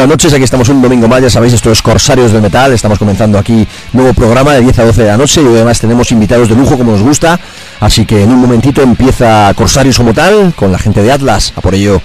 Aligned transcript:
Buenas 0.00 0.14
noches, 0.14 0.32
aquí 0.32 0.44
estamos 0.44 0.66
un 0.70 0.80
domingo 0.80 1.08
más, 1.08 1.20
ya 1.20 1.28
sabéis, 1.28 1.52
esto 1.52 1.70
es 1.70 1.82
Corsarios 1.82 2.32
del 2.32 2.40
Metal, 2.40 2.72
estamos 2.72 2.98
comenzando 2.98 3.36
aquí 3.36 3.68
nuevo 3.92 4.14
programa 4.14 4.54
de 4.54 4.62
10 4.62 4.78
a 4.78 4.84
12 4.86 5.02
de 5.02 5.08
la 5.08 5.18
noche 5.18 5.42
y 5.42 5.46
además 5.46 5.78
tenemos 5.78 6.10
invitados 6.10 6.48
de 6.48 6.54
lujo 6.54 6.78
como 6.78 6.92
nos 6.92 7.02
gusta, 7.02 7.38
así 7.80 8.06
que 8.06 8.22
en 8.22 8.30
un 8.30 8.38
momentito 8.38 8.80
empieza 8.80 9.52
Corsarios 9.54 9.98
como 9.98 10.14
tal 10.14 10.54
con 10.56 10.72
la 10.72 10.78
gente 10.78 11.02
de 11.02 11.12
Atlas, 11.12 11.52
a 11.54 11.60
por 11.60 11.74
ello. 11.74 12.00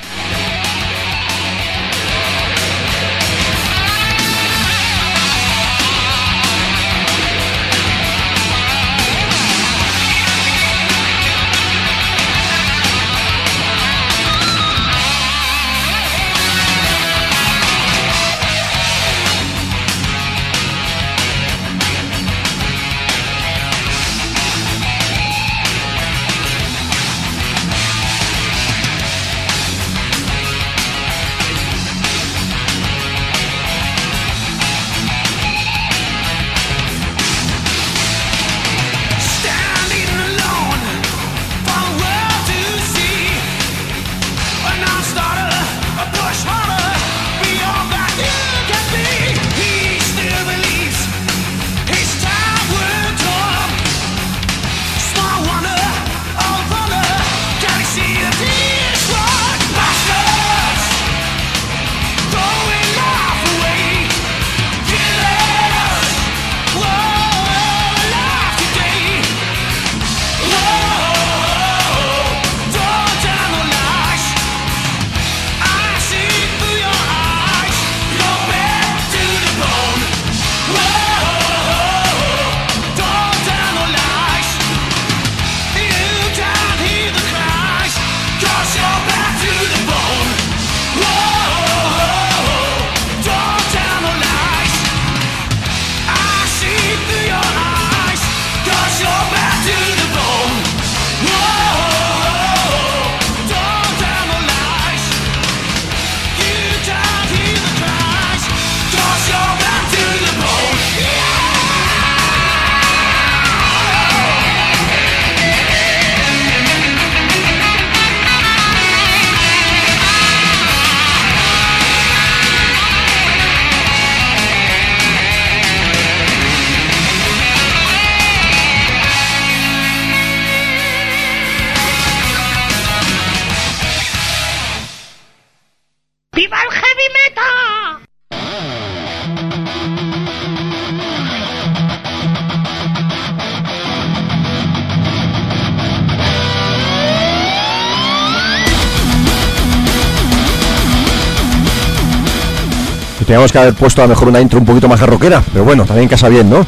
Teníamos 153.36 153.52
que 153.52 153.60
haber 153.60 153.74
puesto 153.74 154.02
a 154.02 154.06
lo 154.06 154.10
mejor 154.12 154.30
una 154.30 154.40
intro 154.40 154.60
un 154.60 154.66
poquito 154.66 154.88
más 154.88 154.98
rockera, 155.02 155.44
pero 155.52 155.66
bueno, 155.66 155.84
también 155.84 156.08
casa 156.08 156.30
bien, 156.30 156.50
¿no? 156.50 156.66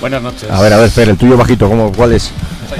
Buenas 0.00 0.22
noches. 0.22 0.48
A 0.48 0.60
ver, 0.60 0.72
a 0.72 0.76
ver, 0.76 0.88
Fer, 0.88 1.08
el 1.08 1.16
tuyo 1.16 1.36
bajito, 1.36 1.68
¿cómo, 1.68 1.90
¿cuál 1.90 2.12
es? 2.12 2.30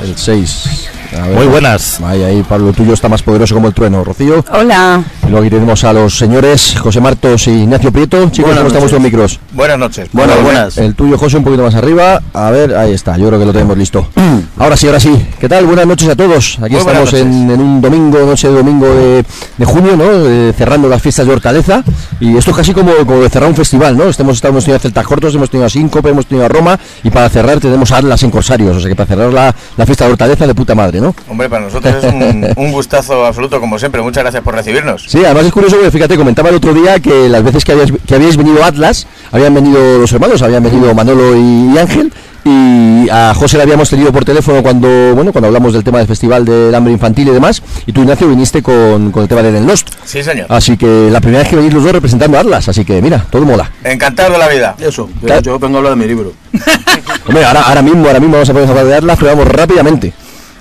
El 0.00 0.16
6. 0.16 0.88
Muy 1.34 1.46
buenas. 1.46 2.00
Ahí, 2.00 2.22
ahí, 2.22 2.42
Pablo, 2.44 2.68
el 2.68 2.76
tuyo 2.76 2.94
está 2.94 3.08
más 3.08 3.20
poderoso 3.24 3.56
como 3.56 3.66
el 3.66 3.74
trueno. 3.74 4.04
Rocío. 4.04 4.44
Hola. 4.52 5.02
Y 5.24 5.30
luego 5.30 5.40
aquí 5.40 5.50
tenemos 5.50 5.82
a 5.82 5.92
los 5.92 6.16
señores 6.16 6.76
José 6.78 7.00
Martos 7.00 7.48
y 7.48 7.62
Ignacio 7.62 7.90
Prieto. 7.90 8.30
Chicos, 8.30 8.54
Buenas 8.54 8.72
¿cómo 8.72 8.86
estamos 8.86 8.92
noches. 8.92 8.92
los 8.92 9.02
micros? 9.02 9.40
Buenas 9.52 9.78
noches. 9.78 10.08
Bueno, 10.12 10.34
Muy 10.36 10.44
buenas. 10.44 10.78
El 10.78 10.94
tuyo, 10.94 11.18
José, 11.18 11.36
un 11.36 11.44
poquito 11.44 11.62
más 11.62 11.74
arriba. 11.74 12.22
A 12.32 12.50
ver, 12.50 12.74
ahí 12.74 12.92
está. 12.94 13.18
Yo 13.18 13.26
creo 13.28 13.38
que 13.38 13.44
lo 13.44 13.52
tenemos 13.52 13.76
listo. 13.76 14.08
ahora 14.58 14.78
sí, 14.78 14.86
ahora 14.86 14.98
sí. 14.98 15.26
¿Qué 15.38 15.46
tal? 15.46 15.66
Buenas 15.66 15.86
noches 15.86 16.08
a 16.08 16.16
todos. 16.16 16.58
Aquí 16.62 16.74
Muy 16.74 16.84
buenas 16.84 17.12
estamos 17.12 17.12
en, 17.14 17.50
en 17.50 17.60
un 17.60 17.80
domingo, 17.82 18.18
noche 18.20 18.48
de 18.48 18.54
domingo 18.54 18.86
de, 18.86 19.24
de 19.58 19.64
junio, 19.66 19.94
¿no? 19.94 20.04
Eh, 20.10 20.54
cerrando 20.56 20.88
las 20.88 21.02
fiestas 21.02 21.26
de 21.26 21.34
Hortaleza. 21.34 21.84
Y 22.18 22.34
esto 22.36 22.52
es 22.52 22.56
casi 22.56 22.72
como, 22.72 22.94
como 22.94 23.20
de 23.20 23.28
cerrar 23.28 23.50
un 23.50 23.54
festival, 23.54 23.94
¿no? 23.94 24.04
Estamos, 24.04 24.36
estamos, 24.36 24.52
hemos 24.52 24.64
tenido 24.64 24.76
a 24.76 24.80
Celtas 24.80 25.06
Cortos, 25.06 25.34
hemos 25.34 25.50
tenido 25.50 25.66
a 25.66 25.68
Síncope, 25.68 26.08
hemos 26.08 26.24
tenido 26.26 26.46
a 26.46 26.48
Roma. 26.48 26.78
Y 27.04 27.10
para 27.10 27.28
cerrar 27.28 27.60
tenemos 27.60 27.92
a 27.92 27.98
Atlas 27.98 28.22
en 28.22 28.30
Corsarios. 28.30 28.76
O 28.76 28.80
sea 28.80 28.88
que 28.88 28.96
para 28.96 29.06
cerrar 29.06 29.32
la, 29.34 29.54
la 29.76 29.84
fiesta 29.84 30.06
de 30.06 30.12
Hortaleza 30.12 30.46
de 30.46 30.54
puta 30.54 30.74
madre, 30.74 30.98
¿no? 30.98 31.14
Hombre, 31.28 31.50
para 31.50 31.66
nosotros 31.66 32.02
es 32.02 32.12
un, 32.12 32.46
un 32.56 32.72
gustazo 32.72 33.26
absoluto, 33.26 33.60
como 33.60 33.78
siempre. 33.78 34.00
Muchas 34.00 34.22
gracias 34.22 34.42
por 34.42 34.54
recibirnos. 34.54 35.04
Sí, 35.08 35.22
además 35.22 35.44
es 35.44 35.52
curioso 35.52 35.76
porque 35.76 35.90
fíjate, 35.90 36.16
comentaba 36.16 36.48
el 36.48 36.54
otro 36.54 36.72
día 36.72 37.00
que 37.00 37.28
las 37.28 37.42
veces 37.42 37.66
que, 37.66 37.72
habías, 37.72 37.92
que 38.06 38.14
habíais 38.14 38.38
venido 38.38 38.64
Atlas, 38.64 39.06
habían 39.32 39.54
venido 39.54 39.98
los 39.98 40.12
hermanos, 40.12 40.42
habían 40.42 40.62
venido 40.62 40.94
Manolo 40.94 41.36
y, 41.36 41.76
Ángel, 41.78 42.12
y 42.44 43.08
a 43.10 43.34
José 43.34 43.56
le 43.56 43.64
habíamos 43.64 43.88
tenido 43.88 44.12
por 44.12 44.24
teléfono 44.24 44.62
cuando, 44.62 44.88
bueno, 45.14 45.32
cuando 45.32 45.48
hablamos 45.48 45.72
del 45.72 45.82
tema 45.82 45.98
del 45.98 46.06
festival 46.06 46.44
del 46.44 46.74
hambre 46.74 46.92
infantil 46.92 47.28
y 47.28 47.30
demás, 47.30 47.62
y 47.86 47.92
tú 47.92 48.02
Ignacio 48.02 48.28
viniste 48.28 48.62
con, 48.62 49.10
con 49.10 49.22
el 49.22 49.28
tema 49.28 49.42
de 49.42 49.52
Del 49.52 49.66
Nost. 49.66 49.88
Sí, 50.04 50.22
señor. 50.22 50.46
Así 50.48 50.76
que 50.76 51.08
la 51.10 51.20
primera 51.20 51.40
vez 51.40 51.48
que 51.48 51.56
venís 51.56 51.72
los 51.72 51.82
dos 51.82 51.92
representando 51.92 52.36
a 52.36 52.40
Atlas, 52.40 52.68
así 52.68 52.84
que 52.84 53.00
mira, 53.00 53.24
todo 53.30 53.44
mola. 53.44 53.70
Encantado 53.82 54.32
de 54.32 54.38
la 54.38 54.48
vida. 54.48 54.76
Eso, 54.78 55.08
yo 55.42 55.58
vengo 55.58 55.76
a 55.76 55.78
hablar 55.78 55.94
de 55.94 55.96
mi 55.96 56.06
libro. 56.06 56.32
Hombre, 57.26 57.44
ahora, 57.44 57.62
ahora 57.62 57.82
mismo, 57.82 58.06
ahora 58.06 58.20
mismo 58.20 58.34
vamos 58.34 58.50
a 58.50 58.52
poder 58.52 58.68
hablar 58.68 58.86
de 58.86 58.94
Atlas, 58.96 59.18
pero 59.18 59.36
vamos 59.36 59.48
rápidamente. 59.48 60.12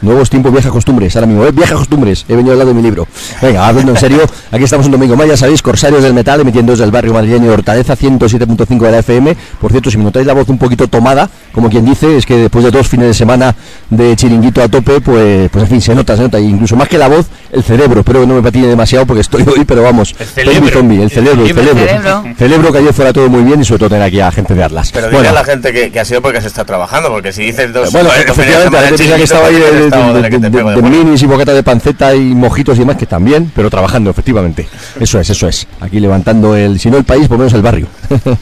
Nuevos 0.01 0.29
tiempos, 0.29 0.51
viejas 0.51 0.71
costumbres. 0.71 1.15
Ahora 1.15 1.27
mismo, 1.27 1.45
¿eh? 1.45 1.51
viejas 1.51 1.77
costumbres. 1.77 2.25
He 2.27 2.35
venido 2.35 2.51
a 2.51 2.53
hablar 2.53 2.67
de 2.67 2.73
mi 2.73 2.81
libro. 2.81 3.07
Venga, 3.41 3.67
hablando 3.67 3.91
en 3.91 3.97
serio, 3.97 4.21
aquí 4.51 4.63
estamos 4.63 4.87
un 4.87 4.91
domingo 4.93 5.15
más, 5.15 5.27
ya 5.27 5.37
sabéis, 5.37 5.61
Corsarios 5.61 6.01
del 6.03 6.13
Metal, 6.13 6.39
emitiendo 6.41 6.71
desde 6.71 6.85
el 6.85 6.91
barrio 6.91 7.13
madrileño 7.13 7.45
de 7.47 7.53
Hortaleza, 7.53 7.95
107.5 7.95 8.79
de 8.79 8.91
la 8.91 8.99
FM. 8.99 9.35
Por 9.59 9.71
cierto, 9.71 9.91
si 9.91 9.97
me 9.97 10.03
notáis 10.03 10.25
la 10.25 10.33
voz 10.33 10.49
un 10.49 10.57
poquito 10.57 10.87
tomada, 10.87 11.29
como 11.51 11.69
quien 11.69 11.85
dice, 11.85 12.17
es 12.17 12.25
que 12.25 12.35
después 12.37 12.63
de 12.65 12.71
dos 12.71 12.87
fines 12.87 13.07
de 13.07 13.13
semana 13.13 13.55
de 13.89 14.15
chiringuito 14.15 14.63
a 14.63 14.67
tope, 14.69 15.01
pues, 15.01 15.49
pues 15.51 15.63
en 15.63 15.69
fin, 15.69 15.81
se 15.81 15.93
nota, 15.93 16.15
se 16.15 16.23
nota. 16.23 16.39
Y 16.39 16.45
incluso 16.45 16.75
más 16.75 16.87
que 16.87 16.97
la 16.97 17.07
voz, 17.07 17.27
el 17.51 17.63
cerebro. 17.63 17.99
Espero 17.99 18.21
que 18.21 18.27
no 18.27 18.35
me 18.35 18.41
patine 18.41 18.67
demasiado 18.67 19.05
porque 19.05 19.21
estoy 19.21 19.43
hoy, 19.43 19.65
pero 19.65 19.83
vamos. 19.83 20.15
El 20.17 20.25
cerebro. 20.25 20.69
zombie, 20.69 21.01
el 21.03 21.11
cerebro, 21.11 21.43
el 21.43 21.49
El 21.49 21.55
cerebro. 21.55 21.79
cerebro. 21.85 22.23
Celebro 22.37 22.71
que 22.71 22.77
ayer 22.79 22.93
fuera 22.93 23.13
todo 23.13 23.29
muy 23.29 23.43
bien 23.43 23.61
y 23.61 23.65
sobre 23.65 23.79
todo 23.79 23.89
tener 23.89 24.03
aquí 24.03 24.19
a 24.19 24.31
gente 24.31 24.55
de 24.55 24.63
Atlas. 24.63 24.91
Pero 24.91 25.07
Bueno, 25.07 25.19
dile 25.19 25.29
a 25.29 25.33
la 25.33 25.43
gente 25.43 25.71
que, 25.71 25.91
que 25.91 25.99
ha 25.99 26.05
sido 26.05 26.21
porque 26.21 26.41
se 26.41 26.47
está 26.47 26.65
trabajando, 26.65 27.09
porque 27.09 27.31
si 27.31 27.43
dices 27.43 27.71
dos... 27.71 27.91
bueno, 27.91 28.09
efectivamente, 28.27 28.71
la 28.71 28.81
gente 28.87 28.97
piensa 28.97 29.17
que 29.17 29.23
estaba 29.23 29.47
ahí 29.47 29.61
pues 29.61 29.90
de, 29.97 30.39
de- 30.39 30.49
de- 30.49 30.81
minis 30.89 31.21
y 31.21 31.25
bocata 31.25 31.53
de 31.53 31.63
panceta 31.63 32.15
y 32.15 32.33
mojitos 32.35 32.75
y 32.77 32.79
demás, 32.79 32.97
que 32.97 33.05
también, 33.05 33.51
pero 33.55 33.69
trabajando, 33.69 34.09
efectivamente. 34.09 34.67
Eso 34.99 35.19
es, 35.19 35.29
eso 35.29 35.47
es. 35.47 35.67
Aquí 35.79 35.99
levantando 35.99 36.55
el, 36.55 36.79
si 36.79 36.89
no 36.89 36.97
el 36.97 37.03
país, 37.03 37.27
por 37.27 37.37
lo 37.37 37.39
menos 37.39 37.53
el 37.53 37.61
barrio. 37.61 37.87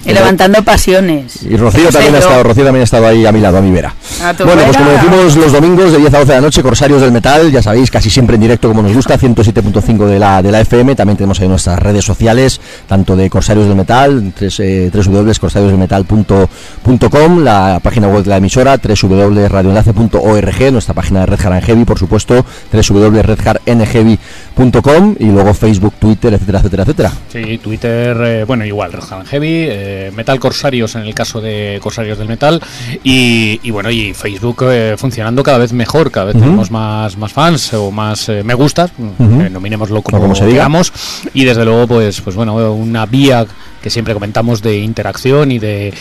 Y 0.05 0.13
levantando 0.13 0.63
pasiones. 0.63 1.43
Y 1.43 1.57
Rocío 1.57 1.89
también 1.89 2.15
ha 2.15 2.19
estado, 2.19 2.43
Rocío 2.43 2.63
también 2.63 2.81
ha 2.81 2.85
estado 2.85 3.07
ahí 3.07 3.25
a 3.25 3.31
mi 3.31 3.41
lado, 3.41 3.57
a 3.57 3.61
mi 3.61 3.71
vera. 3.71 3.93
A 4.23 4.33
Bueno, 4.33 4.61
pues 4.65 4.77
como 4.77 4.89
decimos 4.91 5.35
los 5.35 5.51
domingos 5.51 5.91
de 5.91 5.97
10 5.99 6.13
a 6.13 6.19
12 6.19 6.31
de 6.31 6.35
la 6.37 6.41
noche, 6.41 6.63
Corsarios 6.63 7.01
del 7.01 7.11
Metal, 7.11 7.51
ya 7.51 7.61
sabéis, 7.61 7.91
casi 7.91 8.09
siempre 8.09 8.35
en 8.35 8.41
directo 8.41 8.67
como 8.67 8.81
nos 8.81 8.93
gusta, 8.93 9.17
107.5 9.17 10.05
de 10.05 10.19
la, 10.19 10.41
de 10.41 10.51
la 10.51 10.61
FM, 10.61 10.95
también 10.95 11.17
tenemos 11.17 11.39
ahí 11.39 11.47
nuestras 11.47 11.79
redes 11.79 12.03
sociales, 12.05 12.59
tanto 12.87 13.15
de 13.15 13.29
Corsarios 13.29 13.67
del 13.67 13.75
Metal, 13.75 14.33
tres, 14.35 14.59
eh, 14.59 14.91
www.corsariosdelmetal.com, 14.93 17.43
la 17.43 17.79
página 17.81 18.07
web 18.07 18.23
de 18.23 18.29
la 18.29 18.37
emisora, 18.37 18.77
www.radioenlace.org, 18.77 20.71
nuestra 20.71 20.93
página 20.93 21.21
de 21.21 21.25
red 21.27 21.38
Red 21.39 21.45
Hard 21.45 21.53
and 21.55 21.65
Heavy, 21.65 21.85
por 21.85 21.97
supuesto, 21.97 22.45
www.redhardnheavy.com 22.71 25.15
y 25.19 25.25
luego 25.25 25.53
Facebook, 25.53 25.93
Twitter, 25.99 26.33
etcétera, 26.33 26.59
etcétera, 26.59 26.83
etcétera. 26.83 27.11
Sí, 27.31 27.57
Twitter, 27.59 28.17
eh, 28.21 28.43
bueno, 28.45 28.65
igual, 28.65 28.91
Red 28.91 29.03
Hard 29.09 29.25
Heavy, 29.27 29.65
eh, 29.69 30.11
Metal 30.15 30.39
Corsarios 30.39 30.95
en 30.95 31.03
el 31.03 31.13
caso 31.13 31.41
de 31.41 31.79
Corsarios 31.81 32.17
del 32.17 32.27
Metal 32.27 32.61
y, 33.03 33.59
y 33.63 33.71
bueno, 33.71 33.89
y 33.89 34.13
Facebook 34.13 34.65
eh, 34.69 34.95
funcionando 34.97 35.43
cada 35.43 35.57
vez 35.57 35.73
mejor, 35.73 36.11
cada 36.11 36.27
vez 36.27 36.35
tenemos 36.35 36.71
más, 36.71 37.17
más 37.17 37.33
fans 37.33 37.73
o 37.73 37.91
más 37.91 38.29
me 38.43 38.53
gustas, 38.53 38.91
eh, 38.99 39.49
nominémoslo 39.49 40.01
como, 40.01 40.21
como 40.21 40.35
se 40.35 40.45
diga. 40.45 40.59
digamos, 40.59 40.91
y 41.33 41.45
desde 41.45 41.65
luego, 41.65 41.87
pues, 41.87 42.21
pues 42.21 42.35
bueno, 42.35 42.55
una 42.73 43.05
vía 43.05 43.45
que 43.81 43.89
siempre 43.89 44.13
comentamos 44.13 44.61
de 44.61 44.77
interacción 44.79 45.51
y 45.51 45.59
de, 45.59 45.93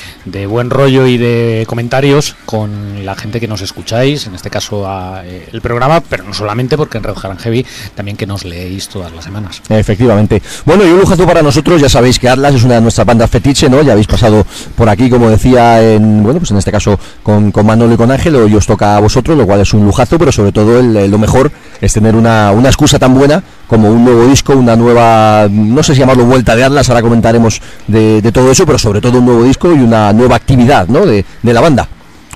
buen 0.48 0.70
rollo 0.70 1.06
y 1.06 1.18
de 1.18 1.64
comentarios 1.68 2.36
con 2.44 3.04
la 3.04 3.14
gente 3.14 3.40
que 3.40 3.48
nos 3.48 3.60
escucháis, 3.60 4.26
en 4.26 4.34
este 4.34 4.50
caso 4.50 4.88
a, 4.88 5.22
eh, 5.24 5.48
el 5.52 5.60
programa, 5.60 6.00
pero 6.00 6.24
no 6.24 6.34
solamente 6.34 6.76
porque 6.76 6.98
en 6.98 7.04
Red 7.04 7.14
Hard 7.16 7.30
and 7.32 7.40
Heavy 7.40 7.66
también 7.94 8.16
que 8.16 8.26
nos 8.26 8.44
leéis 8.44 8.88
todas 8.88 9.12
las 9.12 9.24
semanas. 9.24 9.62
Efectivamente. 9.68 10.42
Bueno, 10.64 10.84
y 10.84 10.88
un 10.90 10.98
lujazo 11.00 11.26
para 11.26 11.42
nosotros, 11.42 11.80
ya 11.80 11.88
sabéis 11.88 12.18
que 12.18 12.28
Atlas 12.28 12.54
es 12.54 12.64
una 12.64 12.74
de 12.74 12.80
nuestras 12.80 13.06
bandas 13.06 13.30
fetiche, 13.30 13.68
¿no? 13.68 13.82
Ya 13.82 13.92
habéis 13.92 14.06
pasado 14.06 14.46
por 14.76 14.88
aquí, 14.88 15.08
como 15.10 15.28
decía, 15.30 15.82
en, 15.94 16.22
bueno, 16.22 16.38
pues 16.40 16.50
en 16.50 16.56
este 16.58 16.70
caso 16.72 16.98
con, 17.22 17.50
con 17.52 17.66
Manolo 17.66 17.94
y 17.94 17.96
con 17.96 18.10
Ángel, 18.10 18.36
hoy 18.36 18.54
os 18.54 18.66
toca 18.66 18.96
a 18.96 19.00
vosotros, 19.00 19.36
lo 19.36 19.46
cual 19.46 19.60
es 19.60 19.72
un 19.74 19.84
lujazo, 19.84 20.18
pero 20.18 20.32
sobre 20.32 20.52
todo 20.52 20.80
el- 20.80 21.10
lo 21.10 21.18
mejor 21.18 21.50
es 21.80 21.92
tener 21.92 22.14
una, 22.16 22.52
una 22.52 22.68
excusa 22.68 22.98
tan 22.98 23.14
buena 23.14 23.42
como 23.68 23.90
un 23.90 24.04
nuevo 24.04 24.26
disco, 24.26 24.54
una 24.54 24.74
nueva, 24.74 25.46
no 25.48 25.82
sé 25.82 25.94
si 25.94 26.00
llamarlo 26.00 26.24
vuelta 26.24 26.56
de 26.56 26.64
Atlas, 26.64 26.88
ahora 26.88 27.02
comentaremos 27.02 27.60
de, 27.86 28.20
de 28.20 28.32
todo 28.32 28.50
eso, 28.50 28.66
pero 28.66 28.78
sobre 28.78 29.00
todo 29.00 29.18
un 29.18 29.26
nuevo 29.26 29.44
disco 29.44 29.70
y 29.72 29.78
una 29.78 30.12
nueva 30.12 30.36
actividad, 30.36 30.88
¿no? 30.88 31.06
De, 31.06 31.24
de 31.42 31.52
la 31.52 31.60
banda. 31.60 31.86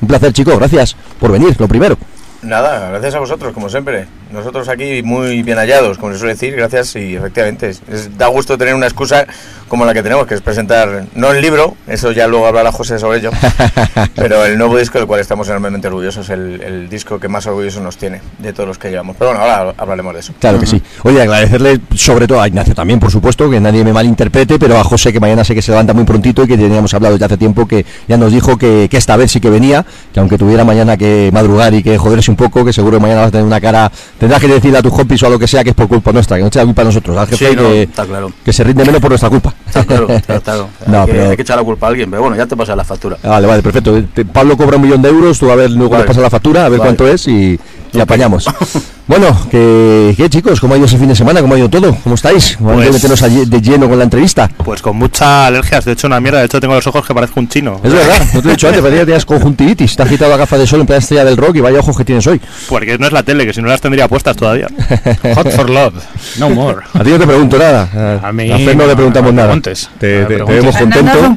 Un 0.01 0.09
placer, 0.09 0.33
chicos, 0.33 0.57
gracias 0.59 0.95
por 1.19 1.33
venir, 1.33 1.57
lo 1.59 1.67
primero. 1.67 1.97
Nada, 2.43 2.91
gracias 2.91 3.15
a 3.15 3.21
vosotros, 3.21 3.53
como 3.53 3.69
siempre. 3.69 4.07
Nosotros 4.33 4.69
aquí 4.69 5.03
muy 5.03 5.43
bien 5.43 5.59
hallados, 5.59 5.99
como 5.99 6.13
se 6.13 6.19
suele 6.19 6.35
decir, 6.35 6.55
gracias 6.57 6.97
y 6.97 7.17
efectivamente 7.17 7.69
es- 7.71 7.83
es- 7.91 8.17
da 8.17 8.29
gusto 8.29 8.57
tener 8.57 8.75
una 8.75 8.87
excusa 8.87 9.27
como 9.69 9.85
la 9.87 9.95
que 9.95 10.03
tenemos, 10.03 10.27
que 10.27 10.35
es 10.35 10.41
presentar, 10.43 11.05
no 11.15 11.31
el 11.33 11.41
libro, 11.41 11.77
eso 11.87 12.13
ya 12.13 12.27
luego 12.27 12.47
hablará 12.47 12.73
José 12.73 12.99
sobre 12.99 13.19
ello, 13.19 13.31
pero 14.15 14.45
el 14.45 14.59
nuevo 14.59 14.77
disco 14.77 14.99
del 14.99 15.07
cual 15.07 15.21
estamos 15.21 15.49
enormemente 15.49 15.89
orgullosos, 15.89 16.29
el, 16.31 16.61
el 16.63 16.89
disco 16.91 17.19
que 17.19 17.29
más 17.29 17.47
orgulloso 17.47 17.81
nos 17.81 17.97
tiene 17.97 18.21
de 18.39 18.53
todos 18.53 18.69
los 18.69 18.79
que 18.79 18.91
llevamos. 18.91 19.17
Pero 19.19 19.31
bueno, 19.31 19.45
ahora 19.45 19.75
hablaremos 19.79 20.13
de 20.15 20.21
eso. 20.21 20.33
Claro 20.39 20.59
que 20.61 20.67
sí. 20.67 20.83
Oye, 21.05 21.23
agradecerle 21.23 21.81
sobre 21.95 22.27
todo 22.27 22.41
a 22.41 22.49
Ignacio 22.49 22.75
también, 22.75 23.01
por 23.01 23.11
supuesto, 23.11 23.49
que 23.51 23.61
nadie 23.61 23.83
me 23.85 23.93
malinterprete, 23.95 24.59
pero 24.59 24.79
a 24.79 24.85
José, 24.85 25.13
que 25.13 25.21
mañana 25.21 25.43
sé 25.45 25.55
que 25.55 25.63
se 25.63 25.71
levanta 25.73 25.95
muy 25.95 26.05
prontito 26.05 26.45
y 26.45 26.49
que 26.49 26.57
teníamos 26.59 26.93
hablado 26.95 27.17
ya 27.17 27.27
hace 27.27 27.39
tiempo, 27.39 27.67
que 27.67 27.87
ya 28.09 28.17
nos 28.19 28.31
dijo 28.33 28.59
que, 28.59 28.89
que 28.91 28.97
esta 28.99 29.17
vez 29.17 29.31
sí 29.33 29.41
que 29.41 29.49
venía, 29.51 29.87
que 30.13 30.21
aunque 30.21 30.37
tuviera 30.37 30.65
mañana 30.65 30.97
que 30.99 31.31
madrugar 31.33 31.73
y 31.75 31.83
que 31.83 31.97
joderse 31.97 32.31
un 32.31 32.37
poco, 32.37 32.63
que 32.65 32.73
seguro 32.75 32.99
que 32.99 33.03
mañana 33.03 33.21
vas 33.21 33.29
a 33.29 33.33
tener 33.33 33.47
una 33.47 33.61
cara, 33.61 33.91
tendrás 34.23 34.41
que 34.41 34.47
decirle 34.47 34.79
a 34.79 34.83
tus 34.83 34.93
compis 34.93 35.21
o 35.25 35.27
a 35.27 35.31
lo 35.31 35.37
que 35.37 35.49
sea 35.49 35.65
que 35.65 35.71
es 35.71 35.75
por 35.75 35.89
culpa 35.89 36.13
nuestra, 36.13 36.37
que 36.37 36.45
no 36.45 36.49
sea 36.53 36.65
culpa 36.65 36.83
de 36.83 36.87
nosotros, 36.87 37.17
al 37.19 37.27
jefe 37.27 37.49
Sí, 37.51 37.57
no, 37.57 37.63
que, 37.63 37.83
está 37.83 38.07
claro. 38.07 38.33
que 38.45 38.53
se 38.53 38.63
rinde 38.63 38.85
menos 38.85 39.01
por 39.01 39.11
nuestra 39.11 39.29
culpa. 39.29 39.53
Está 39.67 39.85
claro, 39.85 40.09
está 40.11 40.39
claro. 40.45 40.69
No, 40.87 41.01
hay, 41.01 41.07
que, 41.07 41.13
pero- 41.13 41.31
hay 41.31 41.37
que 41.37 41.43
echar 41.43 41.57
la 41.57 41.65
culpa 41.65 41.87
a 41.87 41.89
alguien, 41.91 42.09
pero 42.09 42.23
bueno, 42.23 42.37
ya 42.37 42.47
te 42.47 42.57
pasa 42.57 42.77
la 42.77 42.85
factura. 42.85 43.17
Vale, 43.21 43.47
vale, 43.49 43.63
perfecto. 43.65 44.01
Pablo 44.33 44.57
cobra 44.57 44.77
un 44.77 44.83
millón 44.83 45.03
de 45.03 45.09
euros, 45.09 45.41
tú 45.41 45.51
a 45.51 45.57
ver 45.57 45.73
luego 45.73 45.91
Vale. 45.91 46.05
le 46.05 46.07
pasas 46.07 46.23
la 46.23 46.31
factura, 46.31 46.67
a 46.67 46.69
ver 46.69 46.79
Vale. 46.79 46.89
cuánto 46.91 47.09
es 47.09 47.27
y, 47.27 47.59
y 47.93 48.01
apañamos. 48.01 48.47
bueno, 49.07 49.37
que, 49.51 50.15
¿qué 50.17 50.31
chicos? 50.31 50.61
¿Cómo 50.61 50.75
ha 50.75 50.77
ido 50.77 50.87
ese 50.87 50.99
fin 50.99 51.09
de 51.09 51.15
semana? 51.17 51.41
¿Cómo 51.41 51.55
ha 51.55 51.59
ido 51.59 51.69
todo? 51.69 51.95
¿Cómo 52.03 52.15
estáis? 52.15 52.57
A 52.57 52.59
Pues- 52.65 52.93
meternos 52.93 53.23
allí 53.23 53.45
de 53.45 53.61
lleno 53.61 53.89
con 53.89 53.99
la 53.99 54.05
entrevista. 54.05 54.49
Pues 54.65 54.81
con 54.83 54.97
muchas 54.97 55.23
alergias, 55.49 55.85
de 55.85 55.93
hecho 55.93 56.07
una 56.07 56.21
mierda, 56.21 56.39
de 56.41 56.47
hecho 56.47 56.61
tengo 56.61 56.75
los 56.75 56.87
ojos 56.87 57.07
que 57.07 57.15
parezco 57.15 57.41
un 57.41 57.49
chino. 57.49 57.81
Es 57.83 57.93
verdad, 57.93 58.17
no 58.35 58.43
te 58.43 58.49
he 58.49 58.51
dicho 58.53 58.67
antes, 58.69 58.81
parecía 58.83 59.01
que 59.03 59.07
tenías 59.07 59.25
conjuntivitis, 59.27 59.97
te 59.97 60.03
has 60.03 60.09
quitado 60.09 60.31
la 60.31 60.37
gafa 60.37 60.57
de 60.59 60.67
sol 60.67 60.81
en 60.81 60.87
plena 60.87 60.99
estrella 61.01 61.25
del 61.25 61.37
rock 61.37 61.57
y 61.57 61.61
vaya 61.61 61.81
ojos 61.81 61.97
que 61.97 62.05
tienes 62.05 62.27
hoy. 62.27 62.41
Porque 62.69 62.97
no 62.99 63.07
es 63.07 63.13
la 63.13 63.23
tele, 63.23 63.45
que 63.47 63.53
si 63.53 63.61
no 63.61 63.69
las 63.69 63.81
tendría 63.81 64.09
puestas 64.09 64.37
todavía. 64.37 64.69
Hot 65.35 65.51
for 65.51 65.69
Love, 65.69 65.95
no 66.39 66.51
more. 66.51 66.81
A 66.95 67.03
ti 67.05 67.11
no 67.11 67.19
te 67.19 67.27
pregunto 67.27 67.59
nada, 67.59 67.89
a, 68.23 68.29
A 68.29 68.33
mí 68.33 68.51
a 68.51 68.57
Fer 68.59 68.77
no, 68.77 68.83
no, 68.85 68.87
le 68.89 68.95
preguntamos 68.97 69.33
no 69.35 69.43
nada. 69.43 69.61
te, 69.61 69.73
te- 69.75 70.25
te 70.27 70.43
vemos 70.43 70.77
contento. 70.77 71.37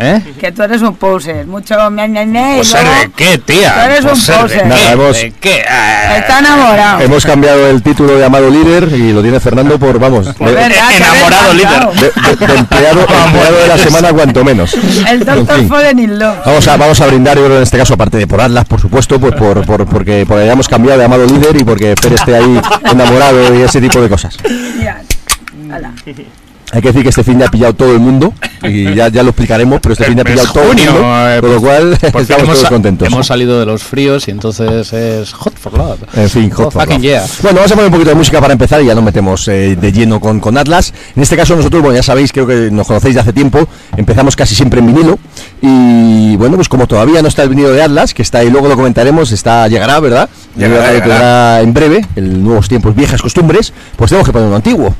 ¿Eh? 0.00 0.22
Que 0.38 0.52
tú 0.52 0.62
eres 0.62 0.80
un 0.82 0.94
poser. 0.94 1.44
Mucho 1.46 1.74
ña, 1.90 2.06
ña, 2.06 2.54
y 2.54 2.58
¿Poser 2.58 2.84
luego 2.84 3.00
de 3.00 3.10
qué, 3.16 3.38
tía? 3.38 3.74
Tú 3.74 3.80
eres 3.80 4.04
un 4.04 4.10
¿Poser 4.10 4.34
de 4.36 4.42
poser. 4.42 4.62
qué? 4.62 4.68
Nada, 4.68 4.92
hemos- 4.92 5.16
¿De 5.16 5.32
qué? 5.40 5.64
Ah, 5.68 6.16
Está 6.18 6.38
enamorado. 6.38 7.00
Hemos 7.00 7.26
cambiado 7.26 7.68
el 7.68 7.82
título 7.82 8.16
de 8.16 8.24
amado 8.24 8.48
líder 8.48 8.84
y 8.92 9.12
lo 9.12 9.22
tiene 9.22 9.40
Fernando 9.40 9.76
por, 9.78 9.98
vamos, 9.98 10.26
de, 10.26 10.30
Es 10.30 10.38
verdad, 10.38 10.60
que 10.88 10.96
eres 10.96 11.08
enamorado 11.08 11.52
encantado. 11.52 11.92
de- 11.92 12.00
de- 12.00 12.46
de 12.46 12.58
empleado, 12.58 13.00
empleado 13.00 13.56
de 13.58 13.66
la 13.68 13.78
semana 13.78 14.12
cuanto 14.12 14.44
menos. 14.44 14.74
El 14.74 15.06
En 15.08 15.24
doctor 15.24 15.56
fin. 15.58 15.68
Fallen 15.68 15.98
in 15.98 16.18
Love. 16.18 16.38
Vamos 16.46 16.68
a, 16.68 16.76
vamos 16.76 17.00
a 17.00 17.06
brindar, 17.08 17.36
yo 17.36 17.44
creo, 17.46 17.56
en 17.56 17.62
este 17.64 17.78
caso, 17.78 17.94
aparte 17.94 18.18
de 18.18 18.26
por 18.28 18.40
Atlas, 18.40 18.64
por 18.66 18.80
supuesto, 18.80 19.18
pues 19.18 19.34
por, 19.34 19.66
por, 19.66 19.84
porque, 19.86 20.24
porque 20.28 20.44
hayamos 20.44 20.68
cambiado 20.68 20.98
de 21.00 21.04
amado 21.06 21.26
líder 21.26 21.56
y 21.60 21.64
porque 21.64 21.94
Fer 22.00 22.12
esté 22.12 22.36
ahí 22.36 22.60
enamorado 22.90 23.52
y 23.52 23.62
ese 23.62 23.80
tipo 23.80 24.00
de 24.00 24.08
cosas. 24.08 24.36
Ya. 24.80 25.02
Hala. 25.74 25.92
Hay 26.72 26.82
que 26.82 26.88
decir 26.88 27.02
que 27.02 27.08
este 27.08 27.24
fin 27.24 27.38
de 27.38 27.44
ha 27.46 27.48
pillado 27.50 27.72
todo 27.74 27.92
el 27.92 27.98
mundo 28.00 28.32
y 28.62 28.94
ya, 28.94 29.08
ya 29.08 29.22
lo 29.22 29.30
explicaremos, 29.30 29.80
pero 29.80 29.94
este 29.94 30.04
fin 30.04 30.16
de 30.16 30.22
ha 30.22 30.24
pillado 30.24 30.52
todo 30.52 30.64
el 30.64 30.68
junio, 30.70 30.92
mundo, 30.92 31.28
eh, 31.30 31.38
con 31.40 31.50
lo 31.54 31.60
cual 31.60 31.90
Por 31.90 31.98
fin 32.10 32.20
estamos 32.20 32.42
hemos, 32.44 32.58
todos 32.58 32.68
contentos. 32.70 33.08
hemos 33.08 33.26
salido 33.26 33.58
de 33.60 33.66
los 33.66 33.82
fríos 33.82 34.28
y 34.28 34.32
entonces 34.32 34.92
es 34.92 35.32
Hot 35.32 35.54
for 35.56 35.72
Love. 35.72 35.98
En 36.14 36.28
fin, 36.28 36.50
hot 36.50 36.66
Oh, 36.66 36.70
for 36.70 36.82
fucking 36.82 36.96
love. 36.96 37.02
yeah. 37.02 37.24
Bueno, 37.42 37.56
vamos 37.56 37.72
a 37.72 37.74
poner 37.74 37.86
un 37.86 37.92
poquito 37.92 38.10
de 38.10 38.16
música 38.16 38.40
para 38.40 38.52
empezar 38.52 38.82
y 38.82 38.86
ya 38.86 38.94
nos 38.94 39.04
metemos 39.04 39.48
eh, 39.48 39.76
de 39.80 39.92
lleno 39.92 40.20
con, 40.20 40.40
con 40.40 40.58
Atlas. 40.58 40.92
En 41.16 41.22
este 41.22 41.36
caso 41.36 41.56
nosotros, 41.56 41.80
bueno, 41.82 41.96
ya 41.96 42.02
sabéis, 42.02 42.32
creo 42.32 42.46
que 42.46 42.70
nos 42.70 42.86
conocéis 42.86 43.14
de 43.14 43.20
hace 43.22 43.32
tiempo, 43.32 43.66
empezamos 43.96 44.36
casi 44.36 44.54
siempre 44.54 44.80
en 44.80 44.86
vinilo 44.88 45.18
y 45.62 46.36
bueno, 46.36 46.56
pues 46.56 46.68
como 46.68 46.86
todavía 46.86 47.22
no 47.22 47.28
está 47.28 47.42
el 47.44 47.48
vinilo 47.48 47.70
de 47.72 47.82
Atlas, 47.82 48.12
que 48.14 48.22
está 48.22 48.38
ahí, 48.38 48.50
luego 48.50 48.68
lo 48.68 48.76
comentaremos, 48.76 49.32
está 49.32 49.66
llegará, 49.68 49.98
¿verdad? 50.00 50.28
Llegará. 50.56 50.92
llegará 50.92 51.60
en 51.62 51.72
breve, 51.72 52.04
el 52.16 52.42
nuevos 52.42 52.68
tiempos, 52.68 52.94
viejas 52.94 53.22
costumbres, 53.22 53.72
pues 53.96 54.10
tenemos 54.10 54.26
que 54.26 54.32
poner 54.32 54.48
uno 54.48 54.56
antiguo. 54.56 54.94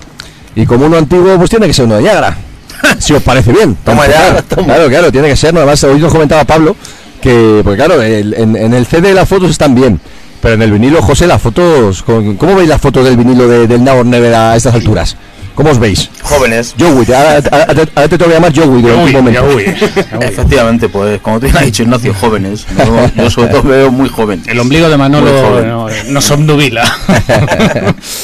Y 0.60 0.66
como 0.66 0.86
uno 0.86 0.96
antiguo, 0.98 1.36
pues 1.38 1.50
tiene 1.50 1.68
que 1.68 1.72
ser 1.72 1.84
uno 1.84 1.96
de 1.96 2.02
Niagara. 2.02 2.36
Si 2.98 3.12
os 3.12 3.22
parece 3.22 3.52
bien. 3.52 3.76
Toma 3.84 4.06
ya, 4.06 4.12
Claro, 4.12 4.42
toma. 4.48 4.64
Claro, 4.66 4.88
claro, 4.88 5.12
tiene 5.12 5.28
que 5.28 5.36
ser. 5.36 5.52
¿no? 5.54 5.60
Además, 5.60 5.82
hoy 5.84 6.00
nos 6.00 6.12
comentaba 6.12 6.44
Pablo 6.44 6.74
que, 7.20 7.60
porque 7.64 7.76
claro, 7.76 8.02
el- 8.02 8.34
en, 8.34 8.56
en 8.56 8.74
el 8.74 8.86
CD 8.86 9.14
las 9.14 9.28
fotos 9.28 9.50
están 9.50 9.74
bien, 9.74 10.00
pero 10.42 10.54
en 10.54 10.62
el 10.62 10.70
vinilo, 10.72 11.00
José, 11.02 11.26
las 11.26 11.40
fotos, 11.42 12.02
¿cómo, 12.02 12.36
cómo 12.36 12.54
veis 12.56 12.68
las 12.68 12.80
fotos 12.80 13.04
del 13.04 13.16
vinilo 13.16 13.46
de- 13.48 13.66
del 13.66 13.82
Now 13.84 13.98
or 14.00 14.06
Never 14.06 14.34
a 14.34 14.56
estas 14.56 14.74
alturas? 14.74 15.16
¿Cómo 15.58 15.70
os 15.70 15.78
veis? 15.80 16.08
Jóvenes. 16.22 16.72
Joey, 16.78 17.04
te- 17.04 17.16
ahora, 17.16 17.32
ahora- 17.50 17.64
ahora 17.66 17.74
te 17.74 18.08
te 18.10 18.18
tengo 18.18 18.28
que 18.30 18.34
llamar 18.36 18.52
Joey 18.54 18.80
durante 18.80 19.04
un 19.06 19.12
momento. 19.24 19.58
Efectivamente, 20.20 20.88
pues 20.88 21.20
como 21.20 21.40
tú 21.40 21.48
ya 21.48 21.58
has 21.58 21.64
dicho, 21.64 21.82
Ignacio, 21.82 22.14
jóvenes. 22.14 22.64
Yo, 22.76 23.10
yo 23.24 23.28
sobre 23.28 23.48
todo 23.48 23.62
veo 23.64 23.90
muy 23.90 24.08
joven. 24.08 24.40
El 24.46 24.60
ombligo 24.60 24.88
de 24.88 24.96
Manolo 24.96 25.64
no, 25.66 25.88
nos 26.10 26.30
obnubila. 26.30 26.84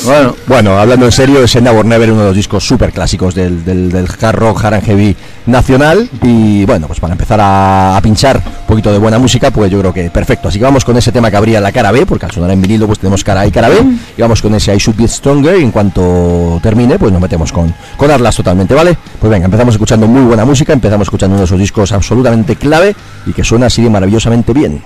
Bueno, 0.05 0.37
Bueno, 0.47 0.79
hablando 0.79 1.07
en 1.07 1.13
serio, 1.13 1.43
es 1.43 1.61
Now 1.61 1.77
or 1.79 1.85
Never, 1.87 2.11
uno 2.13 2.21
de 2.21 2.27
los 2.29 2.37
discos 2.37 2.65
súper 2.65 2.93
clásicos 2.93 3.35
del, 3.35 3.65
del, 3.65 3.91
del 3.91 4.07
hard 4.21 4.37
rock, 4.37 4.65
hard 4.65 4.75
and 4.75 4.85
heavy 4.85 5.17
nacional. 5.47 6.09
Y 6.23 6.65
bueno, 6.67 6.87
pues 6.87 7.01
para 7.01 7.13
empezar 7.15 7.41
a, 7.41 7.97
a 7.97 8.01
pinchar 8.01 8.37
un 8.37 8.67
poquito 8.67 8.93
de 8.93 8.99
buena 8.99 9.19
música, 9.19 9.51
pues 9.51 9.71
yo 9.71 9.81
creo 9.81 9.93
que 9.93 10.11
perfecto. 10.11 10.49
Así 10.49 10.59
que 10.59 10.65
vamos 10.65 10.85
con 10.85 10.97
ese 10.97 11.11
tema 11.11 11.31
que 11.31 11.37
abría 11.37 11.61
la 11.61 11.73
cara 11.73 11.91
B, 11.91 12.07
porque 12.07 12.27
al 12.27 12.33
sonar 12.33 12.51
en 12.51 12.61
vinilo, 12.63 12.87
pues 12.87 12.99
tenemos 12.99 13.25
cara 13.25 13.41
A 13.43 13.47
y 13.47 13.51
cara 13.51 13.69
B. 13.69 13.77
Y 14.17 14.21
vamos 14.23 14.41
con 14.43 14.55
ese 14.55 14.75
I 14.75 14.79
Should 14.79 14.97
Be 15.01 15.09
Stronger. 15.09 15.59
Y 15.59 15.63
en 15.63 15.71
cuanto 15.73 16.61
termine, 16.63 16.99
pues 16.99 17.11
nos 17.13 17.21
metemos 17.25 17.53
con, 17.53 17.75
con 17.97 18.09
totalmente, 18.09 18.75
¿vale? 18.75 18.97
Pues 19.19 19.31
venga, 19.31 19.47
empezamos 19.47 19.75
escuchando 19.75 20.07
muy 20.07 20.23
buena 20.23 20.45
música, 20.45 20.73
empezamos 20.73 21.07
escuchando 21.07 21.35
uno 21.35 21.41
de 21.41 21.47
esos 21.47 21.59
discos 21.59 21.93
absolutamente 21.93 22.57
clave 22.57 22.95
y 23.27 23.33
que 23.33 23.43
suena 23.43 23.67
así 23.67 23.83
de 23.83 23.91
maravillosamente 23.91 24.53
bien. 24.53 24.83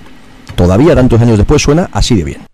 Todavía, 0.54 0.94
tantos 0.94 1.20
años 1.20 1.36
después, 1.36 1.62
suena 1.62 1.88
así 1.92 2.16
de 2.16 2.24
bien. 2.24 2.47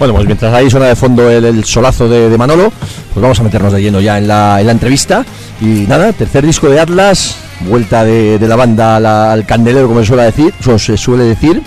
Bueno, 0.00 0.14
pues 0.14 0.26
mientras 0.26 0.52
ahí 0.54 0.68
suena 0.70 0.86
de 0.86 0.96
fondo 0.96 1.28
el, 1.30 1.44
el 1.44 1.64
solazo 1.64 2.08
de, 2.08 2.28
de 2.30 2.38
Manolo, 2.38 2.72
pues 3.12 3.22
vamos 3.22 3.38
a 3.38 3.42
meternos 3.42 3.70
de 3.72 3.82
lleno 3.82 4.00
ya 4.00 4.16
en 4.18 4.26
la, 4.26 4.58
en 4.58 4.66
la 4.66 4.72
entrevista. 4.72 5.24
Y 5.60 5.86
nada, 5.86 6.12
tercer 6.14 6.44
disco 6.46 6.68
de 6.70 6.80
Atlas, 6.80 7.36
vuelta 7.68 8.02
de, 8.02 8.38
de 8.38 8.48
la 8.48 8.56
banda 8.56 8.98
la- 8.98 9.30
al 9.30 9.44
candelero, 9.44 9.86
como 9.88 10.00
se 10.00 10.06
suele 10.06 10.22
decir. 10.22 10.54
o 10.66 10.78
se 10.78 10.96
suele 10.96 11.24
decir. 11.24 11.62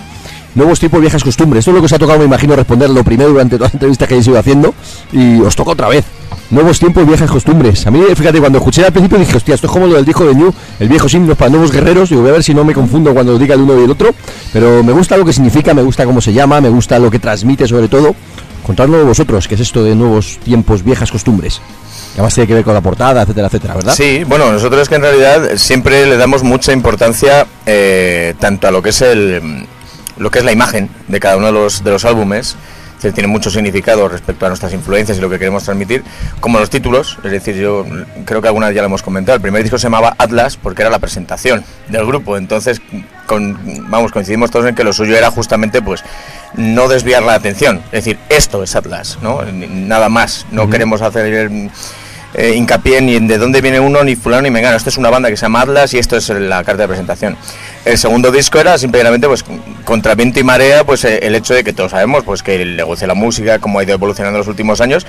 Nuevos 0.56 0.78
tiempos, 0.80 1.00
viejas 1.00 1.22
costumbres. 1.22 1.60
Esto 1.60 1.70
es 1.70 1.74
lo 1.76 1.80
que 1.80 1.86
os 1.86 1.92
ha 1.92 1.98
tocado, 1.98 2.18
me 2.18 2.24
imagino, 2.26 2.54
responder 2.56 2.90
lo 2.90 3.02
primero 3.04 3.30
durante 3.30 3.56
toda 3.56 3.68
la 3.68 3.72
entrevista 3.74 4.06
que 4.06 4.14
habéis 4.14 4.26
ido 4.26 4.38
haciendo. 4.38 4.74
Y 5.12 5.40
os 5.40 5.54
toca 5.54 5.70
otra 5.70 5.88
vez. 5.88 6.04
Nuevos 6.50 6.78
tiempos, 6.78 7.06
viejas 7.06 7.30
costumbres. 7.30 7.86
A 7.86 7.90
mí, 7.90 8.00
fíjate, 8.14 8.38
cuando 8.38 8.58
escuché 8.58 8.84
al 8.84 8.92
principio 8.92 9.18
dije, 9.18 9.36
hostia, 9.36 9.54
esto 9.54 9.66
es 9.66 9.72
como 9.72 9.86
lo 9.86 9.94
del 9.94 10.04
disco 10.04 10.24
de 10.26 10.34
New, 10.34 10.52
el 10.78 10.88
viejo 10.88 11.08
signos 11.08 11.36
para 11.36 11.50
nuevos 11.50 11.72
guerreros. 11.72 12.10
Y 12.12 12.14
voy 12.16 12.28
a 12.28 12.32
ver 12.32 12.44
si 12.44 12.52
no 12.54 12.64
me 12.64 12.72
confundo 12.74 13.12
cuando 13.14 13.36
diga 13.38 13.54
el 13.54 13.62
uno 13.62 13.80
y 13.80 13.84
el 13.84 13.90
otro. 13.90 14.10
Pero 14.54 14.84
me 14.84 14.92
gusta 14.92 15.16
lo 15.16 15.24
que 15.24 15.32
significa, 15.32 15.74
me 15.74 15.82
gusta 15.82 16.04
cómo 16.04 16.20
se 16.20 16.32
llama, 16.32 16.60
me 16.60 16.68
gusta 16.68 17.00
lo 17.00 17.10
que 17.10 17.18
transmite 17.18 17.66
sobre 17.66 17.88
todo. 17.88 18.14
Contadlo 18.62 19.04
vosotros, 19.04 19.48
qué 19.48 19.56
es 19.56 19.60
esto 19.60 19.82
de 19.82 19.96
nuevos 19.96 20.38
tiempos, 20.38 20.84
viejas 20.84 21.10
costumbres. 21.10 21.60
Que 22.14 22.20
además 22.20 22.34
tiene 22.34 22.46
que 22.46 22.54
ver 22.54 22.64
con 22.64 22.72
la 22.72 22.80
portada, 22.80 23.22
etcétera, 23.22 23.48
etcétera, 23.48 23.74
¿verdad? 23.74 23.94
Sí, 23.96 24.22
bueno, 24.22 24.52
nosotros 24.52 24.82
es 24.82 24.88
que 24.88 24.94
en 24.94 25.02
realidad 25.02 25.56
siempre 25.56 26.06
le 26.06 26.16
damos 26.16 26.44
mucha 26.44 26.72
importancia 26.72 27.48
eh, 27.66 28.34
tanto 28.38 28.68
a 28.68 28.70
lo 28.70 28.80
que 28.80 28.90
es 28.90 29.02
el 29.02 29.66
lo 30.16 30.30
que 30.30 30.38
es 30.38 30.44
la 30.44 30.52
imagen 30.52 30.88
de 31.08 31.18
cada 31.18 31.36
uno 31.36 31.46
de 31.46 31.52
los, 31.52 31.82
de 31.82 31.90
los 31.90 32.04
álbumes, 32.04 32.54
que 33.00 33.12
tiene 33.12 33.28
mucho 33.28 33.50
significado 33.50 34.08
respecto 34.08 34.46
a 34.46 34.48
nuestras 34.48 34.72
influencias 34.72 35.18
y 35.18 35.20
lo 35.20 35.28
que 35.28 35.38
queremos 35.38 35.64
transmitir, 35.64 36.02
como 36.40 36.58
los 36.58 36.70
títulos, 36.70 37.18
es 37.22 37.30
decir, 37.30 37.54
yo 37.56 37.84
creo 38.24 38.40
que 38.40 38.48
alguna 38.48 38.68
vez 38.68 38.76
ya 38.76 38.82
lo 38.82 38.86
hemos 38.86 39.02
comentado, 39.02 39.36
el 39.36 39.42
primer 39.42 39.62
disco 39.62 39.76
se 39.76 39.84
llamaba 39.84 40.14
Atlas 40.16 40.56
porque 40.56 40.82
era 40.82 40.90
la 40.90 40.98
presentación 40.98 41.64
del 41.88 42.06
grupo, 42.06 42.38
entonces 42.38 42.80
con, 43.26 43.58
vamos, 43.90 44.12
coincidimos 44.12 44.50
todos 44.50 44.66
en 44.66 44.74
que 44.74 44.84
lo 44.84 44.92
suyo 44.92 45.16
era 45.16 45.30
justamente 45.30 45.82
pues 45.82 46.02
no 46.54 46.88
desviar 46.88 47.22
la 47.22 47.34
atención, 47.34 47.82
es 47.86 48.04
decir, 48.04 48.18
esto 48.28 48.62
es 48.62 48.76
Atlas, 48.76 49.18
¿no? 49.22 49.42
Nada 49.42 50.08
más, 50.08 50.46
no 50.50 50.70
queremos 50.70 51.02
hacer 51.02 51.50
eh, 52.36 52.54
hincapié 52.56 53.00
ni 53.00 53.14
en 53.14 53.28
de 53.28 53.38
dónde 53.38 53.60
viene 53.60 53.78
uno, 53.78 54.02
ni 54.02 54.16
fulano, 54.16 54.42
ni 54.42 54.50
mengano. 54.50 54.76
Esto 54.76 54.90
es 54.90 54.98
una 54.98 55.08
banda 55.08 55.30
que 55.30 55.36
se 55.36 55.42
llama 55.42 55.60
Atlas 55.60 55.94
y 55.94 55.98
esto 55.98 56.16
es 56.16 56.28
la 56.28 56.64
carta 56.64 56.82
de 56.82 56.88
presentación. 56.88 57.36
El 57.84 57.96
segundo 57.96 58.32
disco 58.32 58.58
era 58.58 58.76
simplemente, 58.76 59.28
pues, 59.28 59.44
contra 59.84 60.16
viento 60.16 60.40
y 60.40 60.42
marea, 60.42 60.84
pues 60.84 61.04
eh, 61.04 61.20
el 61.22 61.36
hecho 61.36 61.54
de 61.54 61.62
que 61.62 61.72
todos 61.72 61.92
sabemos, 61.92 62.24
pues, 62.24 62.42
que 62.42 62.60
el 62.60 62.76
negocio 62.76 63.02
de 63.02 63.08
la 63.08 63.14
música, 63.14 63.60
cómo 63.60 63.78
ha 63.78 63.84
ido 63.84 63.94
evolucionando 63.94 64.36
en 64.36 64.40
los 64.40 64.48
últimos 64.48 64.80
años 64.80 65.06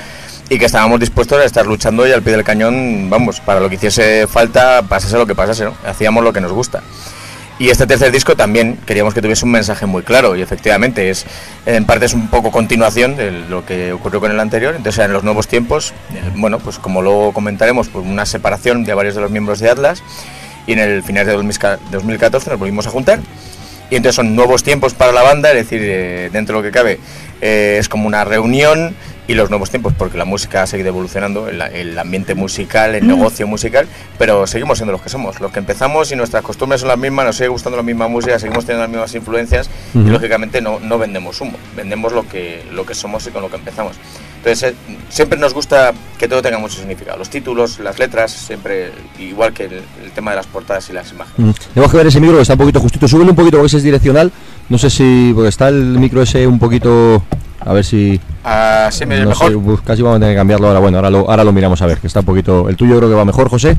y 0.49 0.60
que 0.60 0.65
estábamos 0.65 0.99
dispuestos 0.99 1.39
a 1.39 1.45
estar 1.45 1.65
luchando 1.65 2.08
y 2.08 2.12
al 2.12 2.21
pie 2.21 2.34
del 2.34 2.43
cañón, 2.43 3.10
vamos, 3.10 3.39
para 3.39 3.60
lo 3.60 3.69
que 3.69 3.75
hiciese 3.75 4.28
falta, 4.28 4.84
pasase 4.84 5.17
lo 5.17 5.25
que 5.25 5.34
pasase, 5.34 5.65
¿no? 5.65 5.73
Hacíamos 5.84 6.23
lo 6.23 6.32
que 6.32 6.41
nos 6.41 6.51
gusta. 6.51 6.84
Y 7.58 7.70
este 7.70 7.88
tercer 7.88 8.12
disco 8.12 8.36
también 8.36 8.78
queríamos 8.86 9.13
que 9.13 9.22
tuviese 9.22 9.46
un 9.46 9.52
mensaje 9.52 9.86
muy 9.86 10.04
claro 10.04 10.36
y 10.36 10.41
efectivamente 10.41 11.10
es 11.10 11.26
en 11.65 11.86
parte 11.86 12.06
es 12.06 12.13
un 12.13 12.28
poco 12.28 12.52
continuación 12.52 13.15
de 13.15 13.32
lo 13.32 13.65
que 13.65 13.94
ocurrió 13.94 14.20
con 14.20 14.30
el 14.30 14.39
anterior. 14.41 14.76
Entonces 14.76 15.06
en 15.06 15.13
los 15.13 15.24
nuevos 15.24 15.48
tiempos, 15.48 15.94
eh, 16.13 16.22
bueno, 16.36 16.60
pues 16.60 16.80
como 16.80 17.02
luego 17.02 17.32
comentaremos, 17.32 17.88
pues 17.88 18.06
una 18.06 18.26
separación 18.26 18.84
de 18.84 18.94
varios 18.94 19.15
de 19.15 19.22
los 19.22 19.32
miembros 19.32 19.60
de 19.60 19.70
Atlas 19.70 20.04
y 20.68 20.74
en 20.74 20.80
el 20.80 21.02
final 21.02 21.26
de 21.26 21.32
2000 21.32 21.60
2014 21.91 22.50
nos 22.50 22.60
volvimos 22.60 22.88
a 22.88 22.89
juntar 22.89 23.20
y 23.89 23.96
entonces 23.96 24.15
son 24.15 24.36
nuevos 24.36 24.63
tiempos 24.63 24.94
para 24.94 25.12
la 25.12 25.22
banda, 25.22 25.50
es 25.52 25.56
decir, 25.56 25.80
eh, 25.84 26.30
dentro 26.34 26.58
de 26.58 26.62
lo 26.62 26.68
que 26.68 26.78
cabe 26.78 27.00
eh, 27.41 27.78
es 27.80 27.89
como 27.89 28.08
una 28.08 28.24
reunión 28.24 28.95
y 29.28 29.34
los 29.34 29.50
nuevos 29.50 29.69
tiempos 29.69 29.93
porque 29.98 30.17
la 30.17 30.26
música 30.26 30.63
ha 30.63 30.67
seguido 30.67 30.89
evolucionando, 30.89 31.48
el, 31.48 31.62
el 31.62 31.98
ambiente 31.98 32.36
musical, 32.36 32.95
el 32.95 33.08
negocio 33.08 33.48
musical, 33.48 33.88
pero 34.17 34.45
seguimos 34.45 34.78
siendo 34.78 34.91
los 34.91 35.02
que 35.02 35.10
somos, 35.10 35.39
los 35.39 35.52
que 35.52 35.60
empezamos 35.60 36.12
y 36.12 36.15
nuestras 36.15 36.43
costumbres 36.43 36.82
son 36.82 36.89
las 36.89 36.98
mismas, 36.98 37.26
nos 37.26 37.36
sigue 37.36 37.50
gustando 37.50 37.78
la 37.78 37.84
misma 37.84 38.08
música, 38.08 38.38
seguimos 38.38 38.65
teniendo 38.65 38.84
las 38.84 38.91
mismas 38.91 39.15
influencias 39.15 39.69
y 39.93 40.10
lógicamente 40.10 40.62
no, 40.62 40.80
no 40.80 40.98
vendemos 41.00 41.41
humo, 41.41 41.58
vendemos 41.76 42.13
lo 42.13 42.28
que, 42.28 42.63
lo 42.71 42.86
que 42.86 42.93
somos 42.93 43.26
y 43.28 43.32
con 43.32 43.41
lo 43.41 43.50
que 43.50 43.56
empezamos. 43.56 43.95
Entonces 44.38 44.74
eh, 44.74 44.76
siempre 45.10 45.39
nos 45.39 45.56
gusta 45.56 45.91
que 46.19 46.28
todo 46.28 46.43
tenga 46.43 46.60
mucho 46.60 46.78
significado, 46.78 47.17
los 47.17 47.32
títulos, 47.32 47.80
las 47.80 47.98
letras, 47.98 48.32
siempre 48.32 48.91
igual 49.17 49.54
que 49.54 49.63
el, 49.63 49.82
el 50.04 50.12
tema 50.13 50.32
de 50.32 50.38
las 50.38 50.45
portadas 50.45 50.88
y 50.91 50.93
las 50.93 51.12
imágenes. 51.12 51.56
Mm. 51.56 51.74
Tenemos 51.74 51.91
que 51.91 51.98
ver 51.98 52.08
ese 52.08 52.19
micro 52.19 52.36
que 52.36 52.43
está 52.43 52.54
un 52.54 52.60
poquito 52.60 52.80
justito. 52.80 53.08
Súbele 53.08 53.32
un 53.32 53.36
poquito 53.36 53.58
porque 53.58 53.67
ese 53.67 53.78
es 53.78 53.84
direccional. 53.84 54.32
No 54.69 54.78
sé 54.78 54.89
si. 54.89 55.32
Porque 55.34 55.49
está 55.49 55.69
el 55.69 55.97
micro 55.99 56.21
ese 56.21 56.45
un 56.47 56.60
poquito. 56.60 57.23
A 57.60 57.73
ver 57.73 57.84
si. 57.84 58.19
Así 58.43 59.06
me 59.08 59.19
no 59.21 59.30
mejor. 59.30 59.51
sé, 59.51 59.84
casi 59.84 60.01
vamos 60.04 60.17
a 60.17 60.19
tener 60.19 60.36
que 60.36 60.39
cambiarlo 60.39 60.67
ahora. 60.67 60.80
Bueno, 60.80 60.97
ahora 60.99 61.10
lo, 61.10 61.30
ahora 61.30 61.43
lo 61.43 61.51
miramos 61.51 61.82
a 61.82 61.88
ver, 61.88 61.97
que 61.97 62.06
está 62.08 62.19
un 62.19 62.25
poquito. 62.28 62.69
El 62.69 62.75
tuyo 62.75 62.95
creo 62.97 63.10
que 63.10 63.15
va 63.15 63.25
mejor, 63.25 63.49
José. 63.49 63.75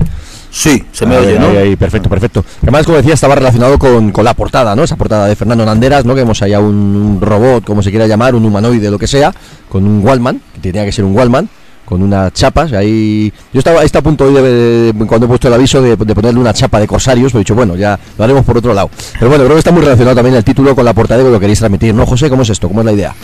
Sí, 0.50 0.84
se 0.90 1.06
me 1.06 1.16
Ahí, 1.16 1.26
oye, 1.26 1.38
¿no? 1.38 1.48
ahí, 1.48 1.56
ahí, 1.58 1.76
perfecto, 1.76 2.08
perfecto. 2.08 2.44
Además, 2.62 2.84
como 2.84 2.96
decía, 2.96 3.14
estaba 3.14 3.36
relacionado 3.36 3.78
con, 3.78 4.10
con 4.10 4.24
la 4.24 4.34
portada, 4.34 4.74
¿no? 4.74 4.82
Esa 4.82 4.96
portada 4.96 5.26
de 5.26 5.36
Fernando 5.36 5.64
Nanderas, 5.64 6.04
¿no? 6.04 6.14
Que 6.14 6.22
vemos 6.22 6.42
allá 6.42 6.58
un, 6.58 6.74
un 6.74 7.20
robot, 7.20 7.64
como 7.64 7.82
se 7.82 7.90
quiera 7.90 8.06
llamar, 8.08 8.34
un 8.34 8.44
humanoide, 8.44 8.90
lo 8.90 8.98
que 8.98 9.06
sea, 9.06 9.32
con 9.68 9.84
un 9.86 10.04
Wallman, 10.04 10.40
que 10.54 10.60
tenía 10.72 10.84
que 10.84 10.92
ser 10.92 11.04
un 11.04 11.14
Wallman, 11.14 11.48
con 11.86 12.02
unas 12.02 12.34
chapas. 12.34 12.74
Ahí. 12.74 13.32
Yo 13.52 13.60
estaba, 13.60 13.82
estaba 13.82 14.00
a 14.00 14.04
punto 14.04 14.26
hoy 14.26 14.34
de, 14.34 14.92
cuando 15.06 15.24
he 15.24 15.28
puesto 15.28 15.48
el 15.48 15.54
aviso 15.54 15.80
de, 15.80 15.96
de 15.96 16.14
ponerle 16.14 16.38
una 16.38 16.52
chapa 16.52 16.78
de 16.78 16.86
corsarios, 16.86 17.32
pero 17.32 17.40
he 17.40 17.44
dicho, 17.44 17.54
bueno, 17.54 17.76
ya 17.76 17.98
lo 18.18 18.24
haremos 18.24 18.44
por 18.44 18.58
otro 18.58 18.74
lado. 18.74 18.90
Pero 19.14 19.30
bueno, 19.30 19.44
creo 19.44 19.54
que 19.54 19.60
está 19.60 19.72
muy 19.72 19.82
relacionado 19.82 20.16
también 20.16 20.36
el 20.36 20.44
título 20.44 20.74
con 20.74 20.84
la 20.84 20.92
portada 20.92 21.22
con 21.22 21.32
lo 21.32 21.38
que 21.38 21.44
queréis 21.44 21.60
transmitir, 21.60 21.94
¿no, 21.94 22.04
José? 22.04 22.28
¿Cómo 22.28 22.42
es 22.42 22.50
esto? 22.50 22.68
¿Cómo 22.68 22.80
es 22.80 22.86
la 22.86 22.92
idea? 22.92 23.14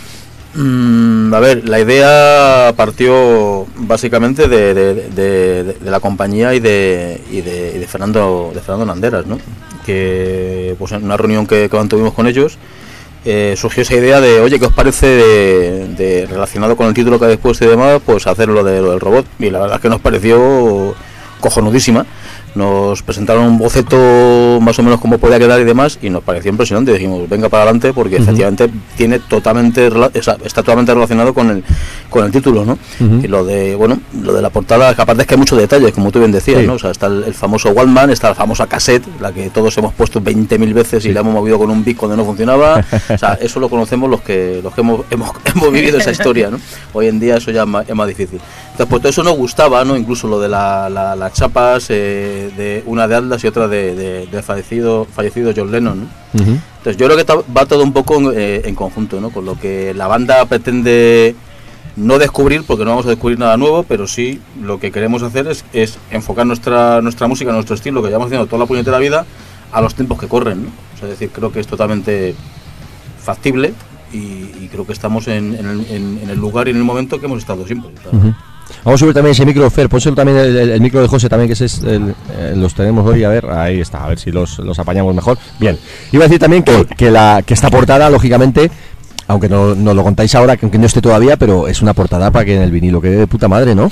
Mm, 0.55 1.33
a 1.33 1.41
ver, 1.41 1.67
la 1.67 1.81
idea 1.81 2.75
partió 2.77 3.67
básicamente 3.77 4.49
de, 4.49 5.77
la 5.85 6.01
compañía 6.01 6.55
y 6.55 6.61
de, 6.61 7.21
y 7.31 7.41
de, 7.41 7.87
Fernando 7.89 8.53
de 8.55 8.61
Fernando 8.61 8.87
Nanderas, 8.87 9.27
¿no? 9.27 9.39
Que 9.87 10.77
pues 10.79 10.93
en 10.93 11.05
una 11.05 11.17
reunión 11.17 11.47
que, 11.47 11.69
que 11.71 11.77
mantuvimos 11.77 12.13
con 12.13 12.27
ellos 12.27 12.59
eh, 13.25 13.55
surgió 13.57 13.83
esa 13.83 13.95
idea 13.95 14.21
de, 14.21 14.41
oye, 14.41 14.59
¿qué 14.59 14.67
os 14.67 14.73
parece 14.73 15.07
de, 15.07 16.27
relacionado 16.29 16.77
con 16.77 16.87
el 16.89 16.95
título 16.95 17.19
que 17.19 17.27
habéis 17.27 17.41
puesto 17.41 17.65
y 17.65 17.69
demás, 17.69 18.01
pues 18.05 18.27
hacer 18.27 18.49
lo, 18.49 18.65
de, 18.65 18.81
lo 18.81 18.91
del 18.91 19.01
robot? 19.01 19.27
Y 19.39 19.51
la 19.51 19.61
verdad 19.61 19.77
es 19.77 19.83
que 19.83 19.89
nos 19.89 20.01
pareció 20.01 20.95
cojonudísima. 21.41 22.07
Nos 22.55 23.03
presentaron 23.03 23.45
un 23.45 23.59
boceto 23.59 23.97
más 24.61 24.79
o 24.79 24.83
menos 24.83 25.01
cómo 25.01 25.19
podía 25.19 25.39
quedar 25.39 25.61
y 25.61 25.65
demás 25.65 25.99
y 26.03 26.11
nos 26.11 26.23
pareció 26.23 26.51
impresionante. 26.51 26.93
Dijimos, 26.93 27.29
venga 27.29 27.49
para 27.49 27.63
adelante 27.63 27.93
porque 27.93 28.17
efectivamente 28.17 28.69
tiene 28.97 29.19
totalmente 29.21 29.91
está 30.45 30.63
totalmente 30.63 30.93
relacionado 30.93 31.33
con 31.33 31.51
el 31.51 31.65
con 32.11 32.25
el 32.27 32.31
título, 32.31 32.65
¿no? 32.65 32.79
Y 33.23 33.27
lo 33.29 33.45
de, 33.45 33.75
bueno, 33.75 33.99
lo 34.23 34.35
de 34.35 34.43
la 34.43 34.51
portada, 34.51 34.95
que 34.95 35.01
aparte 35.01 35.23
es 35.23 35.29
que 35.29 35.35
hay 35.35 35.39
muchos 35.39 35.59
detalles, 35.59 35.93
como 35.93 36.11
tú 36.13 36.19
bien 36.19 36.31
decías, 36.33 36.61
Sí. 36.61 36.67
¿no? 36.67 36.75
O 36.75 36.79
sea, 36.79 36.91
está 36.91 37.07
el, 37.07 37.25
el 37.25 37.33
famoso 37.35 37.71
Wallman, 37.71 38.11
está 38.11 38.29
la 38.29 38.35
famosa 38.35 38.67
cassette, 38.67 39.05
la 39.21 39.33
que 39.33 39.49
todos 39.49 39.77
hemos 39.79 39.95
puesto 39.95 40.21
20.000 40.21 40.75
veces 40.75 41.05
y 41.07 41.13
la 41.13 41.21
hemos 41.21 41.33
movido 41.33 41.59
con 41.59 41.71
un 41.71 41.83
bit 41.83 41.97
cuando 41.97 42.17
no 42.17 42.25
funcionaba. 42.25 42.85
o 43.09 43.17
sea, 43.19 43.39
eso 43.41 43.61
lo 43.61 43.71
conocemos 43.71 44.11
los 44.11 44.21
que 44.21 44.61
los 44.63 44.75
que 44.75 44.83
hemos, 44.83 45.07
hemos, 45.11 45.31
hemos 45.55 45.73
vivido 45.73 45.97
esa 45.99 46.11
historia, 46.11 46.51
¿no? 46.51 46.61
Hoy 46.93 47.07
en 47.07 47.19
día 47.19 47.39
eso 47.39 47.51
ya 47.51 47.63
es 47.63 47.69
más, 47.69 47.89
es 47.89 47.95
más 47.95 48.07
difícil. 48.09 48.41
Entonces, 48.73 48.87
pues 48.91 49.01
todo 49.03 49.09
eso 49.11 49.23
nos 49.23 49.37
gustaba, 49.37 49.85
¿no? 49.85 49.97
Incluso 49.97 50.29
lo 50.29 50.39
de 50.39 50.49
la- 50.51 50.91
la- 50.91 51.17
las 51.17 51.33
chapas, 51.33 51.87
eh, 51.89 52.42
de 52.51 52.83
una 52.87 53.07
de 53.09 53.15
Atlas 53.17 53.43
y 53.45 53.47
otra 53.47 53.69
de, 53.69 53.95
de- 53.95 54.27
del 54.27 54.43
fallecido, 54.43 55.07
fallecido 55.07 55.53
John 55.57 55.71
Lennon, 55.71 56.01
¿no? 56.01 56.07
Entonces 56.79 56.97
yo 56.97 57.07
creo 57.09 57.17
que 57.17 57.53
va 57.57 57.67
todo 57.67 57.83
un 57.85 57.93
poco 57.93 58.17
en, 58.17 58.33
eh, 58.37 58.63
en 58.65 58.75
conjunto, 58.75 59.21
¿no? 59.21 59.31
Con 59.31 59.45
lo 59.45 59.59
que 59.59 59.95
la 59.95 60.09
banda 60.09 60.45
pretende 60.47 61.35
no 61.95 62.19
descubrir, 62.19 62.65
porque 62.67 62.85
no 62.85 62.91
vamos 62.91 63.07
a 63.07 63.11
descubrir 63.11 63.39
nada 63.39 63.57
nuevo, 63.57 63.83
pero 63.85 64.07
sí 64.07 64.41
lo 64.63 64.81
que 64.81 64.91
queremos 64.91 65.23
hacer 65.23 65.47
es, 65.47 65.65
es 65.73 65.99
enfocar 66.11 66.47
nuestra, 66.47 67.01
nuestra 67.03 67.27
música, 67.29 67.53
nuestro 67.53 67.75
estilo, 67.75 68.01
que 68.03 68.09
llevamos 68.09 68.27
haciendo 68.27 68.47
toda 68.47 68.61
la 68.61 68.67
puñetera 68.67 68.99
vida, 68.99 69.27
a 69.73 69.81
los 69.81 69.95
tiempos 69.95 70.19
que 70.19 70.27
corren, 70.27 70.65
¿no? 70.65 70.69
O 70.69 70.99
sea, 70.99 71.09
es 71.09 71.19
decir, 71.19 71.31
creo 71.33 71.53
que 71.53 71.61
es 71.61 71.67
totalmente 71.67 72.35
factible 73.23 73.75
y, 74.13 74.17
y 74.61 74.69
creo 74.71 74.87
que 74.87 74.93
estamos 74.93 75.29
en, 75.29 75.55
en 75.55 75.67
el, 75.67 75.87
en- 75.91 76.31
el 76.31 76.39
lugar 76.39 76.67
y 76.69 76.71
en 76.73 76.77
el 76.79 76.85
momento 76.85 77.21
que 77.21 77.27
hemos 77.27 77.39
estado 77.39 77.67
siempre. 77.67 77.91
O 77.99 78.03
sea, 78.11 78.19
Ujú. 78.19 78.35
Vamos 78.85 78.99
a 78.99 79.01
subir 79.01 79.15
también 79.15 79.33
ese 79.33 79.45
micro, 79.47 79.69
Fer. 79.71 79.89
Pónselo 79.89 80.15
también 80.17 80.39
el, 80.39 80.57
el- 80.57 80.71
el 80.71 80.81
micro 80.81 81.01
de 81.01 81.09
José 81.09 81.29
también, 81.29 81.47
que 81.49 81.53
ese 81.55 81.67
es 81.67 81.83
el, 81.83 82.15
eh, 82.37 82.55
los 82.57 82.75
tenemos 82.75 83.07
hoy. 83.07 83.25
A 83.25 83.29
ver, 83.29 83.47
ahí 83.51 83.81
está, 83.81 84.05
a 84.05 84.09
ver 84.09 84.19
si 84.19 84.31
los, 84.31 84.59
los 84.59 84.79
apañamos 84.79 85.15
mejor. 85.15 85.39
Bien. 85.59 85.79
Iba 86.13 86.25
a 86.25 86.29
decir 86.29 86.41
también 86.41 86.63
que, 86.63 86.87
que, 86.97 87.11
la, 87.11 87.43
que 87.47 87.55
esta 87.55 87.71
portada, 87.71 88.11
lógicamente, 88.11 88.71
aunque 89.29 89.49
no, 89.49 89.75
no 89.75 89.95
lo 89.95 90.03
contáis 90.03 90.35
ahora, 90.35 90.57
que 90.57 90.67
aunque 90.67 90.79
no 90.79 90.87
esté 90.87 91.01
todavía, 91.01 91.37
pero 91.37 91.69
es 91.69 91.81
una 91.83 91.95
portada 91.95 92.31
para 92.31 92.45
que 92.45 92.57
en 92.57 92.63
el 92.63 92.71
vinilo 92.71 93.01
quede 93.01 93.17
de 93.17 93.27
puta 93.27 93.49
madre, 93.49 93.75
¿no? 93.75 93.91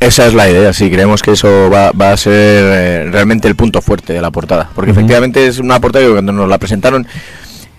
Esa 0.00 0.26
es 0.26 0.34
la 0.34 0.50
idea, 0.50 0.72
sí, 0.72 0.90
creemos 0.90 1.22
que 1.22 1.30
eso 1.30 1.70
va, 1.70 1.92
va 1.92 2.10
a 2.10 2.16
ser 2.16 2.32
eh, 2.34 3.08
realmente 3.12 3.46
el 3.46 3.54
punto 3.54 3.80
fuerte 3.80 4.12
de 4.12 4.20
la 4.20 4.32
portada, 4.32 4.68
porque 4.74 4.90
efectivamente 4.90 5.46
es 5.46 5.60
una 5.60 5.78
portada 5.78 6.04
que 6.04 6.10
cuando 6.10 6.32
nos 6.32 6.48
la 6.48 6.58
presentaron 6.58 7.06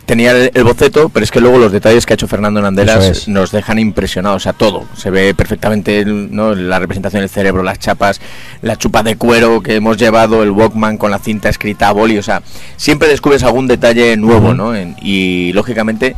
tenía 0.06 0.32
el, 0.32 0.52
el 0.54 0.64
boceto, 0.64 1.10
pero 1.10 1.24
es 1.24 1.32
que 1.32 1.40
luego 1.40 1.58
los 1.58 1.72
detalles 1.72 2.06
que 2.06 2.14
ha 2.14 2.16
hecho 2.16 2.28
Fernando 2.28 2.62
Nanderas 2.62 3.04
es. 3.06 3.28
nos 3.28 3.52
dejan 3.52 3.80
impresionados, 3.80 4.38
o 4.38 4.40
sea, 4.44 4.54
todo, 4.54 4.86
se 4.98 5.10
ve 5.10 5.34
perfectamente 5.34 6.00
el- 6.00 6.34
¿no? 6.36 6.54
la 6.56 6.80
representación 6.80 7.22
del 7.22 7.30
cerebro, 7.30 7.64
las 7.64 7.80
chapas, 7.80 8.20
la 8.62 8.76
chupa 8.76 9.02
de 9.04 9.16
cuero 9.16 9.62
que 9.62 9.76
hemos 9.76 9.98
llevado, 9.98 10.44
el 10.44 10.52
Walkman 10.52 10.98
con 10.98 11.12
la 11.12 11.20
cinta 11.20 11.50
escrita 11.50 11.88
a 11.88 11.92
boli, 11.94 12.18
o 12.18 12.24
sea, 12.24 12.42
siempre 12.78 13.08
descubres 13.08 13.44
algún 13.44 13.68
detalle 13.68 14.18
nuevo. 14.18 14.54
¿no? 14.54 14.76
En- 14.76 14.96
y 15.02 15.52
lógicamente 15.54 16.08
en- 16.08 16.16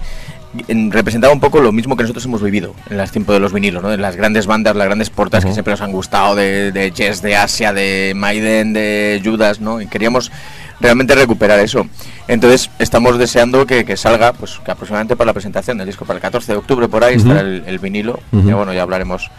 representaba 0.89 1.33
un 1.33 1.39
poco 1.39 1.59
lo 1.61 1.71
mismo 1.71 1.95
que 1.95 2.03
nosotros 2.03 2.25
hemos 2.25 2.41
vivido 2.41 2.73
en 2.89 2.97
los 2.97 3.11
tiempos 3.11 3.33
de 3.35 3.39
los 3.39 3.53
vinilos, 3.53 3.81
¿no? 3.83 3.91
En 3.93 4.01
las 4.01 4.15
grandes 4.15 4.45
bandas, 4.47 4.75
las 4.75 4.85
grandes 4.85 5.09
portas 5.09 5.45
que 5.45 5.51
siempre 5.53 5.71
nos 5.71 5.81
han 5.81 5.91
gustado, 5.91 6.35
de, 6.35 6.71
de 6.71 6.91
Jess, 6.95 7.21
de 7.21 7.35
Asia, 7.35 7.73
de 7.73 8.13
Maiden, 8.15 8.73
de 8.73 9.21
Judas, 9.23 9.59
¿no? 9.59 9.81
Y 9.81 9.87
queríamos 9.87 10.31
realmente 10.79 11.15
recuperar 11.15 11.59
eso. 11.59 11.87
Entonces 12.27 12.69
estamos 12.79 13.17
deseando 13.17 13.65
que, 13.65 13.85
que 13.85 13.95
salga, 13.97 14.33
pues 14.33 14.59
que 14.63 14.71
aproximadamente 14.71 15.15
para 15.15 15.27
la 15.27 15.33
presentación 15.33 15.77
del 15.77 15.87
disco, 15.87 16.05
para 16.05 16.17
el 16.17 16.21
14 16.21 16.51
de 16.53 16.57
octubre 16.57 16.87
por 16.87 17.03
ahí 17.03 17.15
estará 17.15 17.39
el, 17.41 17.63
el 17.65 17.79
vinilo. 17.79 18.19
Y 18.31 18.51
bueno, 18.51 18.73
ya 18.73 18.81
hablaremos 18.83 19.29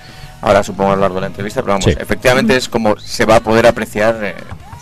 ahora 0.43 0.63
supongo 0.63 0.93
a 0.93 0.95
lo 0.97 1.01
largo 1.03 1.17
de 1.17 1.21
la 1.23 1.27
entrevista, 1.29 1.63
pero 1.63 1.73
vamos, 1.75 1.85
Sí. 1.87 1.95
efectivamente 1.99 2.57
es 2.57 2.69
como 2.69 2.97
se 2.99 3.25
va 3.25 3.37
a 3.37 3.41
poder 3.41 3.67
apreciar 3.67 4.19
eh, 4.23 4.35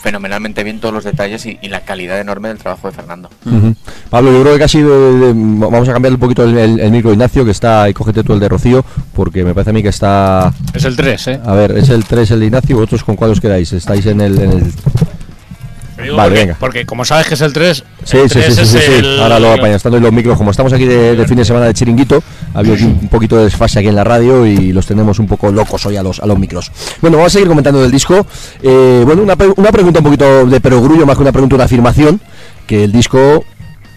fenomenalmente 0.05 0.63
bien 0.63 0.81
todos 0.81 0.93
los 0.93 1.03
detalles 1.03 1.47
y, 1.47 1.59
y 1.63 1.69
la 1.69 1.81
calidad 1.81 2.21
enorme 2.21 2.49
del 2.49 2.59
trabajo 2.59 2.89
de 2.89 2.95
Fernando. 2.95 3.31
Pablo, 4.11 4.31
yo 4.33 4.43
creo 4.43 4.53
que 4.53 4.59
casi 4.61 4.83
de- 4.83 4.89
de- 5.19 5.33
vamos 5.35 5.89
a 5.89 5.93
cambiar 5.95 6.13
un 6.13 6.21
poquito 6.21 6.45
el, 6.45 6.57
el- 6.59 6.79
el 6.79 6.91
micro 6.91 7.11
Ignacio, 7.11 7.43
que 7.43 7.51
está, 7.53 7.89
y 7.89 7.95
cógete 7.95 8.23
tú 8.23 8.35
el 8.35 8.39
de 8.41 8.49
Rocío, 8.51 8.85
porque 9.15 9.43
me 9.45 9.55
parece 9.55 9.71
a 9.71 9.73
mí 9.73 9.83
que 9.83 9.89
está... 9.89 10.53
Es 10.75 10.85
el 10.85 10.95
3, 10.95 11.27
¿eh? 11.29 11.41
A 11.45 11.55
ver, 11.55 11.73
es 11.79 11.89
el 11.89 12.05
3 12.05 12.31
el 12.33 12.41
de 12.41 12.47
Ignacio, 12.47 12.77
¿vosotros 12.77 13.03
con 13.03 13.17
cuál 13.17 13.31
os 13.31 13.41
quedáis? 13.41 13.73
¿Estáis 13.73 14.05
en 14.05 14.21
el...? 14.21 14.39
en 14.39 14.51
el- 14.53 14.73
Digo 16.03 16.17
Vale, 16.17 16.29
porque, 16.31 16.41
venga. 16.45 16.57
porque 16.59 16.87
como 16.87 17.05
sabes 17.05 17.29
que 17.29 17.35
es 17.35 17.41
el 17.41 17.53
3, 17.53 17.85
Sí, 18.05 18.17
el 18.19 18.29
sí, 18.29 18.41
sí, 18.41 18.45
3 18.45 18.55
sí, 18.55 18.61
es 18.63 18.69
sí, 18.69 18.79
sí. 18.79 18.93
el- 18.99 19.21
Ahora 19.21 19.39
lo 19.39 19.53
apañas, 19.53 19.77
estando 19.77 19.97
en 19.99 20.03
los 20.03 20.13
micros. 20.13 20.37
Como 20.37 20.51
estamos 20.51 20.73
aquí 20.73 20.85
de, 20.87 21.15
de 21.17 21.27
fin 21.27 21.37
de 21.37 21.45
semana 21.45 21.67
de 21.67 21.75
chiringuito, 21.75 22.23
ha 22.55 22.59
habido 22.59 22.75
aquí 22.75 22.85
un 22.85 23.09
poquito 23.09 23.37
de 23.37 23.45
desfase 23.45 23.79
aquí 23.79 23.89
en 23.89 23.95
la 23.97 24.03
radio 24.05 24.45
y 24.45 24.73
los 24.73 24.87
tenemos 24.87 25.19
un 25.19 25.27
poco 25.29 25.53
locos 25.53 25.87
hoy 25.87 25.97
a 25.97 26.03
los, 26.03 26.19
a 26.21 26.27
los 26.27 26.39
micros. 26.39 26.73
Bueno, 27.01 27.17
vamos 27.19 27.33
a 27.33 27.35
seguir 27.35 27.49
comentando 27.49 27.81
del 27.81 27.91
disco. 27.93 28.27
Eh, 28.63 29.03
bueno, 29.07 29.23
una, 29.23 29.37
una 29.57 29.71
pregunta 29.71 30.01
un 30.01 30.05
poquito 30.05 30.47
de 30.47 30.61
perogrullo, 30.61 31.07
más 31.07 31.17
que 31.17 31.23
una 31.23 31.33
pregunta, 31.33 31.55
una 31.55 31.65
afirmación, 31.65 32.21
que 32.67 32.85
el 32.85 32.93
disco 32.93 33.45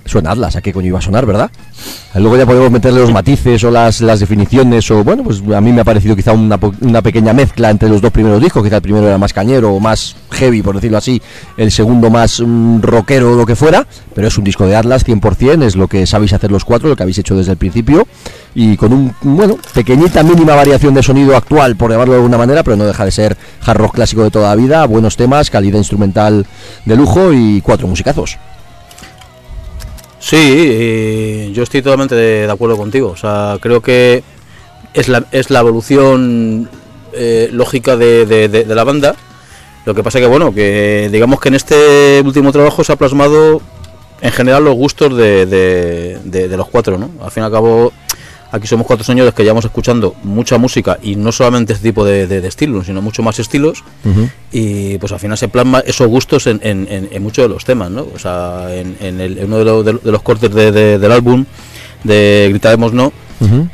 suena 0.07 0.31
Atlas, 0.31 0.55
¿a 0.55 0.61
qué 0.61 0.73
coño 0.73 0.87
iba 0.87 0.99
a 0.99 1.01
sonar, 1.01 1.25
verdad? 1.25 1.51
Luego 2.15 2.37
ya 2.37 2.45
podemos 2.45 2.71
meterle 2.71 2.99
los 2.99 3.11
matices 3.11 3.63
o 3.63 3.71
las, 3.71 4.01
las 4.01 4.19
definiciones, 4.19 4.89
o 4.89 5.03
bueno, 5.03 5.23
pues 5.23 5.41
a 5.53 5.61
mí 5.61 5.71
me 5.71 5.81
ha 5.81 5.83
parecido 5.83 6.15
quizá 6.15 6.33
una, 6.33 6.59
una 6.81 7.01
pequeña 7.01 7.33
mezcla 7.33 7.69
entre 7.69 7.89
los 7.89 8.01
dos 8.01 8.11
primeros 8.11 8.41
discos, 8.41 8.63
quizá 8.63 8.77
el 8.77 8.81
primero 8.81 9.07
era 9.07 9.17
más 9.17 9.33
cañero 9.33 9.73
o 9.73 9.79
más 9.79 10.15
heavy, 10.31 10.61
por 10.61 10.75
decirlo 10.75 10.97
así, 10.97 11.21
el 11.57 11.71
segundo 11.71 12.09
más 12.09 12.41
mm, 12.43 12.81
rockero 12.81 13.33
o 13.33 13.35
lo 13.35 13.45
que 13.45 13.55
fuera, 13.55 13.85
pero 14.15 14.27
es 14.27 14.37
un 14.37 14.43
disco 14.43 14.65
de 14.65 14.75
Atlas 14.75 15.05
100%, 15.05 15.63
es 15.63 15.75
lo 15.75 15.87
que 15.87 16.07
sabéis 16.07 16.33
hacer 16.33 16.51
los 16.51 16.65
cuatro, 16.65 16.89
lo 16.89 16.95
que 16.95 17.03
habéis 17.03 17.19
hecho 17.19 17.35
desde 17.35 17.51
el 17.51 17.57
principio, 17.57 18.07
y 18.55 18.77
con 18.77 18.93
un, 18.93 19.13
bueno, 19.21 19.57
pequeñita 19.73 20.23
mínima 20.23 20.55
variación 20.55 20.93
de 20.95 21.03
sonido 21.03 21.35
actual, 21.35 21.75
por 21.75 21.91
llamarlo 21.91 22.13
de 22.13 22.19
alguna 22.19 22.37
manera, 22.37 22.63
pero 22.63 22.75
no 22.75 22.85
deja 22.85 23.05
de 23.05 23.11
ser 23.11 23.37
hard 23.63 23.77
rock 23.77 23.95
clásico 23.95 24.23
de 24.23 24.31
toda 24.31 24.49
la 24.49 24.55
vida, 24.55 24.85
buenos 24.85 25.15
temas, 25.15 25.51
calidad 25.51 25.77
instrumental 25.77 26.45
de 26.85 26.95
lujo 26.95 27.33
y 27.33 27.61
cuatro 27.61 27.87
musicazos. 27.87 28.39
Sí, 30.29 30.35
eh, 30.37 31.51
yo 31.53 31.63
estoy 31.63 31.81
totalmente 31.81 32.13
de, 32.13 32.51
acuerdo 32.51 32.75
contigo. 32.75 33.07
O 33.11 33.15
sea, 33.15 33.57
creo 33.61 33.81
que 33.81 34.23
es 34.93 35.07
la, 35.07 35.23
es 35.31 35.49
la 35.49 35.61
evolución 35.61 36.69
eh, 37.13 37.47
lógica 37.53 37.95
de, 37.95 38.25
de- 38.25 38.65
la 38.65 38.83
banda. 38.83 39.15
Lo 39.85 39.95
que 39.95 40.03
pasa 40.03 40.19
que, 40.19 40.25
bueno, 40.25 40.53
que 40.53 41.07
digamos 41.13 41.39
que 41.39 41.47
en 41.47 41.55
este 41.55 42.21
último 42.25 42.51
trabajo 42.51 42.83
se 42.83 42.91
ha 42.91 42.97
plasmado 42.97 43.61
en 44.19 44.31
general 44.33 44.65
los 44.65 44.75
gustos 44.75 45.15
de 45.15 46.51
los 46.57 46.67
cuatro, 46.67 46.97
¿no? 46.97 47.09
Al 47.23 47.31
fin 47.31 47.43
y 47.43 47.45
al 47.45 47.51
cabo, 47.53 47.93
aquí 48.51 48.67
somos 48.67 48.85
cuatro 48.87 49.03
señores 49.03 49.33
que 49.33 49.43
llevamos 49.43 49.65
escuchando 49.65 50.15
mucha 50.23 50.57
música 50.57 50.97
y 51.01 51.15
no 51.15 51.31
solamente 51.31 51.73
este 51.73 51.89
tipo 51.89 52.05
de, 52.05 52.27
de- 52.27 52.41
de 52.41 52.47
estilos, 52.47 52.85
sino 52.85 53.01
mucho 53.01 53.21
más 53.23 53.39
estilos. 53.39 53.83
Y 54.51 54.97
pues 54.99 55.11
al 55.11 55.19
final 55.19 55.37
se 55.37 55.47
plasma 55.47 55.79
esos 55.85 56.07
gustos 56.07 56.47
en, 56.47 56.59
en- 56.63 56.87
en- 56.89 57.09
en 57.11 57.23
muchos 57.23 57.43
de 57.45 57.49
los 57.49 57.65
temas, 57.65 57.91
¿no? 57.91 58.07
O 58.13 58.19
sea, 58.19 58.67
en, 58.73 58.95
en 59.01 59.19
el- 59.21 59.37
en 59.37 59.45
uno 59.45 59.57
de, 59.59 59.65
los- 59.65 59.85
de- 60.03 60.11
los 60.11 60.21
cortes 60.21 60.53
de- 60.53 60.71
de- 60.71 60.99
del 60.99 61.11
álbum 61.11 61.45
de 62.03 62.47
Gritaremos 62.49 62.93
No, 62.93 63.11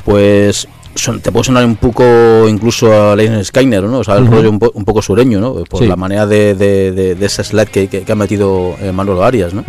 pues 0.04 0.68
son- 0.94 1.20
te 1.20 1.32
puede 1.32 1.44
sonar 1.44 1.64
un 1.64 1.76
poco 1.76 2.48
incluso 2.48 2.92
a 3.10 3.16
Lenin 3.16 3.44
Skyner, 3.44 3.82
¿no? 3.84 3.98
O 3.98 4.04
sea, 4.04 4.16
el 4.16 4.26
rollo 4.26 4.50
un, 4.50 4.58
po- 4.58 4.70
un 4.74 4.84
poco 4.84 5.02
sureño, 5.02 5.40
¿no? 5.40 5.54
Por 5.64 5.80
Sí. 5.80 5.86
la 5.88 5.96
manera 5.96 6.26
de, 6.26 6.54
de, 6.54 6.92
de- 6.92 7.14
de 7.14 7.26
ese 7.26 7.42
slide 7.44 7.66
que, 7.68 7.88
que- 7.88 8.02
que 8.02 8.12
ha 8.12 8.14
metido 8.14 8.76
eh, 8.80 8.92
Manolo 8.92 9.24
Arias, 9.24 9.52
¿no? 9.54 9.64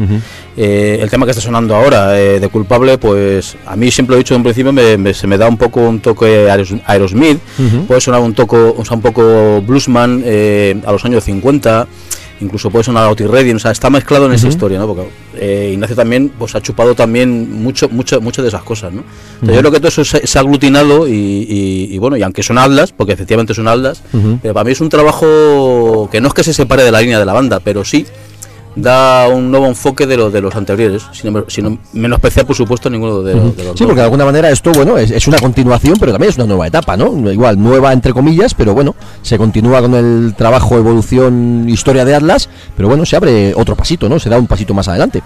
Eh, 0.57 0.99
el 1.01 1.09
tema 1.09 1.25
que 1.25 1.31
está 1.31 1.41
sonando 1.41 1.75
ahora 1.75 2.19
eh, 2.19 2.39
de 2.39 2.47
culpable, 2.49 2.97
pues 2.97 3.57
a 3.65 3.75
mí 3.75 3.91
siempre 3.91 4.13
lo 4.13 4.17
he 4.17 4.23
dicho 4.23 4.35
en 4.35 4.43
principio, 4.43 4.71
me, 4.71 4.97
me- 4.97 5.13
se 5.13 5.27
me 5.27 5.38
da 5.38 5.47
un 5.47 5.57
poco 5.57 5.81
un 5.81 5.99
toque 5.99 6.49
Aeros- 6.49 6.75
Aerosmith, 6.85 7.39
Ujú. 7.59 7.85
puede 7.85 8.01
sonar 8.01 8.21
un, 8.21 8.33
toco, 8.33 8.75
o 8.77 8.85
sea, 8.85 8.95
un 8.95 9.01
poco 9.01 9.61
bluesman 9.61 10.21
eh, 10.25 10.79
a 10.85 10.91
los 10.91 11.03
años 11.05 11.23
50, 11.23 11.88
incluso 12.41 12.69
puede 12.69 12.84
sonar 12.84 13.06
a 13.06 13.10
Otis 13.10 13.28
Redding, 13.30 13.56
o 13.56 13.60
sea, 13.60 13.71
está 13.71 13.89
mezclado 13.89 14.26
en 14.26 14.34
esa 14.34 14.48
historia, 14.48 14.78
¿no? 14.80 14.88
Porque 14.88 15.08
eh, 15.36 15.71
Ignacio 15.74 15.95
también 15.95 16.32
pues 16.38 16.54
ha 16.56 16.62
chupado 16.62 16.93
también 16.95 17.62
mucho, 17.63 17.88
mucho, 17.89 18.19
mucho 18.21 18.41
de 18.41 18.50
esas 18.50 18.63
cosas, 18.63 18.91
¿no? 18.93 19.04
Entonces, 19.36 19.56
Yo 19.56 19.60
creo 19.62 19.71
que 19.71 19.78
todo 19.80 19.88
eso 19.88 20.04
se, 20.04 20.26
se 20.28 20.38
ha 20.38 20.41
aglutinado 20.41 21.08
y, 21.08 21.12
y- 21.13 21.88
y 21.91 21.98
bueno, 21.98 22.17
y 22.17 22.24
aunque 22.24 22.43
son 22.43 22.58
Atlas, 22.58 22.91
porque 22.91 23.13
efectivamente 23.13 23.54
son 23.54 23.65
Ujú. 23.67 24.39
pero 24.41 24.54
para 24.54 24.63
mí 24.63 24.71
es 24.71 24.82
un 24.82 24.89
trabajo 24.89 26.10
que 26.12 26.21
no 26.21 26.28
es 26.28 26.34
que 26.34 26.43
se 26.43 26.54
separe 26.54 26.84
de 26.84 26.91
la 26.91 27.02
línea 27.02 27.19
de 27.19 27.26
la 27.26 27.34
banda, 27.34 27.60
pero 27.60 27.84
sí 27.84 28.06
da 28.75 29.27
un 29.29 29.49
nuevo 29.51 29.65
enfoque 29.67 30.05
de, 30.05 30.17
lo, 30.17 30.29
de 30.29 30.41
los 30.41 30.55
anteriores, 30.55 31.03
sin, 31.13 31.33
sin 31.47 31.79
menospreciar, 31.93 32.45
por 32.45 32.55
supuesto, 32.55 32.89
ninguno 32.89 33.21
de, 33.21 33.33
los- 33.35 33.55
de 33.55 33.63
los 33.63 33.73
Sí, 33.73 33.79
dos. 33.79 33.88
porque 33.88 33.95
de 33.95 34.03
alguna 34.03 34.25
manera 34.25 34.49
esto, 34.49 34.71
bueno, 34.73 34.97
es, 34.97 35.11
es 35.11 35.27
una 35.27 35.39
continuación, 35.39 35.95
pero 35.99 36.11
también 36.11 36.29
es 36.31 36.35
una 36.38 36.45
nueva 36.45 36.67
etapa, 36.67 36.97
¿no? 36.97 37.31
Igual, 37.31 37.61
nueva 37.61 37.93
entre 37.93 38.11
comillas, 38.13 38.53
pero 38.53 38.73
bueno, 38.73 38.95
se 39.21 39.38
continúa 39.38 39.81
con 39.81 39.93
el 39.95 40.33
trabajo, 40.38 40.75
evolución, 40.77 41.65
historia 41.69 42.03
de 42.05 42.15
Atlas, 42.15 42.49
pero 42.75 42.88
bueno, 42.89 43.05
se 43.05 43.15
abre 43.15 43.53
otro 43.55 43.75
pasito, 43.75 44.09
¿no? 44.09 44.19
Se 44.19 44.29
da 44.29 44.38
un 44.38 44.47
pasito 44.47 44.73
más 44.73 44.88
adelante. 44.88 45.21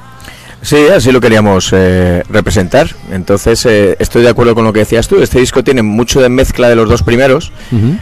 Sí, 0.62 0.88
así 0.94 1.12
lo 1.12 1.22
queríamos 1.22 1.70
eh, 1.74 2.24
representar. 2.30 2.90
Entonces, 3.12 3.66
eh, 3.66 3.96
estoy 4.00 4.24
de 4.24 4.30
acuerdo 4.30 4.56
con 4.56 4.66
lo 4.66 4.74
que 4.74 4.80
decías 4.80 5.08
tú. 5.08 5.22
Este 5.22 5.40
disco 5.40 5.64
tiene 5.64 5.82
mucho 5.82 6.22
de 6.22 6.30
mezcla 6.30 6.68
de 6.68 6.76
los 6.76 6.90
dos 6.90 7.02
primeros. 7.04 7.52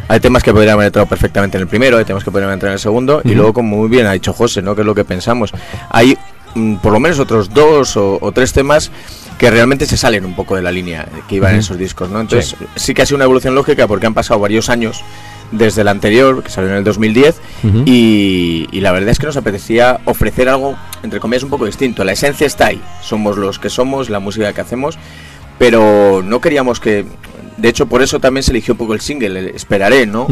Hay 0.07 0.19
temas 0.19 0.43
que 0.43 0.51
podrían 0.51 0.73
haber 0.73 0.87
entrado 0.87 1.07
perfectamente 1.07 1.57
en 1.57 1.63
el 1.63 1.67
primero, 1.67 1.97
hay 1.97 2.05
temas 2.05 2.23
que 2.23 2.31
podrían 2.31 2.49
haber 2.49 2.55
entrado 2.55 2.71
en 2.71 2.77
el 2.77 2.79
segundo. 2.79 3.21
Y 3.23 3.35
luego, 3.35 3.53
como 3.53 3.77
muy 3.77 3.89
bien 3.89 4.07
ha 4.07 4.13
dicho 4.13 4.33
José, 4.33 4.61
¿no? 4.61 4.75
Que 4.75 4.81
es 4.81 4.87
lo 4.87 4.95
que 4.95 5.05
pensamos. 5.05 5.53
Hay 5.89 6.17
mm, 6.55 6.77
por 6.77 6.93
lo 6.93 6.99
menos 6.99 7.19
otros 7.19 7.53
dos 7.53 7.95
o, 7.95 8.17
o 8.19 8.31
tres 8.31 8.53
temas 8.53 8.91
que 9.37 9.51
realmente 9.51 9.85
se 9.85 9.97
salen 9.97 10.25
un 10.25 10.35
poco 10.35 10.55
de 10.55 10.61
la 10.61 10.71
línea 10.71 11.07
que 11.27 11.35
iban 11.35 11.53
en 11.53 11.59
esos 11.59 11.77
discos, 11.77 12.09
¿no? 12.09 12.19
Entonces, 12.19 12.55
sí. 12.75 12.93
que 12.93 13.03
ha 13.03 13.05
sido 13.05 13.17
una 13.17 13.25
evolución 13.25 13.53
lógica 13.53 13.87
porque 13.87 14.07
han 14.07 14.13
pasado 14.13 14.39
varios 14.39 14.69
años 14.69 15.03
desde 15.51 15.81
el 15.81 15.87
anterior, 15.87 16.43
que 16.43 16.49
salió 16.49 16.69
en 16.71 16.77
el 16.77 16.83
2010, 16.83 17.35
Ujú. 17.63 17.83
y, 17.85 18.67
y 18.71 18.81
la 18.81 18.91
verdad 18.91 19.09
es 19.09 19.19
que 19.19 19.25
nos 19.27 19.37
apetecía 19.37 19.99
ofrecer 20.05 20.49
algo, 20.49 20.75
entre 21.03 21.19
comillas, 21.19 21.43
un 21.43 21.49
poco 21.49 21.65
distinto. 21.65 22.03
La 22.03 22.11
esencia 22.13 22.45
está 22.47 22.67
ahí, 22.67 22.81
somos 23.01 23.37
los 23.37 23.59
que 23.59 23.69
somos, 23.69 24.09
la 24.09 24.19
música 24.19 24.51
que 24.53 24.61
hacemos, 24.61 24.97
pero 25.57 26.21
no 26.23 26.41
queríamos 26.41 26.79
que... 26.79 27.05
De 27.57 27.69
hecho, 27.69 27.87
por 27.87 28.03
eso 28.03 28.19
también 28.19 28.43
se 28.43 28.51
eligió 28.51 28.75
un 28.75 28.77
poco 28.77 28.93
el 28.93 29.01
single, 29.01 29.39
el 29.39 29.47
Esperaré, 29.47 30.05
¿no? 30.05 30.27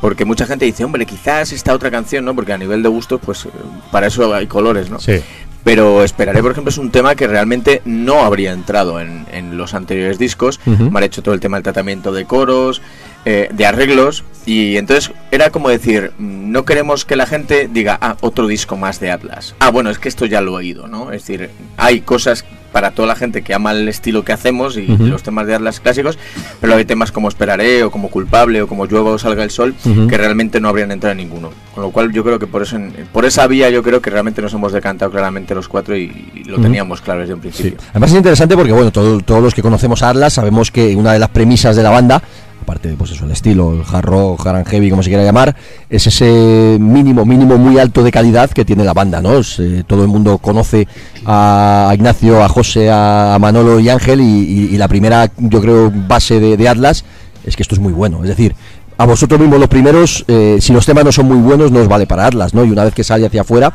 Porque 0.00 0.24
mucha 0.24 0.44
gente 0.44 0.64
dice, 0.64 0.82
hombre, 0.84 1.06
quizás 1.06 1.52
esta 1.52 1.72
otra 1.72 1.88
canción, 1.88 2.24
¿no? 2.24 2.34
Porque 2.34 2.52
a 2.52 2.58
nivel 2.58 2.82
de 2.82 2.88
gustos, 2.88 3.20
pues 3.24 3.46
para 3.92 4.08
eso 4.08 4.34
hay 4.34 4.48
colores, 4.48 4.90
¿no? 4.90 4.98
Sí. 4.98 5.20
Pero 5.62 6.02
Esperaré, 6.02 6.42
por 6.42 6.50
ejemplo, 6.50 6.70
es 6.70 6.78
un 6.78 6.90
tema 6.90 7.14
que 7.14 7.28
realmente 7.28 7.80
no 7.84 8.24
habría 8.24 8.50
entrado 8.52 9.00
en, 9.00 9.24
en 9.30 9.56
los 9.56 9.72
anteriores 9.72 10.18
discos. 10.18 10.58
Ujú. 10.66 10.90
Me 10.90 10.98
han 10.98 11.04
hecho 11.04 11.22
todo 11.22 11.32
el 11.32 11.40
tema 11.40 11.56
del 11.58 11.62
tratamiento 11.62 12.10
de 12.12 12.24
coros, 12.24 12.82
eh, 13.24 13.48
de 13.52 13.66
arreglos. 13.66 14.24
Y 14.46 14.76
entonces 14.76 15.10
era 15.30 15.48
como 15.50 15.70
decir, 15.70 16.12
mm, 16.18 16.52
no 16.52 16.64
queremos 16.66 17.04
que 17.06 17.16
la 17.16 17.26
gente 17.26 17.68
diga, 17.72 17.96
ah, 18.00 18.16
otro 18.20 18.46
disco 18.46 18.76
más 18.76 19.00
de 19.00 19.10
Atlas. 19.10 19.54
Ah, 19.60 19.70
bueno, 19.70 19.88
es 19.90 19.98
que 19.98 20.08
esto 20.08 20.26
ya 20.26 20.40
lo 20.42 20.52
he 20.52 20.56
oído, 20.56 20.86
¿no? 20.86 21.12
Es 21.12 21.22
decir, 21.26 21.48
hay 21.78 22.02
cosas 22.02 22.44
para 22.70 22.90
toda 22.90 23.06
la 23.06 23.14
gente 23.14 23.42
que 23.42 23.54
ama 23.54 23.70
el 23.70 23.88
estilo 23.88 24.24
que 24.24 24.32
hacemos 24.32 24.76
y 24.76 24.84
los 24.88 25.22
temas 25.22 25.46
de 25.46 25.54
Atlas 25.54 25.78
clásicos, 25.78 26.18
pero 26.60 26.74
hay 26.74 26.84
temas 26.84 27.12
como 27.12 27.28
Esperaré 27.28 27.84
o 27.84 27.90
como 27.92 28.08
Culpable 28.10 28.60
o 28.62 28.66
como 28.66 28.84
Llueva 28.86 29.12
o 29.12 29.18
Salga 29.18 29.44
el 29.44 29.50
Sol 29.52 29.76
que 30.08 30.18
realmente 30.18 30.60
no 30.60 30.68
habrían 30.68 30.90
entrado 30.90 31.12
en 31.12 31.18
ninguno. 31.18 31.50
Con 31.72 31.84
lo 31.84 31.90
cual 31.92 32.12
yo 32.12 32.24
creo 32.24 32.40
que 32.40 32.48
por 32.48 32.62
eso 32.62 32.74
en- 32.74 32.92
por 33.12 33.24
esa 33.26 33.46
vía 33.46 33.70
yo 33.70 33.84
creo 33.84 34.02
que 34.02 34.10
realmente 34.10 34.42
nos 34.42 34.52
hemos 34.54 34.72
decantado 34.72 35.12
claramente 35.12 35.54
los 35.54 35.68
cuatro 35.68 35.96
y, 35.96 36.30
y 36.34 36.42
lo 36.44 36.58
teníamos 36.60 37.00
claro 37.00 37.20
desde 37.20 37.34
un 37.34 37.40
Sí. 37.42 37.48
principio. 37.48 37.78
Además 37.90 38.10
es 38.10 38.16
interesante 38.16 38.56
porque, 38.56 38.72
bueno, 38.72 38.90
todo- 38.90 39.20
todos 39.20 39.40
los 39.42 39.54
que 39.54 39.62
conocemos 39.62 40.02
a 40.02 40.10
Atlas 40.10 40.32
sabemos 40.32 40.72
que 40.72 40.96
una 40.96 41.12
de 41.12 41.20
las 41.20 41.28
premisas 41.30 41.76
de 41.76 41.82
la 41.84 41.90
banda, 41.90 42.22
aparte 42.64 42.88
de 42.88 42.96
pues 42.96 43.10
eso, 43.12 43.26
el 43.26 43.30
estilo, 43.30 43.74
el 43.74 43.82
hard 43.88 44.04
rock, 44.04 44.48
como 44.90 45.02
se 45.02 45.10
quiera 45.10 45.22
llamar, 45.22 45.54
es 45.88 46.06
ese 46.06 46.78
mínimo, 46.80 47.24
mínimo 47.24 47.56
muy 47.58 47.78
alto 47.78 48.02
de 48.02 48.10
calidad 48.10 48.50
que 48.50 48.64
tiene 48.64 48.84
la 48.84 48.94
banda, 48.94 49.20
¿no? 49.20 49.38
Es, 49.38 49.58
eh, 49.60 49.84
todo 49.86 50.02
el 50.02 50.08
mundo 50.08 50.38
conoce 50.38 50.88
a 51.26 51.92
Ignacio, 51.94 52.42
a 52.42 52.48
José, 52.48 52.90
a, 52.90 53.36
Manolo 53.38 53.78
y 53.78 53.88
Ángel 53.90 54.20
y, 54.20 54.76
la 54.78 54.88
primera, 54.88 55.30
yo 55.38 55.60
creo, 55.60 55.92
base 55.94 56.40
de, 56.40 56.56
de 56.56 56.68
Atlas 56.68 57.04
es 57.44 57.54
que 57.54 57.62
esto 57.62 57.74
es 57.74 57.80
muy 57.80 57.92
bueno. 57.92 58.22
Es 58.22 58.28
decir, 58.28 58.54
a 58.96 59.06
vosotros 59.06 59.40
mismos 59.40 59.58
los 59.58 59.68
primeros, 59.68 60.24
eh, 60.28 60.58
si 60.60 60.72
los 60.72 60.86
temas 60.86 61.04
no 61.04 61.12
son 61.12 61.26
muy 61.26 61.38
buenos, 61.38 61.70
no 61.70 61.80
os 61.80 61.88
vale 61.88 62.06
para 62.06 62.26
Atlas, 62.26 62.54
¿no? 62.54 62.64
Y 62.64 62.70
una 62.70 62.84
vez 62.84 62.94
que 62.94 63.04
sale 63.04 63.26
hacia 63.26 63.42
afuera, 63.42 63.72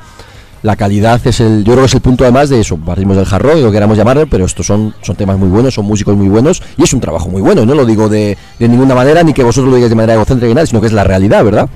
la 0.64 0.76
calidad 0.76 1.20
es 1.26 1.40
el, 1.40 1.60
yo 1.64 1.72
creo 1.74 1.84
que 1.84 1.88
es 1.88 1.94
el 1.94 2.02
punto 2.02 2.24
además 2.24 2.50
de 2.50 2.60
eso, 2.60 2.78
partimos 2.78 3.16
del 3.18 3.26
hard 3.30 3.42
rock, 3.42 3.56
lo 3.58 3.68
que 3.68 3.74
queramos 3.74 3.98
llamarlo, 3.98 4.28
pero 4.28 4.46
estos 4.46 4.66
son, 4.66 4.94
son 5.02 5.16
temas 5.16 5.38
muy 5.38 5.50
buenos, 5.50 5.74
son 5.74 5.86
músicos 5.86 6.16
muy 6.18 6.28
buenos 6.28 6.62
y 6.78 6.84
es 6.84 6.94
un 6.94 7.00
trabajo 7.00 7.30
muy 7.30 7.42
bueno, 7.42 7.66
no 7.66 7.74
lo 7.76 7.86
digo 7.86 8.10
de, 8.10 8.38
de 8.60 8.68
ninguna 8.68 8.94
manera, 8.96 9.24
ni 9.24 9.34
que 9.34 9.44
vosotros 9.44 9.70
lo 9.70 9.76
digáis 9.76 9.90
de 9.90 9.96
manera 9.96 10.14
egocéntrica 10.16 10.48
ni 10.50 10.56
nada, 10.56 10.66
sino 10.68 10.82
que 10.82 10.88
es 10.88 10.94
la 10.94 11.04
realidad, 11.04 11.44
¿verdad? 11.44 11.70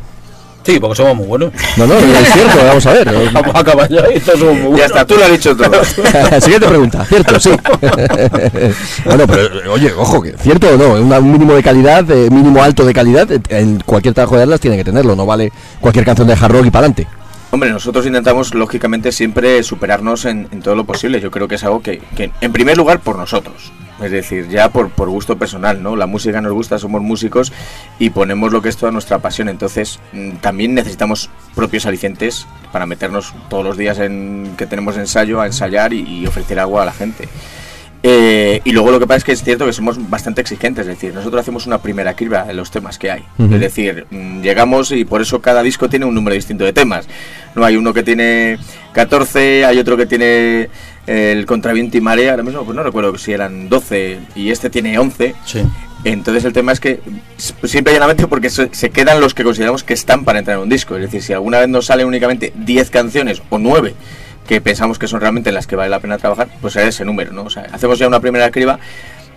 Sí, 0.66 0.80
porque 0.80 0.96
somos 0.96 1.18
muy 1.18 1.28
buenos. 1.28 1.52
No, 1.76 1.86
no, 1.86 1.94
es 1.96 2.32
cierto, 2.32 2.58
vamos 2.66 2.86
a 2.86 2.94
ver. 2.94 3.06
Vamos 3.34 3.54
a 3.54 3.60
acabar 3.60 3.90
ya 3.90 4.06
y 4.16 4.18
somos 4.22 4.40
muy 4.54 4.62
buenos. 4.62 4.80
Ya 4.80 4.86
está, 4.86 5.06
tú 5.06 5.16
lo 5.18 5.26
has 5.26 5.32
dicho 5.32 5.54
todo. 5.58 5.72
Siguiente 6.40 6.68
pregunta, 6.70 7.04
cierto, 7.04 7.38
sí. 7.38 7.50
bueno, 9.06 9.28
pero 9.28 9.74
oye, 9.74 9.92
ojo, 9.98 10.22
que 10.22 10.34
cierto 10.38 10.68
o 10.70 10.78
no, 10.78 10.94
una- 11.02 11.20
un 11.20 11.32
mínimo 11.34 11.54
de 11.54 11.64
calidad, 11.64 12.10
eh, 12.12 12.30
mínimo 12.30 12.64
alto 12.64 12.86
de 12.86 12.94
calidad, 12.94 13.30
eh, 13.32 13.42
en 13.50 13.82
cualquier 13.86 14.14
trabajo 14.14 14.38
de 14.38 14.44
Atlas 14.44 14.62
tiene 14.62 14.78
que 14.78 14.86
tenerlo, 14.86 15.16
no 15.18 15.26
vale 15.26 15.52
cualquier 15.82 16.06
canción 16.06 16.28
de 16.28 16.34
hard 16.34 16.52
rock 16.54 16.66
y 16.68 16.72
para 16.72 16.88
adelante. 16.88 17.08
Hombre, 17.54 17.70
nosotros 17.70 18.08
intentamos, 18.08 18.56
lógicamente, 18.56 19.12
siempre 19.12 19.62
superarnos 19.62 20.26
en, 20.26 20.48
todo 20.64 20.74
lo 20.74 20.86
posible. 20.86 21.22
Yo 21.22 21.30
creo 21.30 21.48
que 21.48 21.54
es 21.54 21.64
algo 21.64 21.84
que, 21.84 22.02
que, 22.16 22.32
en 22.42 22.52
primer 22.52 22.76
lugar, 22.78 23.02
por 23.02 23.16
nosotros. 23.16 23.72
Es 24.02 24.10
decir, 24.10 24.50
ya 24.50 24.70
por, 24.70 24.90
por 24.90 25.08
gusto 25.08 25.38
personal, 25.38 25.84
¿no? 25.84 25.96
La 25.96 26.08
música 26.08 26.42
nos 26.42 26.52
gusta, 26.52 26.80
somos 26.80 27.04
músicos 27.04 27.54
y 28.00 28.10
ponemos 28.10 28.52
lo 28.52 28.64
que 28.64 28.70
es 28.70 28.78
toda 28.78 28.92
nuestra 28.92 29.20
pasión. 29.20 29.50
Entonces, 29.50 30.00
mm, 30.14 30.38
también 30.38 30.74
necesitamos 30.74 31.30
propios 31.54 31.86
alicientes 31.86 32.48
para 32.72 32.88
meternos 32.88 33.36
todos 33.52 33.64
los 33.64 33.78
días 33.78 34.00
en 34.00 34.56
que 34.58 34.66
tenemos 34.66 34.98
ensayo 34.98 35.40
a 35.40 35.46
ensayar 35.46 35.94
y 35.94 36.26
ofrecer 36.26 36.60
agua 36.60 36.82
a 36.82 36.86
la 36.86 36.92
gente. 36.92 37.30
Eh, 38.06 38.60
y 38.66 38.72
luego 38.74 38.92
lo 38.92 39.00
que 39.00 39.08
pasa 39.08 39.20
es 39.20 39.24
que 39.24 39.32
es 39.32 39.44
cierto 39.44 39.66
que 39.66 39.72
somos 39.72 40.10
bastante 40.10 40.42
exigentes, 40.42 40.82
es 40.82 40.88
decir, 40.88 41.14
nosotros 41.14 41.40
hacemos 41.40 41.66
una 41.68 41.78
primera 41.82 42.16
criba 42.18 42.44
de 42.44 42.54
los 42.54 42.70
temas 42.70 42.98
que 42.98 43.10
hay. 43.10 43.24
Es 43.40 43.60
decir, 43.62 44.06
mm, 44.12 44.42
llegamos 44.42 44.92
y 44.92 45.06
por 45.06 45.22
eso 45.22 45.42
cada 45.42 45.64
disco 45.64 45.88
tiene 45.88 46.06
un 46.06 46.14
número 46.14 46.36
distinto 46.36 46.66
de 46.66 46.74
temas. 46.74 47.08
No 47.56 47.64
hay 47.64 47.78
uno 47.78 47.94
que 47.94 48.04
tiene 48.04 48.58
14, 48.92 49.64
hay 49.66 49.80
otro 49.80 49.96
que 49.96 50.06
tiene 50.06 50.70
eh, 51.08 51.32
el 51.32 51.46
contraviento 51.46 51.98
y 51.98 52.02
marea, 52.02 52.32
ahora 52.32 52.44
mismo 52.44 52.66
pues 52.66 52.76
no 52.76 52.84
recuerdo 52.84 53.18
si 53.18 53.32
eran 53.32 53.70
12 53.70 54.20
y 54.36 54.52
este 54.52 54.70
tiene 54.70 54.98
11. 55.00 55.34
Sí. 55.46 55.62
Entonces 56.04 56.44
el 56.44 56.52
tema 56.52 56.74
es 56.74 56.82
que 56.82 57.00
s- 57.38 57.54
simple 57.64 57.94
y 57.94 57.96
llanamente 57.96 58.28
porque 58.28 58.50
se, 58.50 58.68
se 58.74 58.90
quedan 58.90 59.22
los 59.22 59.34
que 59.34 59.46
consideramos 59.46 59.86
que 59.86 59.94
están 59.94 60.26
para 60.26 60.40
entrar 60.40 60.58
en 60.58 60.64
un 60.64 60.70
disco. 60.70 60.96
Es 60.98 61.04
decir, 61.04 61.22
si 61.24 61.32
alguna 61.32 61.60
vez 61.60 61.70
nos 61.70 61.86
salen 61.86 62.06
únicamente 62.08 62.52
10 62.54 62.90
canciones 62.90 63.42
o 63.50 63.58
9 63.60 63.94
que 64.48 64.62
pensamos 64.62 65.00
que 65.00 65.08
son 65.08 65.22
realmente 65.22 65.52
las 65.52 65.68
que 65.68 65.76
vale 65.76 65.90
la 65.90 66.00
pena 66.00 66.18
trabajar, 66.18 66.48
pues 66.62 66.74
será 66.74 66.88
ese 66.88 67.06
número, 67.06 67.32
¿no? 67.34 67.44
O 67.44 67.50
sea, 67.50 67.68
hacemos 67.72 68.00
ya 68.00 68.08
una 68.08 68.20
primera 68.20 68.52
criba, 68.52 68.80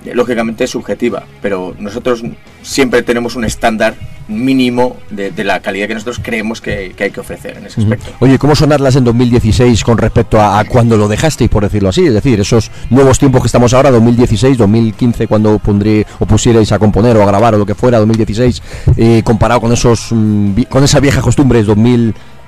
eh, 0.04 0.14
lógicamente 0.14 0.66
subjetiva, 0.66 1.24
pero 1.42 1.74
nosotros 1.78 2.22
siempre 2.62 3.02
tenemos 3.02 3.34
un 3.36 3.44
estándar 3.44 3.94
mínimo 4.28 4.96
de, 5.10 5.30
de 5.30 5.44
la 5.44 5.60
calidad 5.60 5.86
que 5.86 5.94
nosotros 5.94 6.20
creemos 6.22 6.60
que, 6.60 6.92
que 6.96 7.04
hay 7.04 7.10
que 7.10 7.20
ofrecer 7.20 7.56
en 7.56 7.66
ese 7.66 7.80
aspecto. 7.80 8.10
Oye, 8.20 8.38
¿cómo 8.38 8.54
son 8.54 8.72
Atlas 8.72 8.96
en 8.96 9.04
2016 9.04 9.84
con 9.84 9.98
respecto 9.98 10.40
a, 10.40 10.58
a 10.58 10.64
cuando 10.64 10.96
lo 10.96 11.08
dejasteis, 11.08 11.50
por 11.50 11.62
decirlo 11.62 11.88
así? 11.88 12.06
Es 12.06 12.14
decir, 12.14 12.40
esos 12.40 12.70
nuevos 12.90 13.18
tiempos 13.18 13.42
que 13.42 13.46
estamos 13.46 13.72
ahora, 13.72 13.90
2016, 13.90 14.58
2015, 14.58 15.26
cuando 15.26 15.58
pondré 15.58 16.06
o 16.18 16.26
pusierais 16.26 16.70
a 16.72 16.78
componer 16.78 17.16
o 17.16 17.22
a 17.22 17.26
grabar 17.26 17.54
o 17.54 17.58
lo 17.58 17.66
que 17.66 17.74
fuera, 17.74 17.98
2016, 17.98 18.62
eh, 18.96 19.22
comparado 19.24 19.60
con 19.60 19.72
esos 19.72 20.08
mm, 20.10 20.62
con 20.68 20.82
esas 20.84 21.00
viejas 21.00 21.22
costumbres 21.22 21.66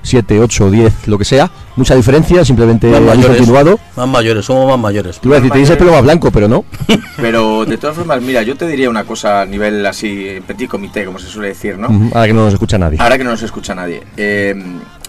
2007, 0.03 0.41
8, 0.41 0.71
10, 0.71 1.09
lo 1.09 1.19
que 1.19 1.25
sea, 1.25 1.51
mucha 1.77 1.95
diferencia, 1.95 2.45
simplemente 2.45 2.87
Más 2.89 3.01
mayores, 3.01 3.37
continuado. 3.37 3.79
más 3.97 4.09
mayores, 4.09 4.45
somos 4.45 4.69
más 4.69 4.79
mayores. 4.79 5.21
Te 5.21 5.29
iba 5.29 5.37
a 5.37 5.41
decir, 5.41 5.53
tenéis 5.53 5.71
el 5.71 5.77
pelo 5.79 5.93
más 5.93 6.03
blanco, 6.03 6.31
pero 6.31 6.49
no. 6.49 6.65
Pero 7.17 7.65
de 7.65 7.77
todas 7.79 7.97
formas, 7.97 8.23
mira, 8.23 8.43
yo 8.43 8.57
te 8.57 8.67
diría 8.67 8.89
una 8.89 9.05
cosa 9.05 9.43
a 9.43 9.47
nivel 9.47 9.85
así, 9.85 10.39
petit 10.47 10.69
comité, 10.69 11.05
como 11.05 11.19
se 11.19 11.27
suele 11.27 11.49
decir, 11.49 11.77
¿no? 11.79 11.89
Ahora 12.15 12.27
que 12.27 12.33
no 12.33 12.45
nos 12.45 12.55
escucha 12.55 12.79
nadie. 12.79 12.99
Ahora 13.01 13.19
que 13.19 13.25
no 13.25 13.31
nos 13.31 13.43
escucha 13.43 13.75
nadie. 13.75 14.03
Eh, 14.17 14.55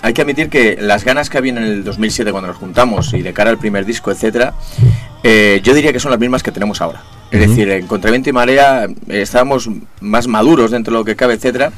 hay 0.01 0.13
que 0.13 0.21
admitir 0.21 0.49
que 0.49 0.77
las 0.79 1.03
ganas 1.05 1.29
que 1.29 1.37
había 1.37 1.51
en 1.51 1.59
el 1.59 1.83
2007 1.83 2.31
cuando 2.31 2.47
nos 2.47 2.57
juntamos 2.57 3.13
y 3.13 3.21
de 3.21 3.31
cara 3.33 3.51
al 3.51 3.57
primer 3.57 3.85
disco, 3.85 4.11
etcétera, 4.11 4.53
eh, 5.23 5.61
yo 5.63 5.73
diría 5.73 5.93
que 5.93 5.99
son 5.99 6.11
las 6.11 6.19
mismas 6.19 6.41
que 6.43 6.51
tenemos 6.51 6.81
ahora. 6.81 7.03
Es 7.31 7.47
decir, 7.47 7.69
en 7.69 7.85
Contraviento 7.85 8.29
y 8.29 8.33
Marea 8.33 8.85
eh, 8.85 9.21
estábamos 9.21 9.69
más 10.01 10.27
maduros 10.27 10.71
dentro 10.71 10.93
de 10.93 10.99
lo 10.99 11.05
que 11.05 11.15
cabe, 11.15 11.35
etcétera, 11.35 11.71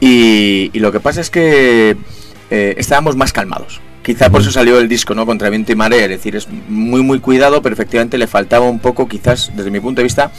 y, 0.00 0.70
y 0.72 0.78
lo 0.80 0.90
que 0.90 0.98
pasa 0.98 1.20
es 1.20 1.30
que 1.30 1.96
eh, 2.50 2.74
estábamos 2.78 3.16
más 3.16 3.32
calmados. 3.32 3.80
Quizá 4.02 4.30
por 4.30 4.40
eso 4.40 4.50
salió 4.50 4.78
el 4.78 4.88
disco, 4.88 5.14
¿no? 5.14 5.26
Contra 5.26 5.50
viento 5.50 5.72
y 5.72 5.76
marea, 5.76 6.04
es 6.04 6.10
decir, 6.10 6.34
es 6.34 6.48
muy 6.68 7.02
muy 7.02 7.20
cuidado, 7.20 7.60
pero 7.60 7.74
efectivamente 7.74 8.16
le 8.16 8.26
faltaba 8.26 8.68
un 8.68 8.78
poco, 8.78 9.06
quizás 9.08 9.52
desde 9.54 9.70
mi 9.70 9.78
punto 9.78 10.00
de 10.00 10.04
vista, 10.04 10.32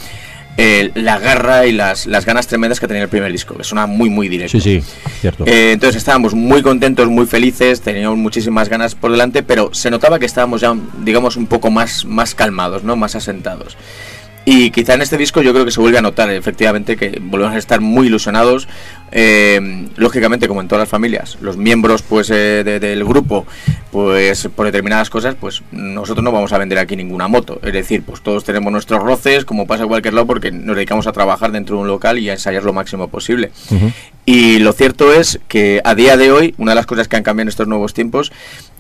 eh, 0.58 0.91
la 0.95 1.17
garra 1.19 1.65
y 1.65 1.71
las, 1.71 2.08
las 2.08 2.26
ganas 2.26 2.47
tremendas 2.47 2.80
que 2.80 2.88
tenía 2.88 3.04
el 3.04 3.10
primer 3.10 3.32
disco, 3.32 3.56
que 3.56 3.63
suena 3.63 3.86
muy 3.86 4.10
muy 4.10 4.28
directo. 4.28 4.60
Sí, 4.60 4.82
sí, 4.82 4.84
cierto. 5.21 5.45
Eh, 5.45 5.71
entonces 5.74 5.97
estábamos 5.97 6.34
muy 6.34 6.62
contentos, 6.62 7.08
muy 7.08 7.26
felices, 7.26 7.82
teníamos 7.82 8.17
muchísimas 8.17 8.67
ganas 8.67 8.95
por 8.95 9.12
delante, 9.12 9.43
pero 9.43 9.74
se 9.74 9.89
notaba 9.89 10.19
que 10.19 10.26
estábamos 10.26 10.60
ya, 10.62 10.76
digamos, 11.04 11.38
un 11.38 11.47
poco 11.47 11.71
más, 11.71 12.04
más 12.06 12.36
calmados, 12.36 12.84
¿no? 12.84 12.95
Más 12.95 13.15
asentados. 13.15 13.78
Y 14.43 14.71
quizá 14.71 14.95
en 14.95 15.01
este 15.04 15.17
disco 15.17 15.41
yo 15.43 15.54
creo 15.54 15.65
que 15.65 15.71
se 15.71 15.80
vuelve 15.80 15.99
a 15.99 16.01
notar 16.01 16.30
efectivamente 16.32 16.97
que 16.97 17.19
volvemos 17.21 17.54
a 17.56 17.60
estar 17.60 17.80
muy 17.82 18.08
ilusionados. 18.08 18.67
eh, 19.13 19.88
lógicamente, 19.97 20.47
como 20.47 20.62
en 20.62 20.69
todas 20.69 20.84
las 20.84 20.89
familias, 20.89 21.38
los 21.41 21.58
miembros 21.58 22.01
pues 22.01 22.30
eh, 22.30 22.63
de- 22.63 22.80
del 22.80 23.04
grupo, 23.04 23.45
pues 23.91 24.47
por 24.56 24.65
determinadas 24.65 25.10
cosas, 25.10 25.36
pues 25.38 25.63
nosotros 25.73 26.23
no 26.23 26.32
vamos 26.32 26.54
a 26.54 26.58
vender 26.58 26.77
aquí 26.80 26.95
ninguna 26.95 27.27
moto. 27.27 27.60
Es 27.62 27.73
decir, 27.73 28.04
pues 28.04 28.21
todos 28.21 28.45
tenemos 28.45 28.71
nuestros 28.71 29.04
roces, 29.04 29.43
como 29.43 29.67
pasa 29.67 29.84
en 29.84 29.89
cualquier 29.89 30.13
lado, 30.13 30.27
porque 30.27 30.51
nos 30.54 30.77
dedicamos 30.77 31.08
a 31.08 31.12
trabajar 31.12 31.51
dentro 31.51 31.75
de 31.75 31.82
un 31.82 31.88
local 31.89 32.19
y 32.19 32.30
a 32.30 32.34
ensayar 32.34 32.63
lo 32.63 32.71
máximo 32.71 33.10
posible. 33.10 33.51
Y 34.25 34.60
lo 34.60 34.71
cierto 34.71 35.12
es 35.13 35.41
que 35.49 35.82
a 35.84 35.93
día 35.93 36.15
de 36.15 36.32
hoy, 36.32 36.56
una 36.58 36.71
de 36.71 36.75
las 36.75 36.86
cosas 36.86 37.10
que 37.10 37.17
han 37.17 37.23
cambiado 37.23 37.43
en 37.43 37.49
estos 37.49 37.67
nuevos 37.67 37.93
tiempos 37.93 38.32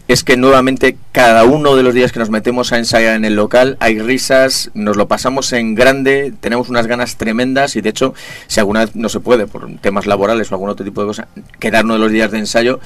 es 0.07 0.23
que 0.23 0.37
nuevamente 0.37 0.97
cada 1.11 1.43
uno 1.43 1.75
de 1.75 1.83
los 1.83 1.93
días 1.93 2.11
que 2.11 2.19
nos 2.19 2.29
metemos 2.29 2.71
a 2.71 2.77
ensayar 2.77 3.15
en 3.15 3.25
el 3.25 3.35
local 3.35 3.77
hay 3.79 3.99
risas, 3.99 4.71
nos 4.73 4.97
lo 4.97 5.07
pasamos 5.07 5.53
en 5.53 5.75
grande, 5.75 6.33
tenemos 6.39 6.69
unas 6.69 6.87
ganas 6.87 7.17
tremendas 7.17 7.75
y 7.75 7.81
de 7.81 7.89
hecho, 7.89 8.13
si 8.47 8.59
alguna 8.59 8.81
vez 8.81 8.95
no 8.95 9.09
se 9.09 9.19
puede 9.19 9.47
por 9.47 9.69
temas 9.77 10.07
laborales 10.07 10.51
o 10.51 10.55
algún 10.55 10.69
otro 10.69 10.85
tipo 10.85 11.01
de 11.01 11.07
cosa, 11.07 11.27
quedar 11.59 11.85
uno 11.85 11.95
de 11.95 11.99
los 11.99 12.11
días 12.11 12.31
de 12.31 12.39
ensayo, 12.39 12.79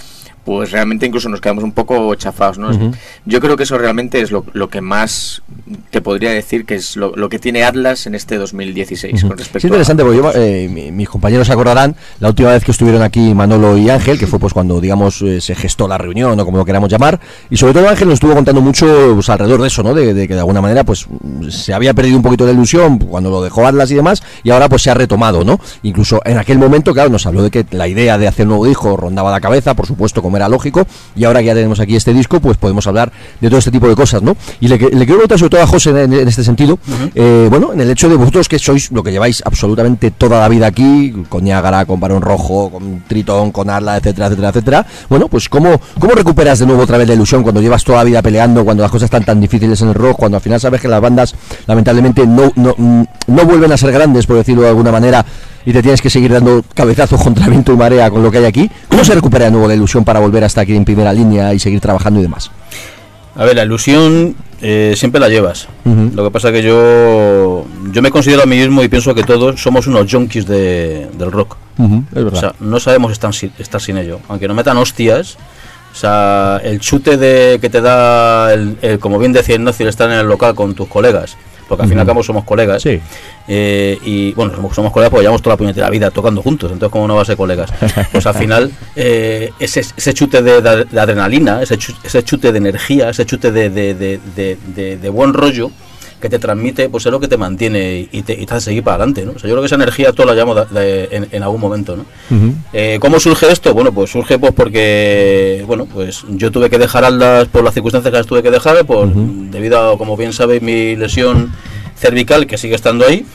pues 0.46 0.72
realmente 0.72 1.06
incluso 1.08 1.28
nos 1.28 1.42
quedamos 1.42 1.64
un 1.64 1.72
poco 1.72 2.14
chafados, 2.16 2.58
¿no? 2.60 2.70
Yo 3.26 3.42
creo 3.42 3.58
que 3.58 3.64
eso 3.64 3.78
realmente 3.78 4.22
es 4.22 4.30
lo, 4.32 4.46
lo 4.54 4.70
que 4.70 4.80
más 4.80 5.42
te 5.90 6.02
podría 6.02 6.30
decir 6.32 6.66
que 6.66 6.76
es 6.76 6.96
lo, 6.96 7.16
lo 7.16 7.28
que 7.30 7.40
tiene 7.40 7.64
Atlas 7.64 8.06
en 8.06 8.14
este 8.16 8.38
2016 8.38 9.24
con 9.24 9.32
respecto 9.38 9.58
Es 9.58 9.64
interesante 9.66 10.04
a- 10.04 10.06
porque 10.06 10.18
yo, 10.20 10.32
eh, 10.36 10.70
mi- 10.72 10.92
mis 10.92 11.10
compañeros 11.10 11.48
se 11.48 11.54
acordarán 11.54 11.96
la 12.20 12.28
última 12.30 12.52
vez 12.52 12.64
que 12.64 12.72
estuvieron 12.72 13.02
aquí 13.02 13.34
Manolo 13.34 13.76
y 13.78 13.90
Ángel, 13.90 14.20
que 14.20 14.28
fue 14.28 14.38
pues 14.40 14.54
cuando 14.54 14.80
digamos 14.80 15.22
eh, 15.24 15.42
se 15.42 15.56
gestó 15.56 15.88
la 15.88 15.98
reunión 15.98 16.40
o 16.40 16.46
como 16.46 16.58
lo 16.60 16.66
queramos 16.66 16.90
llamar, 16.90 17.20
y 17.50 17.58
sobre 17.58 17.74
todo 17.74 17.90
Ángel 17.90 18.08
nos 18.08 18.16
estuvo 18.16 18.34
contando 18.36 18.62
mucho 18.62 18.86
pues, 19.16 19.28
alrededor 19.30 19.62
de 19.62 19.68
eso, 19.68 19.82
¿no? 19.82 19.94
De, 19.96 20.14
de 20.14 20.28
que 20.28 20.34
de 20.36 20.40
alguna 20.42 20.62
manera 20.62 20.84
pues 20.84 21.08
se 21.50 21.74
había 21.74 21.94
perdido 21.96 22.18
un 22.18 22.24
poquito 22.24 22.46
la 22.46 22.52
ilusión 22.52 23.00
cuando 23.00 23.32
lo 23.32 23.42
dejó 23.42 23.66
Atlas 23.66 23.90
y 23.90 23.96
demás, 23.96 24.22
y 24.44 24.52
ahora 24.52 24.70
pues 24.70 24.84
se 24.84 24.92
ha 24.92 24.94
retomado, 24.94 25.44
¿no? 25.44 25.60
Incluso 25.84 26.22
en 26.24 26.38
aquel 26.38 26.60
momento, 26.60 26.94
claro, 26.94 27.10
nos 27.10 27.26
habló 27.26 27.42
de 27.42 27.50
que 27.50 27.66
la 27.72 27.88
idea 27.88 28.18
de 28.20 28.28
hacer 28.28 28.46
un 28.46 28.50
nuevo 28.50 28.66
disco 28.68 28.96
rondaba 28.96 29.32
la 29.32 29.42
cabeza, 29.42 29.74
por 29.74 29.88
supuesto, 29.88 30.22
como 30.22 30.35
era 30.38 30.48
lógico, 30.50 30.86
y 31.16 31.24
ahora 31.24 31.40
que 31.40 31.46
ya 31.48 31.54
tenemos 31.54 31.80
aquí 31.80 31.96
este 31.96 32.14
disco, 32.14 32.40
pues 32.40 32.58
podemos 32.58 32.86
hablar 32.88 33.12
de 33.42 33.48
todo 33.50 33.60
este 33.60 33.72
tipo 33.72 33.88
de 33.88 33.96
cosas, 33.96 34.22
¿no? 34.22 34.36
Y 34.60 34.68
le, 34.68 34.78
que- 34.78 34.86
le 34.90 35.06
quiero 35.06 35.16
preguntar 35.16 35.40
sobre 35.40 35.50
todo 35.52 35.62
a 35.62 35.68
José 35.68 35.90
en, 35.92 36.14
en 36.14 36.28
este 36.28 36.44
sentido, 36.44 36.78
eh, 37.14 37.48
bueno, 37.50 37.74
en 37.74 37.82
el 37.82 37.90
hecho 37.90 38.10
de 38.10 38.16
vosotros 38.16 38.48
que 38.50 38.60
sois 38.60 38.92
lo 38.92 39.04
que 39.04 39.12
lleváis 39.12 39.42
absolutamente 39.46 40.12
toda 40.12 40.40
la 40.40 40.48
vida 40.50 40.68
aquí, 40.68 41.14
con 41.30 41.44
Niágara, 41.44 41.86
con 41.86 42.00
Barón 42.00 42.22
Rojo, 42.22 42.70
con 42.72 43.04
Tritón, 43.08 43.52
con 43.52 43.70
Arla, 43.70 43.98
etcétera, 43.98 44.28
etcétera, 44.28 44.50
etcétera, 44.50 44.86
bueno, 45.10 45.28
pues 45.28 45.50
¿cómo, 45.50 45.80
¿cómo 46.00 46.14
recuperas 46.14 46.60
de 46.60 46.66
nuevo 46.66 46.84
otra 46.84 46.98
vez 46.98 47.08
la 47.08 47.14
ilusión 47.14 47.44
cuando 47.44 47.62
llevas 47.62 47.84
toda 47.84 48.00
la 48.00 48.04
vida 48.04 48.22
peleando, 48.22 48.64
cuando 48.66 48.84
las 48.84 48.92
cosas 48.92 49.06
están 49.08 49.24
tan 49.26 49.40
difíciles 49.42 49.82
en 49.82 49.90
el 49.90 49.94
rock, 49.94 50.18
cuando 50.18 50.38
al 50.38 50.42
final 50.42 50.60
sabes 50.60 50.82
que 50.82 50.88
las 50.88 51.02
bandas 51.02 51.36
lamentablemente 51.68 52.26
no, 52.26 52.52
no, 52.56 52.76
no 52.78 53.46
vuelven 53.46 53.72
a 53.72 53.78
ser 53.78 53.92
grandes, 53.92 54.26
por 54.26 54.38
decirlo 54.38 54.62
de 54.64 54.70
alguna 54.70 54.92
manera, 54.92 55.26
y 55.66 55.74
te 55.74 55.82
tienes 55.82 56.02
que 56.02 56.10
seguir 56.10 56.32
dando 56.32 56.64
cabezazos 56.74 57.22
contra 57.22 57.48
viento 57.48 57.74
y 57.74 57.78
marea 57.78 58.10
con 58.10 58.22
lo 58.24 58.32
que 58.32 58.38
hay 58.40 58.46
aquí? 58.46 58.70
¿Cómo 58.88 59.04
se 59.04 59.16
recupera 59.16 59.46
de 59.46 59.52
nuevo 59.52 59.68
la 59.68 59.74
ilusión 59.76 60.04
para 60.06 60.20
volver 60.20 60.44
hasta 60.44 60.62
aquí 60.62 60.76
en 60.76 60.86
primera 60.86 61.12
línea 61.14 61.54
y 61.54 61.60
seguir 61.60 61.80
trabajando 61.82 62.20
y 62.20 62.24
demás? 62.24 62.52
A 63.38 63.44
ver, 63.44 63.56
la 63.58 63.64
ilusión 63.64 64.36
eh, 64.62 64.94
siempre 64.96 65.20
la 65.20 65.28
llevas. 65.28 65.68
Lo 65.84 66.24
que 66.24 66.32
pasa 66.32 66.52
que 66.54 66.62
yo 66.64 67.66
yo 67.92 68.02
me 68.02 68.10
considero 68.12 68.44
a 68.44 68.46
mí 68.46 68.56
mismo 68.58 68.82
y 68.84 68.88
pienso 68.88 69.14
que 69.14 69.24
todos 69.24 69.62
somos 69.62 69.88
unos 69.88 70.10
junkies 70.12 70.46
de- 70.48 71.10
del 71.18 71.32
rock. 71.32 71.58
Es 71.78 72.24
verdad. 72.24 72.34
O 72.34 72.40
sea, 72.40 72.56
no 72.62 72.80
sabemos 72.80 73.12
estar 73.12 73.34
sin, 73.34 73.52
estar 73.60 73.82
sin 73.82 73.98
ello. 73.98 74.20
Aunque 74.30 74.48
nos 74.48 74.56
metan 74.56 74.78
hostias, 74.78 75.36
o 75.92 75.96
sea, 75.98 76.62
el 76.64 76.80
chute 76.80 77.18
de 77.18 77.60
que 77.60 77.70
te 77.70 77.82
da, 77.82 78.54
el, 78.54 78.78
el- 78.82 79.00
como 79.00 79.20
bien 79.20 79.34
decía 79.34 79.56
Ignacio, 79.56 79.90
estar 79.90 80.10
en 80.10 80.20
el 80.20 80.28
local 80.28 80.56
con 80.56 80.74
tus 80.74 80.88
colegas, 80.88 81.36
porque 81.68 81.84
al 81.84 81.90
fin 81.90 81.98
y 81.98 82.02
al 82.02 82.08
cabo 82.08 82.22
somos 82.24 82.44
colegas. 82.44 82.82
Sí. 82.84 83.00
eh, 83.48 83.98
y 84.04 84.34
bueno, 84.34 84.54
somos, 84.56 84.76
somos 84.76 84.92
colegas 84.92 85.10
porque 85.12 85.24
llevamos 85.24 85.42
toda 85.42 85.54
la 85.54 85.58
puñetera 85.58 85.90
vida 85.90 86.12
tocando 86.12 86.42
juntos, 86.42 86.72
entonces, 86.72 86.92
¿cómo 86.92 87.08
no 87.08 87.16
va 87.16 87.22
a 87.22 87.26
ser 87.26 87.38
colegas? 87.38 87.72
Pues 88.12 88.26
al 88.26 88.36
final, 88.36 88.72
eh, 88.96 89.52
ese, 89.60 89.80
ese 89.82 90.14
chute 90.14 90.42
de, 90.42 90.62
de- 90.62 90.86
de 90.86 91.00
adrenalina, 91.00 91.62
ese, 91.62 91.78
chu- 91.78 91.96
ese 92.04 92.24
chute 92.24 92.52
de 92.52 92.58
energía, 92.58 93.10
ese 93.10 93.26
chute 93.26 93.52
de 93.52 95.10
buen 95.12 95.34
rollo 95.34 95.72
que 96.22 96.30
te 96.30 96.40
transmite, 96.40 96.90
pues 96.90 97.06
es 97.06 97.12
lo 97.12 97.20
que 97.20 97.28
te 97.28 97.38
mantiene 97.38 98.08
y 98.12 98.22
te, 98.24 98.34
y 98.34 98.46
te 98.46 98.54
hace 98.54 98.66
seguir 98.66 98.84
para 98.84 98.96
adelante, 98.96 99.26
¿no? 99.26 99.34
O 99.34 99.40
sea, 99.40 99.48
yo 99.50 99.54
creo 99.56 99.62
que 99.62 99.66
esa 99.68 99.76
energía 99.76 100.12
toda 100.14 100.34
la 100.34 100.40
llamo 100.40 100.56
de- 100.56 100.66
de- 100.66 101.10
en, 101.12 101.28
en 101.32 101.44
algún 101.44 101.60
momento, 101.62 101.96
¿no? 101.98 102.06
Eh, 102.74 102.98
¿Cómo 103.02 103.20
surge 103.20 103.52
esto? 103.52 103.74
Bueno, 103.74 103.92
pues 103.92 104.12
surge 104.12 104.40
pues 104.40 104.54
porque, 104.54 105.64
bueno, 105.68 105.86
pues 105.86 106.24
yo 106.30 106.52
tuve 106.52 106.70
que 106.70 106.78
dejar 106.80 107.04
Atlas 107.06 107.48
por 107.50 107.64
las 107.64 107.74
circunstancias 107.74 108.12
que 108.12 108.18
las 108.18 108.28
tuve 108.28 108.42
que 108.44 108.52
dejar, 108.52 108.86
por, 108.86 109.08
debido 109.14 109.92
a, 109.94 109.98
como 109.98 110.16
bien 110.18 110.34
sabéis, 110.34 110.62
mi 110.62 110.96
lesión 110.96 111.52
cervical 111.98 112.48
que 112.48 112.58
sigue 112.58 112.76
estando 112.76 113.06
ahí. 113.06 113.26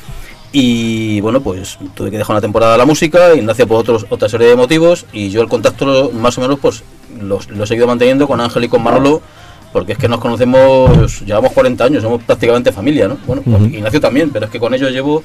Y 0.53 1.21
bueno, 1.21 1.41
pues 1.41 1.79
tuve 1.95 2.11
que 2.11 2.19
dejar 2.19 2.35
una 2.35 2.41
temporada 2.41 2.77
la 2.77 2.85
música, 2.87 3.35
Ignacio 3.35 3.69
por 3.69 3.77
otros, 3.79 4.07
otra 4.11 4.29
serie 4.29 4.49
de 4.49 4.57
motivos, 4.57 5.07
y 5.13 5.31
yo 5.31 5.43
el 5.43 5.49
contacto 5.49 6.11
más 6.13 6.37
o 6.39 6.41
menos 6.41 6.59
pues 6.61 6.83
lo, 7.21 7.39
lo 7.51 7.65
he 7.65 7.67
seguido 7.69 7.87
manteniendo 7.87 8.27
con 8.27 8.41
Ángel 8.41 8.65
y 8.65 8.69
con 8.69 8.83
Manolo, 8.83 9.23
porque 9.73 9.93
es 9.93 9.99
que 9.99 10.09
nos 10.09 10.21
conocemos, 10.21 11.21
llevamos 11.23 11.53
40 11.53 11.85
años, 11.85 12.03
somos 12.03 12.23
prácticamente 12.23 12.73
familia, 12.73 13.09
¿no? 13.09 13.19
Bueno, 13.27 13.43
con 13.43 13.55
Ujú. 13.55 13.65
Ignacio 13.67 14.01
también, 14.01 14.31
pero 14.31 14.47
es 14.47 14.51
que 14.51 14.59
con 14.61 14.75
ellos 14.75 14.91
llevo, 14.91 15.23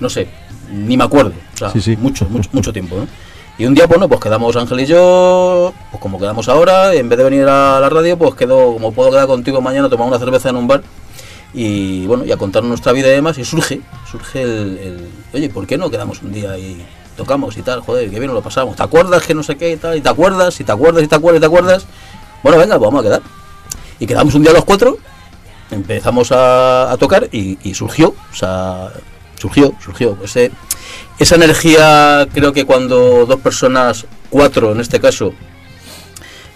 no 0.00 0.08
sé, 0.08 0.26
ni 0.72 0.96
me 0.96 1.04
acuerdo, 1.04 1.32
o 1.54 1.56
sea, 1.58 1.70
Sí, 1.70 1.80
sí. 1.80 1.96
mucho, 1.96 2.26
mucho, 2.28 2.48
mucho 2.52 2.72
tiempo, 2.72 2.96
¿no? 2.96 3.06
Y 3.58 3.64
un 3.64 3.72
día, 3.74 3.86
bueno, 3.86 4.06
pues 4.08 4.20
quedamos 4.20 4.54
Ángel 4.56 4.80
y 4.80 4.86
yo, 4.86 5.72
pues 5.90 6.00
como 6.02 6.18
quedamos 6.18 6.46
ahora, 6.48 6.92
en 6.94 7.08
vez 7.08 7.16
de 7.16 7.24
venir 7.24 7.44
a 7.48 7.80
la 7.80 7.88
radio, 7.88 8.18
pues 8.18 8.34
quedo, 8.34 8.74
como 8.74 8.92
puedo 8.92 9.10
quedar 9.10 9.26
contigo 9.26 9.60
mañana, 9.62 9.88
tomar 9.88 10.08
una 10.08 10.18
cerveza 10.18 10.50
en 10.50 10.56
un 10.56 10.66
bar 10.68 10.82
y 11.54 12.06
bueno, 12.06 12.24
y 12.26 12.32
a 12.32 12.36
contar 12.36 12.62
nuestra 12.64 12.92
vida 12.92 13.08
y 13.08 13.12
demás, 13.12 13.38
y 13.38 13.44
surge, 13.44 13.80
surge 14.10 14.42
el, 14.42 14.50
el, 14.78 15.08
oye, 15.32 15.48
¿por 15.48 15.66
qué 15.66 15.78
no 15.78 15.88
quedamos 15.88 16.20
un 16.22 16.32
día 16.32 16.58
y 16.58 16.84
tocamos 17.16 17.56
y 17.56 17.62
tal? 17.62 17.80
Joder, 17.80 18.10
qué 18.10 18.18
bien 18.18 18.34
lo 18.34 18.42
pasamos. 18.42 18.76
¿Te 18.76 18.82
acuerdas 18.82 19.22
que 19.22 19.32
no 19.32 19.42
sé 19.42 19.56
qué 19.56 19.72
y 19.72 19.76
tal? 19.76 19.96
¿Y 19.96 20.02
te 20.02 20.08
acuerdas? 20.10 20.60
¿Y 20.60 20.64
te 20.64 20.72
acuerdas? 20.72 21.02
¿Y 21.04 21.06
te 21.06 21.14
acuerdas? 21.14 21.38
¿Y 21.38 21.40
te 21.40 21.46
acuerdas? 21.46 21.86
Bueno, 22.42 22.58
venga, 22.58 22.76
pues 22.78 22.88
vamos 22.90 23.00
a 23.00 23.04
quedar. 23.04 23.22
Y 23.98 24.06
quedamos 24.06 24.34
un 24.34 24.42
día 24.42 24.52
los 24.52 24.64
cuatro, 24.64 24.98
empezamos 25.70 26.32
a, 26.32 26.90
a 26.90 26.96
tocar 26.96 27.28
y, 27.32 27.58
y 27.62 27.74
surgió, 27.74 28.14
o 28.32 28.34
sea, 28.34 28.90
surgió, 29.38 29.74
surgió. 29.82 30.16
Ese, 30.22 30.50
esa 31.18 31.36
energía, 31.36 32.26
creo 32.32 32.52
que 32.52 32.64
cuando 32.64 33.26
dos 33.26 33.40
personas, 33.40 34.06
cuatro 34.30 34.72
en 34.72 34.80
este 34.80 35.00
caso, 35.00 35.32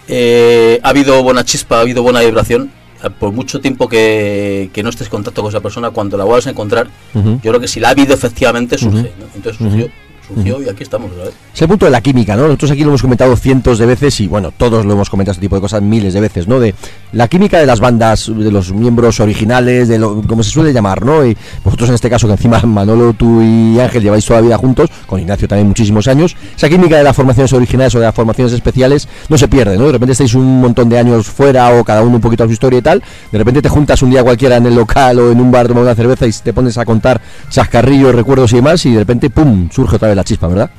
eh, 0.07 0.79
ha 0.83 0.89
habido 0.89 1.21
buena 1.23 1.43
chispa, 1.45 1.77
ha 1.77 1.81
habido 1.81 2.03
buena 2.03 2.21
vibración. 2.21 2.71
Por 3.19 3.31
mucho 3.31 3.59
tiempo 3.59 3.89
que, 3.89 4.69
que 4.73 4.83
no 4.83 4.89
estés 4.89 5.07
en 5.07 5.11
contacto 5.11 5.41
con 5.41 5.49
esa 5.49 5.59
persona, 5.59 5.89
cuando 5.89 6.17
la 6.17 6.23
vuelvas 6.23 6.45
a 6.45 6.51
encontrar, 6.51 6.87
yo 7.15 7.39
creo 7.41 7.59
que 7.59 7.67
si 7.67 7.79
la 7.79 7.87
ha 7.87 7.91
habido 7.91 8.13
efectivamente 8.13 8.77
surge. 8.77 9.11
¿no? 9.17 9.25
Entonces 9.33 9.57
surgió, 9.57 9.89
surgió 10.27 10.61
y 10.61 10.69
aquí 10.69 10.83
estamos. 10.83 11.11
Es 11.53 11.61
el 11.61 11.67
punto 11.67 11.85
de 11.85 11.91
la 11.91 12.01
química, 12.01 12.35
¿no? 12.35 12.43
Nosotros 12.43 12.71
aquí 12.71 12.81
lo 12.81 12.89
hemos 12.89 13.01
comentado 13.01 13.35
cientos 13.35 13.77
de 13.77 13.85
veces 13.85 14.19
y 14.19 14.27
bueno, 14.27 14.51
todos 14.51 14.85
lo 14.85 14.93
hemos 14.93 15.09
comentado 15.09 15.33
este 15.33 15.41
tipo 15.41 15.55
de 15.55 15.61
cosas 15.61 15.81
miles 15.81 16.13
de 16.13 16.21
veces, 16.21 16.47
¿no? 16.47 16.59
De 16.59 16.73
la 17.11 17.27
química 17.27 17.59
de 17.59 17.65
las 17.65 17.79
bandas, 17.79 18.31
de 18.33 18.51
los 18.51 18.71
miembros 18.71 19.19
originales, 19.19 19.87
de 19.87 19.99
lo 19.99 20.21
como 20.21 20.43
se 20.43 20.51
suele 20.51 20.73
llamar, 20.73 21.05
¿no? 21.05 21.25
Y 21.25 21.35
vosotros 21.63 21.89
en 21.89 21.95
este 21.95 22.09
caso 22.09 22.27
que 22.27 22.33
encima 22.33 22.59
Manolo, 22.61 23.13
tú 23.13 23.41
y 23.41 23.79
Ángel 23.79 24.03
lleváis 24.03 24.25
toda 24.25 24.39
la 24.39 24.45
vida 24.45 24.57
juntos, 24.57 24.89
con 25.05 25.19
Ignacio 25.19 25.47
también 25.47 25.67
muchísimos 25.67 26.07
años, 26.07 26.35
esa 26.55 26.69
química 26.69 26.97
de 26.97 27.03
las 27.03 27.15
formaciones 27.15 27.51
originales 27.53 27.95
o 27.95 27.99
de 27.99 28.05
las 28.05 28.15
formaciones 28.15 28.53
especiales 28.53 29.07
no 29.29 29.37
se 29.37 29.47
pierde, 29.47 29.77
¿no? 29.77 29.87
De 29.87 29.93
repente 29.93 30.13
estáis 30.13 30.33
un 30.35 30.61
montón 30.61 30.89
de 30.89 30.97
años 30.97 31.27
fuera 31.27 31.73
o 31.73 31.83
cada 31.83 32.01
uno 32.01 32.15
un 32.15 32.21
poquito 32.21 32.43
a 32.43 32.47
su 32.47 32.53
historia 32.53 32.79
y 32.79 32.81
tal, 32.81 33.03
de 33.31 33.37
repente 33.37 33.61
te 33.61 33.69
juntas 33.69 34.01
un 34.01 34.11
día 34.11 34.23
cualquiera 34.23 34.57
en 34.57 34.65
el 34.65 34.75
local 34.75 35.19
o 35.19 35.31
en 35.31 35.41
un 35.41 35.51
bar 35.51 35.67
tomando 35.67 35.89
una 35.89 35.95
cerveza 35.95 36.27
y 36.27 36.31
te 36.31 36.53
pones 36.53 36.77
a 36.77 36.85
contar 36.85 37.21
chascarrillos, 37.49 38.13
recuerdos 38.15 38.53
y 38.53 38.57
demás 38.57 38.85
y 38.85 38.91
de 38.93 38.99
repente, 38.99 39.29
¡pum!, 39.29 39.69
surge 39.71 39.95
otra 39.95 40.09
vez 40.11 40.17
la 40.17 40.23
chispa, 40.23 40.47
¿verdad? 40.47 40.69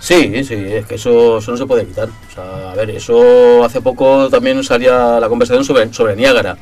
Sí, 0.00 0.44
sí, 0.44 0.54
es 0.54 0.84
que 0.84 0.96
eso, 0.96 1.38
eso 1.38 1.50
no 1.50 1.56
se 1.56 1.64
puede 1.64 1.82
evitar. 1.82 2.08
O 2.08 2.34
sea, 2.34 2.72
a 2.72 2.74
ver, 2.74 2.90
eso 2.90 3.64
hace 3.64 3.80
poco 3.80 4.28
también 4.28 4.62
salía 4.62 5.18
la 5.18 5.28
conversación 5.30 5.64
sobre, 5.64 5.92
sobre 5.94 6.14
Niágara. 6.14 6.58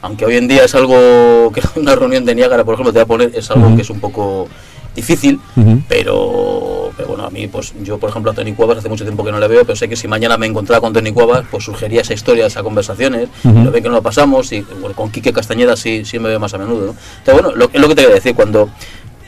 Aunque 0.00 0.24
hoy 0.24 0.36
en 0.36 0.48
día 0.48 0.64
es 0.64 0.74
algo 0.74 1.52
que 1.54 1.60
una 1.78 1.94
reunión 1.94 2.24
de 2.24 2.34
Niágara, 2.34 2.64
por 2.64 2.74
ejemplo, 2.74 2.92
te 2.92 2.98
va 3.00 3.02
a 3.04 3.06
poner, 3.06 3.32
es 3.34 3.50
algo 3.50 3.66
Ujú. 3.66 3.76
que 3.76 3.82
es 3.82 3.90
un 3.90 4.00
poco 4.00 4.48
difícil, 4.94 5.38
Ujú. 5.56 5.82
pero, 5.90 6.90
pero 6.96 7.08
bueno, 7.10 7.26
a 7.26 7.30
mí, 7.30 7.46
pues 7.48 7.74
yo, 7.82 7.98
por 7.98 8.08
ejemplo, 8.08 8.30
a 8.30 8.34
Tony 8.34 8.54
Cuevas 8.54 8.78
hace 8.78 8.88
mucho 8.88 9.04
tiempo 9.04 9.22
que 9.22 9.30
no 9.30 9.38
le 9.38 9.46
veo, 9.46 9.62
pero 9.66 9.76
sé 9.76 9.90
que 9.90 9.96
si 9.96 10.08
mañana 10.08 10.38
me 10.38 10.46
encontrara 10.46 10.80
con 10.80 10.94
Tony 10.94 11.12
Cuevas, 11.12 11.44
pues 11.50 11.64
surgiría 11.64 12.00
esa 12.00 12.14
historia, 12.14 12.46
esas 12.46 12.62
conversaciones, 12.62 13.28
Ujú. 13.44 13.62
lo 13.62 13.70
bien 13.72 13.82
que 13.82 13.90
nos 13.90 13.96
lo 13.96 14.02
pasamos, 14.02 14.50
y 14.52 14.62
bueno, 14.80 14.96
con 14.96 15.10
Quique 15.10 15.34
Castañeda 15.34 15.76
sí, 15.76 16.06
sí 16.06 16.18
me 16.18 16.30
veo 16.30 16.40
más 16.40 16.54
a 16.54 16.58
menudo. 16.58 16.86
¿no? 16.86 16.94
Entonces, 17.18 17.34
bueno, 17.34 17.54
lo, 17.54 17.68
es 17.70 17.78
lo 17.78 17.88
que 17.88 17.94
te 17.94 18.02
voy 18.04 18.12
a 18.12 18.14
decir, 18.14 18.34
cuando 18.34 18.70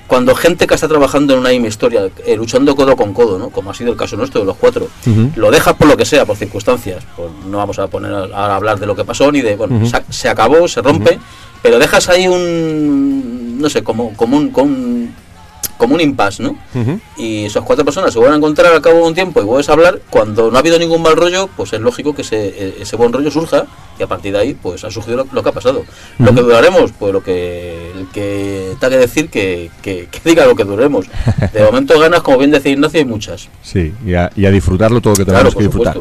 cuando 0.08 0.34
gente 0.34 0.66
que 0.66 0.74
está 0.74 0.88
trabajando 0.88 1.34
en 1.34 1.40
una 1.40 1.50
misma 1.50 1.68
historia, 1.68 2.08
eh, 2.26 2.34
luchando 2.36 2.74
codo 2.74 2.96
con 2.96 3.12
codo, 3.14 3.38
¿no? 3.38 3.50
como 3.50 3.70
ha 3.70 3.74
sido 3.74 3.92
el 3.92 3.96
caso 3.96 4.16
nuestro 4.16 4.40
de 4.40 4.46
los 4.46 4.56
cuatro, 4.56 4.88
lo 5.36 5.50
dejas 5.50 5.74
por 5.74 5.86
lo 5.86 5.96
que 5.96 6.04
sea, 6.04 6.24
por 6.24 6.36
circunstancias, 6.36 7.04
pues 7.14 7.28
no 7.46 7.58
vamos 7.58 7.78
a 7.78 7.86
poner 7.86 8.12
a, 8.12 8.24
a 8.34 8.56
hablar 8.56 8.80
de 8.80 8.86
lo 8.86 8.96
que 8.96 9.04
pasó 9.04 9.30
ni 9.30 9.42
de, 9.42 9.54
bueno, 9.54 9.86
se, 9.86 10.02
se 10.08 10.28
acabó, 10.28 10.66
se 10.66 10.82
rompe, 10.82 11.18
pero 11.62 11.78
dejas 11.78 12.08
ahí 12.08 12.26
un, 12.26 13.58
no 13.60 13.68
sé, 13.68 13.84
como, 13.84 14.14
como 14.16 14.36
un, 14.38 14.50
como 14.50 14.66
un, 14.72 15.14
como 15.78 15.94
un 15.94 16.00
impasse, 16.02 16.42
¿no? 16.42 16.56
Y 17.16 17.46
esas 17.46 17.62
cuatro 17.64 17.84
personas 17.84 18.12
se 18.12 18.18
vuelven 18.18 18.34
a 18.34 18.36
encontrar 18.36 18.72
al 18.74 18.82
cabo 18.82 18.96
de 18.96 19.02
un 19.04 19.14
tiempo 19.14 19.40
y 19.40 19.44
vuelves 19.44 19.68
a 19.70 19.72
hablar, 19.72 20.00
cuando 20.10 20.50
no 20.50 20.56
ha 20.56 20.60
habido 20.60 20.78
ningún 20.78 21.00
mal 21.02 21.16
rollo, 21.16 21.48
pues 21.56 21.72
es 21.72 21.80
lógico 21.80 22.14
que 22.14 22.22
ese, 22.22 22.48
eh, 22.48 22.74
ese 22.80 22.96
buen 22.96 23.12
rollo 23.12 23.30
surja 23.30 23.64
y 23.98 24.02
a 24.02 24.06
partir 24.06 24.32
de 24.32 24.38
ahí 24.38 24.54
pues 24.54 24.84
ha 24.84 24.90
surgido 24.90 25.16
lo, 25.16 25.26
lo 25.32 25.42
que 25.42 25.48
ha 25.48 25.52
pasado. 25.52 25.84
Lo 26.18 26.34
que 26.34 26.42
duraremos, 26.42 26.92
pues 26.98 27.12
lo 27.12 27.22
que 27.22 27.92
el 27.96 28.06
que 28.12 28.74
que 28.80 28.88
decir 28.90 29.28
que, 29.28 29.70
que, 29.82 30.08
que 30.10 30.20
diga 30.24 30.46
lo 30.46 30.54
que 30.56 30.64
duremos. 30.64 31.06
De 31.52 31.62
momento 31.62 31.98
ganas, 31.98 32.22
como 32.22 32.38
bien 32.38 32.50
decía 32.50 32.72
Ignacio, 32.72 32.98
hay 33.00 33.04
muchas. 33.06 33.48
Sí, 33.62 33.92
y 34.04 34.14
a, 34.14 34.30
y 34.34 34.46
a 34.46 34.50
disfrutarlo 34.50 35.00
todo 35.00 35.12
lo 35.12 35.16
que 35.18 35.24
tenemos 35.24 35.54
que 35.54 35.64
disfrutar. 35.64 35.96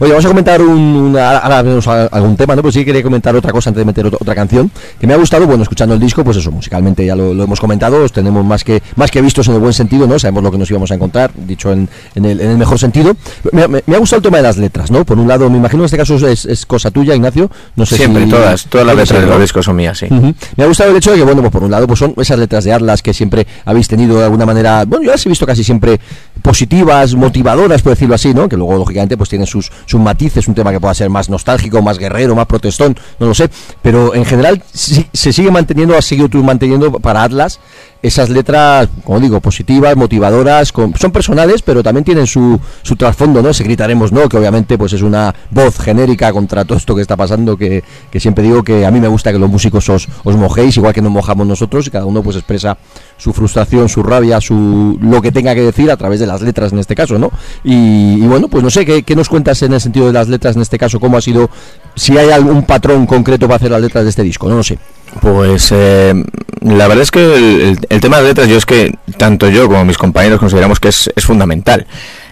Oye, 0.00 0.10
vamos 0.12 0.24
a 0.24 0.28
comentar 0.28 0.60
un, 0.62 0.70
una- 0.78 1.38
ahora 1.38 1.62
vemos 1.62 1.86
a- 1.88 2.06
algún 2.06 2.36
tema, 2.36 2.54
¿no? 2.56 2.62
Pues 2.62 2.74
sí 2.74 2.80
que 2.80 2.86
quería 2.86 3.02
comentar 3.02 3.34
otra 3.36 3.52
cosa 3.52 3.70
antes 3.70 3.80
de 3.80 3.84
meter 3.84 4.06
ot- 4.06 4.16
otra 4.20 4.34
canción 4.34 4.70
que 5.00 5.06
me 5.06 5.14
ha 5.14 5.16
gustado, 5.16 5.46
bueno, 5.46 5.62
escuchando 5.62 5.94
el 5.94 6.00
disco, 6.00 6.24
pues 6.24 6.36
eso, 6.36 6.50
musicalmente 6.50 7.04
ya 7.04 7.14
lo, 7.16 7.34
lo 7.34 7.44
hemos 7.44 7.60
comentado, 7.60 8.02
os 8.02 8.12
tenemos 8.12 8.44
más 8.44 8.64
que 8.64 8.82
más 8.96 9.10
que 9.10 9.20
vistos 9.22 9.46
en 9.48 9.54
el 9.54 9.60
buen 9.60 9.72
sentido, 9.72 10.06
¿no? 10.06 10.18
Sabemos 10.18 10.42
lo 10.42 10.50
que 10.50 10.58
nos 10.58 10.70
íbamos 10.70 10.90
a 10.90 10.94
encontrar, 10.94 11.30
dicho 11.34 11.70
en, 11.72 11.88
en 12.14 12.24
el, 12.24 12.40
en 12.40 12.50
el 12.50 12.58
mejor 12.58 12.78
sentido. 12.78 13.16
Me, 13.52 13.68
me- 13.68 13.82
me 13.86 13.96
ha 13.96 13.98
gustado 13.98 14.18
el 14.18 14.22
tema 14.24 14.36
de 14.38 14.42
las 14.42 14.56
letras, 14.56 14.90
¿no? 14.90 15.04
Por 15.04 15.18
un 15.18 15.28
lado, 15.28 15.48
me 15.50 15.58
imagino 15.58 15.82
en 15.82 15.86
este 15.86 15.96
caso 15.96 16.14
es, 16.28 16.44
es 16.44 16.66
cosa 16.66 16.90
tuya, 16.90 17.14
Ignacio. 17.14 17.50
No 17.76 17.86
sé 17.86 17.96
Siempre, 17.96 18.24
si- 18.24 18.30
todas, 18.30 18.64
todas 18.66 18.86
las 18.86 18.96
letras 18.96 19.20
de 19.20 19.26
los 19.26 19.40
discos 19.40 19.64
son 19.64 19.76
mías, 19.76 19.98
sí. 19.98 20.06
Ujú. 20.10 20.34
Me 20.56 20.64
ha 20.64 20.66
gustado 20.66 20.90
el 20.90 20.96
hecho 20.96 21.12
de 21.12 21.18
que, 21.18 21.24
bueno, 21.24 21.40
pues 21.42 21.52
por 21.52 21.62
un 21.62 21.70
lado, 21.70 21.86
pues 21.86 21.98
son 21.98 22.14
esas 22.16 22.38
letras 22.38 22.64
de 22.64 22.72
Atlas 22.72 23.02
que 23.02 23.14
siempre 23.14 23.46
habéis 23.64 23.86
tenido 23.88 24.18
de 24.18 24.24
alguna 24.24 24.46
manera, 24.46 24.84
bueno, 24.86 25.04
yo 25.04 25.10
las 25.12 25.24
he 25.24 25.28
visto 25.28 25.46
casi 25.46 25.62
siempre 25.62 26.00
positivas, 26.42 27.14
motivadoras, 27.14 27.82
por 27.82 27.90
decirlo 27.92 28.14
así, 28.14 28.32
¿no? 28.32 28.48
Que 28.48 28.56
luego, 28.56 28.76
lógicamente, 28.76 29.16
pues 29.16 29.28
tienen 29.28 29.46
sus, 29.46 29.70
sus 29.86 30.00
matices, 30.00 30.46
un 30.48 30.54
tema 30.54 30.70
que 30.72 30.80
pueda 30.80 30.94
ser 30.94 31.10
más 31.10 31.28
nostálgico, 31.28 31.82
más 31.82 31.98
guerrero, 31.98 32.34
más 32.34 32.46
protestón, 32.46 32.96
no 33.18 33.26
lo 33.26 33.34
sé. 33.34 33.50
Pero 33.82 34.14
en 34.14 34.24
general 34.24 34.62
sí- 34.72 35.06
se 35.12 35.32
sigue 35.32 35.50
manteniendo, 35.50 35.96
has 35.96 36.04
seguido 36.04 36.28
tú 36.28 36.42
manteniendo 36.44 36.92
para 36.92 37.22
Atlas 37.24 37.58
esas 38.02 38.28
letras, 38.30 38.88
como 39.04 39.18
digo, 39.20 39.40
positivas, 39.40 39.96
motivadoras, 39.96 40.70
con- 40.70 40.94
son 40.96 41.10
personales, 41.10 41.62
pero 41.62 41.82
también 41.82 42.04
tienen 42.04 42.26
su, 42.26 42.58
su 42.82 42.94
trasfondo, 42.96 43.42
¿no? 43.42 43.48
Ese 43.50 43.64
gritaremos, 43.64 44.12
¿no? 44.12 44.28
Que 44.28 44.36
obviamente 44.36 44.78
pues 44.78 44.92
es 44.92 45.02
una 45.02 45.34
voz 45.50 45.78
genérica 45.78 46.32
contra 46.32 46.64
todo 46.64 46.78
esto 46.78 46.94
que 46.94 47.02
está 47.02 47.16
pasando, 47.16 47.56
que, 47.56 47.82
que 48.10 48.20
siempre 48.20 48.44
digo 48.44 48.62
que 48.62 48.86
a 48.86 48.90
mí 48.90 49.00
me 49.00 49.08
gusta 49.08 49.32
que 49.32 49.38
los 49.38 49.50
músicos 49.50 49.88
os, 49.88 50.08
os 50.24 50.36
mojéis, 50.36 50.76
igual 50.76 50.92
que 50.94 51.02
nos 51.02 51.10
mojamos 51.10 51.46
nosotros, 51.46 51.86
y 51.86 51.90
cada 51.90 52.04
uno 52.04 52.22
pues 52.22 52.36
expresa 52.36 52.76
su 53.16 53.32
frustración, 53.32 53.88
su 53.88 54.02
rabia, 54.02 54.40
su 54.40 54.98
lo 55.00 55.20
que 55.22 55.32
tenga 55.32 55.54
que 55.54 55.62
decir 55.62 55.90
a 55.90 55.96
través 55.96 56.20
de 56.20 56.26
las 56.26 56.42
letras 56.42 56.72
en 56.72 56.78
este 56.78 56.94
caso, 56.94 57.18
¿no? 57.18 57.30
Y, 57.64 58.22
y 58.22 58.26
bueno, 58.26 58.48
pues 58.48 58.62
no 58.62 58.70
sé, 58.70 58.84
¿qué, 58.86 59.02
qué 59.02 59.16
nos 59.16 59.28
cuentas 59.28 59.60
en 59.62 59.72
el 59.72 59.80
sentido 59.80 60.06
de 60.06 60.12
las 60.12 60.28
letras 60.28 60.54
en 60.54 60.62
este 60.62 60.78
caso? 60.78 61.00
¿Cómo 61.00 61.16
ha 61.16 61.20
sido? 61.20 61.50
Si 61.94 62.16
hay 62.16 62.30
algún 62.30 62.62
patrón 62.64 63.06
concreto 63.06 63.46
para 63.46 63.56
hacer 63.56 63.70
las 63.70 63.80
letras 63.80 64.04
de 64.04 64.10
este 64.10 64.22
disco, 64.22 64.48
no 64.48 64.56
lo 64.56 64.62
sé. 64.62 64.78
Pues 65.20 65.72
eh, 65.72 66.14
la 66.60 66.88
verdad 66.88 67.02
es 67.02 67.10
que 67.10 67.20
el, 67.36 67.60
el- 67.60 67.78
el 67.88 68.00
tema 68.00 68.18
de 68.18 68.24
letras, 68.28 68.48
yo 68.48 68.56
es 68.56 68.66
que 68.66 68.94
tanto 69.16 69.48
yo 69.48 69.66
como 69.68 69.84
mis 69.84 69.98
compañeros 69.98 70.38
consideramos 70.40 70.80
que 70.80 70.88
es, 70.88 71.10
es 71.14 71.24
fundamental. 71.24 71.86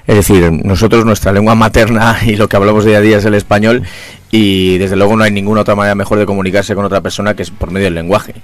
Es 0.06 0.16
decir, 0.16 0.52
nosotros 0.52 1.06
nuestra 1.06 1.32
lengua 1.32 1.54
materna 1.54 2.18
y 2.26 2.36
lo 2.36 2.48
que 2.48 2.56
hablamos 2.56 2.84
día 2.84 2.98
a 2.98 3.00
día 3.00 3.18
es 3.18 3.24
el 3.24 3.34
español 3.34 3.82
y 4.30 4.76
desde 4.78 4.96
luego 4.96 5.16
no 5.16 5.22
hay 5.24 5.30
ninguna 5.30 5.60
otra 5.62 5.76
manera 5.76 5.94
mejor 5.94 6.18
de 6.18 6.26
comunicarse 6.26 6.74
con 6.74 6.84
otra 6.84 7.00
persona 7.00 7.34
que 7.34 7.44
es 7.44 7.50
por 7.50 7.70
medio 7.70 7.84
del 7.86 7.94
lenguaje. 7.94 8.34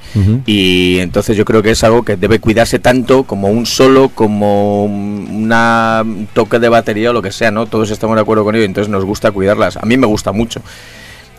Y 0.46 0.98
entonces 1.00 1.36
yo 1.36 1.44
creo 1.44 1.62
que 1.62 1.72
es 1.72 1.82
algo 1.84 2.04
que 2.04 2.16
debe 2.16 2.38
cuidarse 2.38 2.78
tanto 2.78 3.24
como 3.24 3.48
un 3.48 3.66
solo, 3.66 4.08
como 4.14 4.84
una 4.84 6.02
un 6.04 6.28
toque 6.32 6.60
de 6.60 6.68
batería 6.68 7.10
o 7.10 7.12
lo 7.12 7.20
que 7.22 7.32
sea, 7.32 7.50
¿no? 7.50 7.66
Todos 7.66 7.90
estamos 7.90 8.14
de 8.16 8.22
acuerdo 8.22 8.44
con 8.44 8.54
ello, 8.54 8.64
entonces 8.64 8.88
nos 8.90 9.04
gusta 9.04 9.32
cuidarlas. 9.32 9.76
A 9.76 9.82
mí 9.84 9.96
me 9.96 10.06
gusta 10.06 10.30
mucho. 10.32 10.62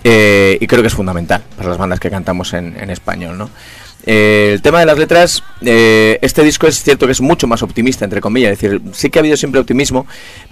Eh, 0.04 0.58
y 0.60 0.68
creo 0.68 0.82
que 0.82 0.88
es 0.88 0.94
fundamental 0.94 1.44
para 1.56 1.70
las 1.70 1.78
bandas 1.78 2.00
que 2.00 2.10
cantamos 2.10 2.54
en, 2.54 2.76
en 2.80 2.90
español, 2.90 3.38
¿no? 3.38 3.50
Eh, 4.06 4.52
el 4.54 4.62
tema 4.62 4.80
de 4.80 4.88
las 4.88 4.98
letras, 4.98 5.44
eh, 5.62 6.18
este 6.22 6.44
disco 6.44 6.66
es 6.66 6.82
cierto 6.82 7.06
que 7.06 7.12
es 7.12 7.22
mucho 7.22 7.48
más 7.48 7.62
optimista, 7.62 8.04
entre 8.04 8.20
comillas, 8.20 8.54
es 8.54 8.60
decir, 8.60 8.82
sí 8.94 9.10
que 9.10 9.20
ha 9.20 9.22
habido 9.22 9.38
siempre 9.38 9.62
optimismo, 9.62 10.08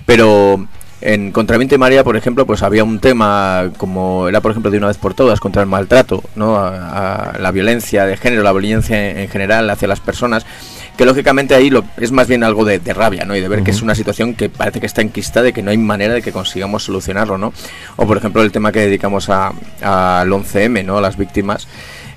pero 0.06 0.68
en 1.02 1.32
Contra 1.32 1.58
Viento 1.58 1.74
y 1.74 1.78
María, 1.80 2.04
por 2.04 2.16
ejemplo, 2.16 2.46
pues 2.46 2.62
había 2.62 2.84
un 2.84 3.00
tema 3.00 3.72
como 3.78 4.28
era, 4.28 4.42
por 4.42 4.52
ejemplo, 4.52 4.70
de 4.70 4.78
una 4.78 4.88
vez 4.88 4.98
por 4.98 5.16
todas 5.16 5.40
contra 5.40 5.64
el 5.64 5.68
maltrato, 5.68 6.22
¿no? 6.36 6.62
La 6.62 7.52
violencia 7.52 8.06
de 8.06 8.18
género, 8.18 8.44
la 8.44 8.52
violencia 8.52 9.10
en, 9.10 9.18
en 9.18 9.30
general 9.30 9.70
hacia 9.70 9.88
las 9.88 10.02
personas, 10.02 10.46
que 11.00 11.06
lógicamente 11.06 11.56
ahí 11.56 11.70
lo, 11.70 11.86
es 11.98 12.12
más 12.12 12.28
bien 12.28 12.44
algo 12.44 12.66
de, 12.66 12.78
de 12.80 12.94
rabia, 12.94 13.24
¿no? 13.24 13.34
Y 13.34 13.40
de 13.40 13.48
ver 13.48 13.64
que 13.64 13.72
es 13.72 13.82
una 13.82 13.96
situación 13.96 14.34
que 14.36 14.50
parece 14.50 14.82
que 14.82 14.86
está 14.86 15.02
enquistada 15.02 15.48
y 15.48 15.54
que 15.54 15.62
no 15.64 15.72
hay 15.72 15.78
manera 15.78 16.14
de 16.14 16.22
que 16.22 16.34
consigamos 16.34 16.84
solucionarlo, 16.84 17.38
¿no? 17.38 17.54
O 17.96 18.06
por 18.06 18.18
ejemplo 18.18 18.42
el 18.42 18.52
tema 18.52 18.74
que 18.74 18.82
dedicamos 18.82 19.30
a- 19.30 19.54
al 19.82 20.30
11M, 20.30 20.84
¿no? 20.84 20.98
A 20.98 21.02
las 21.02 21.16
víctimas. 21.18 21.70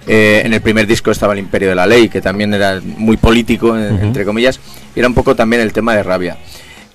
Eh, 0.08 0.42
en 0.44 0.52
el 0.52 0.60
primer 0.60 0.88
disco 0.88 1.12
estaba 1.12 1.32
el 1.32 1.38
Imperio 1.38 1.68
de 1.68 1.76
la 1.76 1.86
Ley, 1.86 2.08
que 2.08 2.20
también 2.20 2.52
era 2.54 2.80
muy 2.84 3.16
político, 3.16 3.76
en- 3.76 4.02
entre 4.02 4.24
comillas, 4.24 4.58
y 4.96 4.98
era 4.98 5.06
un 5.06 5.14
poco 5.14 5.36
también 5.36 5.62
el 5.62 5.72
tema 5.72 5.94
de 5.94 6.02
rabia. 6.02 6.36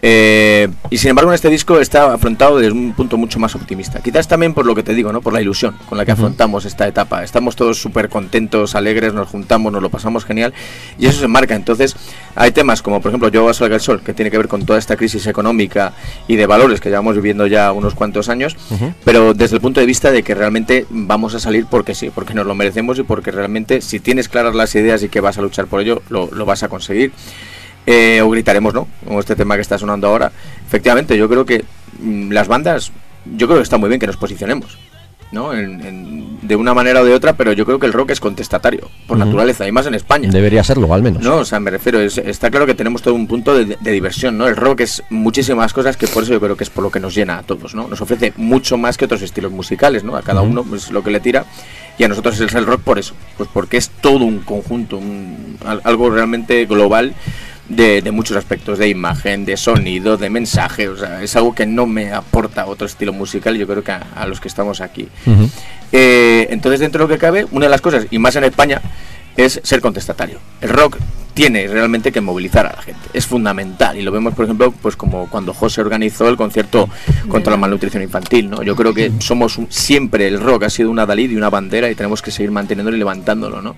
Eh, 0.01 0.67
y 0.91 0.97
sin 0.99 1.09
embargo 1.09 1.31
en 1.31 1.35
este 1.35 1.49
disco 1.49 1.79
está 1.79 2.13
afrontado 2.13 2.59
desde 2.59 2.71
un 2.71 2.93
punto 2.93 3.17
mucho 3.17 3.39
más 3.39 3.55
optimista. 3.55 3.99
Quizás 3.99 4.27
también 4.27 4.53
por 4.53 4.65
lo 4.65 4.75
que 4.75 4.83
te 4.83 4.93
digo, 4.93 5.11
¿no? 5.11 5.21
Por 5.21 5.33
la 5.33 5.41
ilusión 5.41 5.75
con 5.89 5.97
la 5.97 6.05
que 6.05 6.11
afrontamos 6.11 6.65
esta 6.65 6.87
etapa. 6.87 7.23
Estamos 7.23 7.55
todos 7.55 7.81
súper 7.81 8.09
contentos, 8.09 8.75
alegres, 8.75 9.13
nos 9.13 9.27
juntamos, 9.27 9.71
nos 9.71 9.81
lo 9.81 9.89
pasamos 9.89 10.25
genial 10.25 10.53
y 10.99 11.07
eso 11.07 11.21
se 11.21 11.27
marca. 11.27 11.55
Entonces 11.55 11.95
hay 12.35 12.51
temas 12.51 12.81
como 12.81 13.01
por 13.01 13.09
ejemplo 13.09 13.29
Yo 13.29 13.51
salga 13.53 13.75
el 13.75 13.81
sol, 13.81 14.01
que 14.03 14.13
tiene 14.13 14.29
que 14.29 14.37
ver 14.37 14.47
con 14.47 14.65
toda 14.65 14.77
esta 14.77 14.95
crisis 14.95 15.25
económica 15.27 15.93
y 16.27 16.35
de 16.35 16.45
valores 16.45 16.79
que 16.79 16.89
llevamos 16.89 17.15
viviendo 17.15 17.47
ya 17.47 17.71
unos 17.71 17.95
cuantos 17.95 18.29
años, 18.29 18.55
pero 19.03 19.33
desde 19.33 19.55
el 19.55 19.61
punto 19.61 19.79
de 19.79 19.85
vista 19.85 20.11
de 20.11 20.23
que 20.23 20.35
realmente 20.35 20.85
vamos 20.89 21.33
a 21.33 21.39
salir 21.39 21.65
porque 21.69 21.95
sí, 21.95 22.11
porque 22.13 22.33
nos 22.33 22.45
lo 22.45 22.55
merecemos 22.55 22.99
y 22.99 23.03
porque 23.03 23.31
realmente 23.31 23.81
si 23.81 23.99
tienes 23.99 24.29
claras 24.29 24.55
las 24.55 24.75
ideas 24.75 25.01
y 25.03 25.09
que 25.09 25.21
vas 25.21 25.37
a 25.37 25.41
luchar 25.41 25.65
por 25.67 25.81
ello, 25.81 26.01
lo, 26.09 26.29
lo 26.31 26.45
vas 26.45 26.63
a 26.63 26.69
conseguir. 26.69 27.11
Eh, 27.89 28.21
o 28.21 28.29
gritaremos, 28.29 28.73
¿no? 28.73 28.87
Como 29.05 29.19
este 29.21 29.35
tema 29.35 29.55
que 29.55 29.61
está 29.61 29.77
sonando 29.77 30.07
ahora. 30.07 30.31
Efectivamente, 30.67 31.17
yo 31.17 31.29
creo 31.29 31.45
que 31.45 31.63
mm, 32.01 32.31
las 32.33 32.47
bandas, 32.49 32.91
yo 33.37 33.47
creo 33.47 33.57
que 33.59 33.63
está 33.63 33.77
muy 33.77 33.87
bien 33.87 33.99
que 33.99 34.07
nos 34.07 34.17
posicionemos, 34.17 34.77
¿no? 35.31 35.53
En- 35.53 35.81
en- 35.85 36.27
de 36.41 36.55
una 36.57 36.73
manera 36.73 37.01
o 37.01 37.05
de 37.05 37.13
otra, 37.13 37.33
pero 37.37 37.53
yo 37.53 37.65
creo 37.65 37.79
que 37.79 37.85
el 37.85 37.93
rock 37.93 38.11
es 38.11 38.19
contestatario, 38.19 38.89
por 39.07 39.17
naturaleza, 39.17 39.65
y 39.67 39.71
más 39.71 39.85
en 39.85 39.95
España. 39.95 40.29
Debería 40.29 40.63
serlo, 40.65 40.93
al 40.93 41.01
menos. 41.01 41.23
No, 41.23 41.37
o 41.37 41.45
sea, 41.45 41.59
me 41.61 41.71
refiero, 41.71 41.99
es- 42.01 42.17
está 42.17 42.49
claro 42.51 42.65
que 42.65 42.73
tenemos 42.75 43.01
todo 43.01 43.13
un 43.13 43.25
punto 43.27 43.57
de, 43.57 43.77
de 43.79 43.91
diversión, 43.91 44.37
¿no? 44.37 44.47
El 44.49 44.57
rock 44.57 44.81
es 44.81 45.03
muchísimas 45.09 45.71
cosas 45.73 45.95
que 45.95 46.07
por 46.07 46.23
eso 46.23 46.33
yo 46.33 46.41
creo 46.41 46.57
que 46.57 46.65
es 46.65 46.69
por 46.69 46.83
lo 46.83 46.91
que 46.91 46.99
nos 46.99 47.15
llena 47.15 47.37
a 47.39 47.43
todos, 47.43 47.73
¿no? 47.73 47.87
Nos 47.87 48.01
ofrece 48.01 48.33
mucho 48.35 48.77
más 48.77 48.97
que 48.97 49.05
otros 49.05 49.21
estilos 49.21 49.51
musicales, 49.53 50.03
¿no? 50.03 50.15
A 50.17 50.21
cada 50.23 50.41
uno 50.41 50.65
es 50.75 50.91
lo 50.91 51.03
que 51.03 51.11
le 51.11 51.21
tira 51.21 51.45
y 51.97 52.03
a 52.03 52.07
nosotros 52.09 52.39
es 52.39 52.53
el 52.53 52.65
rock 52.65 52.81
por 52.81 52.99
eso, 52.99 53.13
pues 53.37 53.49
porque 53.53 53.77
es 53.77 53.89
todo 53.89 54.25
un 54.25 54.39
conjunto, 54.39 54.97
un- 54.97 55.57
al- 55.65 55.81
algo 55.85 56.09
realmente 56.09 56.65
global 56.65 57.13
de, 57.69 58.01
de 58.01 58.11
muchos 58.11 58.37
aspectos, 58.37 58.79
de 58.79 58.87
imagen, 58.89 59.45
de 59.45 59.57
sonido, 59.57 60.17
de 60.17 60.29
mensaje, 60.29 60.87
o 60.89 60.97
sea, 60.97 61.21
es 61.21 61.35
algo 61.35 61.53
que 61.53 61.65
no 61.65 61.85
me 61.85 62.11
aporta 62.13 62.65
otro 62.65 62.87
estilo 62.87 63.13
musical, 63.13 63.57
yo 63.57 63.67
creo 63.67 63.83
que 63.83 63.91
a, 63.91 64.07
a 64.15 64.27
los 64.27 64.39
que 64.39 64.47
estamos 64.47 64.81
aquí. 64.81 65.07
Eh, 65.91 66.47
entonces, 66.49 66.79
dentro 66.79 66.99
de 66.99 67.07
lo 67.07 67.13
que 67.15 67.19
cabe, 67.19 67.45
una 67.51 67.65
de 67.65 67.69
las 67.69 67.81
cosas, 67.81 68.07
y 68.09 68.19
más 68.19 68.35
en 68.35 68.43
España, 68.43 68.81
es 69.35 69.59
ser 69.63 69.81
contestatario. 69.81 70.39
El 70.61 70.69
rock 70.69 70.97
tiene 71.37 71.67
realmente 71.67 72.11
que 72.11 72.19
movilizar 72.19 72.65
a 72.65 72.73
la 72.75 72.81
gente. 72.81 72.99
Es 73.13 73.27
fundamental. 73.27 73.95
Y 73.95 74.01
lo 74.01 74.11
vemos, 74.11 74.33
por 74.33 74.45
ejemplo, 74.45 74.71
pues 74.81 74.95
como 74.95 75.29
cuando 75.29 75.53
José 75.53 75.81
organizó 75.81 76.27
el 76.27 76.35
concierto 76.35 76.89
contra 77.29 77.51
la 77.51 77.57
malnutrición 77.57 78.01
infantil. 78.01 78.49
¿no? 78.49 78.63
Yo 78.63 78.75
creo 78.75 78.91
que 78.91 79.11
somos 79.19 79.59
un- 79.59 79.67
siempre 79.69 80.27
el 80.27 80.39
rock 80.39 80.63
ha 80.63 80.69
sido 80.71 80.89
una 80.89 81.05
Dalí 81.05 81.25
y 81.25 81.35
una 81.35 81.51
bandera 81.51 81.91
y 81.91 81.95
tenemos 81.95 82.23
que 82.23 82.31
seguir 82.31 82.49
manteniéndolo 82.49 82.95
y 82.97 82.99
levantándolo. 82.99 83.61
¿no? 83.61 83.75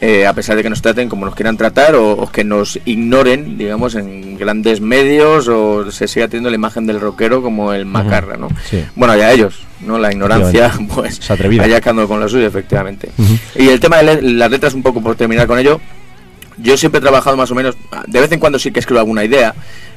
Eh, 0.00 0.26
a 0.26 0.32
pesar 0.32 0.56
de 0.56 0.64
que 0.64 0.70
nos 0.70 0.82
traten 0.82 1.08
como 1.08 1.24
nos 1.24 1.36
quieran 1.36 1.56
tratar 1.56 1.94
o, 1.94 2.10
o 2.14 2.32
que 2.32 2.42
nos 2.42 2.80
ignoren, 2.84 3.56
digamos, 3.56 3.94
en 3.94 4.36
grandes 4.36 4.80
medios 4.80 5.46
o 5.46 5.88
se 5.92 6.08
siga 6.08 6.26
teniendo 6.26 6.50
la 6.50 6.56
imagen 6.56 6.84
del 6.84 6.98
rockero 7.00 7.42
como 7.42 7.72
el 7.72 7.86
macarra, 7.86 8.36
¿no? 8.36 8.48
Sí. 8.68 8.84
Bueno, 8.96 9.16
ya 9.16 9.30
ellos, 9.32 9.60
¿no? 9.86 9.98
La 9.98 10.10
ignorancia, 10.10 10.72
pues, 10.94 11.20
allá 11.64 11.80
con 12.08 12.18
la 12.18 12.28
suya, 12.28 12.48
efectivamente. 12.48 13.10
Y 13.54 13.68
el 13.68 13.78
tema 13.78 13.98
de 13.98 14.20
las 14.20 14.50
letras, 14.50 14.74
un 14.74 14.82
poco 14.82 15.00
por 15.00 15.14
terminar 15.14 15.46
con 15.46 15.60
ello, 15.60 15.80
yo 16.60 16.76
siempre 16.76 16.98
he 16.98 17.02
trabajado 17.02 17.36
más 17.36 17.50
o 17.50 17.54
menos, 17.54 17.76
de 18.06 18.20
vez 18.20 18.30
en 18.32 18.40
cuando 18.40 18.58
sí 18.58 18.72
que 18.72 18.80
escribo 18.80 19.00
alguna 19.00 19.24
idea, 19.24 19.54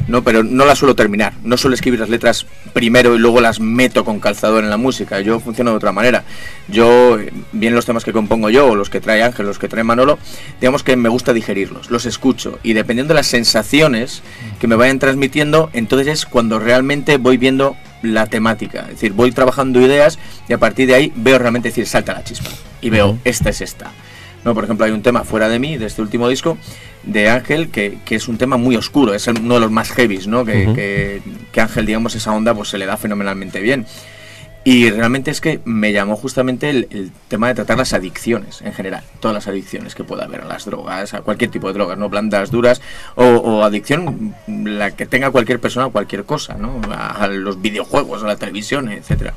¿no? 0.08 0.24
pero 0.24 0.44
no 0.44 0.66
la 0.66 0.76
suelo 0.76 0.96
terminar. 0.96 1.34
No 1.44 1.58
suelo 1.58 1.76
escribir 1.76 2.00
las 2.00 2.10
letras 2.10 2.46
primero 2.74 3.16
y 3.16 3.20
luego 3.20 3.42
las 3.42 3.60
meto 3.60 4.06
con 4.06 4.20
calzador 4.20 4.64
en 4.64 4.70
la 4.70 4.78
música. 4.78 5.20
Yo 5.22 5.40
funciono 5.40 5.72
de 5.72 5.78
otra 5.78 5.92
manera. 5.92 6.24
Yo, 6.68 7.18
bien 7.52 7.76
los 7.76 7.86
temas 7.86 8.04
que 8.04 8.14
compongo 8.14 8.50
yo, 8.50 8.68
o 8.68 8.76
los 8.76 8.90
que 8.90 9.02
trae 9.02 9.24
Ángel, 9.24 9.46
los 9.46 9.60
que 9.60 9.68
trae 9.68 9.84
Manolo, 9.84 10.20
digamos 10.60 10.84
que 10.84 10.96
me 10.96 11.10
gusta 11.10 11.34
digerirlos, 11.34 11.90
los 11.90 12.06
escucho. 12.06 12.60
Y 12.64 12.74
dependiendo 12.74 13.14
de 13.14 13.20
las 13.20 13.28
sensaciones 13.28 14.22
que 14.60 14.68
me 14.68 14.76
vayan 14.76 15.00
transmitiendo, 15.00 15.70
entonces 15.74 16.08
es 16.08 16.26
cuando 16.26 16.60
realmente 16.60 17.18
voy 17.18 17.38
viendo 17.38 17.76
la 18.02 18.28
temática. 18.28 18.82
Es 18.82 18.96
decir, 18.96 19.14
voy 19.14 19.32
trabajando 19.32 19.82
ideas 19.82 20.20
y 20.48 20.54
a 20.54 20.58
partir 20.58 20.88
de 20.88 20.96
ahí 20.96 21.14
veo 21.16 21.38
realmente 21.38 21.70
decir, 21.70 21.88
salta 21.88 22.14
la 22.14 22.24
chispa. 22.24 22.50
Y 22.82 22.90
veo, 22.90 23.18
esta 23.24 23.50
es 23.50 23.62
esta. 23.62 23.92
No, 24.44 24.54
por 24.54 24.64
ejemplo, 24.64 24.86
hay 24.86 24.92
un 24.92 25.02
tema 25.04 25.24
fuera 25.24 25.50
de 25.50 25.60
mí, 25.60 25.78
de 25.78 25.86
este 25.86 26.02
último 26.02 26.28
disco, 26.28 26.58
de 27.04 27.30
Ángel, 27.30 27.70
que, 27.70 28.00
que 28.06 28.16
es 28.16 28.28
un 28.28 28.38
tema 28.38 28.58
muy 28.58 28.76
oscuro, 28.76 29.14
es 29.14 29.28
uno 29.28 29.56
de 29.56 29.60
los 29.60 29.72
más 29.72 29.92
heavies, 29.92 30.28
¿no? 30.28 30.44
Que, 30.46 30.66
Ujú. 30.66 30.74
que, 30.76 31.22
que 31.52 31.62
Ángel, 31.62 31.86
digamos, 31.86 32.16
esa 32.16 32.32
onda 32.32 32.54
pues 32.54 32.70
se 32.70 32.78
le 32.78 32.86
da 32.86 32.98
fenomenalmente 32.98 33.60
bien. 33.60 33.86
Y 34.64 34.92
realmente 34.92 35.32
es 35.32 35.42
que 35.42 35.60
me 35.66 35.92
llamó 35.92 36.16
justamente 36.16 36.70
el, 36.70 36.88
el 36.92 37.12
tema 37.30 37.48
de 37.48 37.56
tratar 37.56 37.80
las 37.80 37.94
adicciones 37.94 38.62
en 38.62 38.74
general, 38.74 39.04
todas 39.20 39.34
las 39.34 39.48
adicciones 39.48 39.96
que 39.96 40.04
pueda 40.04 40.26
haber 40.26 40.42
a 40.42 40.46
las 40.46 40.66
drogas, 40.66 41.16
a 41.16 41.22
cualquier 41.22 41.50
tipo 41.50 41.66
de 41.68 41.74
drogas, 41.74 41.98
no 41.98 42.10
blandas, 42.10 42.52
duras, 42.52 42.80
o, 43.16 43.24
o 43.26 43.64
adicción 43.64 44.36
la 44.48 44.92
que 44.92 45.08
tenga 45.08 45.32
cualquier 45.32 45.60
persona 45.60 45.88
a 45.88 45.90
cualquier 45.90 46.26
cosa, 46.26 46.54
¿no? 46.60 46.80
A, 46.92 47.24
a 47.24 47.28
los 47.28 47.60
videojuegos, 47.60 48.22
a 48.22 48.28
la 48.28 48.36
televisión, 48.36 48.92
etcétera. 48.92 49.34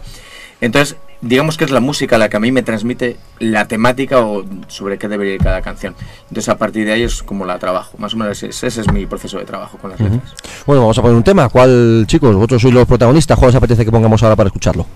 Entonces, 0.65 0.97
digamos 1.21 1.59
que 1.59 1.65
es 1.65 1.71
la 1.71 1.81
música 1.81 2.17
la 2.17 2.31
que 2.31 2.39
a 2.39 2.41
mí 2.41 2.51
me 2.51 2.62
transmite 2.62 3.19
la 3.39 3.69
temática 3.69 4.21
o 4.21 4.47
sobre 4.67 4.97
qué 4.97 5.09
debería 5.09 5.35
ir 5.35 5.41
cada 5.43 5.61
canción. 5.61 5.95
Entonces, 6.23 6.49
a 6.49 6.57
partir 6.57 6.87
de 6.87 6.93
ahí 6.93 7.03
es 7.03 7.23
como 7.23 7.45
la 7.45 7.59
trabajo. 7.59 7.99
Más 7.99 8.15
o 8.15 8.17
menos 8.17 8.43
ese, 8.43 8.67
ese 8.67 8.81
es 8.81 8.91
mi 8.91 9.05
proceso 9.05 9.39
de 9.39 9.45
trabajo 9.45 9.77
con 9.77 9.91
las 9.91 10.01
letras. 10.01 10.35
Bueno, 10.65 10.81
vamos 10.81 10.97
a 10.97 11.03
poner 11.03 11.19
un 11.19 11.23
tema. 11.23 11.51
¿Cuál, 11.51 12.05
chicos? 12.07 12.35
Vosotros 12.35 12.62
sois 12.62 12.73
los 12.73 12.89
protagonistas. 12.89 13.39
¿Cuál 13.39 13.51
os 13.51 13.55
apetece 13.57 13.85
que 13.85 13.91
pongamos 13.91 14.23
ahora 14.23 14.37
para 14.37 14.47
escucharlo? 14.47 14.87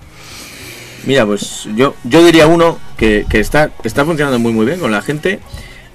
Mira, 1.05 1.27
pues 1.27 1.69
yo, 1.77 1.95
yo 2.03 2.25
diría 2.25 2.47
uno 2.47 2.79
que, 2.97 3.27
que 3.29 3.39
está, 3.39 3.71
está 3.85 4.07
funcionando 4.07 4.39
muy 4.39 4.55
muy 4.55 4.64
bien 4.64 4.81
con 4.81 4.91
la 4.91 5.03
gente. 5.03 5.41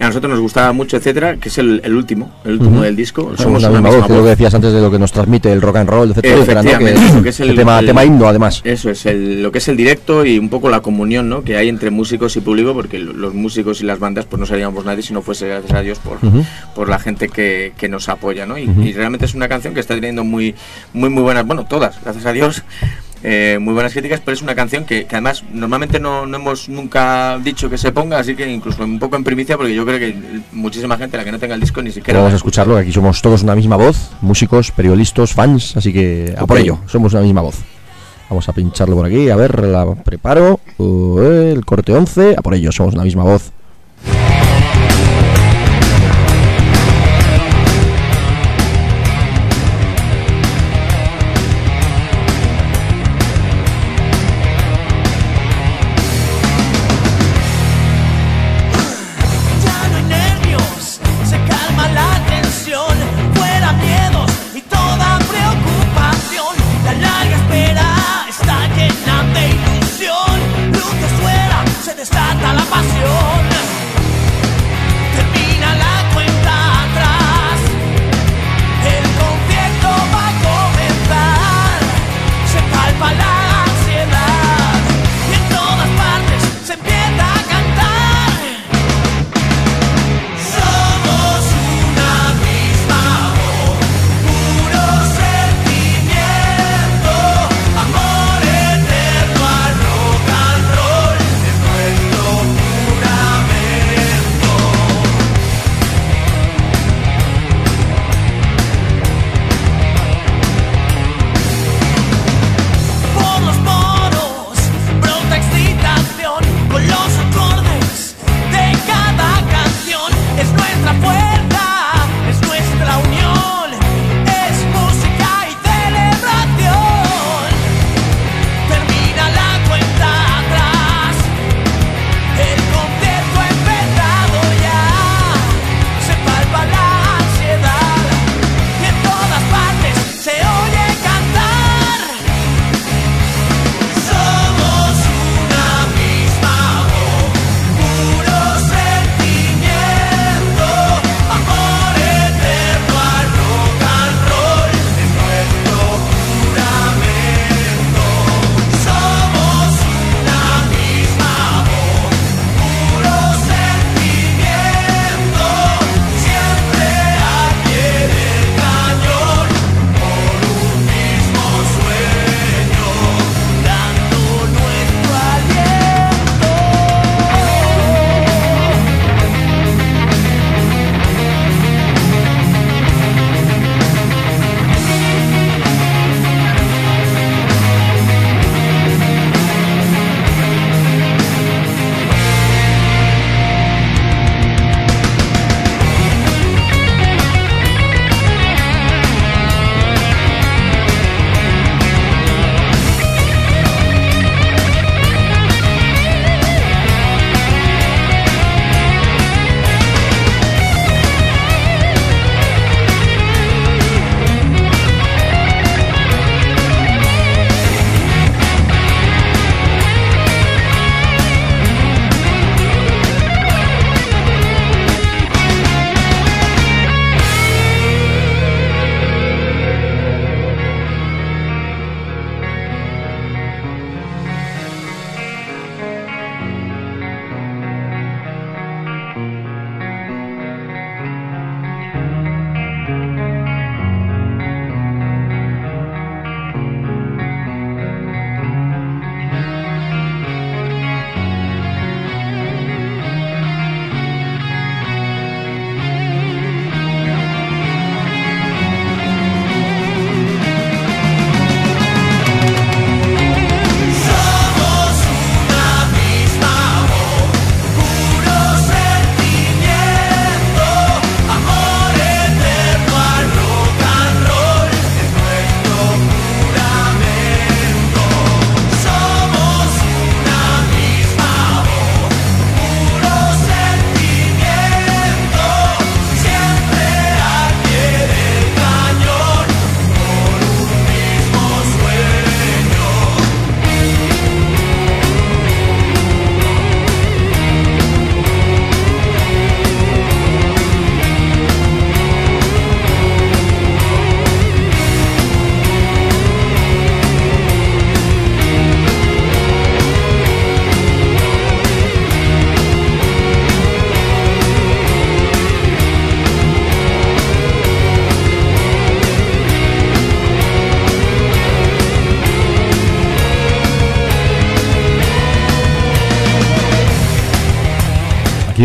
A 0.03 0.07
nosotros 0.07 0.29
nos 0.31 0.39
gustaba 0.41 0.73
mucho, 0.73 0.97
etcétera, 0.97 1.37
que 1.37 1.49
es 1.49 1.57
el, 1.57 1.81
el 1.83 1.95
último, 1.95 2.31
el 2.45 2.53
último 2.53 2.81
del 2.81 2.95
disco. 2.95 3.31
Somos 3.37 3.61
la 3.61 3.69
misma 3.69 3.89
voz, 3.89 4.03
es 4.03 4.09
lo 4.09 4.23
que 4.23 4.29
decías 4.29 4.53
antes 4.53 4.73
de 4.73 4.81
lo 4.81 4.91
que 4.91 4.99
nos 4.99 5.11
transmite 5.11 5.51
el 5.51 5.61
rock 5.61 5.77
and 5.77 5.89
roll, 5.89 6.11
etcétera, 6.11 6.35
etcétera, 6.35 6.63
¿no? 6.63 6.77
Que 6.79 6.91
es, 6.93 7.15
lo 7.15 7.23
que 7.23 7.29
es 7.29 7.39
el- 7.39 7.55
tema, 7.55 7.79
el- 7.79 7.85
tema 7.85 8.03
himno, 8.05 8.27
además. 8.27 8.61
Eso 8.63 8.89
es, 8.89 9.05
lo 9.05 9.51
que 9.51 9.57
es 9.59 9.67
el 9.69 9.77
directo 9.77 10.25
y 10.25 10.37
un 10.37 10.49
poco 10.49 10.69
la 10.69 10.81
comunión 10.81 11.29
¿no? 11.29 11.43
que 11.43 11.55
hay 11.57 11.69
entre 11.69 11.89
músicos 11.91 12.35
y 12.35 12.41
público, 12.41 12.73
porque 12.73 12.99
lo- 12.99 13.13
los 13.13 13.33
músicos 13.33 13.81
y 13.81 13.85
las 13.85 13.99
bandas 13.99 14.25
pues 14.25 14.39
no 14.39 14.45
seríamos 14.45 14.83
nadie 14.85 15.01
si 15.03 15.13
no 15.13 15.21
fuese 15.21 15.47
gracias 15.47 15.71
a 15.73 15.81
Dios 15.81 15.99
por, 15.99 16.17
por 16.75 16.89
la 16.89 16.99
gente 16.99 17.29
que, 17.29 17.73
que 17.77 17.87
nos 17.89 18.09
apoya. 18.09 18.45
¿no? 18.45 18.57
Y, 18.57 18.63
y 18.63 18.93
realmente 18.93 19.25
es 19.25 19.33
una 19.35 19.47
canción 19.47 19.73
que 19.73 19.79
está 19.79 19.95
teniendo 19.95 20.23
muy, 20.23 20.53
muy, 20.93 21.09
muy 21.09 21.23
buenas, 21.23 21.45
bueno, 21.45 21.65
todas, 21.65 21.95
gracias 22.03 22.25
a 22.25 22.33
Dios, 22.33 22.63
eh, 23.23 23.57
muy 23.59 23.73
buenas 23.73 23.93
críticas, 23.93 24.19
pero 24.19 24.35
es 24.35 24.41
una 24.41 24.53
canción 24.53 24.83
que, 24.83 25.05
que 25.05 25.15
además 25.15 25.43
normalmente 25.53 25.99
no, 25.99 26.25
no 26.25 26.37
hemos 26.37 26.67
nunca 26.67 27.39
dicho 27.39 27.69
que 27.69 27.77
se 27.77 27.93
ponga, 27.93 28.19
así 28.19 28.35
que 28.35 28.51
incluso 28.51 28.83
un 28.83 28.99
poco 28.99 29.15
en 29.15 29.23
primicia, 29.23 29.55
porque 29.55 29.73
yo 29.73 29.85
creo 29.85 29.97
que 29.97 30.41
muchísima 30.51 30.97
gente, 30.97 31.15
la 31.15 31.23
que 31.23 31.31
no 31.31 31.39
tenga 31.39 31.55
el 31.55 31.61
disco, 31.61 31.81
ni 31.81 31.91
siquiera... 31.91 32.19
Vamos 32.19 32.33
a 32.33 32.37
escucharlo, 32.37 32.75
que 32.75 32.81
aquí 32.81 32.91
somos 32.91 33.21
todos 33.21 33.43
una 33.43 33.55
misma 33.55 33.77
voz, 33.77 34.11
músicos, 34.21 34.71
periodistas, 34.71 35.33
fans, 35.33 35.77
así 35.77 35.93
que 35.93 36.35
a 36.37 36.45
por 36.45 36.57
ello, 36.57 36.79
somos 36.87 37.13
una 37.13 37.21
misma 37.21 37.41
voz. 37.41 37.55
Vamos 38.29 38.49
a 38.49 38.53
pincharlo 38.53 38.95
por 38.95 39.05
aquí, 39.05 39.29
a 39.29 39.35
ver, 39.35 39.63
la 39.63 39.95
preparo, 39.95 40.59
el 40.77 41.63
corte 41.65 41.93
11, 41.93 42.35
a 42.37 42.41
por 42.41 42.55
ello, 42.55 42.71
somos 42.71 42.93
una 42.93 43.03
misma 43.03 43.23
voz. 43.23 43.51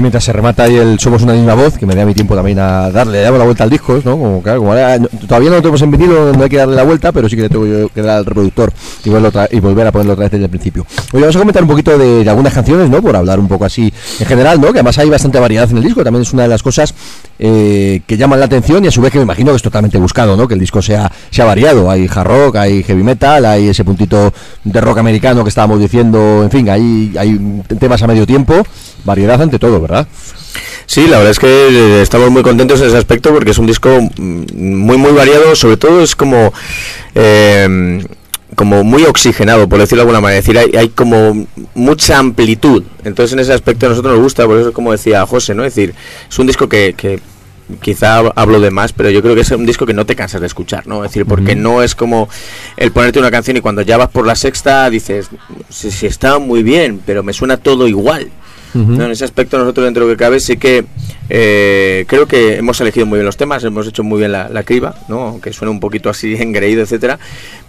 Mientras 0.00 0.24
se 0.24 0.32
remata 0.32 0.64
ahí 0.64 0.76
el 0.76 0.98
Somos 0.98 1.22
una 1.22 1.32
misma 1.32 1.54
voz, 1.54 1.76
que 1.76 1.84
me 1.84 1.94
da 1.94 2.04
mi 2.04 2.14
tiempo 2.14 2.34
también 2.34 2.58
a 2.58 2.90
darle, 2.90 3.18
le 3.18 3.22
damos 3.22 3.38
la 3.38 3.44
vuelta 3.44 3.64
al 3.64 3.70
disco, 3.70 4.00
¿no? 4.04 4.12
Como, 4.12 4.42
claro, 4.42 4.60
como 4.60 4.72
ahora, 4.72 4.98
todavía 5.26 5.50
no 5.50 5.56
lo 5.56 5.62
tenemos 5.62 5.82
en 5.82 5.90
no 6.38 6.42
hay 6.42 6.48
que 6.48 6.56
darle 6.56 6.76
la 6.76 6.84
vuelta, 6.84 7.12
pero 7.12 7.28
sí 7.28 7.36
que 7.36 7.42
le 7.42 7.48
tengo 7.48 7.88
que 7.88 8.02
dar 8.02 8.18
al 8.18 8.24
reproductor 8.24 8.72
y, 9.04 9.08
y 9.08 9.60
volver 9.60 9.86
a 9.86 9.92
ponerlo 9.92 10.12
otra 10.12 10.24
vez 10.24 10.32
desde 10.32 10.44
el 10.44 10.50
principio. 10.50 10.86
Oye, 11.12 11.22
vamos 11.22 11.36
a 11.36 11.38
comentar 11.38 11.62
un 11.62 11.68
poquito 11.68 11.98
de, 11.98 12.24
de 12.24 12.30
algunas 12.30 12.52
canciones, 12.52 12.88
¿no? 12.88 13.02
Por 13.02 13.16
hablar 13.16 13.38
un 13.40 13.48
poco 13.48 13.64
así 13.64 13.92
en 14.20 14.26
general, 14.26 14.60
¿no? 14.60 14.72
Que 14.72 14.78
además 14.78 14.98
hay 14.98 15.10
bastante 15.10 15.40
variedad 15.40 15.68
en 15.70 15.78
el 15.78 15.82
disco, 15.82 16.04
también 16.04 16.22
es 16.22 16.32
una 16.32 16.44
de 16.44 16.48
las 16.48 16.62
cosas 16.62 16.94
eh, 17.38 18.00
que 18.06 18.16
llaman 18.16 18.40
la 18.40 18.46
atención 18.46 18.84
y 18.84 18.88
a 18.88 18.90
su 18.90 19.00
vez 19.00 19.12
que 19.12 19.18
me 19.18 19.24
imagino 19.24 19.50
que 19.50 19.56
es 19.56 19.62
totalmente 19.62 19.98
buscado, 19.98 20.36
¿no? 20.36 20.46
Que 20.46 20.54
el 20.54 20.60
disco 20.60 20.80
sea, 20.80 21.10
sea 21.30 21.44
variado. 21.44 21.90
Hay 21.90 22.08
hard 22.12 22.26
rock, 22.26 22.56
hay 22.56 22.82
heavy 22.82 23.02
metal, 23.02 23.44
hay 23.44 23.68
ese 23.68 23.84
puntito 23.84 24.32
de 24.64 24.80
rock 24.80 24.98
americano 24.98 25.42
que 25.42 25.48
estábamos 25.48 25.80
diciendo, 25.80 26.42
en 26.42 26.50
fin, 26.50 26.68
hay, 26.68 27.14
hay 27.18 27.62
temas 27.78 28.02
a 28.02 28.06
medio 28.06 28.26
tiempo, 28.26 28.62
variedad 29.04 29.40
ante 29.40 29.58
todo, 29.58 29.80
¿verdad? 29.80 30.06
Sí, 30.86 31.06
la 31.06 31.18
verdad 31.18 31.30
es 31.32 31.38
que 31.38 31.46
eh, 31.46 32.02
estamos 32.02 32.30
muy 32.30 32.42
contentos 32.42 32.80
en 32.80 32.88
ese 32.88 32.96
aspecto 32.96 33.32
porque 33.32 33.50
es 33.50 33.58
un 33.58 33.66
disco 33.66 33.90
mm, 34.16 34.42
muy 34.54 34.96
muy 34.96 35.12
variado, 35.12 35.54
sobre 35.54 35.76
todo 35.76 36.02
es 36.02 36.16
como 36.16 36.52
eh, 37.14 38.00
como 38.54 38.82
muy 38.82 39.04
oxigenado, 39.04 39.68
por 39.68 39.78
decirlo 39.78 40.00
de 40.00 40.02
alguna 40.02 40.20
manera, 40.20 40.38
es 40.40 40.44
decir, 40.44 40.58
hay, 40.58 40.76
hay 40.76 40.88
como 40.88 41.46
mucha 41.74 42.18
amplitud. 42.18 42.82
Entonces 43.04 43.32
en 43.34 43.40
ese 43.40 43.52
aspecto 43.52 43.86
a 43.86 43.90
nosotros 43.90 44.14
nos 44.14 44.22
gusta, 44.22 44.46
por 44.46 44.58
eso 44.58 44.72
como 44.72 44.92
decía 44.92 45.24
José, 45.26 45.54
¿no? 45.54 45.64
Es 45.64 45.74
decir, 45.74 45.94
es 46.28 46.38
un 46.38 46.46
disco 46.46 46.68
que, 46.68 46.94
que 46.96 47.20
quizá 47.80 48.18
hablo 48.34 48.58
de 48.60 48.70
más, 48.70 48.92
pero 48.92 49.10
yo 49.10 49.22
creo 49.22 49.34
que 49.34 49.42
es 49.42 49.50
un 49.50 49.66
disco 49.66 49.86
que 49.86 49.92
no 49.92 50.06
te 50.06 50.16
cansas 50.16 50.40
de 50.40 50.46
escuchar, 50.46 50.86
¿no? 50.86 51.04
Es 51.04 51.10
decir, 51.10 51.26
porque 51.26 51.54
no 51.54 51.82
es 51.82 51.94
como 51.94 52.28
el 52.76 52.90
ponerte 52.92 53.18
una 53.18 53.30
canción 53.30 53.56
y 53.56 53.60
cuando 53.60 53.82
ya 53.82 53.96
vas 53.96 54.08
por 54.08 54.26
la 54.26 54.34
sexta 54.34 54.88
dices, 54.90 55.28
si, 55.68 55.90
si 55.90 56.06
está 56.06 56.38
muy 56.38 56.62
bien, 56.62 57.00
pero 57.04 57.22
me 57.22 57.32
suena 57.32 57.58
todo 57.58 57.86
igual. 57.86 58.30
En 58.74 59.00
ese 59.10 59.24
aspecto 59.24 59.58
nosotros 59.58 59.84
dentro 59.84 60.04
de 60.04 60.12
lo 60.12 60.16
que 60.16 60.22
cabe 60.22 60.40
sí 60.40 60.56
que 60.56 60.84
eh, 61.30 62.04
creo 62.06 62.26
que 62.26 62.56
hemos 62.56 62.80
elegido 62.80 63.06
muy 63.06 63.18
bien 63.18 63.26
los 63.26 63.36
temas, 63.36 63.62
hemos 63.64 63.86
hecho 63.86 64.02
muy 64.02 64.18
bien 64.18 64.32
la, 64.32 64.48
la 64.48 64.62
criba, 64.62 64.94
¿no? 65.08 65.22
aunque 65.22 65.52
suene 65.52 65.70
un 65.70 65.80
poquito 65.80 66.08
así 66.08 66.34
engreído, 66.38 66.82
etcétera, 66.82 67.18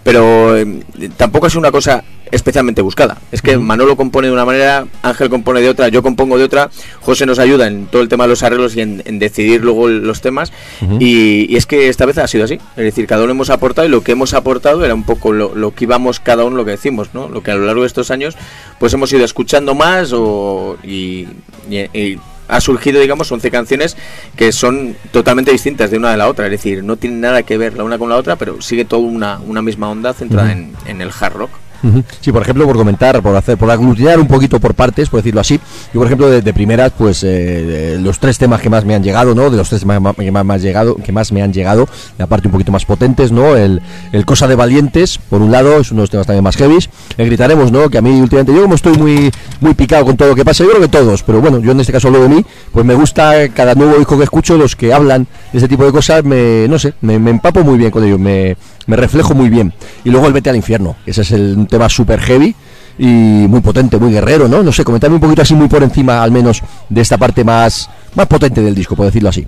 pero 0.02 0.56
eh, 0.56 0.80
tampoco 1.16 1.46
es 1.46 1.56
una 1.56 1.70
cosa 1.70 2.02
especialmente 2.32 2.80
buscada. 2.80 3.18
Es 3.32 3.42
que 3.42 3.58
Manolo 3.58 3.96
compone 3.96 4.28
de 4.28 4.32
una 4.32 4.44
manera, 4.44 4.86
Ángel 5.02 5.28
compone 5.28 5.60
de 5.60 5.68
otra, 5.68 5.88
yo 5.88 6.00
compongo 6.00 6.38
de 6.38 6.44
otra, 6.44 6.70
José 7.00 7.26
nos 7.26 7.40
ayuda 7.40 7.66
en 7.66 7.86
todo 7.86 8.02
el 8.02 8.08
tema 8.08 8.24
de 8.24 8.28
los 8.28 8.44
arreglos 8.44 8.76
y 8.76 8.82
en, 8.82 9.02
en 9.04 9.18
decidir 9.18 9.64
luego 9.64 9.88
los 9.88 10.20
temas, 10.20 10.52
y, 11.00 11.52
y 11.52 11.56
es 11.56 11.66
que 11.66 11.88
esta 11.88 12.06
vez 12.06 12.18
ha 12.18 12.28
sido 12.28 12.44
así. 12.44 12.54
Es 12.76 12.84
decir, 12.84 13.08
cada 13.08 13.24
uno 13.24 13.32
hemos 13.32 13.50
aportado 13.50 13.88
y 13.88 13.90
lo 13.90 14.02
que 14.02 14.12
hemos 14.12 14.32
aportado 14.32 14.84
era 14.84 14.94
un 14.94 15.02
poco 15.02 15.32
lo, 15.32 15.56
lo 15.56 15.74
que 15.74 15.84
íbamos 15.84 16.20
cada 16.20 16.44
uno, 16.44 16.56
lo 16.56 16.64
que 16.64 16.70
decimos, 16.72 17.08
¿no? 17.14 17.28
Lo 17.28 17.42
que 17.42 17.50
a 17.50 17.56
lo 17.56 17.66
largo 17.66 17.80
de 17.82 17.88
estos 17.88 18.12
años, 18.12 18.36
pues 18.78 18.92
hemos 18.94 19.12
ido 19.12 19.24
escuchando 19.24 19.74
más 19.74 20.12
o, 20.14 20.76
y, 20.84 21.26
y- 21.68 21.98
y 21.98 22.18
ha 22.50 22.60
surgido, 22.60 23.00
digamos, 23.00 23.30
11 23.30 23.50
canciones 23.50 23.96
que 24.36 24.52
son 24.52 24.96
totalmente 25.10 25.50
distintas 25.50 25.90
de 25.90 25.98
una 25.98 26.10
de 26.10 26.16
la 26.16 26.28
otra. 26.28 26.46
Es 26.46 26.52
decir, 26.52 26.84
no 26.84 26.96
tienen 26.96 27.20
nada 27.20 27.42
que 27.42 27.56
ver 27.58 27.74
la 27.76 27.84
una 27.84 27.98
con 27.98 28.08
la 28.08 28.16
otra, 28.16 28.36
pero 28.36 28.60
sigue 28.60 28.84
toda 28.84 29.02
una, 29.02 29.38
una 29.38 29.62
misma 29.62 29.90
onda 29.90 30.12
centrada 30.12 30.52
en, 30.52 30.72
en 30.86 31.00
el 31.00 31.10
hard 31.18 31.34
rock. 31.34 31.50
Sí, 32.20 32.30
por 32.32 32.42
ejemplo, 32.42 32.66
por 32.66 32.76
comentar, 32.76 33.22
por 33.22 33.34
hacer, 33.36 33.56
por 33.58 33.70
aglutinar 33.70 34.18
un 34.20 34.26
poquito 34.26 34.60
por 34.60 34.74
partes, 34.74 35.08
por 35.08 35.20
decirlo 35.20 35.40
así. 35.40 35.58
Yo, 35.92 36.00
por 36.00 36.06
ejemplo, 36.06 36.28
de, 36.30 36.52
primeras, 36.52 36.92
pues 36.96 37.22
eh, 37.24 37.98
los 38.00 38.18
tres 38.18 38.38
temas 38.38 38.60
que 38.60 38.70
más 38.70 38.84
me 38.84 38.94
han 38.94 39.02
llegado, 39.02 39.34
¿no? 39.34 39.50
De 39.50 39.56
los 39.56 39.68
tres 39.68 39.80
temas 39.82 40.00
ma- 40.00 40.14
que 40.14 40.30
más, 40.30 40.62
llegado, 40.62 40.96
que 40.96 41.12
más 41.12 41.32
me 41.32 41.42
han 41.42 41.52
llegado, 41.52 41.88
la 42.18 42.26
parte 42.26 42.48
un 42.48 42.52
poquito 42.52 42.70
más 42.72 42.84
potentes, 42.84 43.32
¿no? 43.32 43.56
El, 43.56 43.80
el 44.12 44.24
Cosa 44.24 44.46
de 44.46 44.54
Valientes, 44.54 45.18
por 45.18 45.40
un 45.42 45.50
lado, 45.50 45.78
es 45.78 45.90
uno 45.90 46.00
de 46.00 46.02
los 46.02 46.10
temas 46.10 46.26
también 46.26 46.44
más. 46.44 46.56
El 47.16 47.26
Gritaremos, 47.26 47.72
¿no? 47.72 47.88
Que 47.88 47.98
a 47.98 48.02
mí 48.02 48.20
últimamente, 48.20 48.52
yo 48.54 48.62
como 48.62 48.74
estoy 48.74 48.96
muy, 48.98 49.30
muy 49.60 49.74
picado 49.74 50.04
con 50.04 50.16
todo 50.16 50.28
lo 50.28 50.34
que 50.34 50.44
pasa, 50.44 50.62
yo 50.62 50.70
creo 50.70 50.82
que 50.82 50.88
todos, 50.88 51.22
pero 51.22 51.40
bueno, 51.40 51.58
yo 51.60 51.72
en 51.72 51.80
este 51.80 51.92
caso 51.92 52.08
hablo 52.08 52.22
de 52.22 52.28
mí, 52.28 52.44
pues 52.72 52.84
me 52.84 52.94
gusta 52.94 53.48
cada 53.48 53.74
nuevo 53.74 53.96
disco 53.96 54.18
que 54.18 54.24
escucho, 54.24 54.56
los 54.58 54.76
que 54.76 54.92
hablan 54.92 55.26
de 55.52 55.58
ese 55.58 55.68
tipo 55.68 55.84
de 55.84 55.92
cosas, 55.92 56.22
me, 56.24 56.66
no 56.68 56.78
sé, 56.78 56.92
me, 57.00 57.18
me 57.18 57.30
empapo 57.30 57.62
muy 57.64 57.78
bien 57.78 57.90
con 57.90 58.04
ellos, 58.04 58.18
me, 58.18 58.56
me 58.90 58.96
reflejo 58.96 59.34
muy 59.34 59.48
bien. 59.48 59.72
Y 60.04 60.10
luego 60.10 60.26
el 60.26 60.32
Vete 60.32 60.50
al 60.50 60.56
Infierno, 60.56 60.96
ese 61.06 61.22
es 61.22 61.30
el, 61.30 61.56
un 61.56 61.66
tema 61.68 61.88
súper 61.88 62.20
heavy 62.20 62.54
y 62.98 63.06
muy 63.06 63.60
potente, 63.60 63.96
muy 63.98 64.12
guerrero, 64.12 64.48
¿no? 64.48 64.62
No 64.62 64.72
sé, 64.72 64.82
comentadme 64.84 65.14
un 65.14 65.20
poquito 65.20 65.42
así 65.42 65.54
muy 65.54 65.68
por 65.68 65.82
encima, 65.82 66.22
al 66.22 66.32
menos, 66.32 66.60
de 66.88 67.00
esta 67.00 67.16
parte 67.16 67.44
más, 67.44 67.88
más 68.16 68.26
potente 68.26 68.60
del 68.60 68.74
disco, 68.74 68.96
por 68.96 69.06
decirlo 69.06 69.28
así. 69.28 69.46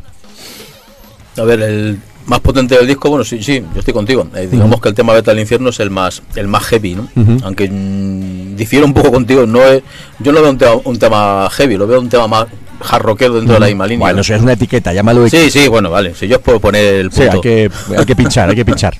A 1.36 1.43
ver, 1.43 1.61
el 1.61 1.99
más 2.26 2.38
potente 2.38 2.76
del 2.76 2.86
disco, 2.86 3.11
bueno, 3.11 3.24
sí, 3.24 3.43
sí, 3.43 3.64
yo 3.74 3.80
estoy 3.80 3.93
contigo. 3.93 4.28
Eh, 4.36 4.49
digamos 4.51 4.80
que 4.80 4.90
el 4.90 4.95
tema 4.95 5.12
Vete 5.12 5.32
al 5.32 5.40
Infierno 5.40 5.70
es 5.70 5.80
el 5.80 5.90
más 5.90 6.22
el 6.36 6.47
más 6.47 6.62
heavy, 6.64 6.95
¿no? 6.95 7.09
Aunque 7.43 7.68
mm, 7.68 8.55
difiero 8.55 8.86
un 8.86 8.95
poco 8.95 9.11
contigo, 9.11 9.45
no 9.45 9.61
es, 9.64 9.82
yo 10.20 10.30
no 10.32 10.40
veo 10.40 10.51
un 10.51 10.59
tema, 10.59 10.74
un 10.84 10.99
tema 10.99 11.51
heavy, 11.51 11.76
lo 11.76 11.88
veo 11.88 12.01
un 12.01 12.09
tema 12.09 12.28
más 12.28 12.47
hard 12.80 13.02
rockero 13.02 13.34
dentro 13.34 13.54
de 13.54 13.60
la 13.60 13.66
misma 13.66 13.86
línea. 13.86 14.00
Bueno, 14.00 14.16
¿no? 14.16 14.20
eso 14.22 14.34
es 14.34 14.42
una 14.42 14.52
etiqueta, 14.54 14.92
llámalo 14.92 15.28
Sí, 15.28 15.50
sí, 15.50 15.68
bueno, 15.68 15.90
vale, 15.90 16.14
si 16.14 16.26
yo 16.28 16.36
os 16.36 16.42
puedo 16.42 16.58
poner 16.60 16.94
el 16.96 17.12
Sí, 17.12 17.20
punto. 17.20 17.32
hay 17.34 17.40
que, 17.40 17.70
hay 17.96 18.04
que 18.06 18.16
pinchar, 18.16 18.48
hay 18.50 18.56
que 18.56 18.64
pinchar. 18.64 18.96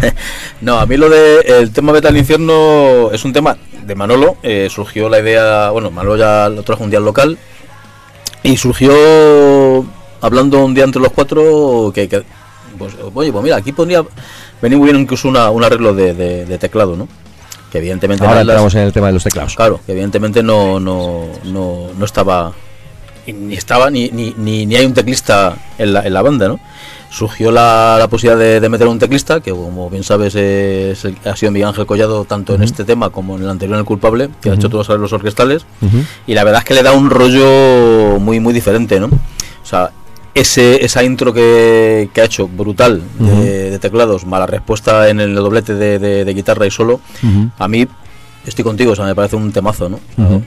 no, 0.60 0.78
a 0.80 0.86
mí 0.86 0.96
lo 0.96 1.08
de 1.08 1.40
el 1.40 1.70
tema 1.72 1.92
Vete 1.92 2.08
al 2.08 2.16
Infierno 2.16 3.10
es 3.12 3.24
un 3.24 3.32
tema 3.32 3.56
de 3.86 3.94
Manolo. 3.94 4.36
eh, 4.42 4.68
surgió 4.70 5.08
la 5.08 5.20
idea, 5.20 5.70
bueno, 5.70 5.90
Manolo 5.90 6.16
ya 6.16 6.48
lo 6.48 6.62
trajo 6.62 6.84
un 6.84 6.90
día 6.90 6.98
al 6.98 7.04
local 7.04 7.38
y 8.42 8.56
surgió 8.56 8.92
hablando 10.20 10.64
un 10.64 10.74
día 10.74 10.84
entre 10.84 11.00
los 11.02 11.12
cuatro 11.12 11.90
que, 11.94 12.08
que, 12.08 12.22
pues, 12.78 12.94
oye, 13.14 13.32
pues 13.32 13.44
mira, 13.44 13.56
aquí 13.56 13.72
podría 13.72 14.02
venir 14.62 14.78
muy 14.78 14.88
bien 14.90 15.00
incluso 15.00 15.28
una- 15.28 15.50
un 15.50 15.62
arreglo 15.64 15.94
de, 15.94 16.14
de- 16.14 16.44
de 16.46 16.58
teclado, 16.58 16.96
¿no? 16.96 17.08
Que 17.70 17.78
evidentemente 17.78 18.24
Ahora 18.24 18.40
Atlas- 18.40 18.54
entramos 18.54 18.74
en 18.74 18.80
el 18.82 18.92
tema 18.92 19.06
de 19.08 19.12
los 19.14 19.24
teclados. 19.24 19.54
Claro, 19.54 19.80
que 19.86 19.92
evidentemente 19.92 20.42
no, 20.42 20.80
no, 20.80 21.26
no, 21.44 21.86
no 21.96 22.04
estaba, 22.04 22.52
ni 23.32 23.54
estaba, 23.54 23.90
ni, 23.90 24.08
ni, 24.10 24.34
ni, 24.36 24.66
ni 24.66 24.76
hay 24.76 24.86
un 24.86 24.94
teclista 24.94 25.56
en 25.78 25.92
la, 25.94 26.02
en 26.06 26.12
la 26.12 26.22
banda, 26.22 26.48
¿no? 26.48 26.60
Surgió 27.10 27.50
la, 27.50 27.96
la 27.98 28.06
posibilidad 28.08 28.38
de, 28.38 28.60
de 28.60 28.68
meter 28.68 28.86
un 28.86 28.98
teclista, 29.00 29.40
que 29.40 29.50
como 29.50 29.90
bien 29.90 30.04
sabes 30.04 30.34
es 30.36 31.04
ha 31.24 31.34
sido 31.34 31.50
Miguel 31.50 31.68
Ángel 31.68 31.84
Collado 31.84 32.24
tanto 32.24 32.54
en 32.54 32.62
este 32.62 32.84
tema 32.84 33.10
como 33.10 33.36
en 33.36 33.42
el 33.42 33.50
anterior 33.50 33.74
en 33.76 33.80
El 33.80 33.84
Culpable, 33.84 34.28
que 34.40 34.50
ha 34.50 34.54
hecho 34.54 34.68
todos 34.70 34.88
los 34.90 35.12
orquestales, 35.12 35.66
y 36.26 36.34
la 36.34 36.44
verdad 36.44 36.60
es 36.60 36.64
que 36.66 36.74
le 36.74 36.82
da 36.84 36.92
un 36.92 37.10
rollo 37.10 38.20
muy, 38.20 38.38
muy 38.38 38.54
diferente, 38.54 39.00
¿no? 39.00 39.06
O 39.06 39.66
sea, 39.66 39.90
ese, 40.34 40.84
esa 40.84 41.02
intro 41.02 41.32
que, 41.32 42.08
que 42.14 42.20
ha 42.20 42.24
hecho, 42.24 42.46
brutal, 42.46 43.02
de, 43.18 43.70
de 43.72 43.78
teclados, 43.80 44.24
mala 44.24 44.46
respuesta 44.46 45.08
en 45.08 45.18
el 45.18 45.34
doblete 45.34 45.74
de, 45.74 45.98
de- 45.98 46.32
guitarra 46.34 46.64
y 46.66 46.70
solo, 46.70 47.00
a 47.58 47.66
mí 47.66 47.88
estoy 48.46 48.64
contigo, 48.64 48.92
o 48.92 48.96
sea, 48.96 49.04
me 49.04 49.14
parece 49.14 49.36
un 49.36 49.52
temazo, 49.52 49.88
¿no? 49.88 50.00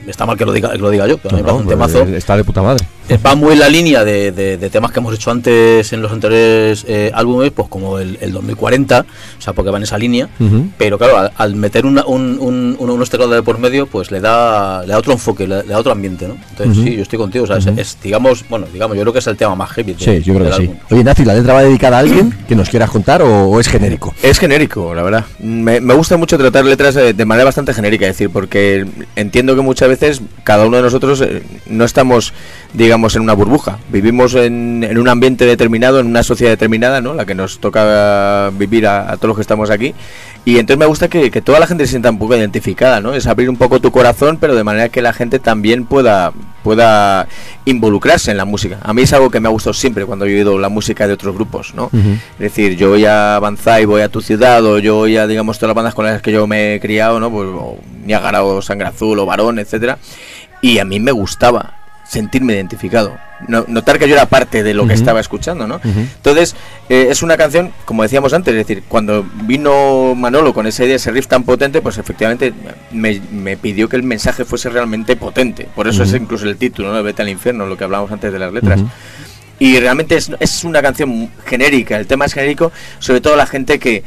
Está 0.06 0.26
mal 0.26 0.36
que 0.36 0.44
lo 0.44 0.52
diga, 0.52 0.72
que 0.72 0.78
lo 0.78 0.90
diga 0.90 1.06
yo, 1.06 1.18
pero 1.18 1.36
a 1.36 1.38
mí 1.38 1.42
me 1.42 1.48
No, 1.48 1.54
parece 1.58 1.62
un 1.64 1.68
temazo. 1.68 2.16
está 2.16 2.36
de 2.36 2.44
puta 2.44 2.62
madre. 2.62 2.84
Eh, 3.08 3.18
Va 3.24 3.34
muy 3.34 3.52
en 3.52 3.58
la 3.60 3.68
línea 3.68 4.02
de, 4.04 4.32
de- 4.32 4.56
de 4.56 4.70
temas 4.70 4.90
que 4.90 4.98
hemos 5.00 5.14
hecho 5.14 5.30
antes 5.30 5.92
en 5.92 6.00
los 6.00 6.10
anteriores 6.10 6.84
eh, 6.88 7.10
álbumes, 7.14 7.50
pues 7.52 7.68
como 7.68 7.98
el, 7.98 8.16
el 8.20 8.32
2040, 8.32 9.00
o 9.38 9.40
sea, 9.42 9.52
porque 9.52 9.70
va 9.70 9.76
en 9.76 9.82
esa 9.82 9.98
línea. 9.98 10.28
Ujú. 10.40 10.68
Pero 10.78 10.96
claro, 10.96 11.18
al, 11.18 11.32
al 11.36 11.54
meter 11.54 11.84
una- 11.84 12.04
un, 12.06 12.38
un- 12.40 12.76
un- 12.78 12.90
unos 12.90 13.10
teclados 13.10 13.34
de 13.34 13.42
por 13.42 13.58
medio, 13.58 13.86
pues 13.86 14.10
le 14.10 14.20
da, 14.20 14.80
le 14.82 14.88
da 14.88 14.98
otro 14.98 15.12
enfoque, 15.12 15.46
le, 15.46 15.58
le 15.64 15.68
da 15.68 15.78
otro 15.78 15.92
ambiente, 15.92 16.26
¿no? 16.26 16.36
Entonces, 16.50 16.78
Ujú. 16.78 16.86
sí, 16.86 16.96
yo 16.96 17.02
estoy 17.02 17.18
contigo, 17.18 17.44
o 17.44 17.46
sea, 17.46 17.58
es- 17.58 17.66
Ujú. 17.66 17.78
es, 17.80 17.98
digamos, 18.02 18.44
bueno, 18.48 18.66
digamos, 18.72 18.96
yo 18.96 19.02
creo 19.02 19.12
que 19.12 19.18
es 19.18 19.26
el 19.26 19.36
tema 19.36 19.54
más 19.54 19.70
heavy. 19.72 19.92
de- 19.92 20.04
Sí, 20.04 20.22
yo 20.22 20.34
creo 20.34 20.46
que 20.46 20.52
sí. 20.56 20.62
álbum. 20.62 20.76
Oye, 20.90 21.04
Nazi, 21.04 21.24
¿la 21.26 21.34
letra 21.34 21.52
va 21.54 21.62
dedicada 21.62 21.98
a 21.98 22.00
alguien 22.00 22.34
que 22.48 22.54
nos 22.54 22.70
quieras 22.70 22.90
contar 22.90 23.20
o, 23.20 23.44
o 23.48 23.60
es 23.60 23.68
genérico? 23.68 24.14
Es 24.22 24.38
genérico, 24.38 24.94
la 24.94 25.02
verdad. 25.02 25.24
Me, 25.40 25.78
me 25.80 25.92
gusta 25.92 26.16
mucho 26.16 26.38
tratar 26.38 26.64
letras 26.64 26.94
de, 26.94 27.12
de 27.12 27.24
manera 27.26 27.44
bastante 27.44 27.74
genérica, 27.74 28.06
es 28.06 28.14
decir, 28.14 28.30
porque 28.30 28.86
entiendo 29.14 29.54
que 29.54 29.60
muchas 29.60 29.88
veces 29.90 30.22
cada 30.42 30.64
uno 30.66 30.78
de 30.78 30.82
nosotros 30.84 31.20
eh, 31.20 31.42
no 31.66 31.84
estamos, 31.84 32.32
digamos, 32.72 32.93
en 32.94 33.22
una 33.22 33.32
burbuja. 33.32 33.78
Vivimos 33.90 34.34
en, 34.34 34.84
en 34.84 34.98
un 34.98 35.08
ambiente 35.08 35.44
determinado, 35.46 36.00
en 36.00 36.06
una 36.06 36.22
sociedad 36.22 36.52
determinada, 36.52 37.00
¿no? 37.00 37.14
La 37.14 37.24
que 37.26 37.34
nos 37.34 37.58
toca 37.58 38.50
vivir 38.50 38.86
a, 38.86 39.10
a 39.12 39.16
todos 39.16 39.28
los 39.28 39.36
que 39.36 39.42
estamos 39.42 39.70
aquí. 39.70 39.94
Y 40.46 40.58
entonces 40.58 40.78
me 40.78 40.86
gusta 40.86 41.08
que, 41.08 41.30
que 41.30 41.40
toda 41.40 41.58
la 41.58 41.66
gente 41.66 41.86
se 41.86 41.92
sienta 41.92 42.10
un 42.10 42.18
poco 42.18 42.36
identificada, 42.36 43.00
¿no? 43.00 43.14
Es 43.14 43.26
abrir 43.26 43.48
un 43.48 43.56
poco 43.56 43.80
tu 43.80 43.90
corazón, 43.90 44.36
pero 44.38 44.54
de 44.54 44.62
manera 44.62 44.90
que 44.90 45.00
la 45.00 45.14
gente 45.14 45.38
también 45.38 45.86
pueda, 45.86 46.32
pueda 46.62 47.26
involucrarse 47.64 48.30
en 48.30 48.36
la 48.36 48.44
música. 48.44 48.78
A 48.82 48.92
mí 48.92 49.02
es 49.02 49.12
algo 49.14 49.30
que 49.30 49.40
me 49.40 49.48
ha 49.48 49.50
gustado 49.50 49.72
siempre 49.72 50.04
cuando 50.04 50.26
he 50.26 50.34
oído 50.34 50.58
la 50.58 50.68
música 50.68 51.06
de 51.06 51.14
otros 51.14 51.34
grupos, 51.34 51.74
¿no? 51.74 51.84
Ujú. 51.84 52.18
Es 52.34 52.38
decir, 52.38 52.76
yo 52.76 52.90
voy 52.90 53.06
a 53.06 53.38
Banzai, 53.40 53.86
voy 53.86 54.02
a 54.02 54.10
tu 54.10 54.20
ciudad, 54.20 54.62
o 54.64 54.78
yo 54.78 54.96
voy 54.96 55.16
a, 55.16 55.26
digamos, 55.26 55.58
todas 55.58 55.70
las 55.70 55.76
bandas 55.76 55.94
con 55.94 56.04
las 56.04 56.20
que 56.20 56.32
yo 56.32 56.46
me 56.46 56.74
he 56.74 56.80
criado, 56.80 57.18
¿no? 57.20 57.30
Pues, 57.30 57.48
Niagara, 58.04 58.44
o 58.44 58.60
Sangre 58.60 58.88
Azul, 58.88 59.18
o 59.18 59.24
Varón, 59.24 59.58
etcétera. 59.58 59.98
Y 60.60 60.78
a 60.78 60.84
mí 60.84 61.00
me 61.00 61.12
gustaba 61.12 61.74
sentirme 62.06 62.52
identificado. 62.54 63.16
No- 63.48 63.64
notar 63.68 63.98
que 63.98 64.08
yo 64.08 64.14
era 64.14 64.26
parte 64.26 64.62
de 64.62 64.74
lo 64.74 64.86
que 64.86 64.94
estaba 64.94 65.20
escuchando, 65.20 65.66
¿no? 65.66 65.80
Entonces, 65.84 66.54
eh, 66.88 67.08
es 67.10 67.22
una 67.22 67.36
canción, 67.36 67.72
como 67.84 68.02
decíamos 68.02 68.32
antes, 68.32 68.52
es 68.54 68.66
decir, 68.66 68.84
cuando 68.88 69.26
vino 69.44 70.14
Manolo 70.14 70.54
con 70.54 70.66
esa 70.66 70.84
idea, 70.84 70.96
ese 70.96 71.10
riff 71.10 71.26
tan 71.26 71.42
potente, 71.44 71.80
pues 71.82 71.98
efectivamente 71.98 72.52
me, 72.92 73.20
me 73.32 73.56
pidió 73.56 73.88
que 73.88 73.96
el 73.96 74.02
mensaje 74.02 74.44
fuese 74.44 74.68
realmente 74.70 75.16
potente. 75.16 75.66
Por 75.74 75.88
eso 75.88 76.02
es 76.04 76.12
incluso 76.14 76.46
el 76.46 76.56
título, 76.56 76.92
¿no? 76.92 77.02
Vete 77.02 77.22
al 77.22 77.28
infierno, 77.28 77.66
lo 77.66 77.76
que 77.76 77.84
hablábamos 77.84 78.12
antes 78.12 78.32
de 78.32 78.38
las 78.38 78.52
letras. 78.52 78.80
Y 79.58 79.78
realmente 79.78 80.16
es, 80.16 80.30
es 80.40 80.64
una 80.64 80.82
canción 80.82 81.30
genérica, 81.46 81.96
el 81.96 82.06
tema 82.08 82.24
es 82.24 82.32
genérico, 82.34 82.72
sobre 82.98 83.20
todo 83.20 83.36
la 83.36 83.46
gente 83.46 83.78
que, 83.78 84.02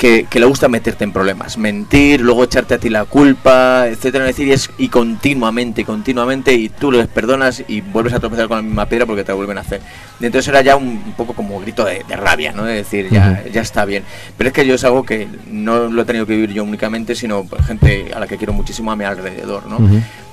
que, 0.00 0.24
que 0.30 0.40
le 0.40 0.46
gusta 0.46 0.66
meterte 0.66 1.04
en 1.04 1.12
problemas, 1.12 1.58
mentir, 1.58 2.22
luego 2.22 2.42
echarte 2.44 2.72
a 2.72 2.78
ti 2.78 2.88
la 2.88 3.04
culpa, 3.04 3.86
etcétera, 3.86 4.24
decir, 4.24 4.48
y, 4.48 4.52
es- 4.52 4.70
y 4.78 4.88
continuamente, 4.88 5.84
continuamente, 5.84 6.54
y 6.54 6.70
tú 6.70 6.90
les 6.90 7.06
perdonas 7.06 7.62
y 7.68 7.82
vuelves 7.82 8.14
a 8.14 8.18
tropezar 8.18 8.48
con 8.48 8.56
la 8.56 8.62
misma 8.62 8.86
piedra 8.86 9.04
porque 9.04 9.24
te 9.24 9.32
la 9.32 9.34
vuelven 9.36 9.58
a 9.58 9.60
hacer. 9.60 9.82
Y 10.18 10.24
entonces 10.24 10.48
era 10.48 10.62
ya 10.62 10.76
un, 10.76 10.86
un 10.86 11.12
poco 11.18 11.34
como 11.34 11.60
grito 11.60 11.84
de, 11.84 12.02
de 12.08 12.16
rabia, 12.16 12.52
¿no? 12.52 12.64
De 12.64 12.76
decir, 12.76 13.08
ya, 13.10 13.44
ya 13.52 13.60
está 13.60 13.84
bien. 13.84 14.02
Pero 14.38 14.48
es 14.48 14.54
que 14.54 14.66
yo 14.66 14.74
es 14.76 14.84
algo 14.84 15.04
que 15.04 15.28
no 15.50 15.88
lo 15.90 16.00
he 16.00 16.04
tenido 16.06 16.24
que 16.24 16.34
vivir 16.34 16.52
yo 16.54 16.64
únicamente, 16.64 17.14
sino 17.14 17.44
por 17.44 17.62
gente 17.62 18.10
a 18.16 18.20
la 18.20 18.26
que 18.26 18.38
quiero 18.38 18.54
muchísimo 18.54 18.90
a 18.90 18.96
mi 18.96 19.04
alrededor, 19.04 19.66
¿no? 19.66 19.76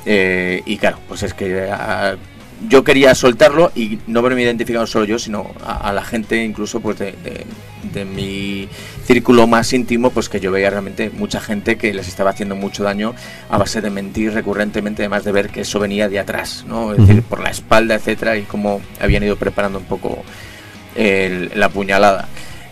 Eh, 0.05 0.61
y 0.65 0.77
claro, 0.77 0.99
pues 1.09 1.23
es 1.23 1.33
que 1.33 1.67
ah, 1.69 2.15
yo 2.69 2.83
quería 2.85 3.13
soltarlo 3.13 3.73
y 3.75 3.99
no 4.07 4.21
verme 4.21 4.43
identificado 4.43 4.87
solo 4.87 5.03
yo, 5.03 5.19
sino 5.19 5.51
a, 5.65 5.89
a 5.89 5.91
la 5.91 6.03
gente 6.05 6.41
incluso 6.43 6.79
pues 6.79 6.97
de, 6.99 7.11
de- 7.11 7.45
de 7.93 8.05
mi 8.05 8.67
círculo 9.05 9.47
más 9.47 9.71
íntimo, 9.73 10.09
pues 10.11 10.29
que 10.29 10.39
yo 10.39 10.51
veía 10.51 10.69
realmente 10.69 11.09
mucha 11.09 11.39
gente 11.39 11.77
que 11.77 11.93
les 11.93 12.07
estaba 12.07 12.29
haciendo 12.31 12.55
mucho 12.55 12.83
daño 12.83 13.13
a 13.49 13.57
base 13.57 13.81
de 13.81 13.89
mentir 13.89 14.33
recurrentemente, 14.33 15.01
además 15.03 15.23
de 15.23 15.31
ver 15.31 15.49
que 15.49 15.61
eso 15.61 15.79
venía 15.79 16.09
de 16.09 16.19
atrás, 16.19 16.65
¿no? 16.67 16.93
Es 16.93 16.99
decir, 17.05 17.23
por 17.23 17.39
la 17.41 17.49
espalda, 17.49 17.95
etcétera, 17.95 18.37
y 18.37 18.43
cómo 18.43 18.81
habían 18.99 19.23
ido 19.23 19.35
preparando 19.37 19.79
un 19.79 19.85
poco 19.85 20.23
el- 20.95 21.51
la 21.55 21.69
puñalada. 21.69 22.27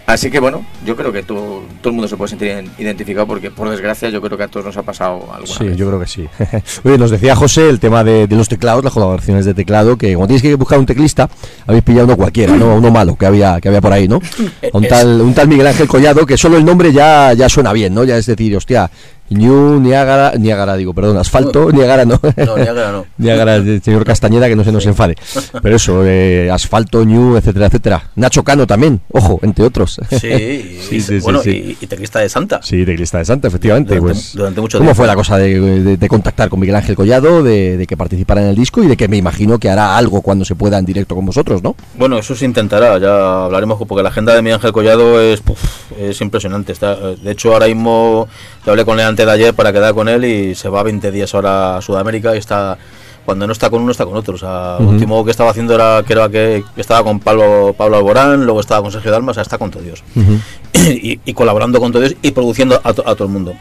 Así 0.07 0.29
que 0.29 0.39
bueno, 0.39 0.63
yo 0.85 0.95
creo 0.95 1.11
que 1.11 1.23
todo, 1.23 1.63
todo 1.81 1.89
el 1.89 1.93
mundo 1.93 2.07
se 2.07 2.15
puede 2.15 2.29
sentir 2.29 2.49
ident- 2.49 2.69
identificado 2.77 3.25
porque 3.25 3.49
por 3.49 3.69
desgracia 3.69 4.09
yo 4.09 4.21
creo 4.21 4.37
que 4.37 4.43
a 4.43 4.47
todos 4.47 4.67
nos 4.67 4.77
ha 4.77 4.83
pasado 4.83 5.27
alguna 5.33 5.57
Sí, 5.57 5.63
vez. 5.65 5.77
yo 5.77 5.87
creo 5.87 5.99
que 5.99 6.05
sí. 6.05 6.27
Oye, 6.83 6.97
nos 6.99 7.09
decía 7.09 7.35
José 7.35 7.69
el 7.69 7.79
tema 7.79 8.03
de, 8.03 8.27
de 8.27 8.35
los 8.35 8.47
teclados, 8.47 8.83
las 8.83 8.93
colaboraciones 8.93 9.45
de 9.45 9.55
teclado, 9.55 9.97
que 9.97 10.09
cuando 10.13 10.27
tienes 10.27 10.43
que 10.43 10.53
buscar 10.53 10.77
un 10.77 10.85
teclista, 10.85 11.27
habéis 11.65 11.83
pillado 11.83 12.05
uno 12.05 12.17
cualquiera, 12.17 12.55
¿no? 12.55 12.75
Uno 12.75 12.91
malo 12.91 13.15
que 13.15 13.25
había, 13.25 13.59
que 13.59 13.67
había 13.69 13.81
por 13.81 13.93
ahí, 13.93 14.07
¿no? 14.07 14.21
Un 14.73 14.87
tal, 14.87 15.21
un 15.21 15.33
tal 15.33 15.47
Miguel 15.47 15.65
Ángel 15.67 15.87
Collado, 15.87 16.25
que 16.25 16.37
solo 16.37 16.57
el 16.57 16.65
nombre 16.65 16.91
ya, 16.93 17.33
ya 17.33 17.49
suena 17.49 17.73
bien, 17.73 17.93
¿no? 17.93 18.03
Ya 18.03 18.17
es 18.17 18.25
decir, 18.27 18.55
hostia, 18.55 18.91
Ñu, 19.30 19.80
Niágara, 19.80 20.34
Niágara 20.38 20.76
digo, 20.76 20.93
perdón, 20.93 21.17
asfalto, 21.17 21.71
Niágara 21.71 22.05
no. 22.05 22.19
No, 22.38 22.57
Niágara 22.57 22.91
no. 22.91 23.05
Niágara, 23.17 23.63
señor 23.82 24.05
Castañeda, 24.05 24.47
que 24.47 24.55
no 24.55 24.63
se 24.63 24.71
nos 24.71 24.86
enfade. 24.86 25.15
Pero 25.61 25.76
eso, 25.76 26.01
eh, 26.05 26.49
asfalto, 26.51 27.03
Ñu, 27.03 27.36
etcétera, 27.38 27.65
etcétera. 27.67 28.03
Nacho 28.15 28.43
Cano 28.43 28.67
también, 28.67 29.01
ojo, 29.11 29.39
entre 29.41 29.65
otros. 29.65 29.99
Sí, 30.11 30.78
Sí, 30.89 31.01
sí, 31.01 31.19
bueno, 31.19 31.39
sí. 31.41 31.76
Y, 31.80 31.86
y 31.86 31.88
teclista 31.88 32.19
de 32.19 32.30
Santa. 32.30 32.59
Sí, 32.61 32.86
teclista 32.86 33.17
de 33.17 33.26
Santa, 33.26 33.47
efectivamente. 33.47 33.95
Durante- 33.95 34.13
pues, 34.13 34.34
durante 34.36 34.61
mucho 34.61 34.78
¿Cómo 34.78 34.89
tiempo. 34.89 34.97
fue 34.97 35.07
la 35.07 35.15
cosa 35.15 35.38
de, 35.38 35.59
de- 35.59 35.97
de 35.97 36.07
contactar 36.07 36.49
con 36.49 36.59
Miguel 36.59 36.76
Ángel 36.76 36.95
Collado, 36.95 37.41
de, 37.43 37.78
de 37.78 37.88
que 37.88 37.97
participara 37.97 38.41
en 38.41 38.47
el 38.49 38.55
disco 38.55 38.84
y 38.84 38.88
de 38.88 38.95
que 38.95 39.07
me 39.07 39.17
imagino 39.17 39.57
que 39.59 39.69
hará 39.69 39.97
algo 39.97 40.21
cuando 40.21 40.45
se 40.45 40.55
pueda 40.55 40.78
en 40.78 40.86
directo 40.86 41.15
con 41.15 41.26
vosotros, 41.26 41.63
¿no? 41.63 41.76
Bueno, 41.97 42.19
eso 42.19 42.36
se 42.36 42.45
intentará, 42.45 42.97
ya 42.99 43.45
hablaremos, 43.45 43.80
porque 43.88 44.03
la 44.03 44.09
agenda 44.09 44.34
de 44.36 44.41
Miguel 44.41 44.55
Ángel 44.55 44.71
Collado 44.71 45.19
es, 45.19 45.41
puf, 45.41 45.59
es 45.99 46.21
impresionante. 46.21 46.71
Está, 46.71 46.95
de 46.95 47.32
hecho, 47.32 47.53
ahora 47.53 47.65
mismo 47.67 48.28
yo 48.65 48.71
hablé 48.71 48.86
con 48.86 48.99
él 48.99 49.05
antes 49.16 49.26
de 49.26 49.32
ayer 49.32 49.53
para 49.53 49.72
quedar 49.72 49.93
con 49.93 50.09
él 50.09 50.26
y 50.26 50.55
se 50.55 50.68
va 50.68 50.84
20 50.84 51.09
días 51.09 51.34
ahora 51.34 51.78
a 51.78 51.82
Sudamérica 51.82 52.36
y 52.36 52.39
está 52.39 52.78
cuando 53.24 53.47
no 53.47 53.53
está 53.53 53.70
con 53.70 53.82
uno 53.82 53.91
está 53.93 54.05
con 54.05 54.18
otro. 54.18 54.36
O 54.36 54.38
sea, 54.38 54.76
lo 54.78 54.84
Ujú. 54.88 54.93
último 54.95 55.24
que 55.24 55.32
estaba 55.32 55.51
haciendo 55.51 55.74
era 55.74 56.03
que 56.05 56.11
era 56.13 56.28
que 56.28 56.63
estaba 56.76 57.01
con 57.01 57.22
Pablo, 57.22 57.74
Pablo 57.78 57.95
Alborán, 57.95 58.43
luego 58.43 58.59
estaba 58.59 58.82
con 58.82 58.91
Sergio 58.91 59.11
Dalma, 59.11 59.32
o 59.32 59.34
sea, 59.34 59.43
está 59.43 59.57
con 59.57 59.72
todos. 59.72 60.03
y, 60.74 61.20
y 61.24 61.34
colaborando 61.34 61.80
con 61.80 61.93
todos 61.93 62.13
y 62.22 62.32
produciendo 62.32 62.80
a, 62.84 62.93
to- 62.93 63.07
a 63.07 63.16
todo 63.16 63.28
el 63.28 63.34
mundo. 63.34 63.55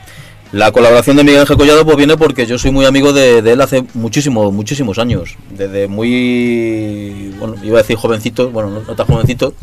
La 0.51 0.73
colaboración 0.73 1.17
de 1.17 1.23
Miguel 1.25 1.41
Ángel 1.43 1.57
Collado 1.57 1.85
pues 1.85 1.97
viene 1.97 2.17
porque 2.17 2.47
yo 2.47 2.59
soy 2.59 2.73
muy 2.73 2.85
amigo 2.85 3.13
de, 3.13 3.41
de 3.43 3.53
él 3.53 3.61
hace 3.61 3.85
muchísimos, 3.95 4.53
muchísimos 4.53 4.99
años. 4.99 5.37
Desde 5.51 5.87
muy, 5.89 7.33
bueno, 7.39 7.55
iba 7.63 7.79
a 7.79 7.83
decir 7.83 7.97
jovencito, 7.97 8.51
bueno, 8.51 8.71
no, 8.71 8.81
no 8.81 8.95
tan 8.97 9.07
jovencito, 9.07 9.55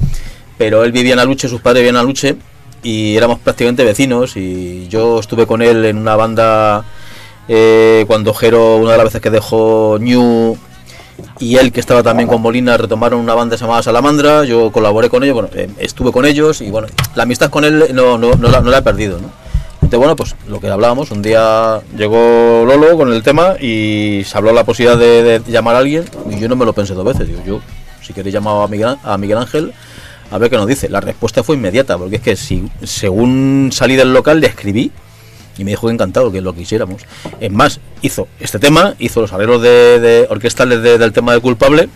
pero 0.58 0.84
él 0.86 0.92
vivía 0.94 1.14
en 1.14 1.20
Aluche, 1.20 1.48
sus 1.50 1.60
padres 1.62 1.82
vivían 1.82 1.96
en 1.96 2.02
Aluche 2.02 2.36
y 2.84 3.16
éramos 3.16 3.40
prácticamente 3.40 3.84
vecinos 3.84 4.36
y 4.36 4.88
yo 4.88 5.20
estuve 5.20 5.46
con 5.46 5.62
él 5.62 5.86
en 5.86 5.98
una 5.98 6.16
banda 6.16 6.84
eh, 7.48 8.06
cuando 8.08 8.34
Jero, 8.34 8.78
una 8.78 8.92
de 8.92 8.98
las 8.98 9.06
veces 9.06 9.22
que 9.22 9.30
dejó 9.30 9.98
New 10.00 10.58
y 11.40 11.58
él 11.58 11.72
que 11.72 11.80
estaba 11.80 12.02
también 12.04 12.28
con 12.28 12.42
Molina 12.42 12.78
retomaron 12.78 13.20
una 13.20 13.36
banda 13.36 13.56
llamada 13.56 13.84
Salamandra, 13.84 14.44
yo 14.46 14.72
colaboré 14.72 15.10
con 15.10 15.24
ellos, 15.24 15.36
bueno, 15.36 15.50
eh, 15.54 15.70
estuve 15.78 16.12
con 16.12 16.26
ellos 16.26 16.62
y 16.62 16.70
bueno, 16.70 16.88
la 17.16 17.24
amistad 17.24 17.50
con 17.50 17.64
él 17.64 17.88
no, 17.94 18.18
no, 18.18 18.34
no, 18.34 18.50
la, 18.50 18.62
no 18.62 18.72
la 18.72 18.80
he 18.80 18.82
perdido, 18.82 19.20
¿no? 19.20 19.30
Entonces 19.76 20.00
bueno, 20.00 20.16
pues 20.16 20.36
lo 20.48 20.60
que 20.60 20.70
hablábamos, 20.70 21.12
un 21.12 21.22
día 21.22 21.82
llegó 21.98 22.64
Lolo 22.66 22.96
con 22.96 23.12
el 23.12 23.24
tema 23.24 23.56
y 23.60 24.24
se 24.26 24.38
habló 24.38 24.54
la 24.54 24.64
posibilidad 24.64 24.98
de, 24.98 25.40
de 25.40 25.52
llamar 25.52 25.76
a 25.76 25.80
alguien 25.80 26.06
y 26.30 26.40
yo 26.40 26.48
no 26.48 26.56
me 26.56 26.66
lo 26.66 26.74
pensé 26.74 26.94
dos 26.94 27.06
veces, 27.06 27.28
digo, 27.28 27.42
yo 27.46 27.60
si 28.02 28.14
queréis 28.14 28.34
llamar 28.34 28.64
a 28.64 28.68
Miguel, 28.68 28.98
a 29.04 29.18
Miguel 29.18 29.38
Ángel 29.38 29.74
a 30.32 30.38
ver 30.38 30.50
qué 30.50 30.56
nos 30.58 30.66
dice. 30.68 30.90
La 30.90 31.02
respuesta 31.02 31.44
fue 31.44 31.56
inmediata, 31.56 31.98
porque 31.98 32.16
es 32.16 32.22
que 32.22 32.36
si 32.36 32.64
según 32.84 33.70
salí 33.72 33.96
del 33.96 34.14
local 34.14 34.40
le 34.40 34.48
escribí 34.48 34.92
y 35.58 35.64
me 35.64 35.72
dijo 35.72 35.88
que 35.88 35.94
encantado 35.94 36.32
que 36.32 36.42
lo 36.42 36.56
quisiéramos. 36.56 37.02
Es 37.40 37.52
más, 37.52 37.80
hizo 38.02 38.28
este 38.40 38.58
tema, 38.58 38.96
hizo 39.00 39.22
los 39.22 39.32
arreglos 39.34 39.62
de, 39.62 40.00
de 40.00 40.28
orquestales 40.30 40.82
de- 40.82 40.98
del 40.98 41.12
tema 41.12 41.34
de 41.34 41.40
culpable. 41.42 41.90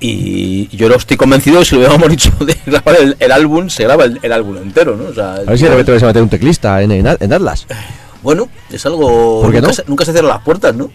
Y 0.00 0.68
yo 0.76 0.88
no 0.88 0.96
estoy 0.96 1.16
convencido 1.16 1.64
si 1.64 1.74
lo 1.76 1.80
hubiéramos 1.80 2.08
dicho 2.10 2.30
de 2.44 2.56
grabar 2.66 2.96
el, 3.00 3.16
el 3.18 3.32
álbum, 3.32 3.70
se 3.70 3.84
graba 3.84 4.04
el, 4.04 4.18
el 4.22 4.32
álbum 4.32 4.56
entero, 4.58 4.96
¿no? 4.96 5.08
O 5.08 5.14
sea, 5.14 5.34
A 5.34 5.40
ver 5.42 5.56
si 5.58 5.64
de 5.64 5.70
repente 5.70 5.92
vais 5.92 6.02
a 6.02 6.06
meter 6.06 6.22
un 6.22 6.28
teclista 6.28 6.82
en, 6.82 6.92
en, 6.92 7.06
en 7.18 7.32
Atlas. 7.32 7.66
bueno, 8.22 8.48
es 8.70 8.84
algo. 8.84 9.40
¿Por 9.42 9.50
qué 9.52 9.58
nunca, 9.62 9.68
no? 9.68 9.72
se, 9.74 9.84
nunca 9.86 10.04
se 10.04 10.12
cierran 10.12 10.30
las 10.32 10.42
puertas, 10.42 10.74
¿no? 10.74 10.90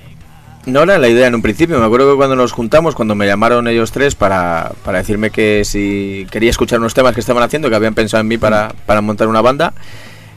No 0.72 0.84
era 0.84 0.98
la 0.98 1.08
idea 1.10 1.28
en 1.28 1.36
un 1.36 1.42
principio. 1.42 1.80
Me 1.80 1.86
acuerdo 1.86 2.12
que 2.12 2.18
cuando 2.18 2.36
nos 2.36 2.52
juntamos, 2.52 2.96
cuando 2.96 3.16
me 3.16 3.26
llamaron 3.26 3.68
ellos 3.68 3.92
tres 3.92 4.16
para, 4.16 4.72
para 4.84 5.00
decirme 5.00 5.30
que 5.32 5.64
si 5.66 6.28
quería 6.32 6.50
escuchar 6.50 6.80
unos 6.80 6.94
temas 6.94 7.14
que 7.14 7.20
estaban 7.20 7.44
haciendo, 7.44 7.70
que 7.70 7.76
habían 7.76 7.96
pensado 7.96 8.22
en 8.22 8.28
mí 8.28 8.38
para, 8.38 8.74
para 8.86 9.02
montar 9.02 9.28
una 9.28 9.42
banda, 9.42 9.74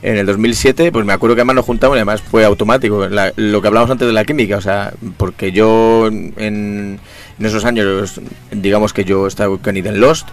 en 0.03 0.17
el 0.17 0.27
2007, 0.27 0.91
pues 0.91 1.05
me 1.07 1.13
acuerdo 1.13 1.37
que 1.37 1.43
además 1.43 1.57
nos 1.57 1.65
juntamos 1.65 1.97
y 1.97 1.99
además 1.99 2.23
fue 2.23 2.45
automático. 2.45 3.07
La- 3.09 3.33
lo 3.37 3.61
que 3.63 3.69
hablábamos 3.69 3.91
antes 3.93 4.07
de 4.07 4.13
la 4.13 4.25
química, 4.25 4.57
o 4.57 4.61
sea, 4.61 4.93
porque 5.17 5.53
yo 5.53 6.09
en, 6.09 6.33
en 6.37 6.99
esos 7.47 7.65
años, 7.65 8.21
digamos 8.51 8.93
que 8.93 9.05
yo 9.05 9.27
estaba 9.27 9.57
con 9.59 9.77
Eden 9.77 10.01
Lost. 10.01 10.29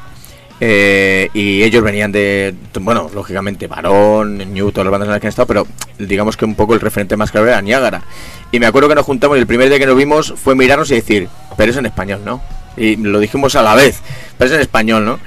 Eh, 0.59 1.29
y 1.33 1.63
ellos 1.63 1.83
venían 1.83 2.11
de, 2.11 2.53
bueno, 2.81 3.09
lógicamente, 3.13 3.67
Barón, 3.67 4.37
New, 4.53 4.71
todas 4.71 4.85
las 4.85 4.91
bandas 4.91 5.07
en 5.07 5.11
las 5.11 5.21
que 5.21 5.27
han 5.27 5.29
estado, 5.29 5.47
pero 5.47 5.67
digamos 5.97 6.35
que 6.37 6.45
un 6.45 6.55
poco 6.55 6.73
el 6.73 6.81
referente 6.81 7.15
más 7.17 7.31
claro 7.31 7.47
era 7.47 7.61
Niágara. 7.61 8.01
Y 8.51 8.59
me 8.59 8.65
acuerdo 8.65 8.89
que 8.89 8.95
nos 8.95 9.05
juntamos 9.05 9.37
y 9.37 9.39
el 9.41 9.47
primer 9.47 9.69
día 9.69 9.79
que 9.79 9.85
nos 9.85 9.95
vimos 9.95 10.33
fue 10.35 10.55
mirarnos 10.55 10.91
y 10.91 10.95
decir, 10.95 11.29
pero 11.55 11.71
es 11.71 11.77
en 11.77 11.85
español, 11.85 12.21
¿no? 12.25 12.41
Y 12.77 12.95
lo 12.97 13.19
dijimos 13.19 13.55
a 13.55 13.61
la 13.63 13.75
vez, 13.75 13.99
pero 14.37 14.49
es 14.49 14.55
en 14.55 14.61
español, 14.61 15.05
¿no? 15.05 15.19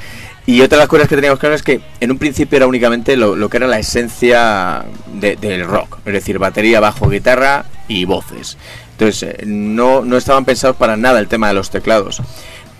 Y 0.45 0.61
otra 0.61 0.77
de 0.77 0.83
las 0.83 0.89
cosas 0.89 1.07
que 1.09 1.15
teníamos 1.15 1.39
claras 1.39 1.61
es 1.61 1.63
que 1.63 1.81
en 2.01 2.11
un 2.11 2.19
principio 2.19 2.57
era 2.57 2.67
únicamente 2.67 3.17
lo, 3.17 3.37
lo 3.37 3.49
que 3.49 3.59
era 3.59 3.69
la 3.69 3.79
esencia 3.79 4.85
de- 5.15 5.37
del 5.37 5.65
rock, 5.67 5.99
es 6.05 6.13
decir, 6.15 6.39
batería, 6.41 6.81
bajo, 6.81 7.09
guitarra 7.09 7.65
y 7.87 8.05
voces. 8.07 8.59
Entonces, 8.93 9.23
eh, 9.39 9.45
no, 9.47 10.05
no 10.05 10.17
estaban 10.17 10.45
pensados 10.45 10.77
para 10.77 10.97
nada 10.97 11.21
el 11.21 11.29
tema 11.29 11.47
de 11.49 11.55
los 11.55 11.71
teclados. 11.71 12.21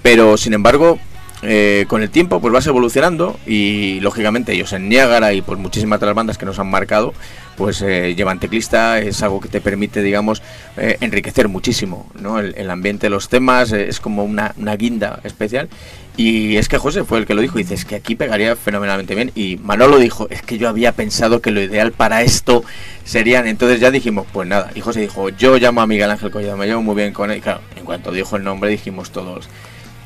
Pero, 0.03 0.37
sin 0.37 0.55
embargo, 0.55 0.99
eh, 1.43 1.87
con 1.89 2.03
el 2.03 2.11
tiempo 2.11 2.41
pues 2.41 2.53
vas 2.53 2.67
evolucionando 2.67 3.39
y 3.47 4.01
lógicamente 4.01 4.53
ellos 4.53 4.73
en 4.73 4.89
Niágara 4.89 5.33
y 5.33 5.43
pues 5.43 5.59
muchísimas 5.59 5.97
otras 5.97 6.15
bandas 6.15 6.39
que 6.39 6.47
nos 6.47 6.59
han 6.59 6.71
marcado 6.71 7.13
pues 7.57 7.83
eh, 7.83 8.15
llevan 8.15 8.41
teclista 8.41 8.99
es 8.99 9.23
algo 9.23 9.41
que 9.41 9.49
te 9.49 9.61
permite 9.61 10.03
digamos 10.03 10.43
eh, 10.77 10.97
enriquecer 11.01 11.49
muchísimo 11.49 12.11
¿no? 12.19 12.39
el, 12.39 12.71
ambiente 12.71 13.07
de 13.07 13.11
los 13.11 13.29
temas 13.29 13.73
eh, 13.73 13.89
es 13.89 14.01
como 14.01 14.25
una, 14.25 14.55
una 14.59 14.77
guinda 14.77 15.21
especial. 15.25 15.69
Y 16.15 16.57
es 16.57 16.69
que 16.69 16.77
José 16.77 17.05
fue 17.05 17.19
el 17.19 17.27
que 17.27 17.33
lo 17.33 17.41
dijo 17.41 17.57
dice 17.57 17.73
es 17.73 17.87
que 17.87 17.95
aquí 17.95 18.15
pegaría 18.15 18.55
fenomenalmente 18.55 19.15
bien 19.15 19.33
y 19.35 19.57
Manolo 19.57 19.99
dijo 19.99 20.27
es 20.29 20.43
que 20.43 20.59
yo 20.59 20.69
había 20.69 20.93
pensado 20.93 21.41
que 21.41 21.51
lo 21.51 21.63
ideal 21.63 21.93
para 21.93 22.21
esto 22.23 22.65
serían 23.05 23.47
entonces 23.47 23.81
ya 23.81 23.91
dijimos 23.91 24.27
pues 24.31 24.47
nada 24.47 24.71
y 24.75 24.81
José 24.81 25.01
dijo 25.01 25.31
yo 25.31 25.57
llamo 25.57 25.81
a 25.81 25.87
Miguel 25.87 26.11
Ángel 26.11 26.31
Collado 26.31 26.59
me 26.59 26.67
llevo 26.67 26.83
muy 26.83 26.97
bien 26.97 27.15
con 27.15 27.31
él 27.31 27.39
y 27.39 27.41
claro 27.41 27.63
en 27.77 27.87
cuanto 27.87 28.13
dijo 28.13 28.37
el 28.37 28.45
nombre 28.45 28.71
dijimos 28.71 29.11
todos 29.11 29.49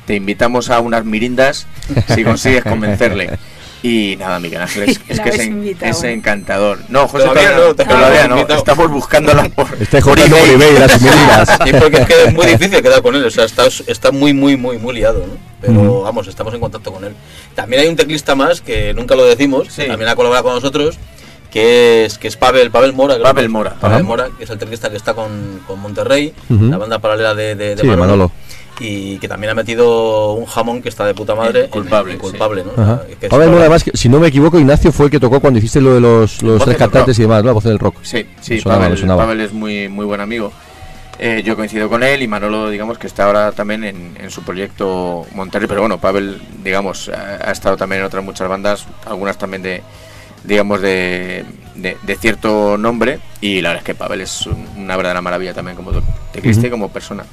te 0.07 0.15
invitamos 0.15 0.71
a 0.71 0.79
unas 0.79 1.05
mirindas 1.05 1.67
si 2.15 2.23
consigues 2.23 2.63
convencerle. 2.63 3.37
Y 3.83 4.15
nada, 4.17 4.39
Miguel 4.39 4.61
Ángel, 4.63 4.89
es, 4.89 4.99
es 5.07 5.19
que 5.19 5.29
es, 5.29 5.39
en- 5.39 5.77
es 5.79 6.03
encantador. 6.03 6.79
No, 6.89 7.07
José, 7.07 7.25
Todavía 7.25 7.49
todavía, 7.55 7.67
no, 7.67 7.75
te- 7.75 7.85
todavía 7.85 8.27
no. 8.27 8.37
Estamos 8.55 8.89
buscándola 8.89 9.43
por. 9.49 9.67
Este 9.79 10.01
por 10.01 10.19
J. 10.19 10.35
eBay. 10.51 10.79
Las 10.79 10.99
merinas. 10.99 11.49
Sí, 11.63 11.71
porque 11.79 11.97
es 11.97 12.07
que 12.07 12.23
es 12.25 12.33
muy 12.33 12.47
difícil 12.47 12.81
quedar 12.81 13.03
con 13.03 13.13
él, 13.15 13.23
o 13.23 13.29
sea, 13.29 13.45
está, 13.45 13.67
está 13.85 14.11
muy, 14.11 14.33
muy, 14.33 14.57
muy, 14.57 14.79
muy 14.79 14.95
liado, 14.95 15.19
¿no? 15.27 15.33
Pero 15.61 16.01
vamos, 16.01 16.27
estamos 16.27 16.53
en 16.55 16.59
contacto 16.59 16.91
con 16.91 17.03
él. 17.05 17.13
También 17.53 17.83
hay 17.83 17.87
un 17.87 17.95
teclista 17.95 18.33
más 18.33 18.61
que 18.61 18.93
nunca 18.95 19.15
lo 19.15 19.25
decimos, 19.25 19.67
Sí. 19.69 19.83
que 19.83 19.87
también 19.89 20.09
ha 20.09 20.15
colaborado 20.15 20.45
con 20.45 20.55
nosotros, 20.55 20.97
que 21.51 22.05
es, 22.05 22.17
que 22.17 22.27
es 22.27 22.35
Pavel, 22.35 22.71
Pavel 22.71 22.93
Mora. 22.93 23.13
creo 23.13 23.25
Pavel 23.25 23.49
Mora. 23.49 23.75
Pavel. 23.75 24.03
Mora, 24.03 24.29
que 24.37 24.43
es 24.43 24.49
el 24.49 24.57
teclista 24.57 24.89
que 24.89 24.97
está 24.97 25.13
con, 25.13 25.61
con 25.67 25.79
Monterrey, 25.79 26.33
la 26.49 26.77
banda 26.77 26.97
paralela 26.99 27.35
de, 27.35 27.53
de, 27.55 27.75
de 27.75 27.81
Sí, 27.81 27.87
Manolo. 27.87 28.31
Y 28.79 29.17
que 29.17 29.27
también 29.27 29.51
ha 29.51 29.55
metido 29.55 30.33
un 30.33 30.45
jamón 30.45 30.81
que 30.83 30.89
está 30.89 31.05
de 31.05 31.13
puta 31.15 31.33
madre. 31.33 31.67
Culpable, 31.69 32.13
en 32.13 32.19
culpable, 32.19 32.63
¿no? 32.63 32.81
Ajá. 32.81 33.01
O 33.03 33.07
sea, 33.07 33.17
que 33.19 33.27
para- 33.29 33.45
además, 33.45 33.83
que, 33.83 33.91
si 33.95 34.07
no 34.07 34.19
me 34.19 34.27
equivoco, 34.27 34.59
Ignacio 34.59 34.91
fue 34.91 35.05
el 35.05 35.11
que 35.11 35.19
tocó 35.19 35.39
cuando 35.39 35.57
hiciste 35.59 35.81
lo 35.81 35.93
de 35.95 35.99
los, 36.01 36.41
los 36.43 36.63
tres 36.63 36.77
cantantes 36.77 37.17
y 37.17 37.23
demás, 37.23 37.41
¿no? 37.43 37.47
La 37.47 37.53
voz 37.53 37.63
del 37.63 37.79
rock. 37.79 37.95
Sí, 38.03 38.25
sí, 38.39 38.59
sonaba, 38.59 38.83
Pavel, 38.83 38.97
sonaba. 38.99 39.23
Pavel 39.23 39.41
es 39.41 39.51
muy, 39.53 39.87
muy 39.89 40.05
buen 40.05 40.21
amigo. 40.21 40.51
Eh, 41.19 41.41
yo 41.43 41.55
coincido 41.55 41.89
con 41.89 42.03
él 42.03 42.21
y 42.21 42.27
Manolo, 42.27 42.69
digamos 42.69 42.99
que 42.99 43.07
está 43.07 43.25
ahora 43.25 43.51
también 43.51 43.83
en, 43.83 44.15
en 44.21 44.29
su 44.29 44.43
proyecto 44.43 45.25
Monterrey, 45.33 45.67
pero 45.67 45.81
bueno, 45.81 45.97
Pavel, 45.99 46.39
digamos, 46.63 47.09
ha, 47.09 47.49
ha 47.49 47.51
estado 47.51 47.75
también 47.77 48.01
en 48.01 48.05
otras 48.05 48.23
muchas 48.23 48.47
bandas, 48.47 48.85
algunas 49.07 49.35
también 49.39 49.63
de, 49.63 49.81
digamos, 50.43 50.79
de, 50.81 51.43
de- 51.73 51.97
de 52.03 52.15
cierto 52.17 52.77
nombre. 52.77 53.17
Y 53.41 53.61
la 53.61 53.69
verdad 53.69 53.81
es 53.81 53.85
que 53.87 53.95
Pavel 53.95 54.21
es 54.21 54.45
un- 54.45 54.67
una 54.77 54.95
verdadera 54.95 55.21
maravilla 55.23 55.55
también 55.55 55.75
como 55.75 55.91
teclista 56.31 56.67
y 56.67 56.69
como 56.69 56.89
persona. 56.89 57.23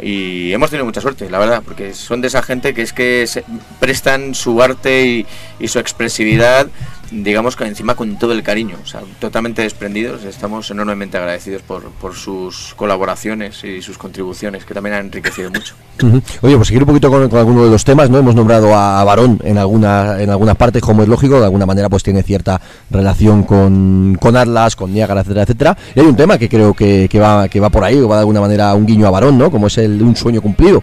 Y 0.00 0.52
hemos 0.52 0.70
tenido 0.70 0.84
mucha 0.84 1.00
suerte, 1.00 1.30
la 1.30 1.38
verdad, 1.38 1.62
porque 1.64 1.94
son 1.94 2.20
de 2.20 2.28
esa 2.28 2.42
gente 2.42 2.74
que 2.74 2.82
es 2.82 2.92
que 2.92 3.26
se 3.26 3.44
prestan 3.80 4.34
su 4.34 4.62
arte 4.62 5.06
y, 5.06 5.26
y 5.58 5.68
su 5.68 5.78
expresividad, 5.78 6.68
digamos 7.10 7.56
que 7.56 7.64
encima 7.64 7.94
con 7.94 8.18
todo 8.18 8.32
el 8.32 8.42
cariño, 8.42 8.76
o 8.82 8.86
sea, 8.86 9.02
totalmente 9.18 9.62
desprendidos. 9.62 10.24
Estamos 10.24 10.70
enormemente 10.70 11.16
agradecidos 11.16 11.62
por, 11.62 11.84
por 11.90 12.14
sus 12.14 12.74
colaboraciones 12.76 13.62
y 13.64 13.82
sus 13.82 13.98
contribuciones, 13.98 14.64
que 14.64 14.74
también 14.74 14.96
han 14.96 15.06
enriquecido 15.06 15.50
mucho. 15.50 15.74
Oye, 16.42 16.56
pues 16.56 16.68
seguir 16.68 16.82
un 16.82 16.88
poquito 16.88 17.10
con, 17.10 17.28
con 17.28 17.38
alguno 17.38 17.64
de 17.64 17.70
los 17.70 17.84
temas, 17.84 18.10
¿no? 18.10 18.18
Hemos 18.18 18.34
nombrado 18.34 18.74
a 18.74 19.02
Varón 19.04 19.40
en 19.44 19.58
alguna, 19.58 20.20
en 20.20 20.30
algunas 20.30 20.56
partes, 20.56 20.82
como 20.82 21.02
es 21.02 21.08
lógico, 21.08 21.38
de 21.38 21.44
alguna 21.44 21.66
manera 21.66 21.88
pues 21.88 22.02
tiene 22.02 22.22
cierta 22.22 22.60
relación 22.90 23.44
con, 23.44 24.16
con 24.20 24.36
Atlas, 24.36 24.76
con 24.76 24.92
Niagara, 24.92 25.20
etcétera, 25.20 25.42
etcétera. 25.42 25.78
Y 25.94 26.00
hay 26.00 26.06
un 26.06 26.16
tema 26.16 26.38
que 26.38 26.48
creo 26.48 26.74
que, 26.74 27.08
que 27.10 27.20
va, 27.20 27.48
que 27.48 27.60
va 27.60 27.70
por 27.70 27.84
ahí, 27.84 27.98
o 27.98 28.08
va 28.08 28.16
de 28.16 28.20
alguna 28.20 28.40
manera 28.40 28.74
un 28.74 28.86
guiño 28.86 29.06
a 29.06 29.10
Varón, 29.10 29.38
¿no? 29.38 29.50
Como 29.50 29.68
es 29.68 29.78
el 29.78 29.98
de 29.98 30.04
un 30.04 30.16
sueño 30.16 30.40
cumplido. 30.42 30.82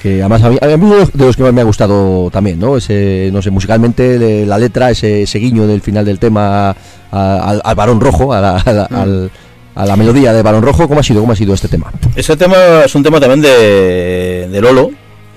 Que 0.00 0.20
además 0.20 0.42
a 0.42 0.48
mí, 0.50 0.56
a 0.60 0.66
mí 0.66 0.74
uno 0.86 1.04
de 1.12 1.26
los 1.26 1.36
que 1.36 1.42
más 1.42 1.52
me 1.52 1.60
ha 1.60 1.64
gustado 1.64 2.30
también, 2.30 2.58
¿no? 2.58 2.76
Ese, 2.78 3.28
no 3.32 3.42
sé, 3.42 3.50
musicalmente 3.50 4.18
le- 4.18 4.46
la 4.46 4.56
letra, 4.56 4.90
ese, 4.90 5.22
ese 5.22 5.38
guiño 5.38 5.66
del 5.66 5.82
final 5.82 6.04
del 6.06 6.18
tema 6.18 6.70
a- 6.70 6.74
al, 7.12 7.60
al 7.62 7.74
varón 7.74 8.00
rojo, 8.00 8.32
a 8.32 8.40
la, 8.40 8.56
a 8.56 8.72
la- 8.72 8.84
al- 8.84 9.30
a 9.74 9.86
la 9.86 9.96
melodía 9.96 10.32
de 10.32 10.42
varón 10.42 10.62
rojo, 10.62 10.88
¿cómo 10.88 11.00
ha 11.00 11.02
sido? 11.02 11.20
¿Cómo 11.20 11.32
ha 11.32 11.36
sido 11.36 11.52
este 11.54 11.68
tema? 11.68 11.92
Ese 12.16 12.36
tema 12.36 12.56
es 12.84 12.94
un 12.94 13.02
tema 13.02 13.20
también 13.20 13.40
de, 13.42 14.48
de 14.50 14.60
Lolo, 14.62 14.90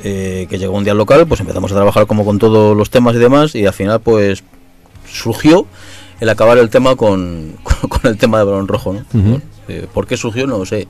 eh, 0.04 0.48
que 0.50 0.58
llegó 0.58 0.76
un 0.78 0.84
día 0.84 0.92
al 0.94 0.98
local, 0.98 1.26
pues 1.28 1.40
empezamos 1.42 1.72
a 1.72 1.76
trabajar 1.76 2.08
como 2.08 2.24
con 2.26 2.40
todos 2.40 2.76
los 2.76 2.90
temas 2.90 3.16
y 3.16 3.20
demás, 3.20 3.56
y 3.56 3.66
al 3.66 3.74
final 3.74 4.00
pues 4.02 4.44
surgió 5.08 5.66
el 6.20 6.30
acabar 6.30 6.58
el 6.58 6.70
tema 6.70 6.96
con, 6.96 7.56
con, 7.64 7.90
con 7.90 8.12
el 8.12 8.18
tema 8.18 8.40
de 8.40 8.44
Balón 8.46 8.68
Rojo, 8.68 8.94
¿no? 8.94 9.42
Eh, 9.70 9.88
¿Por 9.94 10.06
qué 10.06 10.18
surgió? 10.18 10.46
No 10.46 10.58
lo 10.58 10.66
sé. 10.66 10.88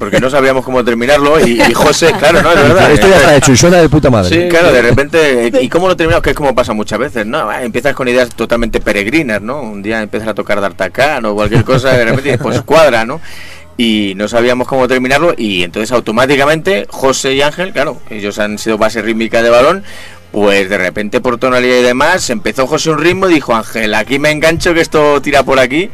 Porque 0.00 0.18
no 0.18 0.28
sabíamos 0.28 0.64
cómo 0.64 0.84
terminarlo 0.84 1.38
y, 1.46 1.62
y 1.62 1.74
José, 1.74 2.12
claro, 2.18 2.42
no, 2.42 2.50
es 2.50 2.56
verdad. 2.60 2.90
Esto 2.90 3.08
ya 3.08 3.16
está 3.18 3.36
hecho 3.36 3.52
y 3.52 3.56
suena 3.56 3.76
de 3.78 3.88
puta 3.88 4.10
madre. 4.10 4.28
Sí, 4.28 4.48
claro, 4.48 4.72
de 4.72 4.82
repente, 4.82 5.52
¿y 5.60 5.68
cómo 5.68 5.86
lo 5.86 5.96
terminamos? 5.96 6.24
Que 6.24 6.30
es 6.30 6.36
como 6.36 6.52
pasa 6.52 6.72
muchas 6.72 6.98
veces, 6.98 7.24
¿no? 7.24 7.48
Ah, 7.48 7.62
Empiezas 7.62 7.94
con 7.94 8.08
ideas 8.08 8.30
totalmente 8.30 8.80
peregrinas, 8.80 9.40
¿no? 9.40 9.60
Un 9.62 9.80
día 9.80 10.02
empiezas 10.02 10.28
a 10.28 10.34
tocar 10.34 10.60
D'Artacán 10.60 11.24
o 11.24 11.34
cualquier 11.34 11.62
cosa, 11.62 11.92
de 11.92 12.04
repente, 12.04 12.36
pues 12.38 12.60
cuadra, 12.62 13.04
¿no? 13.04 13.20
Y 13.78 14.14
no 14.16 14.26
sabíamos 14.26 14.66
cómo 14.66 14.88
terminarlo 14.88 15.34
y 15.36 15.62
entonces 15.62 15.92
automáticamente 15.92 16.86
José 16.88 17.34
y 17.34 17.42
Ángel, 17.42 17.72
claro, 17.74 18.00
ellos 18.08 18.38
han 18.38 18.58
sido 18.58 18.78
base 18.78 19.02
rítmica 19.02 19.42
de 19.42 19.50
balón, 19.50 19.84
pues 20.32 20.68
de 20.68 20.78
repente 20.78 21.20
por 21.20 21.38
tonalidad 21.38 21.78
y 21.78 21.82
demás, 21.82 22.28
empezó 22.30 22.66
José 22.66 22.90
un 22.90 22.98
ritmo 22.98 23.28
y 23.28 23.34
dijo 23.34 23.54
Ángel, 23.54 23.94
aquí 23.94 24.18
me 24.18 24.30
engancho 24.30 24.74
que 24.74 24.80
esto 24.80 25.20
tira 25.22 25.42
por 25.42 25.58
aquí 25.58 25.90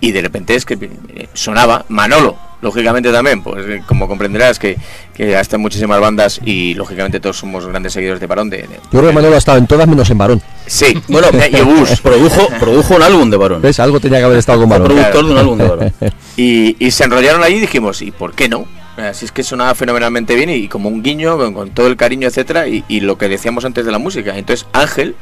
y 0.00 0.12
de 0.12 0.22
repente 0.22 0.54
es 0.54 0.64
que 0.64 0.74
eh, 0.74 1.28
sonaba 1.32 1.84
Manolo, 1.88 2.36
lógicamente 2.60 3.10
también, 3.10 3.42
pues 3.42 3.64
eh, 3.66 3.82
como 3.86 4.06
comprenderás 4.06 4.58
que, 4.58 4.76
que 5.14 5.34
ha 5.34 5.40
estado 5.40 5.56
en 5.56 5.62
muchísimas 5.62 5.98
bandas 6.00 6.40
y 6.44 6.74
lógicamente 6.74 7.18
todos 7.18 7.38
somos 7.38 7.66
grandes 7.66 7.94
seguidores 7.94 8.20
de 8.20 8.26
Varón. 8.26 8.48
De, 8.50 8.58
de- 8.58 8.68
Yo 8.92 8.98
creo 9.00 9.06
que 9.08 9.12
Manolo 9.12 9.34
ha 9.34 9.38
estado 9.38 9.58
en 9.58 9.66
todas 9.66 9.88
menos 9.88 10.08
en 10.10 10.18
varón. 10.18 10.42
Sí, 10.66 11.00
Bueno, 11.08 11.28
y 11.50 11.60
Gus. 11.60 12.00
produjo, 12.02 12.48
produjo 12.60 12.94
un 12.94 13.02
álbum 13.02 13.30
de 13.30 13.36
Varón. 13.38 13.62
¿Ves? 13.62 13.80
Algo 13.80 13.98
tenía 14.00 14.18
que 14.18 14.24
haber 14.26 14.38
estado 14.38 14.60
con 14.60 14.68
Fue 14.68 14.78
varón. 14.78 14.96
productor 14.96 15.24
de 15.26 15.32
un 15.32 15.38
álbum 15.38 15.58
de 15.58 15.68
Varón. 15.68 15.92
Y, 16.36 16.76
y 16.86 16.90
se 16.92 17.04
enrollaron 17.04 17.42
ahí 17.42 17.54
y 17.54 17.60
dijimos, 17.60 18.00
¿y 18.02 18.10
por 18.12 18.34
qué 18.34 18.48
no? 18.48 18.66
Así 18.98 19.24
es 19.24 19.32
que 19.32 19.42
sonaba 19.44 19.74
fenomenalmente 19.74 20.34
bien 20.34 20.50
y, 20.50 20.68
como 20.68 20.88
un 20.88 21.02
guiño, 21.02 21.38
con, 21.54 21.70
todo 21.70 21.86
el 21.86 21.96
cariño, 21.96 22.28
etcétera, 22.28 22.66
y 22.66 23.00
lo 23.00 23.16
que 23.16 23.28
decíamos 23.28 23.64
antes 23.64 23.86
de 23.86 23.92
la 23.92 23.98
música. 23.98 24.36
Entonces 24.36 24.66
Ángel 24.72 25.14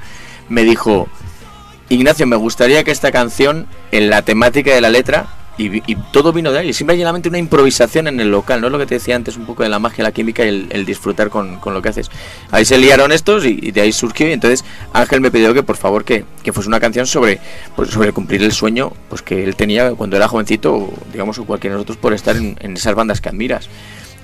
me 0.48 0.64
dijo, 0.64 1.08
Ignacio, 1.88 2.26
me 2.26 2.36
gustaría 2.36 2.82
que 2.82 2.90
esta 2.90 3.12
canción, 3.12 3.66
en 3.92 4.10
la 4.10 4.22
temática 4.22 4.74
de 4.74 4.80
la 4.80 4.90
letra, 4.90 5.26
y, 5.59 5.76
y 5.90 5.96
todo 6.12 6.32
vino 6.32 6.52
de 6.52 6.59
ahí, 6.59 6.72
simplemente 6.72 7.28
una 7.28 7.38
improvisación 7.38 8.09
en 8.09 8.20
el 8.20 8.30
local, 8.30 8.61
no 8.61 8.66
es 8.66 8.72
lo 8.72 8.78
que 8.78 8.86
te 8.86 8.94
decía 8.94 9.16
antes, 9.16 9.36
un 9.36 9.46
poco 9.46 9.62
de 9.62 9.68
la 9.68 9.78
magia, 9.78 10.04
la 10.04 10.12
química 10.12 10.44
y 10.44 10.68
el, 10.70 10.84
disfrutar 10.84 11.30
con, 11.30 11.57
con 11.57 11.74
lo 11.74 11.82
que 11.82 11.88
haces. 11.88 12.11
Ahí 12.50 12.64
se 12.64 12.78
liaron 12.78 13.12
estos 13.12 13.44
y, 13.44 13.59
y 13.62 13.70
de 13.70 13.80
ahí 13.80 13.92
surgió, 13.92 14.28
y 14.28 14.32
entonces 14.32 14.64
Ángel 14.92 15.20
me 15.20 15.30
pidió 15.30 15.54
que 15.54 15.62
por 15.62 15.76
favor 15.76 16.04
que, 16.04 16.24
que 16.42 16.52
fuese 16.52 16.68
una 16.68 16.80
canción 16.80 17.07
sobre, 17.07 17.40
pues, 17.74 17.90
sobre 17.90 18.12
cumplir 18.12 18.42
el 18.42 18.52
sueño 18.52 18.92
pues 19.09 19.22
que 19.22 19.44
él 19.44 19.57
tenía 19.57 19.92
cuando 19.92 20.16
era 20.16 20.28
jovencito, 20.28 20.92
digamos, 21.12 21.38
o 21.38 21.44
cualquiera 21.44 21.74
de 21.74 21.78
nosotros, 21.78 21.98
por 21.98 22.12
estar 22.12 22.36
en, 22.36 22.57
en 22.61 22.76
esas 22.76 22.94
bandas 22.94 23.20
que 23.20 23.28
admiras. 23.28 23.68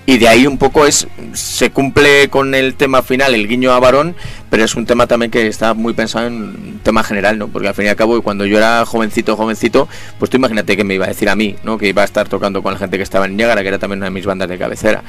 Y 0.05 0.19
de 0.19 0.27
ahí 0.27 0.47
un 0.47 0.59
poco 0.59 0.85
es 0.85 1.07
se 1.33 1.71
cumple 1.71 2.29
con 2.29 2.55
el 2.55 2.75
tema 2.75 3.03
final, 3.03 3.35
el 3.35 3.47
guiño 3.47 3.73
a 3.73 3.79
varón, 3.79 4.17
pero 4.51 4.65
es 4.65 4.75
un 4.75 4.85
tema 4.85 5.07
también 5.07 5.31
que 5.31 5.47
está 5.47 5.75
muy 5.75 5.93
pensado 5.93 6.27
en 6.27 6.35
un 6.35 6.81
tema 6.83 7.05
general, 7.05 7.39
¿no? 7.39 7.49
Porque 7.49 7.69
al 7.69 7.75
fin 7.75 7.87
y 7.87 7.89
al 7.89 7.97
cabo, 7.97 8.21
cuando 8.21 8.45
yo 8.45 8.59
era 8.59 8.85
jovencito, 8.85 9.37
jovencito, 9.37 9.89
pues 10.19 10.31
tú 10.31 10.39
imagínate 10.39 10.77
que 10.77 10.83
me 10.83 10.95
iba 10.95 11.05
a 11.05 11.09
decir 11.09 11.29
a 11.29 11.37
mí, 11.37 11.55
¿no? 11.63 11.79
Que 11.79 11.89
iba 11.89 12.03
a 12.03 12.05
estar 12.05 12.29
tocando 12.29 12.63
con 12.63 12.73
la 12.73 12.79
gente 12.79 12.97
que 12.97 13.05
estaba 13.05 13.27
en 13.27 13.37
Niágara, 13.37 13.63
que 13.63 13.69
era 13.69 13.79
también 13.79 14.01
una 14.01 14.07
de 14.07 14.11
mis 14.11 14.27
bandas 14.27 14.49
de 14.49 14.59
cabecera. 14.59 15.05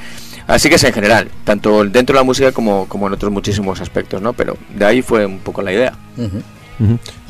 Así 0.46 0.68
que 0.68 0.76
es 0.76 0.84
en 0.84 0.92
general, 0.92 1.28
tanto 1.42 1.84
dentro 1.84 2.14
de 2.14 2.20
la 2.20 2.24
música 2.24 2.52
como, 2.52 2.86
como 2.86 3.08
en 3.08 3.14
otros 3.14 3.32
muchísimos 3.32 3.80
aspectos, 3.80 4.22
¿no? 4.22 4.32
Pero 4.32 4.56
de 4.76 4.84
ahí 4.84 5.02
fue 5.02 5.26
un 5.26 5.40
poco 5.40 5.60
la 5.62 5.72
idea. 5.72 5.92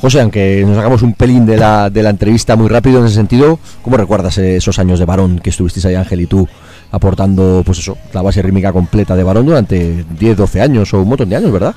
José, 0.00 0.20
aunque 0.20 0.64
nos 0.66 0.76
hagamos 0.78 1.02
un 1.02 1.14
pelín 1.14 1.46
de 1.46 1.56
la, 1.56 1.90
de 1.90 2.02
la 2.02 2.10
entrevista 2.10 2.56
muy 2.56 2.68
rápido 2.68 3.00
en 3.00 3.06
ese 3.06 3.14
sentido, 3.14 3.58
¿cómo 3.82 3.96
recuerdas 3.96 4.38
esos 4.38 4.78
años 4.78 4.98
de 4.98 5.04
varón 5.04 5.38
que 5.38 5.50
estuvisteis 5.50 5.84
ahí, 5.86 5.94
Ángel, 5.94 6.22
y 6.22 6.26
tú, 6.26 6.48
aportando, 6.95 7.62
pues 7.64 7.78
eso, 7.78 7.97
la 8.12 8.22
base 8.22 8.40
rítmica 8.42 8.72
completa 8.72 9.16
de 9.16 9.22
varón 9.24 9.47
durante 9.47 10.05
10, 10.18 10.36
12 10.36 10.61
años 10.61 10.92
o 10.95 11.01
un 11.03 11.09
montón 11.09 11.28
de 11.28 11.36
años, 11.36 11.53
¿verdad? 11.53 11.74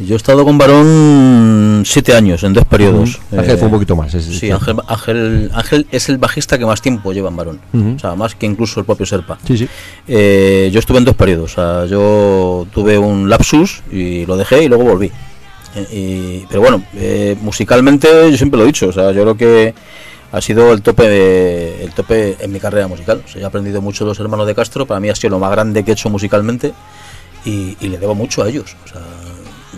Yo 0.00 0.14
he 0.14 0.16
estado 0.16 0.44
con 0.44 0.56
Varón 0.58 1.82
siete 1.84 2.14
años, 2.14 2.44
en 2.44 2.52
dos 2.52 2.64
periodos. 2.66 3.18
Ángel 3.32 3.50
Eh, 3.50 3.56
fue 3.56 3.66
un 3.66 3.72
poquito 3.72 3.96
más. 3.96 4.12
Sí. 4.12 4.48
Ángel, 4.48 4.76
Ángel, 4.86 5.50
Ángel 5.52 5.86
es 5.90 6.08
el 6.08 6.18
bajista 6.18 6.56
que 6.56 6.64
más 6.64 6.80
tiempo 6.80 7.12
lleva 7.12 7.28
en 7.30 7.36
Varón. 7.36 7.60
Ujú. 7.72 7.94
O 7.96 7.98
sea, 7.98 8.14
más 8.14 8.36
que 8.36 8.46
incluso 8.46 8.78
el 8.78 8.86
propio 8.86 9.04
Serpa. 9.06 9.38
Sí, 9.44 9.58
sí. 9.58 9.68
Eh, 10.06 10.70
yo 10.72 10.78
estuve 10.78 10.98
en 10.98 11.04
dos 11.04 11.16
periodos. 11.16 11.50
O 11.50 11.54
sea, 11.56 11.86
yo 11.86 12.64
tuve 12.72 12.96
un 12.96 13.28
lapsus 13.28 13.82
y 13.90 14.24
lo 14.24 14.36
dejé 14.36 14.62
y 14.62 14.68
luego 14.68 14.84
volví. 14.84 15.10
Eh, 15.74 15.86
y- 15.92 16.46
pero 16.46 16.60
bueno, 16.60 16.80
eh, 16.94 17.36
musicalmente 17.42 18.06
yo 18.30 18.36
siempre 18.36 18.56
lo 18.58 18.62
he 18.62 18.68
dicho. 18.68 18.86
O 18.86 18.92
sea, 18.92 19.10
yo 19.10 19.22
creo 19.22 19.36
que 19.36 19.74
ha 20.32 20.40
sido 20.40 20.72
el 20.72 20.82
tope 20.82 21.08
de, 21.08 21.84
el 21.84 21.92
tope 21.94 22.36
en 22.40 22.52
mi 22.52 22.60
carrera 22.60 22.86
musical. 22.88 23.22
O 23.24 23.28
sea, 23.28 23.42
he 23.42 23.44
aprendido 23.44 23.80
mucho 23.80 24.04
de 24.04 24.10
los 24.10 24.20
hermanos 24.20 24.46
de 24.46 24.54
Castro. 24.54 24.86
Para 24.86 25.00
mí 25.00 25.08
ha 25.08 25.14
sido 25.14 25.30
lo 25.30 25.38
más 25.38 25.50
grande 25.50 25.84
que 25.84 25.90
he 25.90 25.94
hecho 25.94 26.10
musicalmente 26.10 26.72
y, 27.44 27.76
y 27.80 27.88
le 27.88 27.98
debo 27.98 28.14
mucho 28.14 28.42
a 28.42 28.48
ellos. 28.48 28.76
O 28.84 28.88
sea, 28.88 29.00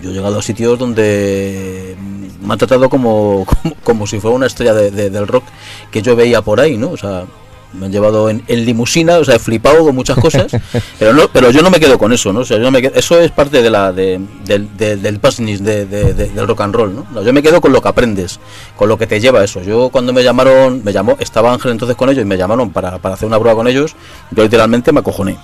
yo 0.02 0.10
he 0.10 0.12
llegado 0.12 0.38
a 0.38 0.42
sitios 0.42 0.78
donde 0.78 1.94
me 2.42 2.52
han 2.52 2.58
tratado 2.58 2.88
como, 2.88 3.44
como, 3.62 3.74
como 3.84 4.06
si 4.06 4.18
fuera 4.18 4.36
una 4.36 4.46
estrella 4.46 4.74
de- 4.74 4.90
de- 4.90 5.10
del 5.10 5.26
rock 5.28 5.44
que 5.90 6.02
yo 6.02 6.16
veía 6.16 6.42
por 6.42 6.58
ahí, 6.60 6.76
¿no? 6.76 6.90
O 6.90 6.96
sea, 6.96 7.24
me 7.72 7.86
han 7.86 7.92
llevado 7.92 8.28
en, 8.30 8.42
en 8.48 8.64
limusina, 8.64 9.18
o 9.18 9.24
sea, 9.24 9.36
he 9.36 9.38
flipado 9.38 9.84
con 9.84 9.94
muchas 9.94 10.18
cosas, 10.18 10.46
pero 10.98 11.12
no, 11.12 11.28
pero 11.32 11.50
yo 11.50 11.62
no 11.62 11.70
me 11.70 11.78
quedo 11.78 11.98
con 11.98 12.12
eso, 12.12 12.32
¿no? 12.32 12.40
O 12.40 12.44
sea, 12.44 12.56
yo 12.58 12.64
no 12.64 12.70
me 12.70 12.82
quedo- 12.82 12.94
eso 12.96 13.18
es 13.20 13.30
parte 13.30 13.62
de 13.62 13.70
la 13.70 13.92
de, 13.92 14.20
del, 14.44 14.76
del, 14.76 15.00
del 15.02 15.18
business 15.18 15.62
de- 15.62 15.86
de- 15.86 16.12
de- 16.14 16.28
del 16.30 16.48
rock 16.48 16.60
and 16.62 16.74
roll, 16.74 16.94
¿no? 17.12 17.22
Yo 17.22 17.32
me 17.32 17.42
quedo 17.42 17.60
con 17.60 17.72
lo 17.72 17.80
que 17.80 17.88
aprendes, 17.88 18.40
con 18.76 18.88
lo 18.88 18.98
que 18.98 19.06
te 19.06 19.20
lleva 19.20 19.44
eso. 19.44 19.62
Yo 19.62 19.88
cuando 19.90 20.12
me 20.12 20.22
llamaron, 20.24 20.82
me 20.84 20.92
llamó, 20.92 21.16
estaba 21.20 21.52
Ángel 21.52 21.70
entonces 21.72 21.96
con 21.96 22.08
ellos 22.10 22.22
y 22.22 22.26
me 22.26 22.36
llamaron 22.36 22.70
para, 22.70 22.98
para 22.98 23.14
hacer 23.14 23.26
una 23.28 23.38
prueba 23.38 23.56
con 23.56 23.68
ellos, 23.68 23.94
yo 24.30 24.42
literalmente 24.42 24.92
me 24.92 25.00
acojoné. 25.00 25.38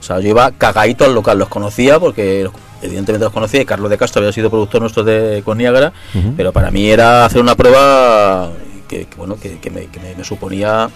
O 0.00 0.02
sea, 0.04 0.18
yo 0.20 0.30
iba 0.30 0.50
cagadito 0.52 1.04
al 1.04 1.14
local, 1.14 1.38
los 1.38 1.48
conocía 1.48 2.00
porque 2.00 2.48
evidentemente 2.80 3.24
los 3.24 3.32
conocía 3.32 3.60
y 3.62 3.64
Carlos 3.64 3.88
de 3.90 3.96
Castro 3.98 4.20
había 4.20 4.32
sido 4.32 4.50
productor 4.50 4.80
nuestro 4.80 5.04
de 5.04 5.42
con 5.44 5.60
Ujú. 5.60 6.34
pero 6.36 6.50
para 6.52 6.72
mí 6.72 6.90
era 6.90 7.24
hacer 7.24 7.40
una 7.40 7.54
prueba 7.54 8.50
que, 8.88 9.04
que, 9.06 9.16
bueno, 9.16 9.36
que, 9.40 9.58
que 9.60 9.70
me, 9.70 9.86
que 9.86 10.00
me- 10.00 10.16
me 10.16 10.24
suponía 10.24 10.90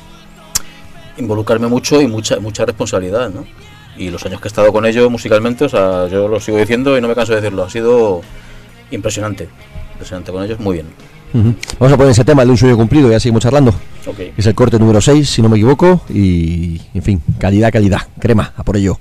involucrarme 1.19 1.67
mucho 1.67 2.01
y 2.01 2.07
mucha 2.07 2.39
mucha 2.41 2.65
responsabilidad, 2.65 3.31
¿no? 3.31 3.45
Y 3.97 4.11
los 4.11 4.25
años 4.27 4.41
que 4.41 4.49
he 4.49 4.51
estado 4.51 4.73
con 4.73 4.85
ellos 4.85 5.11
musicalmente, 5.11 5.65
o 5.65 5.69
sea, 5.69 6.07
yo 6.09 6.29
lo 6.29 6.39
sigo 6.41 6.59
diciendo 6.59 6.97
y 6.99 7.01
no 7.01 7.09
me 7.09 7.15
canso 7.15 7.33
de 7.33 7.41
decirlo, 7.41 7.65
ha 7.65 7.71
sido 7.71 8.21
impresionante, 8.91 9.49
impresionante 9.93 10.33
con 10.33 10.45
ellos, 10.45 10.61
muy 10.61 10.75
bien. 10.75 10.87
Vamos 11.79 11.93
a 11.93 11.97
poner 11.97 12.13
ese 12.13 12.25
tema, 12.25 12.43
el 12.43 12.49
de 12.49 12.53
un 12.53 12.59
sueño 12.59 12.77
cumplido, 12.77 13.11
ya 13.11 13.21
seguimos 13.21 13.43
charlando. 13.43 13.75
Ok. 14.07 14.21
Es 14.37 14.47
el 14.47 14.55
corte 14.55 14.79
número 14.79 15.01
6, 15.01 15.29
si 15.29 15.43
no 15.43 15.49
me 15.49 15.57
equivoco, 15.57 16.03
y, 16.09 16.81
en 16.95 17.03
fin, 17.03 17.23
calidad, 17.39 17.71
calidad. 17.73 18.01
Crema, 18.19 18.53
a 18.57 18.63
por 18.63 18.77
ello. 18.77 18.99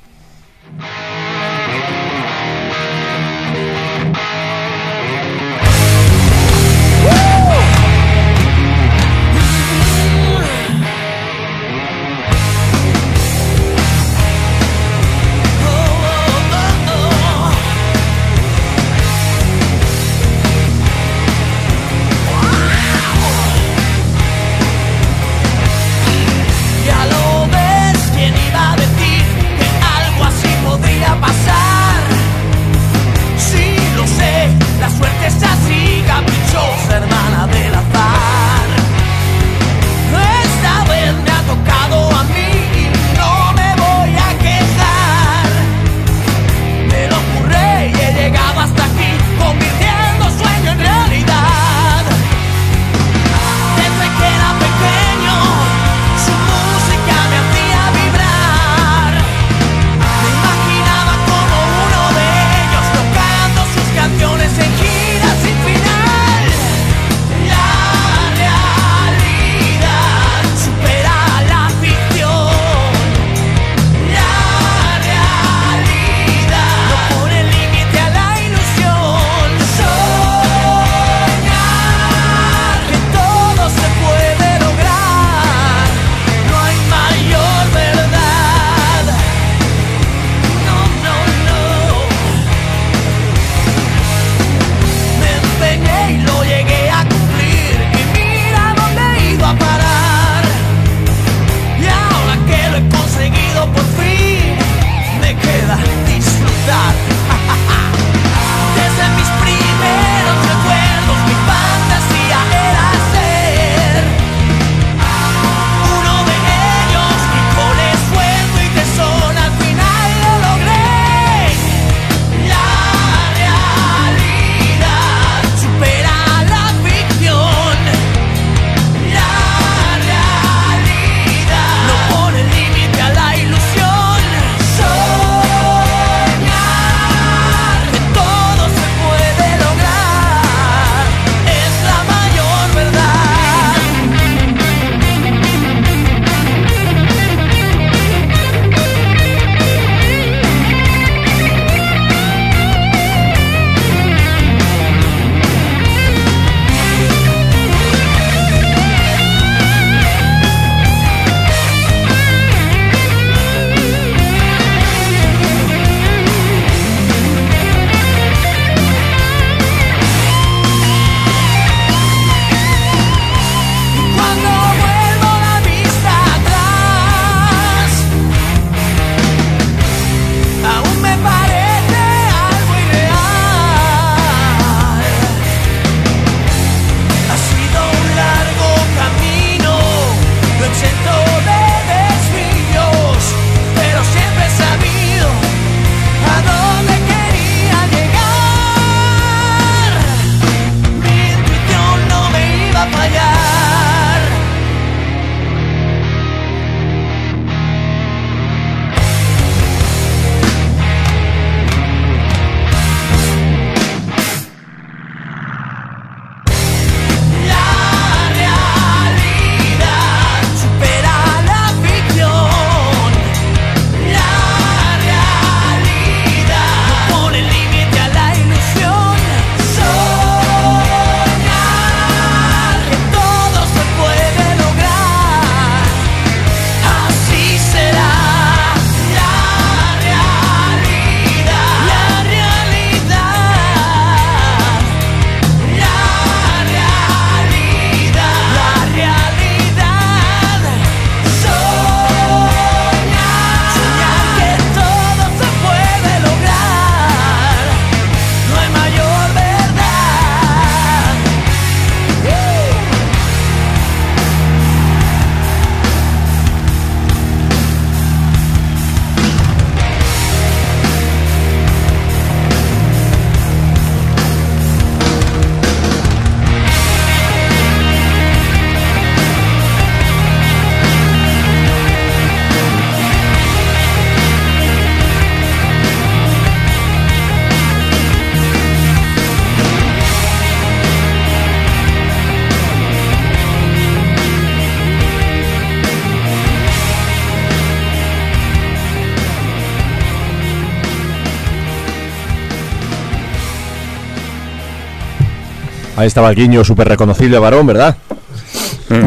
Ahí 306.05 306.07
estaba 306.07 306.29
el 306.29 306.35
guiño 306.35 306.63
súper 306.63 306.87
reconocible, 306.87 307.39
varón, 307.39 307.65
¿verdad? 307.65 307.97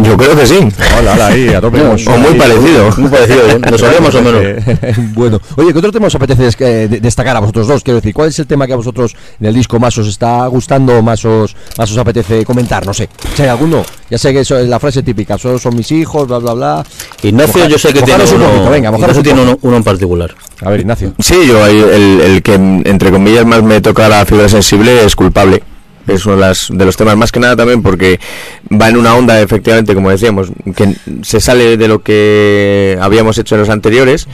Yo 0.02 0.16
creo 0.16 0.34
que 0.36 0.44
sí. 0.48 0.58
Hola, 0.98 1.12
hola, 1.12 1.26
ahí, 1.28 1.46
a 1.50 1.60
tope. 1.60 1.78
No, 1.78 1.90
o 1.92 2.18
muy 2.18 2.34
parecido. 2.34 2.90
Muy 2.96 3.08
parecido, 3.08 3.48
¿eh? 3.50 3.60
Nos 3.70 3.80
sabía 3.80 4.00
más 4.00 4.14
o 4.16 4.20
menos. 4.22 4.42
bueno, 5.14 5.40
oye, 5.54 5.72
¿qué 5.72 5.78
otro 5.78 5.92
tema 5.92 6.08
os 6.08 6.14
apetece 6.16 6.48
eh, 6.58 6.88
de- 6.88 6.98
destacar 6.98 7.36
a 7.36 7.38
vosotros 7.38 7.68
dos? 7.68 7.84
Quiero 7.84 8.00
decir, 8.00 8.12
¿cuál 8.12 8.30
es 8.30 8.38
el 8.40 8.48
tema 8.48 8.66
que 8.66 8.72
a 8.72 8.76
vosotros 8.76 9.14
en 9.38 9.46
el 9.46 9.54
disco 9.54 9.78
más 9.78 9.96
os 9.96 10.08
está 10.08 10.44
gustando, 10.48 11.00
más 11.00 11.24
os, 11.24 11.54
más 11.78 11.88
os 11.88 11.96
apetece 11.98 12.44
comentar? 12.44 12.84
No 12.84 12.92
sé. 12.92 13.08
Si 13.36 13.42
hay 13.42 13.48
alguno, 13.48 13.84
ya 14.10 14.18
sé 14.18 14.32
que 14.32 14.40
eso 14.40 14.58
es 14.58 14.68
la 14.68 14.80
frase 14.80 15.04
típica, 15.04 15.38
solo 15.38 15.56
son 15.60 15.76
mis 15.76 15.92
hijos, 15.92 16.26
bla, 16.26 16.38
bla, 16.38 16.54
bla. 16.54 16.84
Ignacio, 17.22 17.60
Moja- 17.62 17.68
yo 17.68 17.78
sé 17.78 17.92
que 17.92 18.02
tiene 18.02 18.24
mojaros 18.24 18.32
un 18.32 18.38
uno, 18.38 18.48
poquito, 18.50 18.70
venga, 18.70 18.88
Ignacio 18.90 19.16
un 19.18 19.22
tiene 19.22 19.40
uno, 19.42 19.58
uno 19.62 19.76
en 19.76 19.84
particular. 19.84 20.34
A 20.62 20.70
ver, 20.70 20.80
Ignacio. 20.80 21.12
Sí, 21.20 21.46
yo 21.46 21.64
el, 21.64 22.20
el 22.20 22.42
que 22.42 22.54
entre 22.54 23.12
comillas 23.12 23.46
más 23.46 23.62
me 23.62 23.80
toca 23.80 24.08
la 24.08 24.26
fibra 24.26 24.48
sensible 24.48 25.04
es 25.04 25.14
culpable. 25.14 25.62
Es 26.08 26.26
uno 26.26 26.36
de, 26.36 26.40
las- 26.40 26.68
de 26.72 26.84
los 26.84 26.96
temas 26.96 27.16
más 27.16 27.30
que 27.32 27.38
nada 27.40 27.54
también 27.56 27.82
porque 27.82 28.18
va 28.72 28.88
en 28.88 28.96
una 28.96 29.14
onda, 29.14 29.40
efectivamente, 29.40 29.94
como 29.94 30.10
decíamos, 30.10 30.50
que 30.74 30.94
se 31.22 31.40
sale 31.40 31.76
de 31.76 31.88
lo 31.88 32.00
que 32.02 32.98
habíamos 33.00 33.38
hecho 33.38 33.54
en 33.54 33.60
los 33.60 33.68
anteriores 33.70 34.26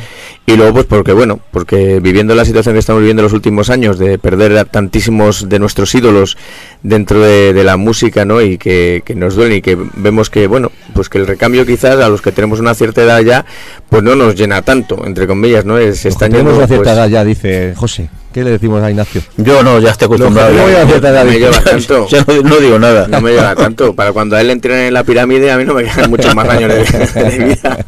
y 0.47 0.57
luego 0.57 0.75
pues 0.75 0.87
porque, 0.87 1.13
bueno, 1.13 1.41
porque 1.51 2.01
viviendo 2.01 2.35
la 2.35 2.45
situación 2.45 2.75
que 2.75 2.79
estamos 2.79 3.01
viviendo 3.01 3.21
en 3.23 3.25
los 3.25 3.33
últimos 3.33 3.71
años 3.71 3.99
de 3.99 4.19
perder 4.19 4.57
a 4.59 4.65
tantísimos 4.65 5.49
de 5.49 5.59
nuestros 5.59 5.95
ídolos 5.95 6.37
dentro 6.83 7.21
de, 7.21 7.53
de 7.53 7.65
la 7.65 7.77
música, 7.77 8.25
¿no? 8.25 8.41
Y 8.43 8.59
que, 8.59 9.03
que 9.05 9.15
nos 9.15 9.35
duele 9.35 9.57
y 9.57 9.63
que 9.63 9.77
vemos 9.97 10.31
que, 10.31 10.47
bueno, 10.47 10.71
pues 10.93 11.09
que 11.09 11.19
el 11.19 11.27
recambio 11.27 11.65
quizás 11.67 11.99
a 11.99 12.09
los 12.09 12.21
que 12.23 12.31
tenemos 12.33 12.61
una 12.61 12.75
cierta 12.75 13.03
edad 13.03 13.21
ya, 13.23 13.45
pues 13.89 14.03
no 14.03 14.15
nos 14.17 14.35
llena 14.35 14.63
tanto, 14.63 15.05
entre 15.07 15.27
comillas, 15.27 15.65
¿no? 15.65 15.79
Es, 15.79 16.01
se 16.01 16.09
están 16.11 16.31
Tenemos 16.31 16.53
yendo, 16.53 16.59
una 16.59 16.67
cierta 16.69 16.85
pues, 16.85 16.97
edad 16.97 17.09
ya, 17.09 17.25
dice 17.25 17.73
José. 17.77 18.09
¿Qué 18.35 18.43
le 18.43 18.51
decimos 18.51 18.83
a 18.83 18.91
Ignacio? 18.91 19.23
Yo 19.37 19.63
no, 19.63 19.79
ya 19.79 19.91
estoy 19.93 20.07
acostumbrado. 20.07 20.53
Yo 20.53 20.63
voy 20.65 20.73
a 20.73 20.83
ya, 20.83 20.87
cierta 20.89 21.11
edad, 21.11 21.25
no 21.25 21.31
me 21.31 21.39
lleva 21.39 21.61
tanto. 21.61 22.09
no, 22.27 22.43
no 22.43 22.57
digo 22.57 22.79
nada. 22.81 23.07
No 23.07 23.21
me 23.21 23.31
lleva 23.31 23.55
tanto. 23.55 23.95
Para 23.95 24.13
cuando 24.13 24.35
a 24.35 24.41
él 24.41 24.49
le 24.49 24.55
entren 24.55 24.77
en 24.89 24.93
la 24.95 25.05
pirámide, 25.05 25.53
a 25.53 25.57
mí 25.57 25.65
no 25.65 25.73
me 25.73 25.85
quedan 25.85 26.11
muchos 26.11 26.35
más 26.35 26.49
años 26.49 26.69
de, 26.73 27.23
de 27.23 27.45
vida. 27.45 27.79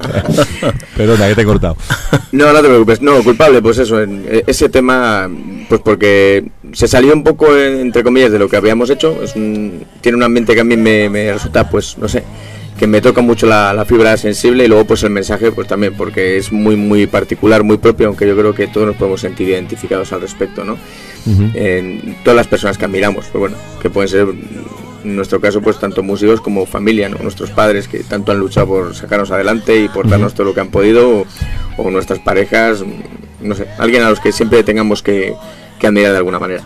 Perdona, 0.97 1.27
que 1.29 1.35
te 1.35 1.41
he 1.43 1.45
cortado. 1.45 1.77
No, 2.31 2.53
no 2.53 2.63
te 2.63 2.69
preocupes. 2.69 3.03
No, 3.03 3.25
culpable, 3.25 3.61
pues 3.61 3.79
eso. 3.79 4.01
en- 4.01 4.25
e- 4.31 4.45
ese 4.47 4.69
tema, 4.69 5.29
pues 5.69 5.81
porque 5.85 6.47
se 6.73 6.87
salió 6.87 7.13
un 7.13 7.25
poco, 7.25 7.57
en- 7.57 7.81
entre 7.81 8.05
comillas, 8.05 8.31
de 8.31 8.39
lo 8.39 8.49
que 8.49 8.57
habíamos 8.57 8.89
hecho. 8.91 9.21
Es 9.25 9.35
un- 9.35 9.85
tiene 10.01 10.17
un 10.17 10.23
ambiente 10.23 10.55
que 10.55 10.61
a 10.61 10.65
mí 10.65 10.77
me, 10.77 11.09
me 11.11 11.33
resulta, 11.33 11.69
pues, 11.69 11.99
no 11.99 12.07
sé, 12.09 12.23
que 12.79 12.87
me 12.87 13.01
toca 13.01 13.23
mucho 13.23 13.47
la, 13.47 13.73
la 13.73 13.85
fibra 13.85 14.17
sensible 14.17 14.65
y 14.65 14.69
luego, 14.69 14.85
pues, 14.85 15.03
el 15.03 15.11
mensaje, 15.11 15.53
pues 15.53 15.67
también, 15.67 15.95
porque 15.95 16.37
es 16.37 16.53
muy, 16.53 16.77
muy 16.77 17.07
particular, 17.07 17.63
muy 17.63 17.79
propio, 17.79 18.09
aunque 18.09 18.27
yo 18.27 18.37
creo 18.37 18.55
que 18.55 18.67
todos 18.67 18.87
nos 18.87 18.97
podemos 18.97 19.21
sentir 19.21 19.49
identificados 19.49 20.13
al 20.13 20.21
respecto, 20.21 20.65
¿no? 20.65 20.77
en 21.55 22.17
todas 22.23 22.37
las 22.37 22.47
personas 22.47 22.79
que 22.79 22.85
admiramos, 22.85 23.27
pues 23.27 23.41
bueno, 23.41 23.57
que 23.83 23.91
pueden 23.91 24.09
ser 24.09 24.29
en 25.05 25.17
nuestro 25.17 25.41
caso 25.41 25.61
pues 25.61 25.79
tanto 25.79 26.05
músicos 26.05 26.41
como 26.41 26.67
familia, 26.67 27.09
¿no? 27.09 27.19
nuestros 27.19 27.51
padres 27.51 27.89
que 27.89 28.01
tanto 28.01 28.31
han 28.31 28.39
luchado 28.39 28.69
por 28.69 28.95
sacarnos 28.95 29.33
adelante 29.33 29.77
y 29.83 29.89
por 29.89 30.09
darnos 30.09 30.35
todo 30.35 30.47
lo 30.47 30.55
que 30.55 30.61
han 30.61 30.69
podido, 30.69 31.21
o, 31.21 31.27
o 31.79 31.91
nuestras 31.91 32.21
parejas, 32.21 32.85
no 33.41 33.55
sé, 33.57 33.67
alguien 33.79 34.03
a 34.03 34.11
los 34.11 34.21
que 34.21 34.31
siempre 34.31 34.63
tengamos 34.63 35.03
que, 35.03 35.35
que 35.79 35.87
admirar 35.87 36.13
de 36.13 36.19
alguna 36.19 36.39
manera. 36.39 36.63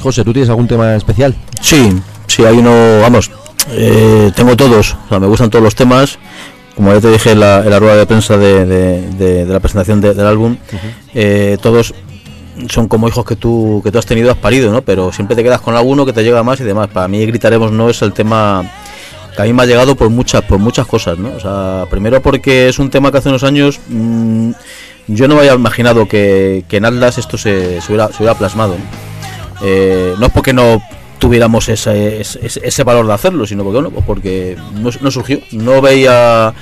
José, 0.00 0.24
¿tú 0.24 0.32
tienes 0.32 0.48
algún 0.50 0.68
tema 0.68 0.96
especial? 0.96 1.34
Sí, 1.60 1.92
sí, 2.26 2.44
hay 2.44 2.58
uno, 2.58 3.00
vamos, 3.00 3.30
eh, 3.72 4.30
tengo 4.34 4.56
todos, 4.56 4.96
o 5.06 5.08
sea, 5.08 5.18
me 5.20 5.26
gustan 5.26 5.50
todos 5.50 5.62
los 5.62 5.74
temas. 5.74 6.18
Como 6.76 6.92
ya 6.94 7.00
te 7.00 7.10
dije 7.10 7.32
en 7.32 7.40
la, 7.40 7.58
en 7.60 7.70
la 7.70 7.78
rueda 7.78 7.96
de 7.96 8.06
prensa 8.06 8.36
de, 8.38 8.64
de- 8.64 9.02
de- 9.10 9.44
de 9.44 9.52
la 9.52 9.60
presentación 9.60 10.00
de- 10.00 10.14
del 10.14 10.26
álbum, 10.26 10.56
eh, 11.14 11.58
todos 11.60 11.92
son 12.68 12.88
como 12.88 13.08
hijos 13.08 13.24
que 13.24 13.36
tú 13.36 13.80
que 13.84 13.90
tú 13.90 13.98
has 13.98 14.06
tenido, 14.06 14.30
has 14.30 14.36
parido, 14.36 14.72
¿no? 14.72 14.82
Pero 14.82 15.12
siempre 15.12 15.36
te 15.36 15.42
quedas 15.42 15.60
con 15.60 15.74
alguno 15.76 16.06
que 16.06 16.12
te 16.12 16.22
llega 16.22 16.42
más 16.42 16.60
y 16.60 16.64
demás. 16.64 16.88
Para 16.88 17.08
mí 17.08 17.24
gritaremos 17.26 17.70
no 17.72 17.90
es 17.90 18.00
el 18.02 18.12
tema 18.12 18.64
que 19.36 19.42
a 19.42 19.44
mí 19.44 19.52
me 19.52 19.62
ha 19.62 19.66
llegado 19.66 19.94
por 19.94 20.08
muchas 20.10 20.42
por 20.42 20.58
muchas 20.58 20.86
cosas, 20.86 21.18
¿no? 21.18 21.30
O 21.36 21.40
sea, 21.40 21.84
primero 21.90 22.20
porque 22.22 22.68
es 22.68 22.78
un 22.78 22.88
tema 22.90 23.10
que 23.12 23.18
hace 23.18 23.28
unos 23.28 23.44
años 23.44 23.78
mm, 23.88 24.50
yo 25.08 25.28
no 25.28 25.34
me 25.34 25.40
había 25.40 25.54
imaginado 25.54 26.06
que, 26.08 26.64
que 26.68 26.76
en 26.78 26.84
Atlas 26.86 27.18
esto 27.18 27.36
se, 27.36 27.80
se 27.80 27.88
hubiera, 27.92 28.08
se 28.08 28.16
hubiera 28.18 28.34
plasmado. 28.34 28.74
¿no? 28.74 28.84
Eh, 29.62 30.14
no 30.18 30.26
es 30.26 30.32
porque 30.32 30.52
no 30.52 30.80
tuviéramos 31.20 31.68
ese, 31.68 32.20
ese, 32.20 32.82
valor 32.82 33.06
de 33.06 33.12
hacerlo, 33.12 33.46
sino 33.46 33.62
porque, 33.62 33.80
bueno, 33.80 33.90
pues 33.90 34.04
porque 34.04 34.56
no, 34.74 35.10
surgió. 35.10 35.38
No 35.52 35.80
veía 35.80 36.52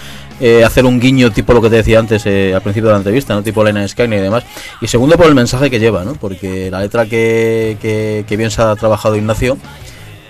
eh, 0.41 0.65
hacer 0.65 0.85
un 0.85 1.01
guiño 1.01 1.31
tipo 1.31 1.55
lo 1.55 1.63
que 1.63 1.71
te 1.71 1.77
decía 1.77 1.99
antes 1.99 2.27
eh, 2.27 2.53
al 2.55 2.61
principio 2.61 2.89
de 2.89 2.93
la 2.95 2.99
entrevista, 2.99 3.35
¿no? 3.35 3.43
tipo 3.43 3.65
Lena 3.65 3.87
Skyne 3.87 4.17
y 4.17 4.21
demás. 4.21 4.45
Y 4.81 4.89
segundo 4.89 5.17
por 5.17 5.27
el 5.27 5.35
mensaje 5.35 5.71
que 5.71 5.79
lleva, 5.79 6.05
¿no? 6.05 6.15
porque 6.15 6.71
la 6.71 6.81
letra 6.81 7.07
que, 7.07 7.79
que, 7.81 8.25
que 8.29 8.37
bien 8.37 8.51
se 8.51 8.61
ha 8.61 8.75
trabajado 8.77 9.17
Ignacio 9.17 9.57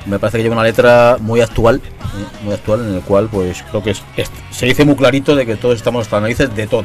me 0.07 0.19
parece 0.19 0.39
que 0.39 0.43
lleva 0.45 0.55
una 0.55 0.65
letra 0.65 1.17
muy 1.21 1.41
actual, 1.41 1.83
¿eh? 1.85 1.91
muy 2.45 2.55
actual 2.55 2.87
en 2.87 2.95
el 2.95 3.01
cual 3.03 3.29
pues 3.31 3.63
creo 3.71 3.83
que 3.83 3.91
es, 3.91 4.03
es- 4.17 4.31
se 4.51 4.67
dice 4.67 4.85
muy 4.85 4.95
clarito 4.97 5.37
de 5.37 5.45
que 5.47 5.57
todos 5.57 5.77
estamos 5.77 6.03
hasta 6.07 6.17
las 6.17 6.23
narices 6.23 6.55
de 6.55 6.67
todos. 6.67 6.85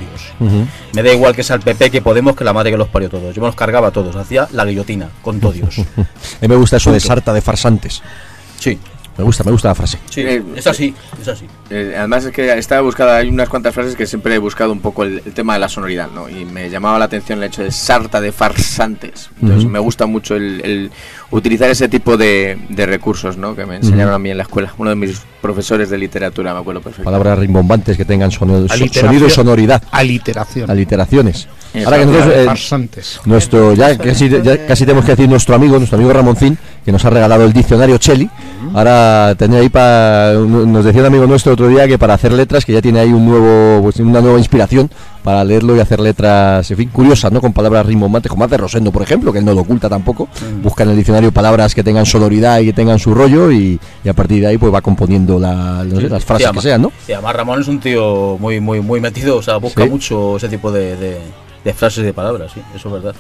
Me 0.93 1.03
da 1.03 1.14
igual 1.14 1.36
que 1.36 1.43
sea 1.43 1.55
el 1.55 1.61
PP, 1.61 1.89
que 1.91 2.01
Podemos, 2.01 2.36
que 2.36 2.43
la 2.43 2.53
madre 2.53 2.72
que 2.72 2.78
los 2.78 2.89
parió 2.89 3.09
todos. 3.09 3.34
Yo 3.36 3.41
me 3.41 3.47
los 3.47 3.55
cargaba 3.55 3.88
a 3.88 3.91
todos, 3.91 4.16
hacía 4.16 4.47
la 4.51 4.66
guillotina 4.66 5.09
con 5.22 5.39
todos. 5.39 5.78
A 5.97 6.01
mí 6.41 6.47
me 6.47 6.55
gusta 6.55 6.78
eso 6.78 6.91
de 6.91 6.99
sarta 6.99 7.34
de 7.34 7.41
farsantes. 7.41 8.01
Sí, 8.59 8.78
Me 9.18 9.24
gusta, 9.24 9.43
me 9.43 9.51
gusta 9.51 9.68
la 9.70 9.76
frase. 9.76 9.99
sí, 10.09 10.22
Eh, 10.22 10.43
es 10.55 10.66
así, 10.68 10.93
es 11.22 11.28
así. 11.28 11.45
Eh, 11.70 11.93
además 11.97 12.26
es 12.26 12.32
que 12.34 12.51
estaba 12.57 12.82
buscada, 12.82 13.18
hay 13.18 13.30
unas 13.30 13.47
cuantas 13.47 13.74
frases 13.74 13.95
que 13.95 14.07
siempre 14.07 14.34
he 14.36 14.38
buscado 14.39 14.72
un 14.72 14.80
poco 14.80 15.03
el, 15.03 15.22
el 15.26 15.34
tema 15.34 15.53
de 15.53 15.59
la 15.59 15.70
sonoridad, 15.70 16.09
¿no? 16.09 16.28
Y 16.30 16.45
me 16.45 16.70
llamaba 16.70 16.97
la 16.97 17.05
atención 17.05 17.38
el 17.39 17.45
hecho 17.45 17.61
de 17.64 17.72
sarta 17.72 18.20
de 18.22 18.32
farsantes. 18.32 19.30
Entonces 19.41 19.70
me 19.70 19.78
gusta 19.80 20.05
mucho 20.07 20.36
el, 20.36 20.61
el 20.64 20.91
utilizar 21.34 21.69
ese 21.69 21.89
tipo 21.89 22.15
de, 22.15 22.58
de 22.70 22.86
recursos, 22.86 23.37
¿no? 23.37 23.55
Que 23.55 23.66
me 23.66 23.78
enseñaron 23.78 24.13
a 24.13 24.20
mí 24.20 24.29
en 24.29 24.37
la 24.37 24.43
escuela. 24.43 24.71
Uno 24.78 24.91
de 24.91 24.95
mis 24.95 25.20
profesores 25.41 25.89
de 25.89 25.97
literatura, 25.97 26.53
me 26.53 26.59
acuerdo 26.59 26.82
perfecto. 26.82 27.03
Palabras 27.03 27.39
rimbombantes 27.39 27.97
que 27.97 28.05
tengan 28.05 28.32
sonido, 28.32 28.67
sonido 28.70 29.28
y 29.28 29.29
sonoridad. 29.29 29.82
Aliteración. 29.91 30.70
Aliteraciones. 30.70 31.47
Ahora 31.86 31.97
que 31.97 32.05
nosotros, 32.05 32.33
eh, 32.36 32.45
Farsantes. 32.45 33.20
nuestro, 33.25 33.74
ya 33.74 33.97
casi, 33.97 34.29
ya 34.29 34.66
casi 34.67 34.86
tenemos 34.86 35.05
que 35.05 35.12
decir 35.12 35.28
nuestro 35.28 35.55
amigo, 35.55 35.78
nuestro 35.78 35.97
amigo 35.97 36.13
Ramoncín, 36.13 36.55
que 36.86 36.91
nos 36.91 37.03
ha 37.03 37.09
regalado 37.09 37.45
el 37.45 37.51
diccionario 37.51 37.97
Cheli. 37.97 38.29
Ahora 38.74 39.36
tenía 39.37 39.59
ahí 39.59 39.70
para, 39.70 40.33
nos 40.33 40.83
decía 40.83 41.01
un 41.01 41.08
amigo 41.08 41.28
nuestro 41.28 41.54
otro 41.54 41.67
día 41.67 41.87
que 41.87 41.97
para 42.00 42.16
hacer 42.16 42.32
letras, 42.33 42.66
que 42.66 42.74
ya 42.74 42.82
tiene 42.82 43.00
ahí 43.00 43.12
un 43.13 43.25
nuevo, 43.25 43.83
pues, 43.83 43.97
una 44.00 44.20
nueva 44.20 44.37
inspiración 44.39 44.89
para 45.24 45.43
leerlo 45.43 45.75
y 45.75 45.79
hacer 45.79 46.00
letras, 46.00 46.70
en 46.71 46.78
fin, 46.78 46.89
curiosas, 46.89 47.32
¿no? 47.32 47.39
Con 47.39 47.54
palabras 47.54 47.86
rimbombantes, 47.86 48.29
como 48.29 48.43
hace 48.45 48.58
Rosendo, 48.58 48.91
por 48.91 49.04
ejemplo, 49.04 49.32
que 49.32 49.39
él 49.39 49.45
no 49.45 49.54
lo 49.54 49.62
oculta 49.62 49.87
tampoco. 49.89 50.28
Busca 50.62 50.83
en 50.83 50.89
el 50.89 50.97
diccionario 50.97 51.32
palabras 51.32 51.74
que 51.75 51.83
tengan 51.83 52.05
sonoridad 52.05 52.59
y 52.59 52.66
que 52.66 52.74
tengan 52.74 53.00
su 53.00 53.13
rollo 53.13 53.51
y, 53.51 53.79
y 54.04 54.09
a 54.09 54.13
partir 54.13 54.41
de 54.41 54.47
ahí 54.47 54.58
pues 54.58 54.74
va 54.74 54.82
componiendo 54.82 55.39
la- 55.39 55.83
las 55.83 56.25
frases 56.25 56.47
Sí, 56.47 56.54
que 56.55 56.62
sean, 56.62 56.82
¿no? 56.82 56.91
Y 57.08 57.13
además 57.13 57.36
Ramón 57.36 57.62
es 57.62 57.67
un 57.67 57.79
tío 57.79 58.37
muy 58.39 58.59
muy 58.59 58.82
muy 58.82 59.00
metido, 59.00 59.37
o 59.37 59.41
sea, 59.41 59.58
busca 59.58 59.83
Sí. 59.83 59.89
mucho 59.89 60.36
ese 60.37 60.50
tipo 60.50 60.71
de, 60.71 60.97
de, 60.97 61.17
de 61.63 61.74
frases 61.74 62.00
y 62.00 62.04
de 62.08 62.13
palabras, 62.13 62.51
sí, 62.54 62.62
eso 62.75 62.87
es 62.89 62.93
verdad. 63.04 63.16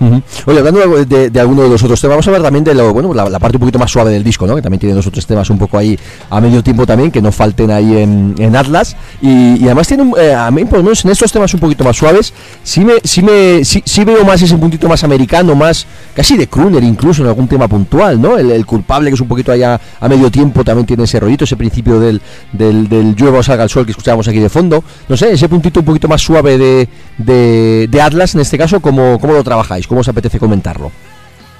Ujú. 0.00 0.22
Oye, 0.46 0.58
hablando 0.58 1.04
de, 1.04 1.30
de 1.30 1.40
alguno 1.40 1.62
de 1.62 1.70
los 1.70 1.82
otros 1.82 2.00
temas, 2.00 2.14
vamos 2.14 2.26
a 2.26 2.30
hablar 2.30 2.42
también 2.42 2.64
de 2.64 2.74
lo, 2.74 2.92
bueno, 2.92 3.12
la, 3.12 3.38
parte 3.38 3.56
un 3.56 3.60
poquito 3.60 3.78
más 3.78 3.90
suave 3.90 4.12
del 4.12 4.22
disco, 4.22 4.46
¿no? 4.46 4.54
Que 4.54 4.62
también 4.62 4.78
tiene 4.78 4.94
dos 4.94 5.06
otros 5.06 5.26
temas 5.26 5.50
un 5.50 5.58
poco 5.58 5.76
ahí 5.76 5.98
a 6.30 6.40
medio 6.40 6.62
tiempo 6.62 6.86
también, 6.86 7.10
que 7.10 7.20
no 7.20 7.32
falten 7.32 7.70
ahí 7.70 7.96
en, 7.96 8.56
Atlas. 8.56 8.96
Y, 9.20 9.64
además 9.64 9.88
tiene 9.88 10.04
un- 10.04 10.14
eh, 10.18 10.32
a 10.34 10.50
mí, 10.50 10.64
por 10.64 10.78
lo 10.78 10.84
menos 10.84 11.04
en 11.04 11.10
estos 11.10 11.32
temas 11.32 11.52
un 11.54 11.60
poquito 11.60 11.82
más 11.84 11.96
suaves, 11.96 12.32
sí 12.62 12.84
me, 12.84 12.94
sí 13.02 13.22
me, 13.22 13.64
sí, 13.64 14.04
veo 14.04 14.24
más 14.24 14.40
ese 14.40 14.56
puntito 14.56 14.88
más 14.88 15.02
americano, 15.02 15.54
más 15.54 15.86
casi 16.14 16.36
de 16.36 16.46
crooner 16.46 16.82
incluso 16.84 17.22
en 17.22 17.28
algún 17.28 17.48
tema 17.48 17.66
puntual, 17.66 18.20
¿no? 18.20 18.38
El, 18.38 18.64
culpable 18.66 19.10
que 19.10 19.14
es 19.14 19.20
un 19.20 19.28
poquito 19.28 19.50
allá 19.50 19.80
a 19.98 20.08
medio 20.08 20.30
tiempo 20.30 20.62
también 20.62 20.86
tiene 20.86 21.04
ese 21.04 21.18
rollito, 21.18 21.44
ese 21.44 21.56
principio 21.56 21.98
del, 21.98 22.20
del, 22.52 22.88
del 22.88 23.16
o 23.28 23.42
salga 23.42 23.64
el 23.64 23.70
sol 23.70 23.84
que 23.84 23.92
escuchábamos 23.92 24.28
aquí 24.28 24.38
de 24.38 24.48
fondo. 24.48 24.84
No 25.08 25.16
sé, 25.16 25.32
ese 25.32 25.48
puntito 25.48 25.80
un 25.80 25.86
poquito 25.86 26.06
más 26.06 26.20
suave 26.20 26.58
de, 26.58 26.88
de, 27.16 27.88
de 27.90 28.02
Atlas 28.02 28.34
en 28.34 28.42
este 28.42 28.58
caso, 28.58 28.80
¿cómo, 28.80 29.18
¿cómo 29.18 29.32
lo 29.32 29.42
trabajáis? 29.42 29.87
¿Cómo 29.88 30.02
os 30.02 30.08
apetece 30.08 30.38
comentarlo? 30.38 30.92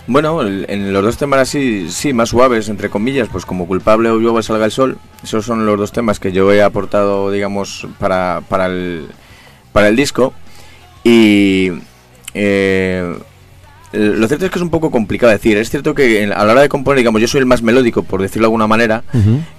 Bueno, 0.06 0.40
en 0.42 0.92
los 0.92 1.02
dos 1.02 1.16
temas 1.18 1.40
así, 1.40 1.90
sí, 1.90 2.12
más 2.12 2.30
suaves, 2.30 2.68
entre 2.68 2.88
comillas, 2.88 3.28
pues 3.30 3.44
como 3.44 3.66
culpable 3.66 4.08
o 4.08 4.16
luego 4.16 4.40
salga 4.42 4.64
el 4.64 4.70
sol, 4.70 4.98
esos 5.22 5.44
son 5.44 5.66
los 5.66 5.78
dos 5.78 5.92
temas 5.92 6.18
que 6.18 6.32
yo 6.32 6.50
he 6.50 6.62
aportado, 6.62 7.30
digamos, 7.30 7.86
para, 7.98 8.42
para, 8.48 8.66
el, 8.66 9.08
para 9.72 9.88
el 9.88 9.96
disco. 9.96 10.32
Y 11.04 11.72
eh, 12.32 13.18
lo 13.92 14.28
cierto 14.28 14.46
es 14.46 14.50
que 14.50 14.58
es 14.58 14.62
un 14.62 14.70
poco 14.70 14.90
complicado 14.90 15.32
decir. 15.32 15.56
Es 15.56 15.70
cierto 15.70 15.94
que 15.94 16.24
a 16.24 16.44
la 16.44 16.52
hora 16.52 16.62
de 16.62 16.68
componer, 16.68 16.98
digamos, 16.98 17.20
yo 17.20 17.28
soy 17.28 17.40
el 17.40 17.46
más 17.46 17.62
melódico, 17.62 18.02
por 18.02 18.20
decirlo 18.20 18.42
de 18.42 18.46
alguna 18.46 18.66
manera. 18.66 19.04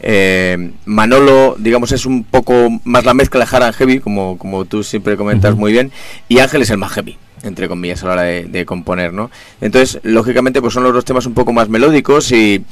Eh, 0.02 0.72
Manolo, 0.86 1.56
digamos, 1.58 1.92
es 1.92 2.06
un 2.06 2.24
poco 2.24 2.70
más 2.84 3.06
la 3.06 3.14
mezcla 3.14 3.44
de 3.44 3.56
hard 3.56 3.64
and 3.64 3.76
heavy, 3.76 4.00
como, 4.00 4.38
como 4.38 4.66
tú 4.66 4.84
siempre 4.84 5.18
comentas 5.18 5.56
muy 5.56 5.72
bien, 5.72 5.92
y 6.28 6.40
Ángel 6.40 6.62
es 6.62 6.70
el 6.70 6.78
más 6.78 6.92
heavy, 6.92 7.18
entre 7.44 7.68
comillas, 7.68 8.04
a 8.04 8.08
la 8.08 8.14
hora 8.14 8.24
de, 8.24 8.66
componer, 8.66 9.14
¿no? 9.14 9.32
Entonces, 9.62 10.00
lógicamente, 10.04 10.62
pues 10.62 10.74
son 10.74 10.84
los 10.84 10.94
dos 10.94 11.06
temas 11.06 11.26
un 11.26 11.34
poco 11.34 11.54
más 11.54 11.70
melódicos 11.70 12.32
y, 12.32 12.64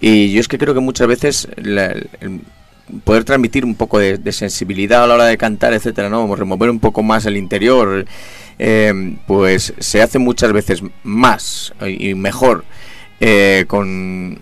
y 0.00 0.32
yo 0.32 0.40
es 0.40 0.48
que 0.48 0.58
creo 0.58 0.74
que 0.74 0.80
muchas 0.80 1.06
veces 1.06 1.48
la- 1.56 1.94
poder 3.04 3.24
transmitir 3.24 3.64
un 3.64 3.74
poco 3.74 3.98
de, 3.98 4.18
de 4.18 4.32
sensibilidad 4.32 5.04
a 5.04 5.06
la 5.06 5.14
hora 5.14 5.24
de 5.24 5.38
cantar, 5.38 5.72
etcétera, 5.72 6.08
¿no? 6.08 6.34
Remover 6.34 6.70
un 6.70 6.80
poco 6.80 7.02
más 7.02 7.24
el 7.26 7.36
interior, 7.36 8.04
eh, 8.58 9.16
pues 9.26 9.74
se 9.78 10.02
hace 10.02 10.18
muchas 10.18 10.52
veces 10.52 10.82
más 11.02 11.72
y 11.86 12.14
mejor 12.14 12.64
eh, 13.20 13.64
con 13.66 14.38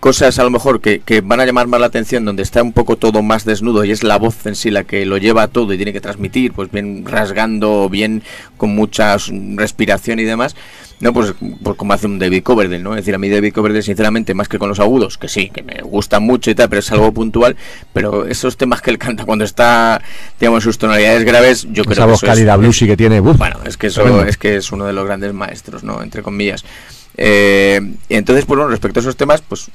cosas 0.00 0.38
a 0.38 0.44
lo 0.44 0.50
mejor 0.50 0.80
que, 0.80 1.00
que 1.00 1.20
van 1.20 1.40
a 1.40 1.46
llamar 1.46 1.66
más 1.66 1.80
la 1.80 1.86
atención, 1.86 2.24
donde 2.24 2.42
está 2.42 2.62
un 2.62 2.72
poco 2.72 2.96
todo 2.96 3.22
más 3.22 3.44
desnudo 3.44 3.84
y 3.84 3.90
es 3.90 4.02
la 4.04 4.18
voz 4.18 4.46
en 4.46 4.54
sí 4.54 4.70
la 4.70 4.84
que 4.84 5.04
lo 5.06 5.16
lleva 5.18 5.48
todo 5.48 5.72
y 5.72 5.76
tiene 5.76 5.92
que 5.92 6.00
transmitir, 6.00 6.52
pues 6.52 6.70
bien 6.70 7.04
rasgando, 7.06 7.88
bien 7.88 8.22
con 8.56 8.74
mucha 8.74 9.16
respiración 9.56 10.18
y 10.18 10.24
demás. 10.24 10.54
No, 10.98 11.12
pues, 11.12 11.34
pues 11.62 11.76
como 11.76 11.92
hace 11.92 12.06
un 12.06 12.18
David 12.18 12.42
Coverdale, 12.42 12.82
¿no? 12.82 12.92
Es 12.94 13.02
decir, 13.02 13.14
a 13.14 13.18
mí 13.18 13.28
David 13.28 13.52
Coverdale, 13.52 13.82
sinceramente, 13.82 14.32
más 14.32 14.48
que 14.48 14.58
con 14.58 14.70
los 14.70 14.80
agudos, 14.80 15.18
que 15.18 15.28
sí, 15.28 15.50
que 15.50 15.62
me 15.62 15.82
gustan 15.82 16.22
mucho 16.22 16.50
y 16.50 16.54
tal, 16.54 16.70
pero 16.70 16.80
es 16.80 16.90
algo 16.90 17.12
puntual, 17.12 17.54
pero 17.92 18.26
esos 18.26 18.56
temas 18.56 18.80
que 18.80 18.90
él 18.90 18.96
canta 18.98 19.26
cuando 19.26 19.44
está, 19.44 20.00
digamos, 20.40 20.64
sus 20.64 20.78
tonalidades 20.78 21.24
graves, 21.24 21.66
yo 21.70 21.84
creo 21.84 21.92
Esa 21.92 22.02
que 22.04 22.10
voz 22.12 22.22
eso 22.22 22.26
es- 22.26 22.30
cálida 22.32 22.56
bluesy 22.56 22.86
que 22.86 22.96
tiene. 22.96 23.20
uf, 23.20 23.36
bueno, 23.36 23.58
es 23.66 23.76
que 23.76 23.88
eso 23.88 24.24
es 24.24 24.38
que 24.38 24.56
es 24.56 24.72
uno 24.72 24.86
de 24.86 24.94
los 24.94 25.04
grandes 25.04 25.34
maestros, 25.34 25.84
¿no? 25.84 26.02
Entre 26.02 26.22
comillas. 26.22 26.64
Eh, 27.18 27.80
y 28.08 28.14
entonces, 28.14 28.44
pues 28.44 28.58
bueno, 28.58 28.70
respecto 28.70 29.00
a 29.00 29.02
esos 29.02 29.16
temas, 29.16 29.42
pues 29.42 29.70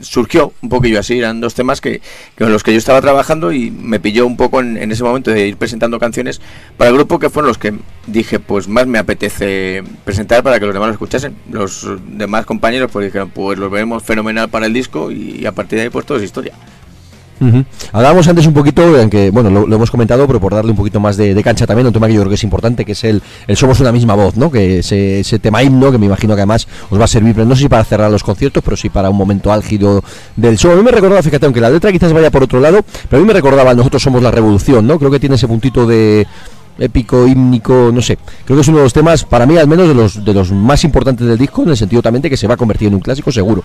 surgió 0.00 0.52
un 0.62 0.68
poquillo 0.68 0.98
así, 0.98 1.18
eran 1.18 1.40
dos 1.40 1.54
temas 1.54 1.80
que, 1.80 2.00
con 2.38 2.52
los 2.52 2.62
que 2.62 2.72
yo 2.72 2.78
estaba 2.78 3.00
trabajando 3.00 3.52
y 3.52 3.70
me 3.70 4.00
pilló 4.00 4.26
un 4.26 4.36
poco 4.36 4.60
en, 4.60 4.90
ese 4.90 5.02
momento 5.02 5.30
de 5.30 5.46
ir 5.46 5.56
presentando 5.56 5.98
canciones 5.98 6.40
para 6.76 6.90
el 6.90 6.96
grupo 6.96 7.18
que 7.18 7.30
fueron 7.30 7.48
los 7.48 7.58
que 7.58 7.74
dije, 8.06 8.40
pues 8.40 8.68
más 8.68 8.86
me 8.86 8.98
apetece 8.98 9.84
presentar 10.04 10.42
para 10.42 10.58
que 10.58 10.66
los 10.66 10.74
demás 10.74 10.88
lo 10.88 10.92
escuchasen. 10.94 11.36
Los 11.50 11.86
demás 12.08 12.46
compañeros 12.46 12.90
pues 12.90 13.06
dijeron, 13.06 13.30
pues 13.30 13.58
los 13.58 13.70
veremos 13.70 14.02
fenomenal 14.02 14.48
para 14.48 14.66
el 14.66 14.72
disco 14.72 15.10
y, 15.10 15.44
a 15.46 15.52
partir 15.52 15.78
de 15.78 15.84
ahí 15.84 15.90
pues 15.90 16.06
todo 16.06 16.18
es 16.18 16.24
historia. 16.24 16.54
Ujú. 17.40 17.64
Hablábamos 17.92 18.26
antes 18.28 18.46
un 18.46 18.54
poquito, 18.54 18.98
en 18.98 19.10
que, 19.10 19.30
bueno, 19.30 19.50
lo, 19.50 19.74
hemos 19.74 19.90
comentado, 19.90 20.26
pero 20.26 20.40
por 20.40 20.54
darle 20.54 20.70
un 20.70 20.76
poquito 20.76 21.00
más 21.00 21.16
de, 21.16 21.40
cancha 21.42 21.66
también, 21.66 21.86
un 21.86 21.92
tema 21.92 22.06
que 22.06 22.14
yo 22.14 22.20
creo 22.20 22.30
que 22.30 22.36
es 22.36 22.44
importante, 22.44 22.84
que 22.84 22.92
es 22.92 23.04
el, 23.04 23.22
el 23.46 23.56
Somos 23.56 23.78
una 23.80 23.92
misma 23.92 24.14
voz, 24.14 24.36
¿no? 24.36 24.50
Que 24.50 24.78
ese, 24.78 25.20
ese 25.20 25.38
tema 25.38 25.62
himno, 25.62 25.92
que 25.92 25.98
me 25.98 26.06
imagino 26.06 26.34
que 26.34 26.40
además 26.40 26.66
os 26.90 26.98
va 26.98 27.04
a 27.04 27.08
servir, 27.08 27.36
no 27.36 27.54
sé 27.54 27.62
si 27.62 27.68
para 27.68 27.84
cerrar 27.84 28.10
los 28.10 28.22
conciertos, 28.22 28.62
pero 28.64 28.76
sí 28.76 28.88
para 28.88 29.10
un 29.10 29.16
momento 29.16 29.52
álgido 29.52 30.02
del 30.34 30.56
show. 30.56 30.72
A 30.72 30.76
mí 30.76 30.82
me 30.82 30.90
recordaba, 30.90 31.22
fíjate, 31.22 31.44
aunque 31.44 31.60
la 31.60 31.70
letra 31.70 31.92
quizás 31.92 32.12
vaya 32.12 32.30
por 32.30 32.42
otro 32.42 32.58
lado, 32.60 32.80
pero 33.08 33.18
a 33.18 33.20
mí 33.20 33.26
me 33.26 33.34
recordaba, 33.34 33.74
nosotros 33.74 34.02
somos 34.02 34.22
la 34.22 34.30
revolución, 34.30 34.86
¿no? 34.86 34.98
Creo 34.98 35.10
que 35.10 35.20
tiene 35.20 35.34
ese 35.34 35.46
puntito 35.46 35.86
de 35.86 36.26
épico, 36.78 37.26
hímnico, 37.26 37.90
no 37.92 38.00
sé. 38.00 38.18
Creo 38.44 38.56
que 38.56 38.62
es 38.62 38.68
uno 38.68 38.78
de 38.78 38.84
los 38.84 38.92
temas, 38.92 39.24
para 39.24 39.46
mí 39.46 39.56
al 39.56 39.68
menos, 39.68 39.88
de 39.88 39.94
los, 39.94 40.24
de 40.24 40.34
los 40.34 40.52
más 40.52 40.84
importantes 40.84 41.26
del 41.26 41.38
disco, 41.38 41.62
en 41.62 41.70
el 41.70 41.76
sentido 41.76 42.02
también 42.02 42.22
de 42.22 42.30
que 42.30 42.36
se 42.36 42.46
va 42.46 42.54
a 42.54 42.56
convertir 42.56 42.88
en 42.88 42.94
un 42.94 43.00
clásico 43.00 43.30
seguro. 43.30 43.62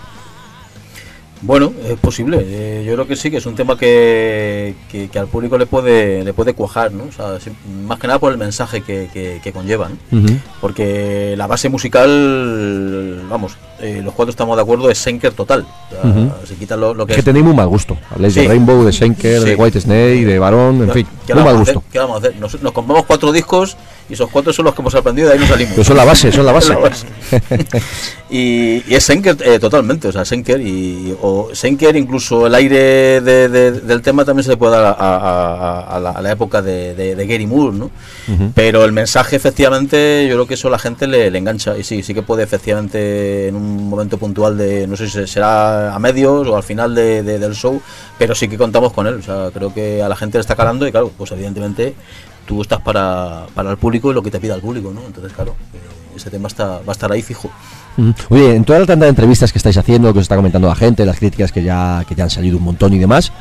Bueno, 1.42 1.72
es 1.88 1.98
posible. 1.98 2.38
Eh, 2.40 2.84
yo 2.86 2.94
creo 2.94 3.06
que 3.08 3.16
sí, 3.16 3.30
que 3.30 3.38
es 3.38 3.46
un 3.46 3.56
tema 3.56 3.76
que, 3.76 4.74
que, 4.90 5.08
que 5.08 5.18
al 5.18 5.26
público 5.26 5.58
le 5.58 5.66
puede 5.66 6.22
le 6.24 6.32
puede 6.32 6.54
cuajar, 6.54 6.92
¿no? 6.92 7.04
O 7.04 7.12
sea, 7.12 7.36
más 7.84 7.98
que 7.98 8.06
nada 8.06 8.20
por 8.20 8.30
el 8.30 8.38
mensaje 8.38 8.80
que, 8.82 9.08
que, 9.12 9.40
que 9.42 9.52
conlleva, 9.52 9.88
¿no? 9.88 10.18
Ujú. 10.18 10.36
Porque 10.60 11.34
la 11.36 11.48
base 11.48 11.68
musical, 11.68 13.22
vamos, 13.28 13.56
eh, 13.80 14.00
los 14.04 14.14
cuatro 14.14 14.30
estamos 14.30 14.56
de 14.56 14.62
acuerdo, 14.62 14.88
es 14.90 14.98
Senker 14.98 15.32
total. 15.32 15.66
O 15.90 16.02
sea. 16.02 16.46
Se 16.46 16.54
quita 16.54 16.76
lo, 16.76 16.94
lo 16.94 17.06
que 17.06 17.12
Es 17.12 17.16
que 17.16 17.22
tenéis 17.24 17.44
muy 17.44 17.54
mal 17.54 17.66
gusto. 17.68 17.96
Habláis 18.10 18.34
de. 18.34 18.46
Rainbow, 18.46 18.84
de 18.84 18.92
Schenker, 18.92 19.40
Sí. 19.40 19.48
de 19.48 19.54
White 19.56 19.80
Snake, 19.80 20.24
de 20.24 20.38
Barón, 20.38 20.82
en 20.82 20.90
fin, 20.92 21.06
¿Qué 21.26 21.34
muy 21.34 21.42
mal 21.44 21.56
gusto. 21.58 21.82
¿Qué 21.90 21.98
vamos 21.98 22.16
a 22.16 22.18
hacer? 22.18 22.36
Nos, 22.40 22.60
nos 22.62 22.72
compramos 22.72 23.04
cuatro 23.06 23.32
discos 23.32 23.76
y 24.08 24.12
esos 24.14 24.28
cuatro 24.30 24.52
son 24.52 24.64
los 24.66 24.74
que 24.74 24.82
hemos 24.82 24.94
aprendido 24.94 25.26
y 25.26 25.30
de 25.30 25.34
ahí 25.34 25.40
nos 25.40 25.48
salimos. 25.48 25.72
Pero 25.74 25.84
son 25.84 25.96
la 25.96 26.04
base, 26.04 26.30
son 26.30 26.46
la 26.46 26.52
base. 26.58 26.72
La 26.74 26.78
base. 26.78 27.06
y, 28.30 28.82
y 28.86 28.94
es 28.94 29.04
Senker 29.04 29.36
eh, 29.44 29.58
totalmente, 29.58 30.08
o 30.08 30.12
sea, 30.12 30.24
Senker 30.24 30.60
y 30.60 31.14
o 31.20 31.31
Senker 31.52 31.96
incluso 31.96 32.46
el 32.46 32.54
aire 32.54 33.20
de- 33.20 33.48
de- 33.48 33.72
del 33.72 34.02
tema 34.02 34.24
también 34.24 34.44
se 34.44 34.50
le 34.50 34.56
puede 34.56 34.72
dar 34.76 34.84
a, 34.84 34.90
a- 34.90 35.16
a- 35.16 35.96
a 35.96 36.00
la, 36.00 36.10
a 36.10 36.22
la 36.22 36.32
época 36.32 36.62
de, 36.62 37.14
Gary 37.28 37.46
Moore, 37.46 37.76
¿no? 37.76 37.90
Pero 38.54 38.84
el 38.84 38.92
mensaje 38.92 39.36
efectivamente 39.36 40.26
yo 40.28 40.34
creo 40.34 40.46
que 40.46 40.54
eso 40.54 40.68
a 40.68 40.70
la 40.70 40.78
gente 40.78 41.06
le, 41.06 41.30
le 41.30 41.38
engancha 41.38 41.76
y 41.76 41.84
sí, 41.84 42.02
sí 42.02 42.14
que 42.14 42.22
puede 42.22 42.42
efectivamente 42.42 43.48
en 43.48 43.56
un 43.56 43.88
momento 43.88 44.18
puntual 44.18 44.56
de, 44.58 44.86
no 44.86 44.96
sé 44.96 45.08
si 45.08 45.26
será 45.26 45.94
a 45.94 45.98
medios 45.98 46.46
o 46.48 46.56
al 46.56 46.62
final 46.62 46.94
de- 46.94 47.22
de- 47.22 47.38
del 47.38 47.54
show, 47.54 47.80
pero 48.18 48.34
sí 48.34 48.48
que 48.48 48.58
contamos 48.58 48.92
con 48.92 49.06
él, 49.06 49.14
o 49.14 49.22
sea, 49.22 49.50
creo 49.52 49.72
que 49.74 50.02
a 50.02 50.08
la 50.08 50.16
gente 50.16 50.38
le 50.38 50.40
está 50.42 50.56
calando 50.56 50.86
y 50.86 50.90
claro, 50.90 51.10
pues 51.16 51.30
evidentemente 51.32 51.94
tú 52.46 52.62
estás 52.62 52.80
para, 52.80 53.46
para 53.54 53.70
el 53.70 53.76
público 53.76 54.10
y 54.10 54.14
lo 54.14 54.22
que 54.22 54.30
te 54.30 54.40
pida 54.40 54.54
el 54.54 54.60
público, 54.60 54.90
¿no? 54.92 55.00
Entonces 55.06 55.32
claro, 55.32 55.54
eh, 55.74 55.78
ese 56.16 56.28
tema 56.30 56.48
está, 56.48 56.66
va 56.78 56.82
a 56.88 56.92
estar 56.92 57.10
ahí 57.12 57.22
fijo. 57.22 57.50
Oye, 58.30 58.54
en 58.54 58.64
toda 58.64 58.78
la 58.80 58.86
tanda 58.86 59.06
de 59.06 59.10
entrevistas 59.10 59.52
que 59.52 59.58
estáis 59.58 59.76
haciendo, 59.76 60.12
que 60.12 60.18
os 60.18 60.24
está 60.24 60.36
comentando 60.36 60.68
la 60.68 60.74
gente, 60.74 61.04
las 61.04 61.18
críticas 61.18 61.52
que 61.52 61.62
ya, 61.62 62.04
que 62.08 62.14
ya 62.14 62.24
han 62.24 62.30
salido 62.30 62.58
un 62.58 62.64
montón 62.64 62.92
y 62.94 62.98
demás, 62.98 63.32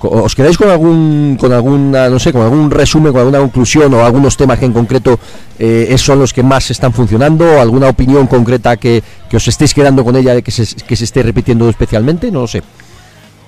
¿os 0.00 0.34
quedáis 0.34 0.58
con 0.58 0.68
algún, 0.68 1.36
con 1.40 1.52
alguna, 1.52 2.08
no 2.08 2.18
sé, 2.18 2.32
con 2.32 2.42
algún 2.42 2.70
resumen, 2.70 3.12
con 3.12 3.20
alguna 3.20 3.38
conclusión 3.38 3.92
o 3.94 4.04
algunos 4.04 4.36
temas 4.36 4.58
que 4.58 4.66
en 4.66 4.72
concreto 4.72 5.18
eh, 5.58 5.94
son 5.98 6.18
los 6.18 6.32
que 6.32 6.42
más 6.42 6.70
están 6.70 6.92
funcionando? 6.92 7.44
¿O 7.44 7.60
alguna 7.60 7.88
opinión 7.88 8.26
concreta 8.26 8.76
que, 8.76 9.02
que 9.28 9.36
os 9.36 9.48
estéis 9.48 9.72
quedando 9.72 10.04
con 10.04 10.16
ella, 10.16 10.40
que 10.42 10.50
se, 10.50 10.66
que 10.76 10.96
se 10.96 11.04
esté 11.04 11.22
repitiendo 11.22 11.68
especialmente? 11.68 12.30
No 12.30 12.42
lo 12.42 12.46
sé. 12.46 12.62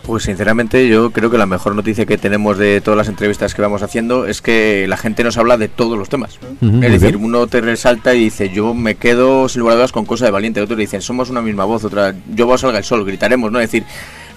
Pues 0.06 0.22
sinceramente 0.22 0.86
yo 0.86 1.10
creo 1.10 1.30
que 1.30 1.36
la 1.36 1.46
mejor 1.46 1.74
noticia 1.74 2.06
que 2.06 2.16
tenemos 2.16 2.56
de 2.58 2.80
todas 2.80 2.96
las 2.96 3.08
entrevistas 3.08 3.54
que 3.56 3.62
vamos 3.62 3.82
haciendo 3.82 4.26
es 4.26 4.40
que 4.40 4.86
la 4.88 4.96
gente 4.96 5.24
nos 5.24 5.36
habla 5.36 5.56
de 5.56 5.66
todos 5.66 5.98
los 5.98 6.08
temas. 6.08 6.38
Es 6.62 6.92
decir, 6.92 7.16
bien. 7.16 7.24
uno 7.24 7.48
te 7.48 7.60
resalta 7.60 8.14
y 8.14 8.20
dice, 8.20 8.50
yo 8.50 8.72
me 8.72 8.94
quedo 8.94 9.48
sin 9.48 9.60
lugar 9.60 9.72
a 9.72 9.76
dudas 9.78 9.90
con 9.90 10.06
cosa 10.06 10.24
de 10.24 10.30
valiente. 10.30 10.60
Otros 10.60 10.78
dicen, 10.78 11.02
somos 11.02 11.28
una 11.28 11.42
misma 11.42 11.64
voz, 11.64 11.82
otra, 11.82 12.14
yo 12.32 12.46
voy 12.46 12.56
salga 12.56 12.78
el 12.78 12.84
sol, 12.84 13.04
gritaremos, 13.04 13.50
¿no? 13.50 13.58
Es 13.58 13.72
decir, 13.72 13.84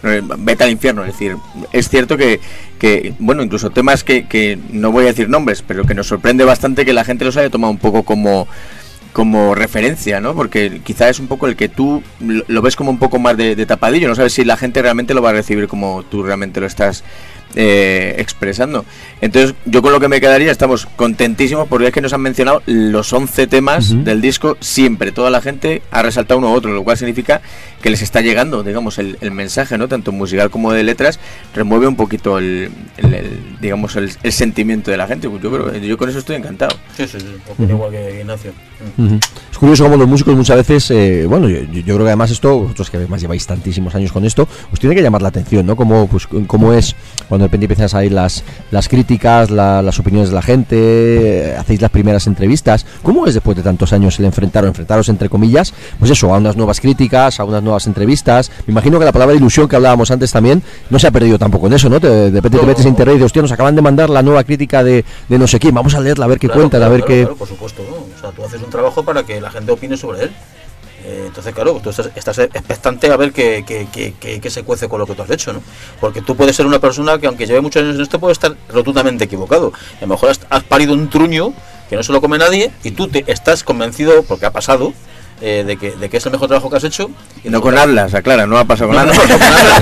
eh, 0.02 0.24
vete 0.40 0.64
al 0.64 0.72
infierno. 0.72 1.06
Es 1.06 1.12
decir, 1.14 1.38
es 1.72 1.88
cierto 1.88 2.18
que, 2.18 2.40
que 2.80 3.14
bueno, 3.20 3.44
incluso 3.44 3.70
temas 3.70 4.04
que, 4.04 4.28
que 4.28 4.58
no 4.72 4.91
voy 4.91 5.04
a 5.04 5.08
decir 5.08 5.30
nombres, 5.30 5.62
pero 5.62 5.84
que 5.84 5.94
nos 5.94 6.08
sorprende 6.08 6.46
bastante 6.46 6.84
que 6.84 6.94
la 6.94 7.04
gente 7.04 7.26
los 7.26 7.38
haya 7.38 7.52
tomado 7.52 7.70
un 7.70 7.78
poco 7.78 8.02
como 8.02 8.48
como 9.14 9.56
referencia, 9.56 10.19
¿no? 10.19 10.36
Porque 10.36 10.81
quizá 10.84 11.10
es 11.10 11.19
un 11.19 11.27
poco 11.27 11.48
el 11.48 11.56
que 11.56 11.69
tú 11.69 12.03
lo 12.19 12.61
ves 12.61 12.76
como 12.76 12.91
un 12.91 12.99
poco 12.99 13.19
más 13.19 13.38
de, 13.38 13.56
de 13.56 13.65
tapadillo, 13.65 14.07
no 14.07 14.15
sabes 14.15 14.34
si 14.34 14.45
la 14.45 14.57
gente 14.57 14.81
realmente 14.81 15.14
lo 15.14 15.22
va 15.22 15.31
a 15.31 15.34
recibir 15.34 15.68
como 15.68 16.03
tú 16.03 16.23
realmente 16.23 16.60
lo 16.60 16.68
estás 16.68 17.03
eh, 17.56 18.16
expresando. 18.18 18.86
Entonces, 19.22 19.56
yo 19.66 19.82
con 19.82 19.92
lo 19.92 20.00
que 20.00 20.08
me 20.08 20.22
quedaría, 20.22 20.52
estamos 20.52 20.86
contentísimos 20.96 21.68
porque 21.68 21.88
es 21.88 21.94
que 21.94 22.02
nos 22.02 22.14
han 22.14 22.22
mencionado 22.22 22.62
los 22.66 23.12
11 23.12 23.48
temas 23.48 23.92
Ujú. 23.92 24.04
del 24.04 24.22
disco, 24.22 24.58
siempre, 24.60 25.12
toda 25.12 25.30
la 25.30 25.42
gente 25.42 25.82
ha 25.92 26.02
resaltado 26.02 26.38
uno 26.38 26.52
u 26.52 26.54
otro, 26.56 26.72
lo 26.72 26.84
cual 26.84 26.98
significa 26.98 27.42
que 27.82 27.90
les 27.90 28.02
está 28.02 28.22
llegando, 28.22 28.64
digamos, 28.64 28.98
el, 28.98 29.18
el 29.22 29.32
mensaje, 29.32 29.78
¿no? 29.78 29.88
Tanto 29.88 30.12
musical 30.12 30.50
como 30.50 30.72
de 30.74 30.84
letras, 30.84 31.20
remueve 31.54 31.88
un 31.88 31.96
poquito 31.96 32.38
el, 32.38 32.72
el- 32.98 33.14
el, 33.14 33.40
digamos, 33.62 33.96
el, 33.96 34.12
el 34.24 34.32
sentimiento 34.32 34.92
de 34.92 34.98
la 34.98 35.08
gente. 35.08 35.30
Yo 35.42 35.52
creo, 35.52 35.76
yo 35.76 35.98
con 35.98 36.10
eso 36.10 36.20
estoy 36.20 36.36
encantado. 36.38 36.76
Sí, 36.96 37.08
sí, 37.08 37.20
sí, 37.20 37.26
opino 37.50 37.72
igual 37.74 37.92
que 37.92 38.20
Ignacio. 38.22 38.52
Ujú. 38.98 39.20
Es 39.52 39.58
curioso 39.58 39.84
como 39.84 39.98
los 39.98 40.08
músicos 40.08 40.36
muchas 40.36 40.58
veces, 40.58 40.92
eh, 40.92 41.26
bueno, 41.28 41.50
yo, 41.50 41.60
yo 41.64 41.84
creo 41.84 42.00
que 42.00 42.04
además 42.08 42.32
esto, 42.32 42.60
vosotros 42.60 42.90
que 42.90 42.98
además 42.98 43.20
lleváis 43.22 43.46
tantísimos 43.46 43.94
años 43.96 44.12
con 44.12 44.24
esto, 44.26 44.48
os 44.72 44.80
tiene 44.80 44.96
que 44.96 45.02
llamar 45.02 45.22
la 45.22 45.30
atención, 45.30 45.66
¿no? 45.66 45.76
Cómo, 45.76 46.08
pues, 46.08 46.28
cómo 46.48 46.74
es 46.74 46.96
cuando 47.28 47.39
de 47.40 47.48
repente 47.48 47.66
empiezan 47.66 47.86
a 47.86 47.90
salir 47.90 48.11
las, 48.11 48.44
las 48.72 48.88
críticas, 48.88 49.49
la- 49.49 49.82
las 49.82 49.99
opiniones 49.99 50.30
de 50.30 50.36
la 50.36 50.41
gente, 50.41 50.76
eh, 50.78 51.56
hacéis 51.57 51.82
las 51.82 51.91
primeras 51.91 52.28
entrevistas. 52.28 52.86
¿Cómo 53.03 53.26
es 53.28 53.34
después 53.34 53.56
de 53.57 53.64
tantos 53.64 53.94
años 53.94 54.18
el 54.20 54.26
enfrentar 54.26 54.64
o 54.64 54.68
enfrentaros, 54.68 55.10
entre 55.10 55.30
comillas, 55.30 55.74
pues 55.99 56.11
eso, 56.11 56.34
a 56.34 56.38
unas 56.38 56.56
nuevas 56.56 56.80
críticas, 56.80 57.40
a 57.40 57.44
unas 57.44 57.64
nuevas 57.64 57.88
entrevistas? 57.88 58.52
Me 58.68 58.72
imagino 58.72 58.99
que 58.99 59.06
la 59.06 59.11
palabra 59.11 59.36
ilusión 59.36 59.68
que 59.68 59.76
hablábamos 59.76 60.11
antes 60.11 60.32
también 60.32 60.61
no 60.90 60.99
se 60.99 61.07
ha 61.07 61.11
perdido 61.11 61.38
tampoco 61.40 61.68
en 61.68 61.74
eso, 61.74 61.90
¿no? 61.90 61.99
Te- 61.99 62.07
de 62.10 62.32
repente 62.32 62.57
te 62.60 62.66
metes 62.66 62.84
en 62.86 62.90
internet 62.90 63.14
y 63.14 63.18
dices, 63.18 63.26
hostia, 63.28 63.41
nos 63.41 63.52
acaban 63.52 63.76
de 63.76 63.82
mandar 63.82 64.10
la 64.10 64.22
nueva 64.22 64.44
crítica 64.44 64.84
de, 64.84 65.03
de 65.28 65.38
no 65.40 65.48
sé 65.48 65.60
quién, 65.60 65.74
vamos 65.74 65.94
a 65.95 65.99
leerla, 65.99 66.26
a 66.26 66.28
ver 66.28 66.40
qué 66.40 66.48
Claro, 66.48 66.61
cuentan, 66.61 66.84
a 66.84 66.90
ver 66.90 67.03
claro, 67.03 67.30
qué... 67.30 67.36
por 67.36 67.48
supuesto, 67.48 67.84
¿no? 67.90 67.95
O 67.98 68.20
sea, 68.22 68.32
tú 68.32 68.44
haces 68.44 68.61
un 68.61 68.70
trabajo 68.70 69.03
para 69.03 69.24
que 69.24 69.40
la 69.40 69.49
gente 69.52 69.72
opine 69.72 69.95
sobre 69.98 70.24
él. 70.24 70.32
Eh, 71.10 71.23
entonces, 71.26 71.56
claro, 71.56 71.80
tú 71.84 71.90
estás, 71.90 72.11
estás 72.15 72.38
expectante 72.38 73.11
a 73.11 73.18
ver 73.18 73.31
qué, 73.31 73.64
qué, 73.65 73.88
qué- 73.91 74.14
qué- 74.19 74.40
qué 74.40 74.49
se 74.52 74.61
cuece 74.64 74.88
con 74.88 74.99
lo 74.99 75.07
que 75.07 75.15
tú 75.15 75.23
has 75.23 75.30
hecho, 75.31 75.52
¿no? 75.53 75.61
Porque 75.99 76.22
tú 76.22 76.36
puedes 76.36 76.56
ser 76.56 76.68
una 76.68 76.77
persona 76.77 77.18
que, 77.18 77.26
aunque 77.26 77.48
lleve 77.48 77.61
muchos 77.61 77.81
años 77.81 77.95
en 77.95 78.02
esto, 78.02 78.19
puede 78.19 78.34
estar 78.34 78.53
rotundamente 78.72 79.23
equivocado. 79.23 79.73
A 79.98 80.02
lo 80.02 80.07
mejor 80.07 80.30
has, 80.30 80.40
has 80.52 80.64
parido 80.64 80.94
un 80.94 81.10
truño 81.10 81.52
que 81.90 81.95
no 81.95 82.03
se 82.03 82.11
lo 82.11 82.22
come 82.22 82.38
nadie 82.38 82.69
y 82.84 82.91
tú 82.91 83.07
te 83.07 83.23
estás 83.26 83.64
convencido, 83.64 84.22
porque 84.22 84.45
ha 84.45 84.52
pasado, 84.52 84.94
eh, 85.41 85.64
de, 85.65 85.77
que, 85.77 85.91
de 85.91 86.10
que 86.10 86.18
es 86.18 86.26
el 86.27 86.31
mejor 86.31 86.48
trabajo 86.48 86.69
que 86.69 86.77
has 86.77 86.84
hecho. 86.84 87.10
Y 87.44 87.49
no 87.49 87.60
con 87.61 87.76
Atlas, 87.76 88.14
aclara, 88.14 88.45
no 88.45 88.60
ha 88.60 88.65
pasado 88.65 88.91
con 88.91 88.98
No, 88.98 89.06
no, 89.06 89.14
no, 89.14 89.19
con 89.19 89.40
nada, 89.40 89.80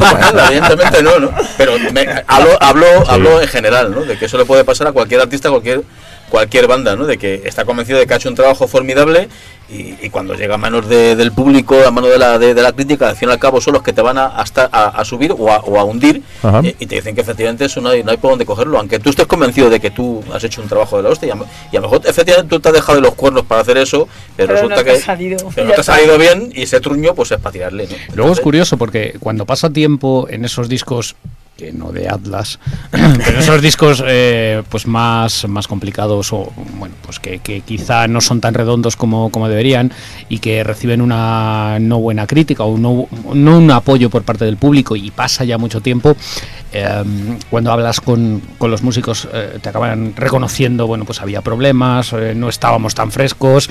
no, 0.00 0.10
con 0.10 0.20
nada, 0.20 0.46
evidentemente 0.48 1.02
no, 1.02 1.18
¿no? 1.18 1.30
Pero 1.58 1.72
me, 1.92 2.06
hablo, 2.26 2.56
hablo, 2.62 2.86
hablo 3.06 3.42
en 3.42 3.48
general, 3.48 3.90
¿no? 3.92 4.00
De 4.06 4.16
que 4.16 4.24
eso 4.24 4.38
le 4.38 4.46
puede 4.46 4.64
pasar 4.64 4.86
a 4.86 4.92
cualquier 4.92 5.20
artista, 5.20 5.48
a 5.48 5.50
cualquier, 5.50 5.82
cualquier 6.28 6.66
banda, 6.66 6.96
¿no? 6.96 7.06
De 7.06 7.18
que 7.18 7.42
está 7.44 7.64
convencido 7.64 7.98
de 7.98 8.06
que 8.06 8.14
ha 8.14 8.16
hecho 8.16 8.28
un 8.28 8.34
trabajo 8.34 8.66
formidable 8.68 9.28
y, 9.70 9.94
y 10.00 10.08
cuando 10.10 10.34
llega 10.34 10.54
a 10.54 10.58
manos 10.58 10.88
de- 10.88 11.14
del 11.14 11.30
público, 11.32 11.76
a 11.86 11.90
manos 11.90 12.10
de 12.10 12.18
la, 12.18 12.38
de, 12.38 12.54
de 12.54 12.62
la 12.62 12.72
crítica, 12.72 13.08
al 13.10 13.16
fin 13.16 13.28
y 13.28 13.32
al 13.32 13.38
cabo 13.38 13.60
son 13.60 13.74
los 13.74 13.82
que 13.82 13.92
te 13.92 14.00
van 14.00 14.16
a, 14.16 14.26
hasta 14.26 14.68
a, 14.72 14.86
a 14.88 15.04
subir 15.04 15.32
o 15.38 15.50
a, 15.50 15.58
o 15.58 15.78
a 15.78 15.84
hundir 15.84 16.22
eh, 16.64 16.74
y 16.78 16.86
te 16.86 16.94
dicen 16.96 17.14
que 17.14 17.20
efectivamente 17.20 17.66
eso 17.66 17.80
no 17.82 17.90
hay, 17.90 18.02
no 18.02 18.10
hay 18.10 18.16
por 18.16 18.30
dónde 18.30 18.46
cogerlo, 18.46 18.78
aunque 18.78 18.98
tú 18.98 19.10
estés 19.10 19.26
convencido 19.26 19.68
de 19.68 19.78
que 19.78 19.90
tú 19.90 20.24
has 20.32 20.42
hecho 20.44 20.62
un 20.62 20.68
trabajo 20.68 20.96
de 20.96 21.02
la 21.02 21.10
hostia 21.10 21.28
y 21.28 21.30
a, 21.32 21.34
y 21.72 21.76
a 21.76 21.80
lo 21.80 21.88
mejor 21.90 22.00
efectivamente 22.06 22.48
tú 22.48 22.60
te 22.60 22.68
has 22.70 22.74
dejado 22.74 22.96
de 22.96 23.02
los 23.02 23.14
cuernos 23.14 23.44
para 23.44 23.60
hacer 23.60 23.76
eso, 23.76 24.08
pero, 24.36 24.48
Pero 24.48 24.52
resulta 24.54 24.76
no 24.76 24.84
que 24.84 24.90
ha 24.92 25.00
salido. 25.00 25.38
pero 25.54 25.66
no 25.68 25.74
te 25.74 25.80
ha 25.80 25.84
salido 25.84 26.16
bien 26.16 26.50
y 26.54 26.62
ese 26.62 26.80
truño 26.80 27.14
pues 27.14 27.30
es 27.32 27.38
para 27.38 27.52
tirarle, 27.52 27.86
¿no? 27.88 27.96
Luego 28.14 28.32
es 28.32 28.40
curioso 28.40 28.78
porque 28.78 29.16
cuando 29.20 29.44
pasa 29.44 29.68
tiempo 29.70 30.26
en 30.30 30.46
esos 30.46 30.68
discos 30.70 31.14
que 31.58 31.72
no 31.72 31.90
de 31.90 32.08
Atlas, 32.08 32.60
pero 32.92 33.40
esos 33.40 33.60
discos 33.60 34.00
eh, 34.06 34.62
pues 34.68 34.86
más, 34.86 35.48
más 35.48 35.66
complicados 35.66 36.32
o 36.32 36.52
bueno 36.78 36.94
pues 37.02 37.18
que, 37.18 37.40
que 37.40 37.62
quizá 37.62 38.06
no 38.06 38.20
son 38.20 38.40
tan 38.40 38.54
redondos 38.54 38.94
como, 38.94 39.30
como 39.30 39.48
deberían 39.48 39.92
y 40.28 40.38
que 40.38 40.62
reciben 40.62 41.00
una 41.00 41.78
no 41.80 41.98
buena 41.98 42.28
crítica 42.28 42.62
o 42.62 42.78
no, 42.78 43.08
no 43.34 43.58
un 43.58 43.70
apoyo 43.72 44.08
por 44.08 44.22
parte 44.22 44.44
del 44.44 44.56
público 44.56 44.94
y 44.94 45.10
pasa 45.10 45.42
ya 45.42 45.58
mucho 45.58 45.80
tiempo 45.80 46.16
eh, 46.72 47.04
cuando 47.50 47.72
hablas 47.72 48.00
con, 48.00 48.40
con 48.56 48.70
los 48.70 48.84
músicos 48.84 49.26
eh, 49.32 49.58
te 49.60 49.68
acaban 49.68 50.14
reconociendo 50.14 50.86
bueno 50.86 51.04
pues 51.04 51.20
había 51.20 51.42
problemas 51.42 52.12
eh, 52.12 52.34
no 52.36 52.48
estábamos 52.50 52.94
tan 52.94 53.10
frescos 53.10 53.68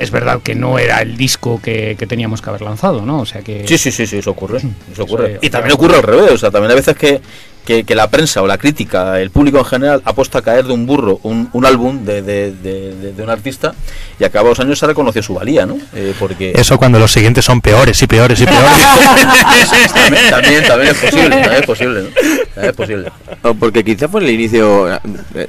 es 0.00 0.10
verdad 0.10 0.40
que 0.42 0.54
no 0.54 0.78
era 0.78 1.02
el 1.02 1.18
disco 1.18 1.60
que, 1.62 1.94
que 1.98 2.06
teníamos 2.06 2.40
que 2.40 2.48
haber 2.48 2.62
lanzado, 2.62 3.04
¿no? 3.04 3.20
O 3.20 3.26
sea 3.26 3.42
que 3.42 3.68
Sí, 3.68 3.76
sí, 3.76 3.92
sí, 3.92 4.06
sí, 4.06 4.16
eso 4.16 4.30
ocurre. 4.30 4.60
Eso 4.90 5.04
ocurre. 5.04 5.32
Eso, 5.32 5.38
y 5.42 5.50
también 5.50 5.74
ocurre 5.74 5.96
al 5.96 6.02
revés. 6.02 6.32
O 6.32 6.38
sea, 6.38 6.50
también 6.50 6.70
hay 6.70 6.76
veces 6.76 6.96
que, 6.96 7.20
que, 7.66 7.84
que 7.84 7.94
la 7.94 8.08
prensa 8.10 8.42
o 8.42 8.46
la 8.46 8.58
crítica, 8.58 9.20
el 9.20 9.30
público 9.30 9.58
en 9.58 9.64
general, 9.64 10.02
ha 10.04 10.12
puesto 10.14 10.38
a 10.38 10.42
caer 10.42 10.64
de 10.64 10.72
un 10.72 10.86
burro 10.86 11.20
un, 11.22 11.48
un 11.52 11.66
álbum 11.66 12.04
de, 12.04 12.22
de, 12.22 12.52
de, 12.52 12.94
de- 12.94 13.12
de 13.12 13.22
un 13.22 13.30
artista 13.30 13.74
y 14.18 14.24
a 14.24 14.30
cabo 14.30 14.46
de 14.46 14.50
los 14.52 14.60
años 14.60 14.78
se 14.78 14.84
ha 14.84 14.88
reconocido 14.88 15.22
su 15.22 15.34
valía, 15.34 15.66
¿no? 15.66 15.78
Eh, 15.94 16.14
porque 16.18 16.52
Eso 16.54 16.78
cuando 16.78 16.98
los 16.98 17.12
siguientes 17.12 17.44
son 17.44 17.60
peores 17.60 18.00
y 18.02 18.06
peores 18.06 18.40
y 18.40 18.44
peores. 18.46 18.70
también, 19.94 20.30
también, 20.30 20.64
también 20.66 20.90
es 20.92 20.98
posible, 20.98 21.30
también 21.30 21.52
es 21.54 21.66
posible, 21.66 22.02
¿no? 22.02 22.08
También 22.54 22.70
es 22.70 22.72
posible. 22.76 23.12
No, 23.42 23.54
porque 23.54 23.84
quizá 23.84 24.08
fue 24.08 24.20
el 24.22 24.30
inicio, 24.30 24.88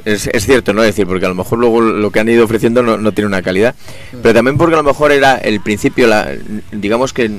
es, 0.06 0.28
es 0.28 0.46
cierto, 0.46 0.74
¿no? 0.74 0.82
Es 0.84 0.88
decir, 0.90 1.08
porque 1.08 1.26
a 1.26 1.30
lo 1.30 1.36
mejor 1.36 1.60
luego 1.60 1.82
lo 1.82 2.12
que 2.12 2.20
han 2.20 2.30
ido 2.30 2.46
ofreciendo 2.46 2.82
no, 2.84 2.98
no 2.98 3.12
tiene 3.12 3.28
una 3.28 3.42
calidad, 3.42 3.76
pero 4.22 4.34
también 4.34 4.58
porque 4.58 4.76
a 4.76 4.78
lo 4.78 4.84
mejor 4.84 5.12
era 5.12 5.38
el 5.38 5.62
principio, 5.62 6.08
la, 6.08 6.30
digamos 6.72 7.14
que 7.14 7.32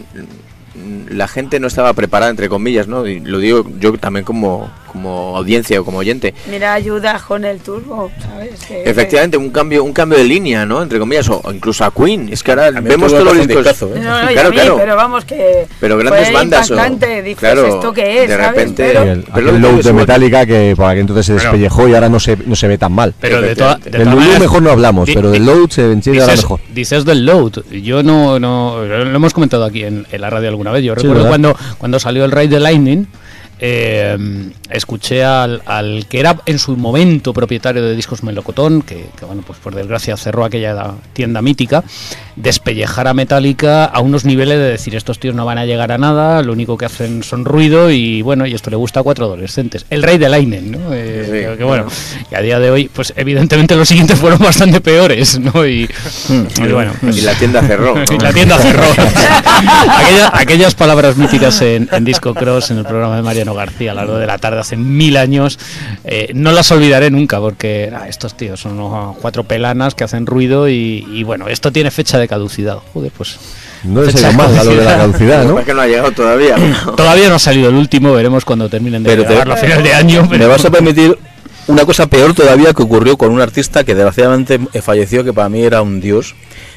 la 1.09 1.29
gente 1.29 1.61
no 1.61 1.67
estaba 1.67 1.93
preparada, 1.93 2.31
entre 2.31 2.49
comillas, 2.49 2.89
¿no? 2.89 3.07
Y 3.07 3.21
lo 3.21 3.39
digo 3.39 3.65
yo 3.79 3.97
también 3.99 4.25
como, 4.25 4.71
como 4.93 5.37
audiencia 5.37 5.81
o 5.81 5.85
como 5.85 5.99
oyente. 5.99 6.35
Mira, 6.51 6.75
ayuda 6.75 7.21
con 7.27 7.45
el 7.45 7.59
turbo, 7.61 8.11
¿sabes? 8.21 8.61
Que- 8.67 8.83
Efectivamente, 8.89 9.37
un 9.37 9.51
cambio, 9.51 9.83
un 9.85 9.93
cambio 9.93 10.19
de 10.19 10.25
línea, 10.25 10.67
¿no? 10.67 10.83
Entre 10.83 10.99
comillas, 10.99 11.29
o, 11.31 11.41
o 11.43 11.53
incluso 11.53 11.85
a 11.85 11.91
Queen. 11.93 12.29
Es 12.31 12.43
que 12.43 12.51
ahora 12.53 12.71
vemos 12.71 13.11
todos 13.13 13.25
los 13.25 13.47
discos. 13.47 13.65
discazo, 13.65 13.87
¿eh? 13.95 14.01
No, 14.01 14.23
no, 14.23 14.31
y 14.31 14.35
Claro, 14.35 14.49
a 14.49 14.51
mí, 14.51 14.57
claro. 14.57 14.77
pero 14.79 14.97
vamos 14.97 15.25
que 15.25 15.67
Pero 15.81 15.97
grandes 15.99 16.25
fue 16.27 16.35
bandas, 16.35 16.71
o- 16.71 16.75
impactante, 16.75 17.23
dices, 17.23 17.39
claro, 17.39 17.67
¿esto 17.67 17.93
qué 17.93 18.23
es? 18.25 18.29
de 18.29 18.37
¿sabes? 18.37 18.49
repente- 18.51 18.85
Pero- 18.93 19.03
el, 19.03 19.25
Pero 19.35 19.53
que 19.53 19.59
load 19.59 19.83
de. 19.83 19.93
Metallica 19.93 20.47
que 20.47 20.75
por 20.77 20.87
aquel 20.87 21.01
entonces 21.01 21.27
se 21.27 21.33
Bueno. 21.35 21.51
despellejó 21.51 21.89
y 21.89 21.95
ahora 21.95 22.09
no 22.09 22.21
se, 22.21 22.37
no 22.47 22.55
se 22.57 22.69
ve 22.69 22.79
tan 22.79 22.93
mal. 22.93 23.15
Pero 23.21 23.41
de, 23.41 23.57
toda- 23.57 23.77
de 23.77 23.91
Del 23.91 24.09
Lulu 24.11 24.39
mejor 24.39 24.63
no 24.63 24.71
hablamos, 24.71 25.07
di- 25.07 25.15
pero 25.15 25.31
del 25.31 25.45
load 25.47 25.71
se 25.71 25.91
entiende 25.93 26.21
ahora 26.23 26.37
mejor. 26.37 26.61
dices 26.75 27.05
del 27.05 27.25
load. 27.25 27.53
Yo 27.71 28.03
no, 28.03 28.39
no 28.39 28.85
lo 28.85 29.17
hemos 29.17 29.33
comentado 29.33 29.65
aquí 29.65 29.85
en, 29.85 30.07
en 30.11 30.21
la 30.21 30.29
radio 30.31 30.49
alguna 30.49 30.71
vez. 30.73 30.83
Yo 30.85 30.93
Sí, 30.95 31.03
recuerdo 31.03 31.15
¿verdad? 31.25 31.29
cuando, 31.31 31.57
cuando 31.79 31.99
salió 32.01 32.25
el 32.25 32.31
Raid 32.33 32.51
de 32.51 32.61
Lightning. 32.61 33.07
eh, 33.65 34.17
escuché 34.73 35.25
al, 35.25 35.63
al 35.67 36.07
que 36.09 36.21
era 36.21 36.37
en 36.47 36.59
su 36.59 36.77
momento 36.77 37.33
propietario 37.33 37.83
de 37.83 37.95
discos 37.97 38.23
Melocotón, 38.23 38.83
que, 38.83 39.07
que, 39.19 39.25
bueno, 39.25 39.43
pues 39.47 39.59
por 39.59 39.75
desgracia 39.75 40.17
cerró 40.17 40.45
aquella 40.45 40.93
tienda 41.13 41.43
mítica, 41.43 41.85
despellejar 42.37 43.09
a 43.09 43.15
Metallica 43.15 43.85
a 43.85 44.01
unos 44.01 44.25
niveles 44.25 44.59
de 44.59 44.65
decir 44.65 44.95
estos 44.97 45.19
tíos 45.19 45.35
no 45.35 45.45
van 45.45 45.59
a 45.59 45.67
llegar 45.67 45.93
a 45.93 45.99
nada, 45.99 46.43
lo 46.43 46.53
único 46.53 46.77
que 46.79 46.87
hacen 46.87 47.23
son 47.23 47.45
ruido 47.45 47.91
y 47.91 48.23
bueno, 48.23 48.47
y 48.47 48.55
esto 48.55 48.71
le 48.71 48.77
gusta 48.77 49.01
a 49.01 49.03
cuatro 49.03 49.27
adolescentes. 49.27 49.85
El 49.91 50.03
rey 50.03 50.19
de 50.19 50.29
Lightning, 50.29 50.71
¿no? 50.73 50.93
Eh, 50.93 51.23
Sí, 51.27 51.31
que, 51.51 51.57
que 51.59 51.65
bueno, 51.65 51.87
que 52.29 52.37
a 52.37 52.41
día 52.41 52.59
de 52.59 52.71
hoy, 52.71 52.89
pues 52.93 53.13
evidentemente 53.17 53.77
los 53.77 53.89
siguientes 53.89 54.19
fueron 54.19 54.39
bastante 54.41 54.81
peores, 54.81 55.39
¿no? 55.39 55.67
Y, 55.67 55.89
y 56.29 56.73
bueno, 56.73 56.93
pues- 57.01 57.19
Y 57.19 57.21
la 57.23 57.35
tienda 57.35 57.63
cerró. 57.63 57.95
¿no? 57.97 58.03
y 58.15 58.19
la 58.19 58.33
tienda 58.33 58.59
cerró. 58.59 58.83
Aquella- 59.89 60.31
aquellas 60.35 60.75
palabras 60.75 61.17
míticas 61.17 61.61
en, 61.63 61.89
en 61.93 62.05
Disco 62.05 62.35
Cross, 62.35 62.71
en 62.71 62.79
el 62.79 62.85
programa 62.85 63.17
de 63.17 63.23
Mariano 63.23 63.55
García, 63.55 63.93
a 63.93 63.95
las 63.95 64.07
2 64.07 64.21
de 64.21 64.27
la 64.27 64.39
tarde, 64.39 64.62
hace 64.63 64.77
mil 64.77 65.17
años, 65.17 65.59
eh, 66.05 66.31
no 66.35 66.51
las 66.53 66.71
olvidaré 66.73 67.11
nunca, 67.11 67.39
porque 67.39 67.93
ah, 67.95 68.09
estos 68.09 68.37
tíos 68.37 68.61
son 68.61 68.81
unos 68.81 69.17
cuatro 69.19 69.45
pelanas 69.45 69.95
que 69.95 70.05
hacen 70.05 70.27
ruido 70.27 70.69
y, 70.69 71.07
y, 71.13 71.23
bueno, 71.23 71.49
esto 71.49 71.71
tiene 71.71 71.91
fecha 71.91 72.19
de 72.19 72.27
caducidad. 72.29 72.79
Joder, 72.95 73.13
pues 73.17 73.39
No 73.85 74.03
ido 74.05 74.33
mal 74.33 74.59
a 74.59 74.65
lo 74.65 74.71
de 74.71 74.85
la 74.85 74.97
caducidad, 74.97 75.45
¿no? 75.45 75.49
que 75.49 75.53
pasa 75.55 75.61
es 75.61 75.67
que 75.67 75.75
no 75.75 75.81
ha 75.83 75.87
llegado 75.87 76.13
todavía. 76.13 76.57
todavía 76.97 77.29
no 77.29 77.35
ha 77.35 77.39
salido 77.39 77.69
el 77.69 77.75
último, 77.77 78.13
veremos 78.13 78.45
cuando 78.45 78.69
terminen 78.69 79.03
de 79.03 79.11
Pero 79.11 79.23
te- 79.23 79.29
grabarlo 79.29 79.55
a 79.55 79.57
final 79.59 79.83
de 79.83 79.93
año. 79.95 80.27
Me 80.29 80.47
vas 80.47 80.65
a 80.65 80.71
permitir 80.71 81.19
una 81.69 81.85
cosa 81.85 82.07
peor 82.09 82.35
todavía 82.35 82.73
que 82.73 82.83
ocurrió 82.83 83.17
con 83.17 83.31
un 83.31 83.41
artista 83.41 83.85
que 83.85 83.95
desgraciadamente 83.95 84.59
falleció, 84.83 85.23
que 85.25 85.33
para 85.33 85.49
mí 85.49 85.63
era 85.63 85.83
un 85.83 86.01
dios, 86.01 86.35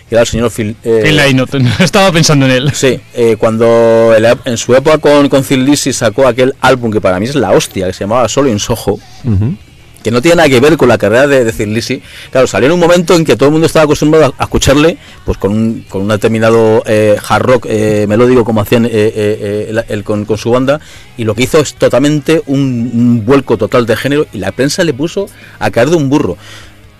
que 0.07 0.15
era 0.15 0.21
el 0.21 0.27
señor 0.27 0.51
Phil. 0.51 0.75
eh, 0.83 1.01
Phil 1.03 1.17
Lynott, 1.17 1.53
estaba 1.79 2.11
pensando 2.11 2.45
en 2.45 2.51
él. 2.51 2.71
Sí, 2.73 2.99
eh, 3.13 3.35
cuando 3.37 4.13
en, 4.15 4.23
la- 4.23 4.37
en 4.45 4.57
su 4.57 4.75
época 4.75 4.97
con, 4.99 5.27
con 5.29 5.43
Thin 5.43 5.65
Lizzy 5.65 5.93
sacó 5.93 6.27
aquel 6.27 6.53
álbum 6.61 6.91
que 6.91 7.01
para 7.01 7.19
mí 7.19 7.25
es 7.25 7.35
la 7.35 7.51
hostia, 7.51 7.87
que 7.87 7.93
se 7.93 8.01
llamaba 8.03 8.27
Solo 8.29 8.49
en 8.49 8.59
Soho, 8.59 8.99
Ujú. 9.23 9.55
que 10.03 10.11
no 10.11 10.21
tiene 10.21 10.35
nada 10.35 10.49
que 10.49 10.59
ver 10.59 10.77
con 10.77 10.87
la 10.89 10.99
carrera 10.99 11.25
de, 11.25 11.43
de 11.45 11.65
Lizzy. 11.65 12.03
Claro, 12.31 12.45
salió 12.45 12.67
en 12.67 12.73
un 12.73 12.79
momento 12.79 13.15
en 13.15 13.25
que 13.25 13.35
todo 13.35 13.47
el 13.49 13.53
mundo 13.53 13.65
estaba 13.65 13.85
acostumbrado 13.85 14.25
a, 14.25 14.33
a 14.37 14.43
escucharle 14.43 14.99
pues 15.25 15.39
con 15.39 15.51
un, 15.51 15.85
con 15.89 16.03
un 16.03 16.09
determinado 16.09 16.83
eh, 16.85 17.17
hard 17.27 17.41
rock 17.43 17.65
eh, 17.67 18.05
melódico 18.07 18.45
como 18.45 18.61
hacían 18.61 18.85
eh, 18.85 18.89
eh, 18.93 19.11
eh, 19.15 19.69
la- 19.71 19.85
él 19.89 20.03
con, 20.03 20.23
con 20.25 20.37
su 20.37 20.51
banda, 20.51 20.79
y 21.17 21.23
lo 21.23 21.33
que 21.33 21.41
hizo 21.41 21.57
es 21.59 21.73
totalmente 21.73 22.43
un, 22.45 22.59
un 22.93 23.25
vuelco 23.25 23.57
total 23.57 23.87
de 23.87 23.95
género 23.95 24.27
y 24.31 24.37
la 24.37 24.51
prensa 24.51 24.83
le 24.83 24.93
puso 24.93 25.25
a 25.57 25.71
caer 25.71 25.89
de 25.89 25.95
un 25.95 26.09
burro. 26.11 26.37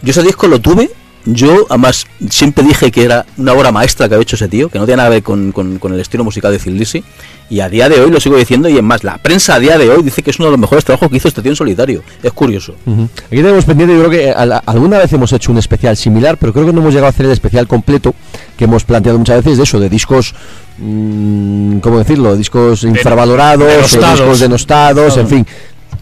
Yo 0.01 0.09
ese 0.09 0.23
disco 0.23 0.47
lo 0.47 0.59
tuve. 0.59 0.89
Yo, 1.25 1.65
además, 1.69 2.05
siempre 2.29 2.63
dije 2.63 2.91
que 2.91 3.03
era 3.03 3.25
una 3.37 3.53
obra 3.53 3.71
maestra 3.71 4.07
que 4.07 4.13
había 4.15 4.21
hecho 4.23 4.35
ese 4.35 4.47
tío, 4.47 4.69
que 4.69 4.77
no 4.77 4.85
tiene 4.85 4.97
nada 4.97 5.09
que 5.09 5.15
ver 5.15 5.23
con, 5.23 5.51
con- 5.51 5.79
con 5.79 5.93
el 5.93 5.99
estilo 5.99 6.23
musical 6.23 6.55
de 6.57 6.71
Lizzy. 6.71 7.03
Y 7.49 7.59
a 7.59 7.69
día 7.69 7.89
de 7.89 7.99
hoy 7.99 8.09
lo 8.11 8.19
sigo 8.19 8.37
diciendo, 8.37 8.69
y 8.69 8.77
es 8.77 8.83
más, 8.83 9.03
la 9.03 9.17
prensa 9.19 9.55
a 9.55 9.59
día 9.59 9.77
de 9.77 9.89
hoy 9.89 10.01
dice 10.03 10.23
que 10.23 10.31
es 10.31 10.39
uno 10.39 10.45
de 10.47 10.51
los 10.51 10.59
mejores 10.59 10.83
trabajos 10.85 11.09
que 11.09 11.17
hizo 11.17 11.27
este 11.27 11.41
tío 11.41 11.51
en 11.51 11.55
solitario. 11.55 12.03
Es 12.23 12.31
curioso. 12.33 12.75
Ujú. 12.85 13.03
Aquí 13.27 13.35
tenemos 13.37 13.65
pendiente, 13.65 13.93
yo 13.95 14.05
creo 14.05 14.11
que 14.11 14.31
a 14.31 14.45
la- 14.45 14.57
alguna 14.65 14.97
vez 14.99 15.11
hemos 15.13 15.31
hecho 15.33 15.51
un 15.51 15.57
especial 15.59 15.95
similar, 15.97 16.37
pero 16.37 16.53
creo 16.53 16.65
que 16.65 16.73
no 16.73 16.81
hemos 16.81 16.91
llegado 16.93 17.07
a 17.07 17.09
hacer 17.09 17.25
el 17.27 17.31
especial 17.31 17.67
completo 17.67 18.13
que 18.57 18.65
hemos 18.65 18.83
planteado 18.83 19.17
muchas 19.19 19.37
veces 19.43 19.57
de 19.57 19.63
eso, 19.63 19.79
de 19.79 19.89
discos, 19.89 20.33
mm, 20.77 21.79
¿cómo 21.79 21.99
decirlo? 21.99 22.35
Discos 22.35 22.83
infravalorados, 22.83 23.67
o 23.93 23.97
discos 24.21 24.39
denostados, 24.39 25.17
en 25.17 25.27
fin. 25.27 25.47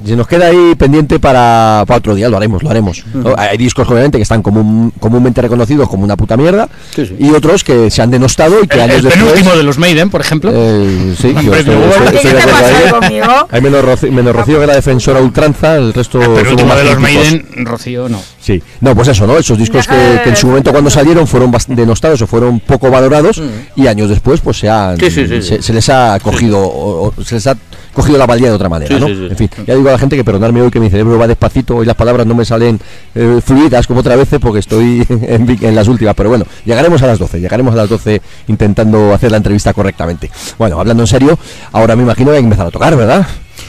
Se 0.05 0.15
nos 0.15 0.27
queda 0.27 0.47
ahí 0.47 0.75
pendiente 0.75 1.19
para, 1.19 1.83
para 1.87 1.97
otro 1.99 2.13
día, 2.15 2.27
lo 2.29 2.37
haremos, 2.37 2.61
lo 2.63 2.69
haremos. 2.69 3.03
Hay 3.37 3.57
discos 3.57 3.87
obviamente 3.89 4.17
que 4.17 4.23
están 4.23 4.41
común- 4.41 4.91
comúnmente 4.99 5.41
reconocidos 5.41 5.87
como 5.87 6.03
una 6.03 6.17
puta 6.17 6.35
mierda 6.35 6.67
Sí, 6.95 7.05
sí. 7.05 7.15
y 7.19 7.29
otros 7.31 7.63
que 7.63 7.89
se 7.89 8.01
han 8.01 8.11
denostado 8.11 8.61
y 8.63 8.67
que 8.67 8.75
El, 8.75 8.81
años 8.81 8.95
el 8.97 9.03
después... 9.03 9.23
penúltimo 9.25 9.55
de 9.55 9.63
los 9.63 9.77
Maiden, 9.77 10.09
por 10.09 10.21
ejemplo. 10.21 10.51
Eh, 10.53 11.15
sí, 11.19 11.33
yo 11.33 11.53
estoy, 11.55 11.73
estoy- 11.73 11.75
de. 11.75 13.45
Hay 13.51 13.61
menos, 13.61 13.83
Rocío, 13.85 14.11
menos 14.11 14.35
Rocío 14.35 14.59
que 14.59 14.67
la 14.67 14.75
defensora 14.75 15.21
ultranza, 15.21 15.75
el 15.77 15.93
resto 15.93 16.21
el 16.21 16.31
penúltimo 16.43 16.67
más 16.69 16.77
de 16.77 16.83
los 16.83 16.95
críticos. 16.95 17.23
Maiden, 17.31 17.65
Rocío, 17.65 18.09
no. 18.09 18.19
Sí, 18.39 18.61
no, 18.81 18.95
pues 18.95 19.07
eso, 19.07 19.25
¿no? 19.25 19.37
Esos 19.37 19.57
discos 19.57 19.87
que, 19.87 20.21
que 20.23 20.29
en 20.29 20.35
su 20.35 20.47
momento 20.47 20.71
cuando 20.71 20.89
salieron 20.89 21.27
fueron 21.27 21.51
bastante 21.51 21.81
denostados 21.81 22.21
o 22.21 22.27
fueron 22.27 22.59
poco 22.59 22.89
valorados 22.91 23.41
y 23.75 23.87
años 23.87 24.09
después 24.09 24.41
pues 24.41 24.57
se 24.57 24.69
han 24.69 24.97
Sí, 24.99 25.09
sí, 25.09 25.27
sí, 25.27 25.41
se, 25.41 25.57
sí. 25.57 25.61
se 25.63 25.73
les 25.73 25.87
ha 25.89 26.19
cogido 26.21 26.59
o, 26.59 27.13
o 27.15 27.23
se 27.23 27.35
les 27.35 27.47
ha 27.47 27.55
cogido 27.93 28.17
la 28.17 28.25
valía 28.25 28.49
de 28.49 28.55
otra 28.55 28.69
manera, 28.69 28.93
Sí, 28.95 28.99
¿no? 28.99 29.07
sí, 29.07 29.27
en 29.29 29.37
fin, 29.37 29.49
ya 29.65 29.75
digo 29.75 29.89
a 29.89 29.93
la 29.93 29.97
gente 29.97 30.15
que 30.15 30.23
perdonarme 30.23 30.61
hoy 30.61 30.71
que 30.71 30.79
mi 30.79 30.89
cerebro 30.89 31.17
va 31.17 31.27
despacito, 31.27 31.77
hoy 31.77 31.85
las 31.85 31.95
palabras 31.95 32.25
no 32.25 32.35
me 32.35 32.45
salen 32.45 32.79
eh, 33.15 33.39
fluidas 33.43 33.87
como 33.87 33.99
otra 34.01 34.15
vez 34.15 34.29
porque 34.41 34.59
estoy 34.59 35.05
en, 35.09 35.57
en 35.61 35.75
las 35.75 35.87
últimas, 35.87 36.15
pero 36.15 36.29
bueno, 36.29 36.45
llegaremos 36.65 37.01
a 37.03 37.07
las 37.07 37.19
12, 37.19 37.39
llegaremos 37.39 37.73
a 37.73 37.77
las 37.77 37.89
12 37.89 38.21
intentando 38.47 39.13
hacer 39.13 39.31
la 39.31 39.37
entrevista 39.37 39.73
correctamente. 39.73 40.29
Bueno, 40.57 40.79
hablando 40.79 41.03
en 41.03 41.07
serio, 41.07 41.37
ahora 41.71 41.95
me 41.95 42.03
imagino 42.03 42.31
que 42.31 42.37
hay 42.37 42.41
que 42.43 42.47
empezar 42.47 42.67
a 42.67 42.71
tocar, 42.71 42.95
¿verdad? 42.95 43.25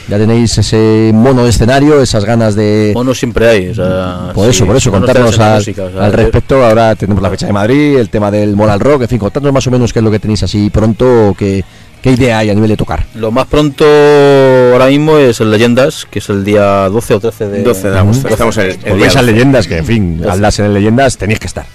Ya 0.07 0.17
tenéis 0.17 0.55
ese 0.57 1.11
mono 1.13 1.43
de 1.43 1.49
escenario, 1.49 2.01
esas 2.01 2.25
ganas 2.25 2.55
de... 2.55 2.91
Mono 2.93 3.13
siempre 3.15 3.47
hay. 3.47 3.69
O 3.69 3.75
sea, 3.75 4.31
Por 4.33 4.49
eso, 4.49 4.59
sí, 4.59 4.63
por 4.65 4.75
eso, 4.75 4.91
contarnos 4.91 5.39
al, 5.39 5.57
música, 5.57 5.83
o 5.83 5.91
sea, 5.91 6.05
al 6.05 6.13
respecto. 6.13 6.63
Ahora 6.63 6.95
tenemos 6.95 7.23
la 7.23 7.29
fecha 7.31 7.47
de 7.47 7.53
Madrid, 7.53 7.97
el 7.97 8.09
tema 8.09 8.29
del 8.29 8.55
Moral 8.55 8.79
Rock, 8.79 9.03
en 9.03 9.07
fin, 9.07 9.17
contarnos 9.17 9.51
más 9.51 9.65
o 9.65 9.71
menos 9.71 9.93
qué 9.93 9.99
es 9.99 10.05
lo 10.05 10.11
que 10.11 10.19
tenéis 10.19 10.43
así 10.43 10.69
pronto, 10.69 11.35
qué, 11.37 11.63
qué 12.05 12.11
idea 12.11 12.37
hay 12.37 12.51
a 12.51 12.53
nivel 12.53 12.69
de 12.69 12.77
tocar. 12.77 13.03
Lo 13.15 13.31
más 13.31 13.47
pronto 13.47 13.83
ahora 13.83 14.85
mismo 14.85 15.17
es 15.17 15.41
el 15.41 15.49
Leyendas, 15.49 16.05
que 16.09 16.19
es 16.19 16.29
el 16.29 16.43
día 16.45 16.87
12 16.87 17.15
o 17.15 17.19
13 17.19 17.47
de... 17.47 17.63
12 17.63 17.89
de 17.89 17.97
agosto. 17.97 18.27
Estamos 18.27 18.55
en 18.57 18.65
el, 18.65 18.71
el 18.73 18.77
Porque 18.77 18.95
día 18.97 19.07
esas 19.07 19.21
12. 19.23 19.31
leyendas 19.33 19.67
que, 19.67 19.77
en 19.77 19.85
fin, 19.85 20.17
Doce. 20.19 20.29
hablas 20.29 20.59
en 20.59 20.65
el 20.65 20.73
leyendas, 20.75 21.17
tenéis 21.17 21.39
que 21.39 21.47
estar. 21.47 21.65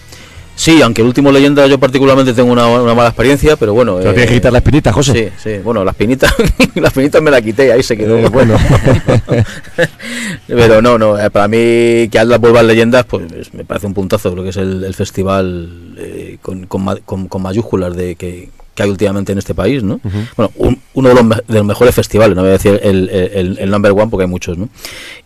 Sí, 0.54 0.82
aunque 0.82 1.00
el 1.00 1.08
último 1.08 1.32
Leyenda 1.32 1.66
yo 1.66 1.80
particularmente 1.80 2.32
tengo 2.34 2.52
una, 2.52 2.66
una 2.68 2.94
mala 2.94 3.08
experiencia, 3.08 3.56
pero 3.56 3.72
bueno... 3.74 3.96
Pero 3.96 4.10
eh, 4.10 4.12
tienes 4.12 4.28
que 4.28 4.36
quitar 4.36 4.52
la 4.52 4.58
espinita, 4.58 4.92
José. 4.92 5.32
Sí, 5.42 5.50
sí, 5.54 5.58
bueno, 5.64 5.84
las 5.84 5.94
pinitas, 5.96 6.32
las 6.74 6.92
pinitas 6.92 7.20
me 7.22 7.30
las 7.32 7.40
quité 7.42 7.66
y 7.66 7.70
ahí 7.70 7.82
se 7.82 7.96
quedó. 7.96 8.18
Eh, 8.18 8.28
bueno. 8.28 8.56
Pero 10.46 10.82
no, 10.82 10.98
no, 10.98 11.18
eh, 11.18 11.30
para 11.30 11.48
mí 11.48 12.08
que 12.10 12.18
Atlas 12.18 12.38
vuelva 12.40 12.60
a 12.60 12.62
leyendas, 12.62 13.04
pues 13.06 13.32
es- 13.32 13.54
me 13.54 13.64
parece 13.64 13.86
un 13.86 13.94
puntazo 13.94 14.34
lo 14.36 14.42
que 14.42 14.50
es 14.50 14.56
el, 14.58 14.84
el 14.84 14.94
festival 14.94 15.94
eh, 15.98 16.36
con, 16.42 16.66
con, 16.66 16.84
con- 17.04 17.28
con 17.28 17.42
mayúsculas 17.42 17.96
de 17.96 18.16
que, 18.16 18.50
que 18.80 18.84
hay 18.84 18.90
últimamente 18.90 19.32
en 19.32 19.38
este 19.38 19.54
país, 19.54 19.82
¿no? 19.82 20.00
Bueno, 20.36 20.52
un- 20.56 20.80
uno 20.94 21.08
de 21.10 21.14
los, 21.14 21.24
me- 21.24 21.36
de 21.36 21.54
los 21.58 21.64
mejores 21.64 21.94
festivales, 21.94 22.34
no 22.34 22.42
voy 22.42 22.48
a 22.50 22.52
decir 22.52 22.80
el, 22.82 23.08
el- 23.10 23.58
el 23.58 23.70
number 23.70 23.92
one 23.92 24.08
porque 24.08 24.24
hay 24.24 24.30
muchos, 24.30 24.56
¿no? 24.56 24.68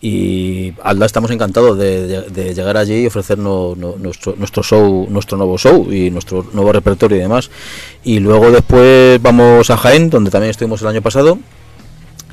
Y 0.01 0.73
Atlas 0.83 1.07
estamos 1.07 1.31
encantados 1.31 1.77
de, 1.77 2.07
de- 2.07 2.21
de 2.29 2.53
llegar 2.53 2.75
allí 2.77 3.03
y 3.03 3.07
ofrecernos 3.07 3.77
no- 3.77 3.95
nuestro, 3.97 4.35
nuestro 4.37 4.61
show, 4.63 5.07
nuestro 5.09 5.37
nuevo 5.37 5.57
show 5.57 5.91
y 5.91 6.11
nuestro 6.11 6.45
nuevo 6.53 6.71
repertorio 6.71 7.17
y 7.17 7.21
demás. 7.21 7.49
Y 8.03 8.19
luego 8.19 8.51
después 8.51 9.21
vamos 9.21 9.69
a 9.69 9.77
Jaén, 9.77 10.09
donde 10.09 10.29
también 10.31 10.51
estuvimos 10.51 10.81
el 10.81 10.87
año 10.89 11.01
pasado 11.01 11.37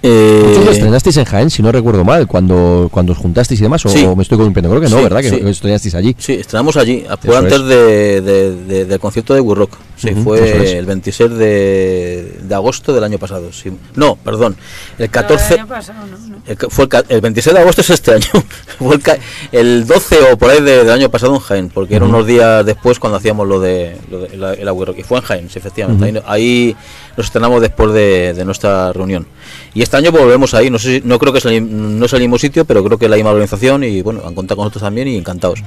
Eh, 0.05 0.67
estrenasteis 0.69 1.17
en 1.19 1.25
Jaén, 1.25 1.49
si 1.49 1.63
no 1.63 1.71
recuerdo 1.71 2.03
mal, 2.05 2.27
cuando, 2.27 2.89
cuando 2.93 3.13
os 3.13 3.19
juntasteis 3.19 3.61
y 3.61 3.63
demás, 3.63 3.87
o 3.87 3.89
Sí. 3.89 4.05
me 4.17 4.25
estoy 4.25 4.37
columpiando, 4.37 4.69
creo 4.69 4.81
que 4.83 4.89
no, 4.89 4.97
Sí, 4.97 5.03
¿verdad? 5.05 5.21
Que 5.21 5.31
sí. 5.31 5.37
que 5.41 5.49
estrenasteis 5.51 5.95
allí. 5.95 6.17
Sí, 6.19 6.33
estrenamos 6.33 6.77
allí. 6.77 7.05
Fue 7.25 7.37
antes 7.37 7.53
es. 7.61 7.67
de, 7.69 8.21
de- 8.21 8.57
de- 8.57 8.85
del 8.85 8.99
concierto 8.99 9.33
de 9.33 9.41
We 9.41 9.55
Rock. 9.55 9.71
Sí, 10.09 10.15
fue 10.23 10.65
es. 10.65 10.73
el 10.73 10.87
26 10.87 11.31
de, 11.31 12.39
de 12.43 12.55
agosto 12.55 12.93
del 12.93 13.05
año 13.05 13.19
pasado. 13.19 13.53
sí. 13.53 13.71
No, 13.95 14.17
perdón. 14.17 14.57
El 14.99 15.07
No, 15.07 15.13
14. 15.13 15.55
el 15.55 15.61
año 15.61 15.69
pasado, 15.69 15.99
no, 16.07 16.19
no. 16.29 16.37
El, 16.47 16.57
que- 16.57 16.69
fue 16.69 16.85
el, 16.85 16.89
ca- 16.89 17.05
el 17.09 17.21
26 17.21 17.55
de 17.55 17.61
agosto 17.61 17.81
es 17.83 17.91
este 17.91 18.15
año. 18.15 18.27
fue 18.79 18.97
el, 18.97 19.03
ca- 19.03 19.19
el 19.53 19.87
12 19.87 20.17
o 20.33 20.37
por 20.37 20.51
ahí 20.51 20.61
de- 20.61 20.79
del 20.85 20.91
año 20.91 21.09
pasado 21.11 21.35
en 21.35 21.41
Jaén, 21.41 21.69
porque 21.69 21.97
eran 21.97 22.09
unos 22.09 22.27
días 22.27 22.65
después 22.67 22.99
cuando 22.99 23.17
hacíamos 23.19 23.47
lo 23.47 23.61
de, 23.61 23.97
lo 24.11 24.19
de 24.21 24.37
la- 24.37 24.55
el 24.55 24.69
Agüero. 24.69 24.95
Y 24.97 25.03
fue 25.03 25.19
en 25.19 25.25
Jaén, 25.25 25.51
sí, 25.51 25.59
efectivamente. 25.59 26.05
ahí, 26.07 26.23
ahí 26.27 26.77
nos 27.17 27.27
estrenamos 27.27 27.61
después 27.61 27.93
de, 27.93 28.33
de 28.35 28.45
nuestra 28.45 28.93
reunión. 28.93 29.27
Y 29.75 29.83
este 29.83 29.97
año 29.97 30.11
volvemos 30.13 30.55
ahí. 30.55 30.71
No 30.71 30.79
sé, 30.79 31.01
si- 31.01 31.07
no 31.07 31.19
creo 31.19 31.33
que 31.33 31.39
es 31.39 31.45
el, 31.47 31.99
no 31.99 32.07
es 32.07 32.13
el 32.13 32.21
mismo 32.21 32.39
sitio, 32.39 32.65
pero 32.65 32.83
creo 32.85 32.99
que 32.99 33.05
es 33.07 33.11
la 33.11 33.17
misma 33.17 33.31
organización 33.31 33.85
y 33.85 34.03
bueno, 34.03 34.23
han 34.27 34.35
contado 34.35 34.57
con 34.57 34.65
nosotros 34.65 34.83
también 34.83 35.09
y 35.09 35.17
encantados. 35.17 35.61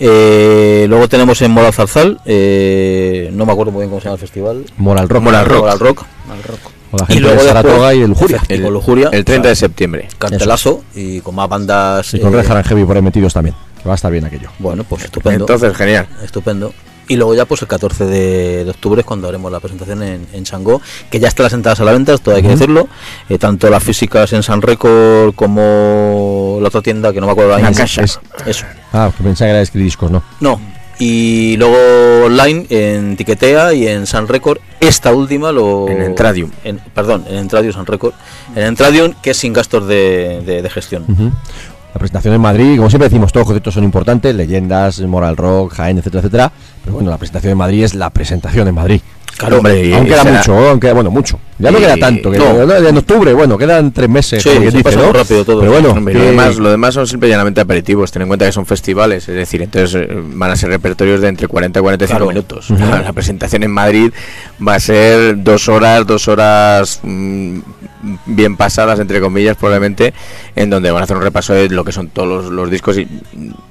Eh, 0.00 0.86
luego 0.88 1.08
tenemos 1.08 1.40
en 1.42 1.50
Moral 1.50 1.72
Zarzal, 1.72 2.20
eh, 2.24 3.30
no 3.32 3.46
me 3.46 3.52
acuerdo 3.54 3.72
muy 3.72 3.80
bien 3.82 3.90
cómo 3.90 4.00
se 4.00 4.04
llama 4.06 4.14
el 4.14 4.20
festival. 4.20 4.64
Moral 4.76 5.08
Rock. 5.08 5.22
Moral 5.22 5.46
Rock. 5.46 5.56
Moral 5.66 5.78
Rock. 5.78 6.04
Con 6.90 7.00
la 7.00 7.04
Y 7.08 7.14
gente 7.14 7.20
luego 7.22 7.42
de 7.42 7.48
Saratoga 7.48 7.74
después- 7.90 7.96
y 7.96 8.00
de 8.00 8.08
Lujuria. 8.08 8.38
Efecti- 8.38 8.62
con 8.62 8.72
Lujuria. 8.72 9.08
El 9.12 9.24
30 9.24 9.48
de 9.48 9.56
septiembre. 9.56 10.08
Cartelazo 10.18 10.84
y 10.94 11.20
con 11.20 11.34
más 11.34 11.48
bandas. 11.48 12.14
Y 12.14 12.20
con 12.20 12.32
eh, 12.34 12.36
Red 12.42 12.50
Haran 12.50 12.64
Heavy 12.64 12.84
por 12.84 12.96
ahí 12.96 13.02
metidos 13.02 13.32
también. 13.34 13.56
Que 13.82 13.88
va 13.88 13.94
a 13.94 13.96
estar 13.96 14.12
bien 14.12 14.24
aquello. 14.24 14.48
Bueno, 14.58 14.84
pues 14.84 15.04
estupendo. 15.04 15.44
Entonces, 15.44 15.76
genial. 15.76 16.06
Estupendo. 16.22 16.72
Y 17.06 17.16
luego 17.16 17.34
ya 17.34 17.44
pues 17.44 17.60
el 17.60 17.68
14 17.68 18.06
de, 18.06 18.64
de 18.64 18.70
octubre 18.70 19.00
es 19.02 19.06
cuando 19.06 19.28
haremos 19.28 19.52
la 19.52 19.60
presentación 19.60 20.02
en, 20.02 20.26
en 20.32 20.44
Changó, 20.44 20.80
que 21.10 21.20
ya 21.20 21.28
están 21.28 21.44
las 21.44 21.52
entradas 21.52 21.78
a 21.80 21.84
la 21.84 21.92
venta, 21.92 22.14
esto 22.14 22.34
hay 22.34 22.40
que 22.40 22.48
decirlo. 22.48 22.88
Eh, 23.28 23.36
tanto 23.36 23.68
las 23.68 23.82
físicas 23.82 24.32
en 24.32 24.42
San 24.42 24.62
Record 24.62 25.34
como 25.34 26.58
la 26.62 26.68
otra 26.68 26.80
tienda 26.80 27.12
que 27.12 27.20
no 27.20 27.26
me 27.26 27.32
acuerdo 27.32 27.50
la 27.50 27.58
La. 27.58 27.72
Caixa. 27.72 28.02
Es- 28.02 28.18
Eso. 28.46 28.64
Ah, 28.92 29.10
que 29.14 29.22
pensaba 29.22 29.48
que 29.50 29.56
era 29.58 29.64
de 29.70 29.78
Discos, 29.80 30.10
¿no? 30.10 30.22
No. 30.40 30.58
Y 30.98 31.56
luego 31.56 32.26
online 32.26 32.66
en 32.70 33.16
Tiquetea 33.16 33.72
y 33.74 33.86
en 33.88 34.06
San 34.06 34.28
Record. 34.28 34.58
Esta 34.80 35.12
última 35.12 35.50
lo. 35.52 35.88
En 35.88 36.02
Entradium. 36.02 36.50
en- 36.62 36.78
perdón, 36.94 37.24
en 37.28 37.36
Entradium 37.36 37.72
San 37.72 37.86
Record. 37.86 38.12
En 38.54 38.62
Entradium, 38.64 39.12
que 39.22 39.30
es 39.30 39.36
sin 39.36 39.52
gastos 39.52 39.86
de, 39.88 40.42
de- 40.46 40.62
de 40.62 40.70
gestión. 40.70 41.04
La 41.94 41.98
presentación 42.00 42.34
en 42.34 42.40
Madrid, 42.40 42.76
como 42.76 42.90
siempre 42.90 43.08
decimos, 43.08 43.30
todos 43.32 43.42
los 43.42 43.46
conceptos 43.48 43.74
son 43.74 43.84
importantes, 43.84 44.34
leyendas, 44.34 45.00
Moral 45.02 45.36
Rock, 45.36 45.74
Jaén, 45.74 45.96
etcétera, 45.98 46.20
etcétera. 46.20 46.52
Pero 46.82 46.94
bueno, 46.94 47.08
la 47.10 47.18
presentación 47.18 47.52
en 47.52 47.58
Madrid 47.58 47.84
es 47.84 47.94
la 47.94 48.10
presentación 48.10 48.66
en 48.66 48.74
Madrid. 48.74 49.00
Claro, 49.36 49.56
hombre, 49.58 49.82
queda 49.82 50.22
será- 50.22 50.38
mucho, 50.38 50.54
aún 50.70 50.78
queda, 50.80 50.92
bueno, 50.92 51.10
mucho. 51.10 51.40
Ya 51.58 51.70
no 51.72 51.78
queda 51.78 51.96
tanto, 51.96 52.30
que 52.30 52.38
no. 52.38 52.62
en 52.76 52.96
octubre, 52.96 53.32
bueno, 53.32 53.58
quedan 53.58 53.90
tres 53.92 54.08
meses, 54.08 54.42
Sí, 54.42 54.48
como 54.48 54.70
se 54.70 54.76
dice, 54.76 54.96
¿no? 54.96 55.12
rápido 55.12 55.44
todo. 55.44 55.58
Pero 55.60 55.72
bueno, 55.72 55.88
lo, 55.98 56.24
demás, 56.24 56.56
lo 56.56 56.70
demás 56.70 56.94
son 56.94 57.06
simple 57.08 57.28
y 57.28 57.30
llanamente 57.32 57.60
aperitivos. 57.60 58.12
Ten 58.12 58.22
en 58.22 58.28
cuenta 58.28 58.46
que 58.46 58.52
son 58.52 58.64
festivales, 58.66 59.28
es 59.28 59.34
decir, 59.34 59.62
entonces 59.62 59.94
eh, 60.08 60.08
van 60.34 60.52
a 60.52 60.56
ser 60.56 60.68
repertorios 60.70 61.20
de 61.20 61.28
entre 61.28 61.48
40 61.48 61.78
y 61.78 61.82
45 61.82 62.16
Claro. 62.16 62.28
minutos. 62.28 62.70
la, 62.70 63.02
la 63.02 63.12
presentación 63.12 63.64
en 63.64 63.70
Madrid 63.72 64.12
va 64.66 64.76
a 64.76 64.80
ser 64.80 65.42
dos 65.42 65.68
horas, 65.68 66.06
dos 66.06 66.28
horas 66.28 67.00
mm, 67.02 67.58
bien 68.26 68.56
pasadas, 68.56 69.00
entre 69.00 69.20
comillas, 69.20 69.56
probablemente, 69.56 70.14
en 70.56 70.70
donde 70.70 70.90
van 70.90 71.02
a 71.02 71.04
hacer 71.04 71.16
un 71.16 71.22
repaso 71.22 71.54
de 71.54 71.68
lo 71.68 71.84
que 71.84 71.92
son 71.92 72.08
todos 72.08 72.50
los, 72.50 72.70
discos 72.70 72.98
y 72.98 73.06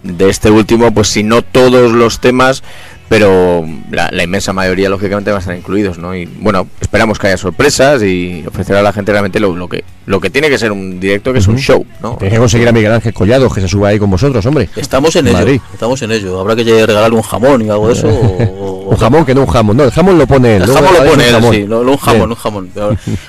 de 0.03 0.29
este 0.29 0.51
último, 0.51 0.93
pues 0.93 1.07
si 1.07 1.23
no 1.23 1.41
todos 1.41 1.91
los 1.91 2.19
temas, 2.19 2.63
pero 3.09 3.65
la, 3.91 4.09
la 4.11 4.23
inmensa 4.23 4.53
mayoría 4.53 4.89
lógicamente 4.89 5.31
van 5.31 5.37
a 5.37 5.41
estar 5.41 5.55
incluidos, 5.55 5.97
¿no? 5.97 6.15
Y 6.15 6.25
bueno, 6.25 6.67
esperamos 6.81 7.19
que 7.19 7.27
haya 7.27 7.37
sorpresas 7.37 8.01
y 8.01 8.43
ofrecer 8.47 8.75
a 8.75 8.81
la 8.81 8.93
gente 8.93 9.11
realmente 9.11 9.39
lo, 9.39 9.55
lo 9.55 9.67
que 9.67 9.83
lo 10.05 10.19
que 10.19 10.29
tiene 10.29 10.49
que 10.49 10.57
ser 10.57 10.71
un 10.71 10.99
directo, 10.99 11.31
que 11.33 11.39
es 11.39 11.47
un 11.47 11.57
show, 11.57 11.85
¿no? 12.01 12.15
Tienes 12.17 12.33
que 12.33 12.39
conseguir 12.39 12.67
a 12.67 12.71
Miguel 12.71 12.91
Ángel 12.91 13.13
Collado 13.13 13.49
que 13.49 13.61
se 13.61 13.67
suba 13.67 13.89
ahí 13.89 13.99
con 13.99 14.09
vosotros, 14.09 14.45
hombre. 14.45 14.69
Estamos 14.75 15.15
en 15.15 15.31
Madrid. 15.31 15.53
ello. 15.53 15.63
Estamos 15.73 16.01
en 16.01 16.11
ello. 16.11 16.39
Habrá 16.39 16.55
que 16.55 16.63
regalarle 16.85 17.15
un 17.15 17.21
jamón 17.23 17.61
y 17.65 17.69
algo 17.69 17.87
de 17.87 17.93
eso. 17.93 18.07
o- 18.09 18.73
Un 18.93 18.97
jamón 18.97 19.25
que 19.25 19.33
no 19.33 19.41
un 19.41 19.47
jamón, 19.47 19.77
no, 19.77 19.83
el 19.85 19.91
jamón 19.91 20.17
lo 20.19 20.27
pone 20.27 20.57
él. 20.57 20.63
El 20.63 20.69
jamón 20.71 20.91
lo 20.93 20.99
pone 20.99 21.13
un 21.13 21.21
él, 21.21 21.31
jamón. 21.31 21.53
sí, 21.55 21.65
no, 21.67 21.83
no 21.83 21.91
un 21.93 21.97
jamón, 21.97 22.19
Bien. 22.19 22.29
un 22.29 22.35
jamón. 22.35 22.69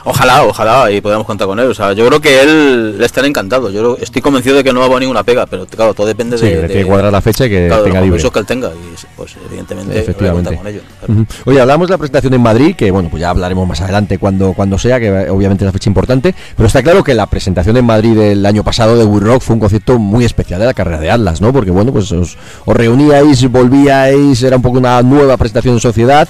Ojalá, 0.04 0.44
ojalá, 0.44 0.90
y 0.90 1.00
podamos 1.00 1.26
contar 1.26 1.46
con 1.46 1.58
él. 1.60 1.66
O 1.70 1.74
sea, 1.74 1.92
yo 1.92 2.06
creo 2.06 2.20
que 2.20 2.40
él 2.42 2.98
le 2.98 3.06
estará 3.06 3.26
encantado. 3.26 3.70
Yo 3.70 3.96
estoy 4.00 4.20
convencido 4.20 4.56
de 4.56 4.64
que 4.64 4.72
no 4.72 4.80
va 4.80 4.86
a 4.86 4.88
poner 4.88 5.02
ninguna 5.02 5.22
pega, 5.22 5.46
pero 5.46 5.64
claro, 5.66 5.94
todo 5.94 6.06
depende 6.06 6.36
Sí, 6.38 6.46
de, 6.46 6.50
le 6.56 6.60
de- 6.62 6.66
tiene 6.68 6.82
que 6.82 6.88
cuadrar 6.88 7.12
la 7.12 7.20
fecha 7.22 7.46
y 7.46 7.50
que 7.50 7.66
claro, 7.68 7.82
de 7.82 7.88
tenga 7.88 8.00
los 8.00 8.10
libre. 8.18 8.30
que 8.30 8.38
él 8.40 8.46
tenga. 8.46 8.68
Y 8.68 9.06
pues 9.16 9.36
evidentemente 9.48 9.98
Efectivamente. 10.00 10.50
contar 10.56 10.64
con 10.64 10.72
ello. 10.72 10.80
claro. 11.06 11.26
Oye, 11.46 11.60
hablamos 11.60 11.88
de 11.88 11.92
la 11.92 11.98
presentación 11.98 12.34
en 12.34 12.42
Madrid, 12.42 12.74
que 12.76 12.90
bueno, 12.90 13.08
pues 13.08 13.20
ya 13.20 13.30
hablaremos 13.30 13.66
más 13.66 13.80
adelante 13.80 14.18
cuando, 14.18 14.52
cuando 14.54 14.76
sea, 14.78 14.98
que 15.00 15.10
obviamente 15.30 15.64
es 15.64 15.66
la 15.66 15.72
fecha 15.72 15.88
importante, 15.88 16.34
pero 16.56 16.63
está 16.66 16.82
claro 16.82 17.02
que 17.04 17.14
la 17.14 17.26
presentación 17.26 17.76
en 17.76 17.84
Madrid 17.84 18.16
del 18.16 18.44
año 18.46 18.62
pasado 18.64 18.96
de 18.96 19.04
We 19.04 19.20
Rock 19.20 19.42
fue 19.42 19.54
un 19.54 19.60
concepto 19.60 19.98
muy 19.98 20.24
especial 20.24 20.60
de 20.60 20.66
la 20.66 20.74
carrera 20.74 21.00
de 21.00 21.10
Atlas, 21.10 21.40
¿no? 21.40 21.52
Porque 21.52 21.70
bueno, 21.70 21.92
pues 21.92 22.10
os, 22.12 22.36
os 22.64 22.76
reuníais, 22.76 23.50
volvíais, 23.50 24.42
era 24.42 24.56
un 24.56 24.62
poco 24.62 24.78
una 24.78 25.02
nueva 25.02 25.36
presentación 25.36 25.74
en 25.74 25.80
sociedad 25.80 26.28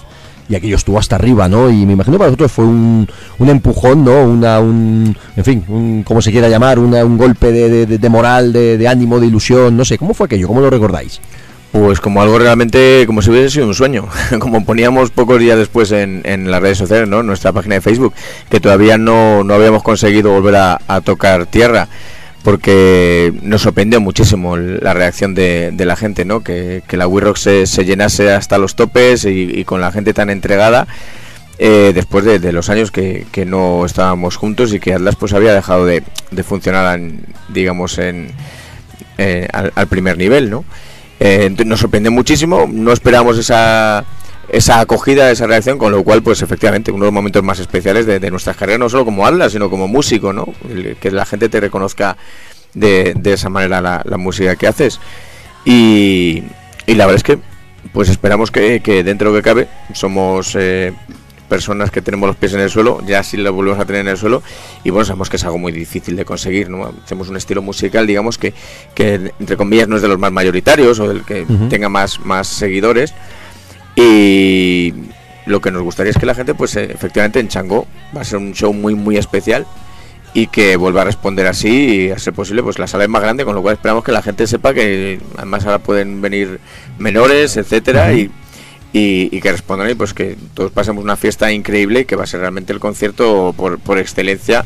y 0.49 0.55
aquello 0.55 0.77
estuvo 0.77 0.99
hasta 0.99 1.17
arriba, 1.17 1.49
¿no? 1.49 1.71
Y 1.71 1.87
me 1.87 1.95
imagino 1.95 2.19
para 2.19 2.29
vosotros 2.31 2.53
fue 2.53 2.65
un, 2.65 3.09
un 3.39 3.49
empujón, 3.49 4.05
¿no? 4.05 4.25
Una, 4.25 4.61
un, 4.61 5.17
en 5.37 5.45
fin, 5.45 5.65
un, 5.69 6.03
como 6.03 6.21
se 6.21 6.31
quiera 6.31 6.49
llamar, 6.49 6.79
una- 6.79 7.05
un 7.05 7.17
golpe 7.17 7.51
de- 7.51 7.87
de- 7.87 7.99
de 7.99 8.09
moral, 8.09 8.53
de, 8.53 8.77
de 8.77 8.89
ánimo, 8.89 9.19
de 9.21 9.27
ilusión, 9.27 9.77
no 9.77 9.85
sé, 9.85 9.97
¿cómo 9.99 10.15
fue 10.15 10.27
aquello? 10.27 10.47
¿Cómo 10.49 10.61
lo 10.61 10.69
recordáis? 10.71 11.21
Pues 11.75 11.99
como 11.99 12.23
algo 12.23 12.39
realmente, 12.39 13.03
como 13.05 13.21
si 13.21 13.31
hubiese 13.31 13.51
sido 13.51 13.67
un 13.67 13.75
sueño, 13.75 14.07
como 14.39 14.65
poníamos 14.65 15.11
pocos 15.11 15.41
días 15.41 15.59
después 15.59 15.91
en, 15.91 16.23
en 16.25 16.49
las 16.49 16.63
redes 16.63 16.79
sociales, 16.79 17.09
¿no? 17.09 17.25
Nuestra 17.25 17.51
página 17.53 17.75
de 17.75 17.81
Facebook, 17.81 18.15
que 18.49 18.61
todavía 18.61 18.97
no, 18.97 19.43
no 19.43 19.55
habíamos 19.55 19.83
conseguido 19.83 20.31
volver 20.31 20.55
a, 20.55 21.01
tocar 21.01 21.47
tierra, 21.47 21.89
porque 22.45 23.35
nos 23.43 23.63
sorprendió 23.63 24.01
muchísimo 24.01 24.57
la 24.57 24.95
reacción 24.95 25.35
de, 25.35 25.75
la 25.77 25.97
gente, 25.97 26.25
¿no? 26.25 26.45
Que, 26.45 26.85
la 26.93 27.09
We 27.09 27.21
Rock 27.21 27.39
se, 27.39 27.67
se 27.67 27.85
llenase 27.85 28.33
hasta 28.33 28.57
los 28.57 28.77
topes 28.77 29.25
y, 29.25 29.65
con 29.65 29.81
la 29.81 29.91
gente 29.91 30.15
tan 30.15 30.31
entregada. 30.31 30.87
eh, 31.59 31.91
después 31.93 32.25
de, 32.25 32.53
los 32.53 32.71
años 32.71 32.93
que, 32.93 33.27
no 33.49 33.85
estábamos 33.85 34.37
juntos 34.37 34.73
y 34.73 34.79
que 34.79 34.95
Atlas 34.95 35.17
pues 35.17 35.33
había 35.33 35.53
dejado 35.53 35.87
de, 35.87 36.05
de 36.31 36.43
funcionar 36.45 37.01
en, 37.01 37.27
digamos 37.49 37.99
en 37.99 38.29
eh, 39.19 39.49
al, 39.53 39.73
al 39.75 39.89
primer 39.89 40.17
nivel 40.17 40.51
no 40.51 40.65
Eh, 41.21 41.55
nos 41.65 41.81
sorprendió 41.81 42.11
muchísimo 42.11 42.69
no 42.69 42.93
esperábamos 42.93 43.39
esa 43.39 44.05
esa 44.49 44.81
acogida 44.81 45.31
esa 45.31 45.47
reacción 45.47 45.79
con 45.79 45.93
lo 45.93 46.03
cual 46.03 46.23
pues 46.23 46.43
efectivamente 46.43 46.91
uno 46.91 47.05
de 47.05 47.07
los 47.07 47.15
momentos 47.15 47.43
más 47.43 47.61
especiales 47.61 48.05
de, 48.05 48.19
de 48.19 48.31
nuestras 48.33 48.57
carreras 48.57 48.81
no 48.81 48.89
solo 48.89 49.05
como 49.05 49.25
Atlas 49.25 49.53
sino 49.53 49.71
como 49.71 49.87
músico 49.87 50.33
no 50.33 50.49
que 51.01 51.11
la 51.13 51.25
gente 51.25 51.49
te 51.49 51.61
reconozca 51.61 52.17
de, 52.75 53.15
de 53.17 53.33
esa 53.33 53.49
manera 53.49 53.81
la, 53.81 54.19
música 54.19 54.57
que 54.57 54.67
haces. 54.67 55.01
Y, 55.65 56.43
y 56.87 56.95
la 56.95 57.07
verdad 57.07 57.17
es 57.17 57.23
que 57.23 57.39
pues 57.93 58.09
esperamos 58.09 58.51
que, 58.51 58.81
que 58.81 59.05
dentro 59.05 59.31
de 59.31 59.37
lo 59.37 59.43
que 59.43 59.49
cabe 59.49 59.69
somos 59.93 60.57
eh, 60.59 60.93
personas 61.55 61.93
que 61.93 62.03
tenemos 62.03 62.27
los 62.27 62.35
pies 62.35 62.53
en 62.55 62.59
el 62.59 62.69
suelo, 62.69 63.01
ya 63.07 63.23
si 63.23 63.37
lo 63.37 63.53
volvemos 63.53 63.79
a 63.79 63.85
tener 63.85 64.01
en 64.01 64.09
el 64.09 64.17
suelo, 64.17 64.43
y 64.83 64.91
bueno, 64.91 65.05
sabemos 65.05 65.31
que 65.31 65.37
es 65.37 65.45
algo 65.45 65.57
muy 65.57 65.71
difícil 65.71 66.17
de 66.17 66.25
conseguir, 66.25 66.69
¿no? 66.69 66.93
Hacemos 67.05 67.29
un 67.29 67.37
estilo 67.37 67.63
musical, 67.63 68.09
digamos, 68.09 68.39
que, 68.39 68.53
que 68.93 69.33
entre 69.39 69.57
comillas 69.57 69.87
no 69.87 69.95
es 69.95 70.03
de 70.03 70.09
los 70.09 70.19
más 70.19 70.33
mayoritarios 70.33 70.99
o 70.99 71.07
del 71.07 71.25
que 71.25 71.47
tenga 71.71 71.89
más, 71.89 72.19
más 72.19 72.49
seguidores, 72.49 73.15
y 73.95 74.95
lo 75.47 75.61
que 75.61 75.71
nos 75.71 75.85
gustaría 75.85 76.11
es 76.11 76.19
que 76.19 76.27
la 76.27 76.35
gente, 76.35 76.55
pues 76.55 76.75
eh, 76.75 76.91
efectivamente 76.93 77.39
en 77.39 77.47
Chango 77.47 77.87
va 78.17 78.23
a 78.23 78.25
ser 78.25 78.39
un 78.39 78.53
show 78.53 78.73
muy, 78.73 78.97
muy 78.97 79.17
especial, 79.17 79.65
y 80.37 80.49
que 80.49 80.75
vuelva 80.75 81.03
a 81.03 81.05
responder 81.05 81.47
así 81.47 81.69
y 81.69 82.11
a 82.11 82.19
ser 82.19 82.35
posible 82.35 82.65
pues 82.65 82.81
la 82.81 82.89
sala 82.89 83.05
es 83.05 83.11
más 83.11 83.23
grande 83.23 83.45
con 83.45 83.55
lo 83.55 83.63
cual 83.63 83.75
esperamos 83.75 84.03
que 84.03 84.11
la 84.11 84.21
gente 84.21 84.49
sepa 84.49 84.75
que 84.75 85.21
además 85.37 85.65
ahora 85.65 85.79
pueden 85.79 86.21
venir 86.21 86.59
menores 86.99 87.57
etcétera 87.57 88.13
y, 88.15 88.33
y, 88.95 89.29
y 89.37 89.41
que 89.41 89.51
respondan 89.53 89.91
y 89.91 89.95
pues 89.95 90.15
que 90.15 90.37
todos 90.55 90.71
pasemos 90.71 91.03
una 91.03 91.17
fiesta 91.17 91.51
increíble 91.53 92.07
que 92.07 92.15
va 92.17 92.23
a 92.25 92.27
ser 92.27 92.41
realmente 92.41 92.73
el 92.73 92.79
concierto 92.79 93.53
por, 93.57 93.79
por 93.81 93.99
excelencia 93.99 94.65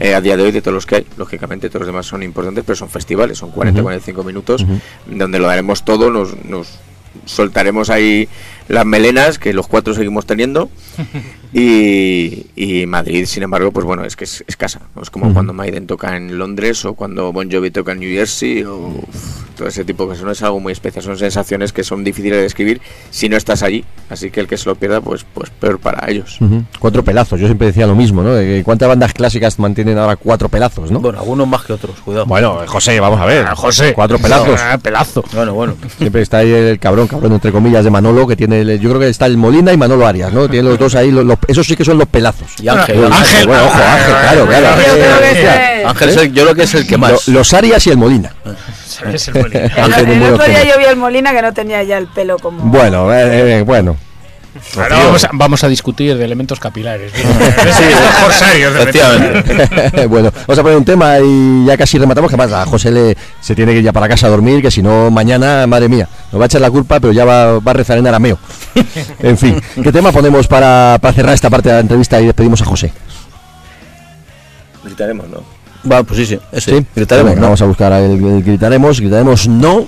eh, 0.00 0.14
a 0.14 0.20
día 0.20 0.36
de 0.36 0.44
hoy 0.44 0.52
de 0.52 0.62
todos 0.62 0.74
los 0.76 0.86
que 0.86 0.94
hay. 0.94 1.06
Lógicamente 1.18 1.68
todos 1.68 1.80
los 1.80 1.88
demás 1.88 2.06
son 2.06 2.22
importantes 2.22 2.62
pero 2.64 2.76
son 2.76 2.88
festivales 2.88 3.36
son 3.36 3.50
40 3.50 3.80
Ujú. 3.80 3.84
45 3.84 4.24
minutos 4.24 4.64
donde 5.06 5.38
lo 5.40 5.48
daremos 5.48 5.84
todo 5.84 6.08
nos, 6.10 6.42
nos 6.44 6.78
soltaremos 7.26 7.90
ahí 7.90 8.28
las 8.68 8.86
melenas 8.86 9.38
que 9.38 9.52
los 9.52 9.66
cuatro 9.66 9.94
seguimos 9.94 10.26
teniendo 10.26 10.70
y, 11.52 12.46
y 12.56 12.86
Madrid 12.86 13.26
sin 13.26 13.42
embargo 13.42 13.70
pues 13.72 13.84
bueno 13.86 14.04
es 14.04 14.16
que 14.16 14.24
es, 14.24 14.44
es 14.46 14.56
casa 14.56 14.80
no 14.96 15.02
es 15.02 15.10
como 15.10 15.26
Ujú. 15.26 15.34
cuando 15.34 15.52
Maiden 15.52 15.86
toca 15.86 16.16
en 16.16 16.38
Londres 16.38 16.84
o 16.84 16.94
cuando 16.94 17.32
Bon 17.32 17.50
Jovi 17.50 17.70
toca 17.70 17.92
en 17.92 18.00
New 18.00 18.10
Jersey 18.10 18.62
o 18.64 18.76
uf, 18.76 19.44
todo 19.56 19.68
ese 19.68 19.84
tipo 19.84 20.02
de 20.04 20.10
cosas 20.10 20.24
no 20.24 20.32
es 20.32 20.42
algo 20.42 20.58
muy 20.58 20.72
especial, 20.72 21.04
son 21.04 21.16
sensaciones 21.16 21.72
que 21.72 21.84
son 21.84 22.02
difíciles 22.02 22.38
de 22.38 22.42
describir 22.42 22.80
si 23.10 23.28
no 23.28 23.36
estás 23.36 23.62
allí, 23.62 23.84
así 24.10 24.30
que 24.32 24.40
el 24.40 24.48
que 24.48 24.56
se 24.56 24.68
lo 24.68 24.74
pierda, 24.74 25.00
pues, 25.00 25.24
pues 25.32 25.48
peor 25.50 25.78
para 25.78 26.10
ellos. 26.10 26.40
Ujú. 26.40 26.64
Cuatro 26.80 27.04
pelazos, 27.04 27.38
yo 27.38 27.46
siempre 27.46 27.68
decía 27.68 27.86
lo 27.86 27.94
mismo, 27.94 28.24
¿no? 28.24 28.34
Que 28.34 28.62
¿Cuántas 28.64 28.88
bandas 28.88 29.12
clásicas 29.14 29.56
mantienen 29.60 29.96
ahora 29.96 30.16
cuatro 30.16 30.48
pelazos, 30.48 30.90
no? 30.90 30.98
Bueno, 30.98 31.20
algunos 31.20 31.46
más 31.46 31.62
que 31.62 31.72
otros, 31.72 32.00
cuidado. 32.00 32.26
Bueno, 32.26 32.62
José, 32.66 32.98
vamos 32.98 33.20
a 33.20 33.26
ver. 33.26 33.46
José. 33.54 33.92
Cuatro 33.94 34.18
pelazos. 34.18 34.60
Ah, 34.60 34.76
pelazo. 34.76 35.22
Bueno, 35.32 35.54
bueno. 35.54 35.76
Siempre 35.98 36.22
está 36.22 36.38
ahí 36.38 36.50
el 36.50 36.80
cabrón, 36.80 37.06
cabrón, 37.06 37.34
entre 37.34 37.52
comillas, 37.52 37.84
de 37.84 37.90
Manolo, 37.92 38.26
que 38.26 38.34
tiene, 38.34 38.53
el- 38.54 38.80
yo 38.80 38.88
creo 38.90 39.00
que 39.00 39.08
está 39.08 39.26
el 39.26 39.36
Molina 39.36 39.72
y 39.72 39.76
Manolo 39.76 40.06
Arias, 40.06 40.32
¿no? 40.32 40.48
Tienen 40.48 40.70
los 40.70 40.78
dos 40.78 40.94
ahí, 40.94 41.10
los, 41.10 41.24
los- 41.24 41.38
esos 41.48 41.66
sí 41.66 41.76
que 41.76 41.84
son 41.84 41.98
los 41.98 42.08
pelazos. 42.08 42.48
Y 42.62 42.68
Ángel. 42.68 42.98
Bueno, 42.98 43.14
Ángel. 43.16 43.46
bueno, 43.46 43.64
ojo, 43.66 43.74
Ángel, 43.82 44.14
claro, 44.22 44.46
claro. 44.46 44.66
Yo 44.76 44.92
creo 44.94 45.18
que 45.20 45.26
Eh, 45.26 45.32
ese- 45.80 45.84
Ángel 45.84 46.08
es 46.08 46.16
el- 46.16 46.32
yo 46.32 46.42
creo 46.44 46.54
que 46.54 46.62
es 46.62 46.74
el 46.74 46.86
que 46.86 46.96
más. 46.96 47.28
lo- 47.28 47.34
los 47.34 47.52
Arias 47.54 47.86
y 47.86 47.90
el 47.90 47.96
Molina. 47.98 48.32
Es 49.12 49.28
el 49.28 49.34
Molina. 49.34 49.60
El, 49.64 50.32
otro 50.32 50.46
día 50.46 50.64
yo 50.64 50.78
vi 50.78 50.84
al 50.86 50.96
Molina 50.96 51.32
que 51.32 51.42
no 51.42 51.52
tenía 51.52 51.82
ya 51.82 51.98
el 51.98 52.06
pelo 52.06 52.38
como. 52.38 52.62
Bueno, 52.64 53.12
eh, 53.12 53.58
eh, 53.58 53.62
bueno. 53.62 53.96
Ahora 54.76 54.98
vamos 55.04 55.24
a, 55.24 55.30
vamos 55.32 55.64
a 55.64 55.68
discutir 55.68 56.16
de 56.16 56.24
elementos 56.24 56.60
capilares. 56.60 57.12
Sí, 57.74 58.62
efectivamente. 58.62 60.06
bueno, 60.06 60.30
vamos 60.46 60.58
a 60.58 60.62
poner 60.62 60.78
un 60.78 60.84
tema 60.84 61.18
y 61.20 61.64
ya 61.66 61.76
casi 61.76 61.98
rematamos. 61.98 62.30
Que 62.30 62.36
más 62.36 62.52
a 62.52 62.64
José 62.66 62.90
le, 62.90 63.16
se 63.40 63.54
tiene 63.54 63.72
que 63.72 63.78
ir 63.78 63.84
ya 63.84 63.92
para 63.92 64.08
casa 64.08 64.26
a 64.26 64.30
dormir, 64.30 64.62
que 64.62 64.70
si 64.70 64.82
no, 64.82 65.10
mañana, 65.10 65.66
madre 65.66 65.88
mía, 65.88 66.08
nos 66.32 66.40
va 66.40 66.44
a 66.44 66.46
echar 66.46 66.60
la 66.60 66.70
culpa, 66.70 67.00
pero 67.00 67.12
ya 67.12 67.24
va, 67.24 67.58
va 67.58 67.70
a 67.70 67.74
rezar 67.74 67.98
en 67.98 68.06
arameo. 68.06 68.38
En 69.20 69.38
fin, 69.38 69.60
¿qué 69.82 69.92
tema 69.92 70.12
ponemos 70.12 70.46
para, 70.46 70.98
para 71.00 71.14
cerrar 71.14 71.34
esta 71.34 71.48
parte 71.50 71.68
de 71.68 71.74
la 71.76 71.80
entrevista 71.80 72.20
y 72.20 72.26
despedimos 72.26 72.60
a 72.62 72.64
José? 72.64 72.92
Gritaremos, 74.84 75.28
¿no? 75.28 75.38
Va, 75.90 76.02
pues 76.02 76.18
sí, 76.18 76.26
sí. 76.26 76.38
Ese. 76.52 76.78
Sí, 76.78 76.86
Gritaremos, 76.94 77.30
Venga, 77.30 77.40
¿no? 77.40 77.46
Vamos 77.48 77.62
a 77.62 77.66
buscar 77.66 77.92
el, 77.92 78.24
el 78.24 78.42
gritaremos, 78.42 79.00
gritaremos 79.00 79.48
no. 79.48 79.86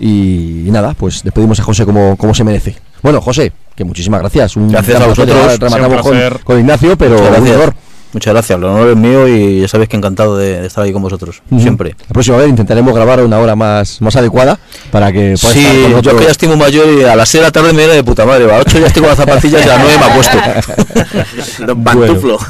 Y, 0.00 0.64
y 0.66 0.70
nada, 0.70 0.94
pues 0.94 1.22
despedimos 1.22 1.58
a 1.60 1.64
José 1.64 1.84
como, 1.84 2.16
como 2.16 2.34
se 2.34 2.44
merece. 2.44 2.76
Bueno, 3.02 3.20
José, 3.20 3.52
que 3.74 3.84
muchísimas 3.84 4.20
gracias. 4.20 4.56
Un 4.56 4.68
Gracias 4.68 5.00
a 5.00 5.06
vosotros. 5.06 5.58
Rematamos 5.58 6.02
con, 6.02 6.18
con 6.44 6.58
Ignacio, 6.60 6.96
pero 6.96 7.18
un 7.18 7.24
gracias. 7.26 7.56
honor. 7.56 7.74
Muchas 8.10 8.32
gracias. 8.32 8.56
El 8.58 8.64
honor 8.64 8.88
es 8.88 8.96
mío 8.96 9.28
y 9.28 9.60
ya 9.60 9.68
sabéis 9.68 9.90
que 9.90 9.96
encantado 9.98 10.34
de, 10.38 10.62
de 10.62 10.66
estar 10.66 10.82
ahí 10.82 10.94
con 10.94 11.02
vosotros. 11.02 11.42
Siempre. 11.58 11.94
La 12.08 12.12
próxima 12.14 12.38
vez 12.38 12.48
intentaremos 12.48 12.94
grabar 12.94 13.20
a 13.20 13.24
una 13.24 13.38
hora 13.38 13.54
más, 13.54 14.00
más 14.00 14.16
adecuada 14.16 14.58
para 14.90 15.12
que 15.12 15.34
pueda 15.40 15.52
Sí, 15.52 15.60
estar 15.66 15.92
con 15.92 16.02
yo 16.02 16.16
que 16.16 16.24
ya 16.24 16.30
estoy 16.30 16.48
muy 16.48 16.56
mayor 16.56 16.86
y 16.88 17.02
a 17.04 17.14
las 17.14 17.28
6 17.28 17.42
de 17.42 17.46
la 17.48 17.52
tarde 17.52 17.72
me 17.74 17.80
viene 17.80 17.92
de 17.94 18.02
puta 18.04 18.24
madre. 18.24 18.44
A 18.46 18.48
las 18.58 18.60
8 18.62 18.78
ya 18.78 18.86
estoy 18.86 19.02
con 19.02 19.10
las 19.10 19.18
zapatillas 19.18 19.60
y 19.66 19.68
a 19.68 19.76
las 19.76 19.80
9 19.84 19.98
me 20.00 20.06
acuesto. 20.06 20.38
Los 21.66 21.76
pantuflos. 21.84 22.42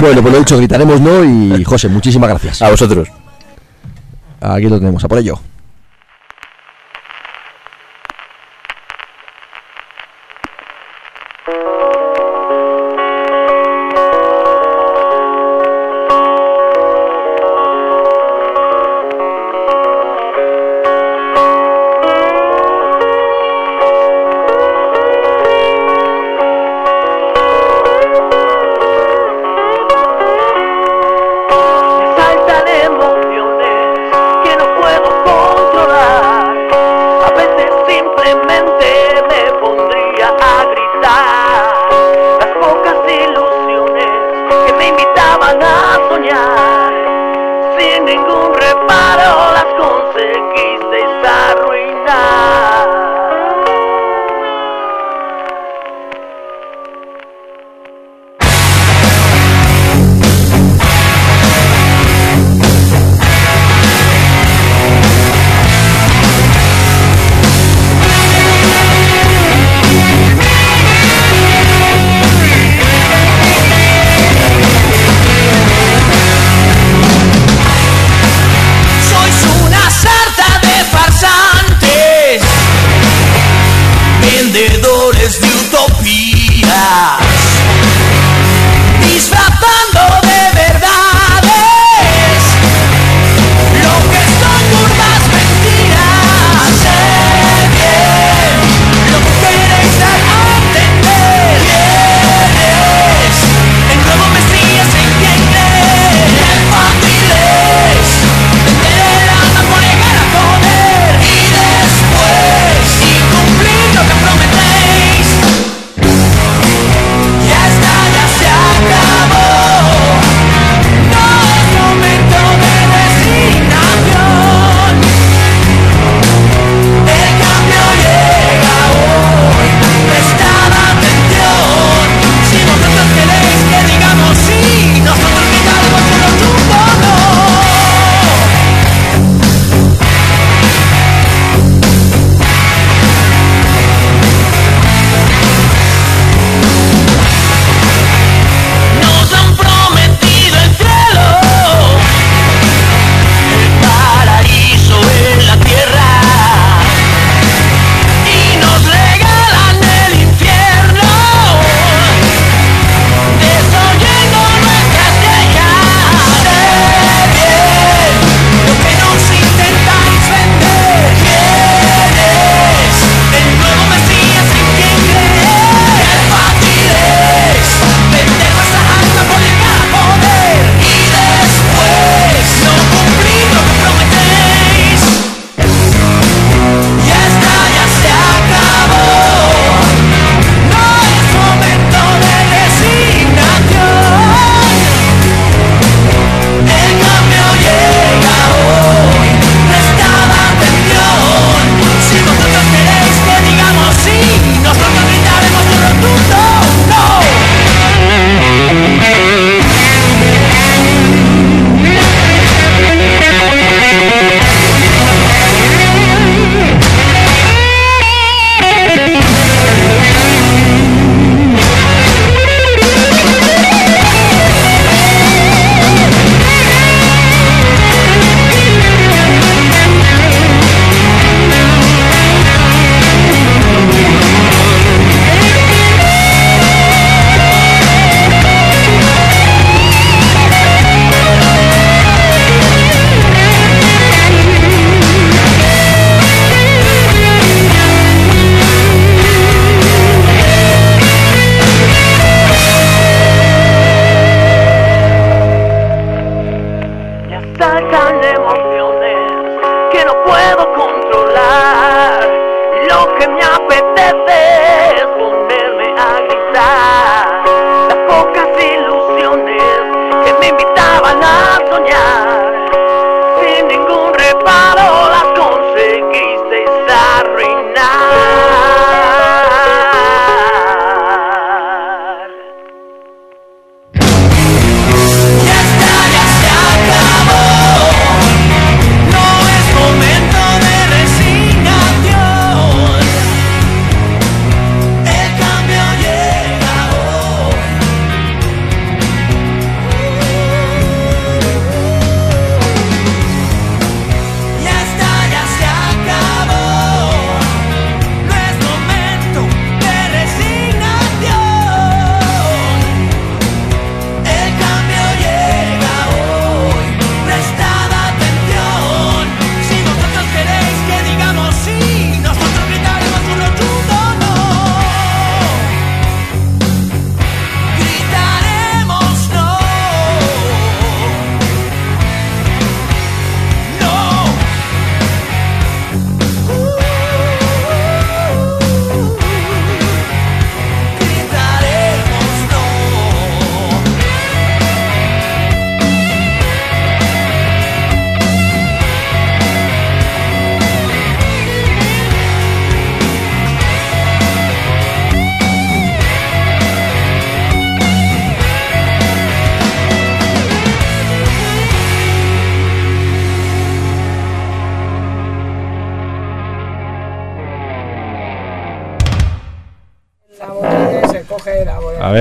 Bueno, 0.00 0.22
pues 0.22 0.32
lo 0.34 0.38
dicho, 0.38 0.56
gritaremos 0.56 1.00
no 1.02 1.22
y 1.22 1.62
José, 1.64 1.88
muchísimas 1.88 2.30
gracias. 2.30 2.62
A 2.62 2.70
vosotros. 2.70 3.08
Aquí 4.40 4.68
lo 4.68 4.78
tenemos, 4.78 5.04
a 5.04 5.08
por 5.08 5.18
ello. 5.18 5.38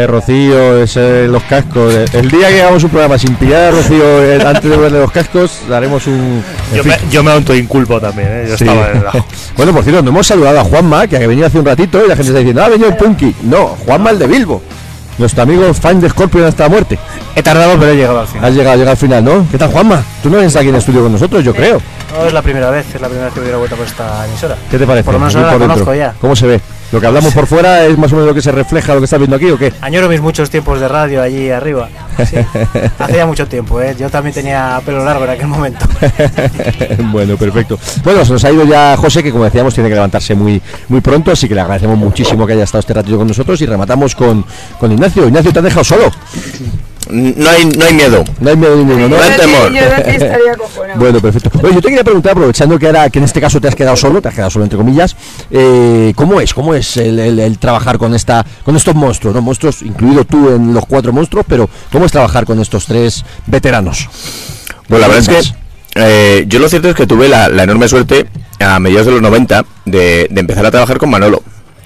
Rocío, 0.07 0.81
ese, 0.81 1.27
los 1.27 1.43
cascos. 1.43 1.93
El 2.13 2.29
día 2.31 2.47
que 2.49 2.61
hagamos 2.61 2.83
un 2.83 2.89
programa 2.89 3.17
sin 3.17 3.35
pillar 3.35 3.65
a 3.65 3.71
Rocío 3.71 4.23
eh, 4.23 4.41
antes 4.45 4.69
de 4.69 4.77
verle 4.77 4.99
los 4.99 5.11
cascos, 5.11 5.59
daremos 5.69 6.07
un. 6.07 6.43
Yo 6.73 6.83
me, 6.83 6.97
yo 7.11 7.23
me 7.23 7.31
autoinculpo 7.31 7.99
también, 7.99 8.27
¿eh? 8.29 8.45
Yo 8.49 8.57
Sí. 8.57 8.65
estaba 8.65 9.11
bueno, 9.57 9.73
por 9.73 9.83
cierto, 9.83 10.01
no 10.01 10.09
hemos 10.09 10.25
saludado 10.25 10.59
a 10.59 10.63
Juanma, 10.63 11.07
que 11.07 11.17
ha 11.17 11.27
venido 11.27 11.45
hace 11.47 11.59
un 11.59 11.65
ratito 11.65 12.03
y 12.03 12.07
la 12.07 12.15
gente 12.15 12.29
está 12.29 12.39
diciendo, 12.39 12.61
ah, 12.63 12.65
ha 12.65 12.69
venido 12.69 12.89
el 12.89 12.95
Punky. 12.95 13.35
No, 13.43 13.75
Juanma 13.85 14.11
el 14.11 14.19
de 14.19 14.27
Bilbo. 14.27 14.61
Nuestro 15.17 15.41
amigo 15.43 15.73
fan 15.73 15.99
de 15.99 16.09
Scorpion 16.09 16.45
hasta 16.45 16.63
la 16.65 16.69
muerte. 16.69 16.99
He 17.35 17.41
tardado, 17.41 17.75
pero 17.79 17.91
he 17.91 17.95
llegado 17.95 18.19
al 18.19 18.27
final. 18.27 18.45
Has 18.45 18.55
llegado, 18.55 18.75
llegado 18.77 18.91
al 18.91 18.97
final, 18.97 19.23
¿no? 19.23 19.47
¿Qué 19.49 19.57
tal, 19.57 19.71
Juanma? 19.71 20.03
Tú 20.21 20.29
no 20.29 20.35
vienes 20.37 20.55
aquí 20.55 20.67
en 20.69 20.75
el 20.75 20.79
estudio 20.79 21.01
con 21.01 21.11
nosotros, 21.11 21.43
yo 21.43 21.55
creo. 21.55 21.81
No 22.15 22.25
es 22.27 22.33
la 22.33 22.41
primera 22.43 22.69
vez, 22.69 22.85
es 22.93 23.01
la 23.01 23.07
primera 23.07 23.25
vez 23.25 23.33
que 23.33 23.39
me 23.41 23.47
doy 23.47 23.57
vuelta 23.57 23.75
por 23.75 23.85
esta 23.87 24.25
emisora. 24.27 24.55
¿Qué 24.69 24.77
te 24.77 24.85
parece? 24.85 25.05
Por 25.05 25.13
lo 25.15 25.19
menos 25.19 25.33
la 25.33 25.41
dentro. 25.49 25.59
conozco 25.67 25.95
ya. 25.95 26.13
¿Cómo 26.21 26.35
se 26.35 26.45
ve? 26.45 26.61
¿Lo 26.91 27.01
que 27.01 27.07
hablamos 27.07 27.33
por 27.33 27.47
fuera 27.47 27.85
es 27.85 27.97
más 27.97 28.11
o 28.13 28.15
menos 28.15 28.29
lo 28.29 28.33
que 28.33 28.41
se 28.41 28.51
refleja 28.51 28.93
lo 28.93 29.01
que 29.01 29.05
estás 29.05 29.19
viendo 29.19 29.35
aquí 29.35 29.49
o 29.49 29.57
qué? 29.57 29.73
Añoro 29.81 30.07
mis 30.07 30.21
muchos 30.21 30.49
tiempos 30.49 30.79
de 30.79 30.87
radio 30.87 31.21
allí 31.21 31.49
arriba. 31.49 31.89
Sí. 32.17 32.37
Hace 32.99 33.15
ya 33.15 33.25
mucho 33.25 33.45
tiempo, 33.47 33.81
¿eh? 33.81 33.95
Yo 33.99 34.09
también 34.09 34.33
tenía 34.33 34.81
pelo 34.85 35.03
largo 35.03 35.25
en 35.25 35.29
aquel 35.31 35.47
momento. 35.47 35.85
bueno, 37.11 37.35
perfecto. 37.35 37.77
Bueno, 38.03 38.23
se 38.23 38.33
nos 38.33 38.43
ha 38.45 38.51
ido 38.51 38.63
ya 38.65 38.95
José, 38.95 39.21
que 39.21 39.31
como 39.31 39.43
decíamos 39.43 39.73
tiene 39.73 39.89
que 39.89 39.95
levantarse 39.95 40.33
muy, 40.33 40.61
muy 40.87 41.01
pronto, 41.01 41.31
así 41.31 41.47
que 41.47 41.55
le 41.55 41.61
agradecemos 41.61 41.97
muchísimo 41.97 42.47
que 42.47 42.53
haya 42.53 42.63
estado 42.63 42.79
este 42.79 42.93
ratito 42.93 43.17
con 43.17 43.27
nosotros 43.27 43.59
y 43.61 43.65
rematamos 43.65 44.15
con, 44.15 44.45
con 44.79 44.91
Ignacio. 44.91 45.27
Ignacio, 45.27 45.51
te 45.51 45.59
has 45.59 45.65
dejado 45.65 45.83
solo. 45.83 46.11
No 47.09 47.49
hay, 47.49 47.65
no 47.65 47.85
hay 47.85 47.93
miedo. 47.93 48.23
No 48.39 48.49
hay 48.49 48.57
miedo 48.57 48.75
ninguno, 48.75 49.09
¿no? 49.09 49.17
No 49.17 49.23
hay 49.23 49.31
temor. 49.37 49.71
Bueno, 50.95 51.19
perfecto. 51.19 51.49
Oye, 51.61 51.75
yo 51.75 51.81
te 51.81 51.89
quería 51.89 52.03
preguntar, 52.03 52.31
aprovechando 52.31 52.77
que 52.77 52.87
ahora 52.87 53.09
que 53.09 53.19
en 53.19 53.25
este 53.25 53.39
caso 53.39 53.61
te 53.61 53.67
has 53.67 53.75
quedado 53.75 53.95
solo, 53.95 54.21
te 54.21 54.29
has 54.29 54.33
quedado 54.33 54.49
solo 54.49 54.65
entre 54.65 54.77
comillas, 54.77 55.15
eh, 55.51 56.13
¿cómo 56.15 56.39
es? 56.41 56.53
¿Cómo 56.53 56.73
es 56.73 56.97
el, 56.97 57.19
el- 57.19 57.39
el 57.39 57.57
trabajar 57.59 57.97
con 57.97 58.13
esta, 58.13 58.45
con 58.63 58.75
estos 58.75 58.95
monstruos, 58.95 59.35
no 59.35 59.41
monstruos, 59.41 59.81
incluido 59.81 60.25
tú 60.25 60.49
en 60.49 60.73
los 60.73 60.85
cuatro 60.85 61.13
monstruos, 61.13 61.45
pero 61.47 61.69
cómo 61.91 62.05
es 62.05 62.11
trabajar 62.11 62.45
con 62.45 62.59
estos 62.59 62.85
tres 62.85 63.23
veteranos? 63.45 64.07
Pues 64.87 65.01
la 65.01 65.07
verdad 65.07 65.29
es 65.35 65.47
que 65.47 65.53
eh, 65.95 66.45
yo 66.47 66.59
lo 66.59 66.69
cierto 66.69 66.89
es 66.89 66.95
que 66.95 67.07
tuve 67.07 67.27
la, 67.27 67.49
la 67.49 67.63
enorme 67.63 67.87
suerte 67.87 68.27
a 68.59 68.79
mediados 68.79 69.07
de 69.07 69.13
los 69.13 69.21
90 69.21 69.65
de, 69.85 70.27
de 70.29 70.39
empezar 70.41 70.65
a 70.65 70.71
trabajar 70.71 70.97
con 70.97 71.09
Manolo. 71.09 71.41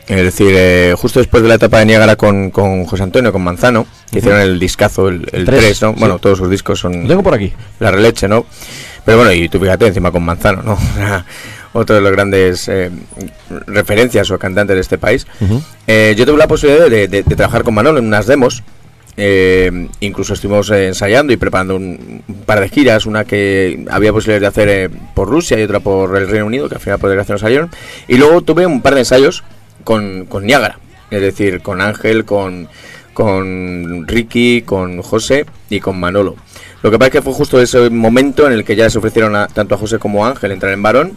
Es 0.07 0.17
decir, 0.23 0.47
eh, 0.51 0.93
justo 0.97 1.19
después 1.19 1.41
de 1.41 1.47
la 1.47 1.55
etapa 1.55 1.79
de 1.79 1.85
Niágara 1.85 2.17
con, 2.17 2.49
con 2.51 2.85
José 2.85 3.03
Antonio, 3.03 3.31
con 3.31 3.43
Manzano, 3.43 3.85
que 4.11 4.19
hicieron 4.19 4.41
el 4.41 4.59
discazo, 4.59 5.07
el, 5.07 5.25
el 5.31 5.45
Tres, 5.45 5.59
3, 5.79 5.81
¿no? 5.83 5.93
sí. 5.93 5.99
Bueno, 5.99 6.19
todos 6.19 6.37
sus 6.39 6.49
discos 6.49 6.79
son 6.79 7.03
Lo 7.03 7.07
tengo 7.07 7.23
por 7.23 7.33
aquí. 7.35 7.53
la 7.79 7.91
releche, 7.91 8.27
¿no? 8.27 8.45
Pero 9.05 9.19
bueno, 9.19 9.31
y 9.31 9.47
tú 9.47 9.57
fíjate, 9.59 9.87
encima 9.87 10.11
con 10.11 10.23
Manzano, 10.23 10.61
¿no? 10.63 10.77
Otro 11.73 11.95
de 11.95 12.01
los 12.01 12.11
grandes 12.11 12.67
eh, 12.67 12.91
referencias 13.67 14.29
o 14.31 14.37
cantantes 14.39 14.75
de 14.75 14.81
este 14.81 14.97
país. 14.97 15.25
Eh, 15.87 16.13
yo 16.17 16.25
tuve 16.25 16.37
la 16.37 16.47
posibilidad 16.47 16.89
de, 16.89 17.07
de- 17.07 17.23
de 17.23 17.35
trabajar 17.35 17.63
con 17.63 17.73
Manolo 17.73 17.99
en 17.99 18.05
unas 18.05 18.25
demos. 18.27 18.63
eh, 19.17 19.87
incluso 19.99 20.33
estuvimos 20.33 20.69
ensayando 20.71 21.33
y 21.33 21.37
preparando 21.37 21.75
un, 21.75 22.23
un 22.27 22.35
par 22.45 22.59
de 22.61 22.69
giras, 22.69 23.05
una 23.05 23.25
que 23.25 23.85
había 23.89 24.11
posibilidades 24.13 24.41
de 24.41 24.47
hacer 24.61 24.91
por 25.13 25.27
Rusia 25.29 25.59
y 25.59 25.63
otra 25.63 25.79
por 25.81 26.15
el 26.17 26.27
Reino 26.29 26.45
Unido, 26.45 26.69
que 26.69 26.75
al 26.75 26.81
final 26.81 26.99
por 26.99 27.09
desgracia 27.09 27.35
no 27.35 27.39
salieron. 27.39 27.69
Y 28.07 28.15
luego 28.17 28.41
tuve 28.41 28.65
un 28.65 28.81
par 28.81 28.93
de 28.93 29.01
ensayos 29.01 29.43
con, 29.83 30.25
con 30.25 30.45
Niágara, 30.45 30.79
es 31.09 31.21
decir, 31.21 31.61
con 31.61 31.81
Ángel, 31.81 32.23
con, 32.25 32.67
con 33.13 34.07
Ricky, 34.07 34.61
con 34.63 35.01
José 35.01 35.45
y 35.69 35.79
con 35.79 35.99
Manolo. 35.99 36.35
Lo 36.81 36.89
que 36.89 36.97
pasa 36.97 37.07
es 37.07 37.11
que 37.13 37.21
fue 37.21 37.33
justo 37.33 37.61
ese 37.61 37.89
momento 37.89 38.47
en 38.47 38.53
el 38.53 38.63
que 38.63 38.75
ya 38.75 38.89
se 38.89 38.97
ofrecieron 38.97 39.35
a- 39.35 39.47
tanto 39.47 39.75
a 39.75 39.77
José 39.77 39.99
como 39.99 40.25
a 40.25 40.29
Ángel 40.29 40.51
entrar 40.51 40.73
en 40.73 40.81
varón 40.81 41.11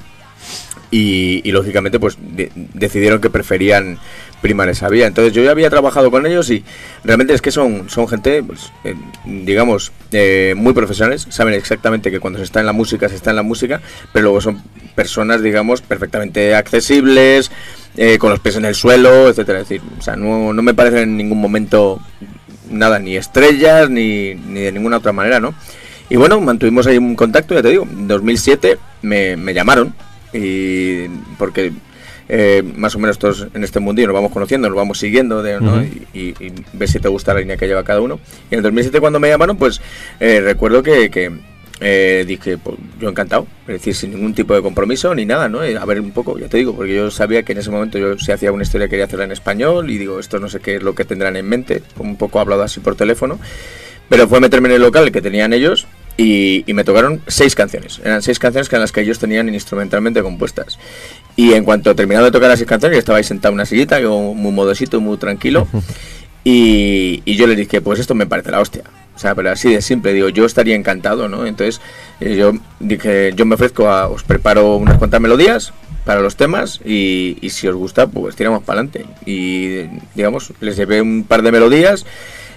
y, 0.91 1.51
lógicamente 1.51 1.99
pues 1.99 2.17
de- 2.21 2.51
decidieron 2.55 3.21
que 3.21 3.31
preferían 3.31 3.99
primar 4.41 4.69
esa 4.69 4.89
vía. 4.89 5.07
Entonces 5.07 5.33
yo 5.33 5.43
ya 5.43 5.51
había 5.53 5.71
trabajado 5.71 6.11
con 6.11 6.27
ellos 6.27 6.51
y 6.51 6.63
realmente 7.03 7.33
es 7.33 7.41
que 7.41 7.51
son, 7.51 7.89
son 7.89 8.07
gente, 8.07 8.43
pues, 8.43 8.73
eh, 8.85 8.95
digamos, 9.25 9.91
eh, 10.13 10.55
muy 10.57 10.73
profesionales, 10.75 11.27
saben 11.31 11.55
exactamente 11.55 12.11
que 12.11 12.21
cuando 12.21 12.39
se 12.39 12.45
está 12.45 12.61
en 12.61 12.67
la 12.67 12.73
música 12.73 13.09
se 13.09 13.15
está 13.17 13.31
en 13.31 13.37
la 13.37 13.43
música, 13.43 13.81
pero 14.13 14.25
luego 14.25 14.41
son 14.43 14.63
personas, 14.95 15.43
digamos, 15.43 15.81
perfectamente 15.81 16.55
accesibles, 16.55 17.51
eh, 17.97 18.19
con 18.19 18.31
los 18.31 18.41
pies 18.41 18.57
en 18.57 18.67
el 18.67 18.75
suelo, 18.75 19.31
etcétera. 19.31 19.61
Es 19.61 19.69
decir, 19.69 19.83
o 19.99 20.03
sea, 20.03 20.15
no, 20.17 20.53
no 20.53 20.63
me 20.63 20.75
parecen 20.75 21.01
en 21.05 21.17
ningún 21.17 21.41
momento 21.41 22.01
nada, 22.71 22.99
ni 22.99 23.17
estrellas, 23.17 23.89
ni, 23.89 24.35
ni 24.35 24.61
de 24.61 24.73
ninguna 24.73 24.99
otra 24.99 25.13
manera, 25.13 25.41
¿no? 25.41 25.55
Y 26.11 26.17
bueno, 26.17 26.39
mantuvimos 26.41 26.87
ahí 26.87 26.99
un 26.99 27.15
contacto, 27.17 27.55
ya 27.55 27.63
te 27.63 27.71
digo, 27.71 27.85
en 27.91 28.07
2007 28.09 28.79
me, 29.03 29.37
me 29.37 29.55
llamaron, 29.55 29.95
y 30.35 31.09
porque 31.39 31.73
eh, 32.29 32.63
más 32.77 32.95
o 32.95 32.99
menos 32.99 33.19
todos 33.19 33.47
en 33.55 33.65
este 33.65 33.81
mundillo 33.81 34.09
nos 34.09 34.15
vamos 34.15 34.33
conociendo, 34.33 34.69
nos 34.69 34.77
vamos 34.77 34.99
siguiendo, 34.99 35.43
de, 35.43 35.61
¿no? 35.61 35.75
Ujú. 35.77 35.87
y, 36.13 36.19
y- 36.21 36.35
y 36.47 36.53
ves 36.73 36.91
si 36.91 36.99
te 36.99 37.09
gusta 37.09 37.33
la 37.35 37.41
línea 37.41 37.57
que 37.57 37.67
lleva 37.67 37.85
cada 37.85 38.01
uno. 38.01 38.19
Y 38.51 38.55
en 38.55 38.59
el 38.59 38.63
2007 38.63 39.01
cuando 39.01 39.21
me 39.21 39.29
llamaron, 39.29 39.57
pues 39.57 39.81
eh, 40.21 40.41
recuerdo 40.41 40.83
que, 40.83 41.11
que, 41.11 41.31
eh, 41.81 42.25
dije, 42.27 42.57
pues 42.57 42.77
yo 43.01 43.09
encantado, 43.11 43.47
es 43.67 43.75
decir, 43.75 43.95
sin 43.95 44.13
ningún 44.13 44.33
tipo 44.33 44.55
de 44.55 44.63
compromiso 44.63 45.15
ni 45.15 45.27
nada, 45.27 45.49
¿no? 45.49 45.63
Eh, 45.63 45.77
a 45.77 45.85
ver 45.85 46.01
un 46.01 46.13
poco, 46.13 46.39
ya 46.39 46.49
te 46.49 46.57
digo, 46.57 46.75
porque 46.75 46.95
yo 46.95 47.11
sabía 47.11 47.43
que 47.43 47.53
en 47.53 47.59
ese 47.59 47.71
momento 47.71 47.99
yo 47.99 48.17
si 48.19 48.33
hacía 48.33 48.53
una 48.53 48.63
historia 48.63 48.89
quería 48.89 49.05
hacerla 49.05 49.25
en 49.27 49.33
español 49.33 49.91
y 49.91 49.99
digo, 49.99 50.19
esto 50.19 50.39
no 50.39 50.49
sé 50.49 50.61
qué 50.61 50.77
es 50.77 50.83
lo 50.83 50.95
que 50.95 51.05
tendrán 51.05 51.37
en 51.37 51.47
mente, 51.47 51.83
un 51.99 52.17
poco 52.17 52.41
hablado 52.41 52.63
así 52.63 52.81
por 52.81 52.95
teléfono, 52.97 53.39
pero 54.09 54.29
fue 54.29 54.41
meterme 54.41 54.69
en 54.69 54.77
el 54.77 54.83
local 54.83 55.11
que 55.13 55.21
tenían 55.21 55.53
ellos 55.53 55.87
y, 56.17 56.65
y 56.67 56.75
me 56.75 56.85
tocaron 56.85 57.21
seis 57.27 57.55
canciones, 57.55 58.01
eran 58.05 58.23
seis 58.23 58.39
canciones 58.39 58.69
que 58.69 58.77
en 58.77 58.83
las 58.83 58.93
que 58.93 59.01
ellos 59.01 59.19
tenían 59.19 59.53
instrumentalmente 59.53 60.23
compuestas. 60.23 60.79
Y 61.37 61.53
en 61.55 61.65
cuanto 61.65 61.95
terminado 61.95 62.27
de 62.27 62.31
tocar 62.31 62.49
las 62.49 62.59
seis 62.59 62.69
canciones, 62.69 62.99
estaba 62.99 63.19
ahí 63.19 63.25
sentado 63.25 63.53
en 63.53 63.55
una 63.55 63.67
sillita, 63.67 63.99
yo 64.01 64.19
muy 64.35 64.53
modosito, 64.53 65.01
muy 65.01 65.17
tranquilo. 65.19 65.69
Y, 66.47 67.23
y 67.25 67.37
yo 67.37 67.47
le 67.47 67.57
dije, 67.57 67.81
pues 67.81 67.99
esto 67.99 68.15
me 68.15 68.27
parece 68.27 68.51
la 68.51 68.61
hostia. 68.61 68.83
O 69.17 69.19
sea, 69.19 69.35
pero 69.35 69.51
así 69.51 69.73
de 69.73 69.81
simple, 69.81 70.13
digo, 70.13 70.29
yo 70.29 70.45
estaría 70.45 70.75
encantado, 70.75 71.29
¿no? 71.29 71.47
Entonces 71.47 71.81
eh, 72.21 72.37
yo 72.37 72.53
dije, 72.81 73.33
yo 73.35 73.47
me 73.47 73.55
ofrezco 73.55 73.89
a, 73.89 74.09
os 74.09 74.25
preparo 74.25 74.77
unas 74.77 74.99
cuantas 74.99 75.21
melodías 75.21 75.73
para 76.05 76.21
los 76.21 76.37
temas 76.37 76.81
y, 76.85 77.39
y 77.41 77.51
si 77.51 77.67
os 77.67 77.77
gusta, 77.77 78.09
pues 78.09 78.37
tiramos 78.37 78.63
para 78.63 78.81
adelante. 78.81 79.07
Y 79.25 79.85
digamos, 80.15 80.53
les 80.61 80.77
llevé 80.77 81.01
un 81.01 81.25
par 81.25 81.43
de 81.43 81.53
melodías 81.53 82.05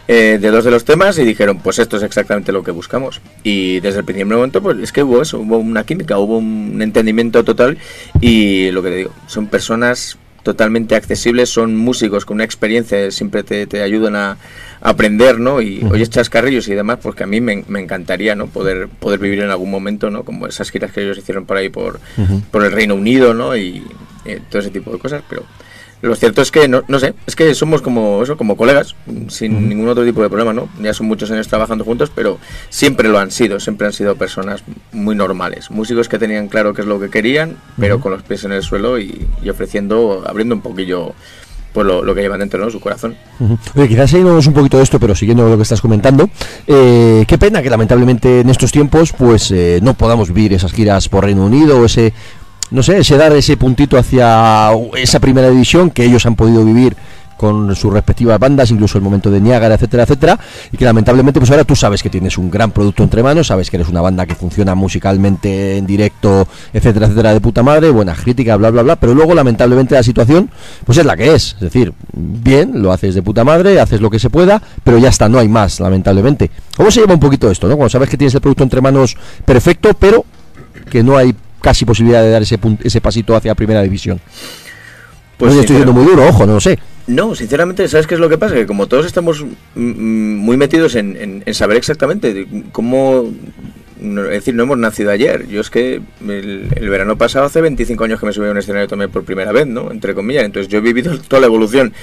eh, 0.08 0.38
de 0.40 0.52
dos 0.52 0.64
de 0.64 0.72
los 0.72 0.86
temas 0.86 1.18
y 1.18 1.26
dijeron, 1.26 1.60
pues 1.60 1.80
esto 1.80 1.98
es 1.98 2.04
exactamente 2.04 2.52
lo 2.52 2.64
que 2.64 2.72
buscamos. 2.72 3.22
Y 3.44 3.80
desde 3.82 4.00
el 4.00 4.06
primer 4.06 4.26
momento, 4.26 4.62
pues 4.62 4.78
es 4.80 4.92
que 4.92 5.04
hubo 5.04 5.22
eso, 5.22 5.40
hubo 5.40 5.58
una 5.58 5.84
química, 5.84 6.18
hubo 6.18 6.38
un 6.38 6.82
entendimiento 6.82 7.44
total 7.44 7.78
y 8.22 8.72
lo 8.72 8.82
que 8.84 8.90
te 8.90 8.96
digo, 8.96 9.12
son 9.28 9.48
personas 9.48 10.18
totalmente 10.44 10.96
accesibles, 10.96 11.50
son 11.50 11.76
músicos 11.76 12.24
con 12.24 12.36
una 12.36 12.46
experiencia, 12.46 13.12
siempre 13.12 13.44
te, 13.44 13.68
te 13.68 13.82
ayudan 13.82 14.16
a, 14.16 14.38
a 14.80 14.90
aprender, 14.90 15.42
¿no? 15.42 15.62
Y 15.62 15.86
oyes 15.92 16.10
chascarrillos 16.10 16.70
y 16.70 16.74
demás, 16.74 17.00
porque 17.02 17.24
a 17.24 17.28
mí 17.28 17.42
me, 17.42 17.66
me 17.68 17.82
encantaría, 17.82 18.34
¿no? 18.34 18.48
Poder, 18.48 18.88
poder 18.88 19.20
vivir 19.20 19.42
en 19.42 19.50
algún 19.50 19.70
momento, 19.70 20.10
¿no? 20.10 20.24
Como 20.24 20.48
esas 20.48 20.72
giras 20.72 20.94
que 20.94 21.04
ellos 21.04 21.18
hicieron 21.18 21.46
por 21.46 21.58
ahí 21.58 21.68
por, 21.68 22.00
por 22.50 22.64
el 22.64 22.72
Reino 22.72 22.96
Unido, 22.96 23.34
¿no? 23.34 23.58
Y 23.58 23.84
eh, 24.24 24.40
todo 24.50 24.62
ese 24.62 24.72
tipo 24.72 24.90
de 24.92 25.00
cosas, 25.00 25.22
pero 25.30 25.44
lo 26.02 26.16
cierto 26.16 26.42
es 26.42 26.52
que, 26.52 26.68
no, 26.68 26.84
no 26.88 27.00
sé, 27.00 27.14
es 27.26 27.36
que 27.36 27.54
somos 27.56 27.82
como 27.82 28.22
eso, 28.24 28.38
como 28.38 28.56
colegas, 28.56 28.96
sin 29.30 29.68
ningún 29.68 29.88
otro 29.90 30.06
tipo 30.06 30.22
de 30.22 30.30
problema, 30.30 30.54
¿no? 30.54 30.70
Ya 30.82 30.94
son 30.94 31.08
muchos 31.08 31.32
años 31.32 31.48
trabajando 31.48 31.84
juntos, 31.84 32.12
pero 32.14 32.38
siempre 32.70 33.10
lo 33.10 33.20
han 33.20 33.32
sido, 33.32 33.60
siempre 33.60 33.88
han 33.88 33.94
sido 33.94 34.16
personas 34.16 34.64
muy 34.92 35.16
normales, 35.16 35.72
músicos 35.72 36.08
que 36.08 36.20
tenían 36.20 36.48
claro 36.48 36.74
qué 36.74 36.82
es 36.82 36.88
lo 36.88 37.00
que 37.00 37.10
querían, 37.10 37.58
pero 37.80 38.00
con 38.00 38.12
los 38.12 38.24
pies 38.24 38.44
en 38.44 38.52
el 38.52 38.64
suelo 38.64 39.00
y, 39.00 39.28
y 39.42 39.50
ofreciendo, 39.50 40.24
abriendo 40.28 40.56
un 40.56 40.62
poquillo 40.62 41.14
pues 41.74 41.86
lo, 41.86 42.04
lo 42.04 42.16
que 42.16 42.22
llevan 42.22 42.40
dentro, 42.40 42.64
¿no? 42.64 42.72
Su 42.72 42.80
corazón. 42.80 43.16
Ujú. 43.40 43.58
Oye, 43.76 43.88
quizás 43.88 44.10
seguimos 44.10 44.48
un 44.48 44.54
poquito 44.54 44.78
de 44.78 44.84
esto, 44.84 45.00
pero 45.00 45.14
siguiendo 45.14 45.48
lo 45.48 45.58
que 45.58 45.64
estás 45.64 45.82
comentando, 45.82 46.28
eh, 46.66 47.24
qué 47.28 47.38
pena 47.38 47.62
que 47.62 47.70
lamentablemente 47.70 48.40
en 48.40 48.50
estos 48.50 48.72
tiempos 48.72 49.14
pues 49.14 49.52
eh, 49.52 49.80
no 49.84 49.94
podamos 49.94 50.30
vivir 50.34 50.54
esas 50.54 50.72
giras 50.72 51.08
por 51.08 51.26
Reino 51.26 51.46
Unido, 51.46 51.80
o 51.80 51.86
ese, 51.86 52.14
no 52.72 52.84
sé, 52.84 53.00
ese 53.00 53.18
dar 53.18 53.34
ese 53.34 53.58
puntito 53.58 53.98
hacia 53.98 54.72
esa 54.96 55.20
primera 55.20 55.50
división 55.50 55.90
que 55.90 56.04
ellos 56.04 56.26
han 56.26 56.36
podido 56.36 56.64
vivir 56.66 56.96
con 57.38 57.76
sus 57.76 57.94
respectivas 57.94 58.40
bandas, 58.40 58.72
incluso 58.72 58.98
el 58.98 59.04
momento 59.04 59.30
de 59.30 59.40
Niágara, 59.40 59.76
etcétera, 59.76 60.04
etcétera, 60.04 60.40
y 60.72 60.78
que 60.78 60.84
lamentablemente 60.84 61.40
pues 61.40 61.52
ahora 61.52 61.64
tú 61.64 61.76
sabes 61.76 62.02
que 62.02 62.10
tienes 62.10 62.38
un 62.38 62.50
gran 62.50 62.72
producto 62.72 63.04
entre 63.04 63.24
manos, 63.24 63.48
sabes 63.48 63.70
que 63.70 63.78
eres 63.78 63.88
una 63.88 64.02
banda 64.02 64.26
que 64.26 64.36
funciona 64.36 64.76
musicalmente 64.76 65.78
en 65.78 65.86
directo, 65.86 66.48
etcétera, 66.74 67.06
etcétera, 67.06 67.34
de 67.34 67.40
puta 67.40 67.64
madre, 67.64 67.92
buenas 67.92 68.20
críticas, 68.20 68.58
bla, 68.58 68.72
bla, 68.72 68.82
bla, 68.82 68.96
pero 68.96 69.14
luego 69.14 69.34
lamentablemente 69.36 69.96
la 69.96 70.04
situación 70.04 70.50
pues 70.84 70.98
es 70.98 71.06
la 71.06 71.16
que 71.16 71.36
es, 71.36 71.54
es 71.54 71.60
decir, 71.60 71.94
bien, 72.14 72.82
lo 72.82 72.92
haces 72.92 73.14
de 73.14 73.22
puta 73.22 73.44
madre, 73.44 73.80
haces 73.80 74.02
lo 74.02 74.10
que 74.10 74.20
se 74.20 74.30
pueda, 74.30 74.62
pero 74.84 74.98
ya 74.98 75.10
está, 75.10 75.30
no 75.30 75.38
hay 75.38 75.48
más, 75.48 75.80
lamentablemente. 75.80 76.50
¿Cómo 76.76 76.90
se 76.90 77.02
lleva 77.02 77.14
un 77.14 77.20
poquito 77.20 77.52
esto, 77.52 77.68
no? 77.68 77.76
Cuando 77.76 77.90
sabes 77.90 78.10
que 78.10 78.18
tienes 78.18 78.34
el 78.34 78.42
producto 78.42 78.64
entre 78.64 78.82
manos 78.82 79.16
perfecto, 79.46 79.92
pero 79.94 80.26
que 80.90 81.04
no 81.04 81.18
hay 81.18 81.36
casi 81.62 81.86
posibilidad 81.86 82.22
de 82.22 82.30
dar 82.32 82.42
ese, 82.42 82.58
ese 82.84 83.02
pasito 83.02 83.36
hacia 83.36 83.56
primera 83.56 83.82
división. 83.82 84.20
Pues 85.38 85.52
estoy 85.54 85.68
sincero- 85.68 85.86
siendo 85.86 85.94
muy 85.94 86.06
duro, 86.12 86.28
ojo, 86.28 86.46
no 86.46 86.54
lo 86.56 86.60
sé. 86.60 86.80
No, 87.08 87.36
sinceramente, 87.36 87.88
¿sabes 87.88 88.06
qué 88.08 88.16
es 88.16 88.20
lo 88.20 88.28
que 88.28 88.38
pasa? 88.38 88.56
Que 88.56 88.66
como 88.66 88.88
todos 88.88 89.06
estamos 89.06 89.46
muy 89.76 90.58
metidos 90.58 90.96
en, 90.96 91.16
en- 91.16 91.44
en 91.46 91.54
saber 91.54 91.78
exactamente 91.78 92.48
cómo... 92.72 93.32
no- 94.02 94.26
es 94.26 94.32
decir, 94.32 94.56
no 94.56 94.64
hemos 94.64 94.78
nacido 94.78 95.12
ayer. 95.12 95.48
Yo 95.48 95.62
es 95.62 95.70
que 95.70 96.02
el, 96.28 96.68
el 96.76 96.90
verano 96.90 97.18
pasado, 97.18 97.46
hace 97.46 97.62
25 97.62 98.04
años 98.04 98.20
que 98.20 98.26
me 98.26 98.34
subí 98.34 98.48
a 98.48 98.52
un 98.52 98.58
escenario 98.58 98.88
también 98.88 99.10
por 99.12 99.24
primera 99.24 99.52
vez, 99.54 99.68
¿no? 99.68 99.90
Entre 99.92 100.14
comillas. 100.14 100.44
Entonces 100.44 100.70
yo 100.72 100.80
he 100.80 100.82
vivido 100.82 101.18
toda 101.28 101.40
la 101.40 101.48
evolución 101.48 101.94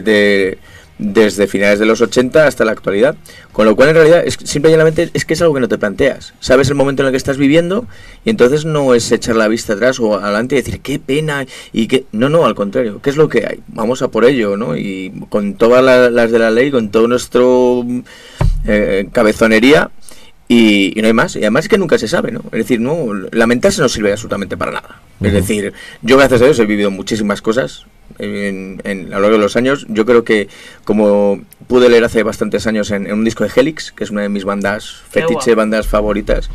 de- 0.00 0.58
desde 1.00 1.46
finales 1.46 1.78
de 1.78 1.86
los 1.86 2.00
80 2.00 2.46
hasta 2.46 2.64
la 2.64 2.72
actualidad. 2.72 3.16
Con 3.52 3.64
lo 3.66 3.74
cual, 3.74 3.88
en 3.88 3.94
realidad, 3.96 4.22
es, 4.24 4.38
simple 4.44 4.70
y 4.70 4.72
llanamente 4.72 5.10
es 5.12 5.24
que 5.24 5.34
es 5.34 5.42
algo 5.42 5.54
que 5.54 5.60
no 5.60 5.68
te 5.68 5.78
planteas. 5.78 6.34
Sabes 6.40 6.68
el 6.68 6.74
momento 6.74 7.02
en 7.02 7.06
el 7.06 7.12
que 7.12 7.16
estás 7.16 7.38
viviendo 7.38 7.86
y 8.24 8.30
entonces 8.30 8.64
no 8.64 8.94
es 8.94 9.10
echar 9.10 9.36
la 9.36 9.48
vista 9.48 9.72
atrás 9.72 9.98
o 9.98 10.14
adelante 10.14 10.54
y 10.54 10.58
decir, 10.62 10.80
qué 10.80 10.98
pena 10.98 11.46
y 11.72 11.86
que... 11.88 12.04
No, 12.12 12.28
no, 12.28 12.44
al 12.44 12.54
contrario, 12.54 13.00
¿qué 13.02 13.10
es 13.10 13.16
lo 13.16 13.28
que 13.28 13.46
hay? 13.46 13.60
Vamos 13.68 14.02
a 14.02 14.08
por 14.08 14.24
ello, 14.24 14.56
¿no? 14.56 14.76
Y 14.76 15.12
con 15.30 15.54
todas 15.54 15.82
la- 15.82 16.10
las 16.10 16.30
de 16.30 16.38
la 16.38 16.50
ley, 16.50 16.70
con 16.70 16.90
todo 16.90 17.08
nuestro 17.08 17.84
eh, 18.66 19.08
cabezonería 19.12 19.90
y, 20.52 20.98
y 20.98 21.00
no 21.00 21.06
hay 21.06 21.12
más. 21.12 21.36
Y 21.36 21.40
además 21.40 21.66
es 21.66 21.68
que 21.68 21.78
nunca 21.78 21.96
se 21.96 22.08
sabe, 22.08 22.32
¿no? 22.32 22.40
Es 22.46 22.58
decir, 22.58 22.80
no, 22.80 23.14
lamentarse 23.30 23.80
no 23.80 23.88
sirve 23.88 24.10
absolutamente 24.10 24.56
para 24.56 24.72
nada. 24.72 25.00
Es 25.22 25.32
decir, 25.32 25.72
yo 26.02 26.16
gracias 26.16 26.42
a 26.42 26.44
Dios 26.46 26.58
he 26.58 26.66
vivido 26.66 26.90
muchísimas 26.90 27.40
cosas 27.40 27.84
en, 28.18 28.80
en- 28.84 29.12
a 29.12 29.16
lo 29.16 29.20
largo 29.22 29.36
de 29.36 29.42
los 29.44 29.54
años. 29.54 29.86
Yo 29.88 30.04
creo 30.04 30.24
que, 30.24 30.48
como 30.84 31.40
pude 31.68 31.88
leer 31.88 32.02
hace 32.04 32.22
bastantes 32.24 32.66
años 32.66 32.90
en, 32.90 33.06
en 33.06 33.12
un 33.12 33.24
disco 33.24 33.44
de 33.44 33.50
Helix, 33.54 33.92
que 33.92 34.02
es 34.02 34.10
una 34.10 34.22
de 34.22 34.28
mis 34.28 34.44
bandas 34.44 35.02
fetiche, 35.08 35.54
bandas 35.54 35.86
favoritas, 35.86 36.50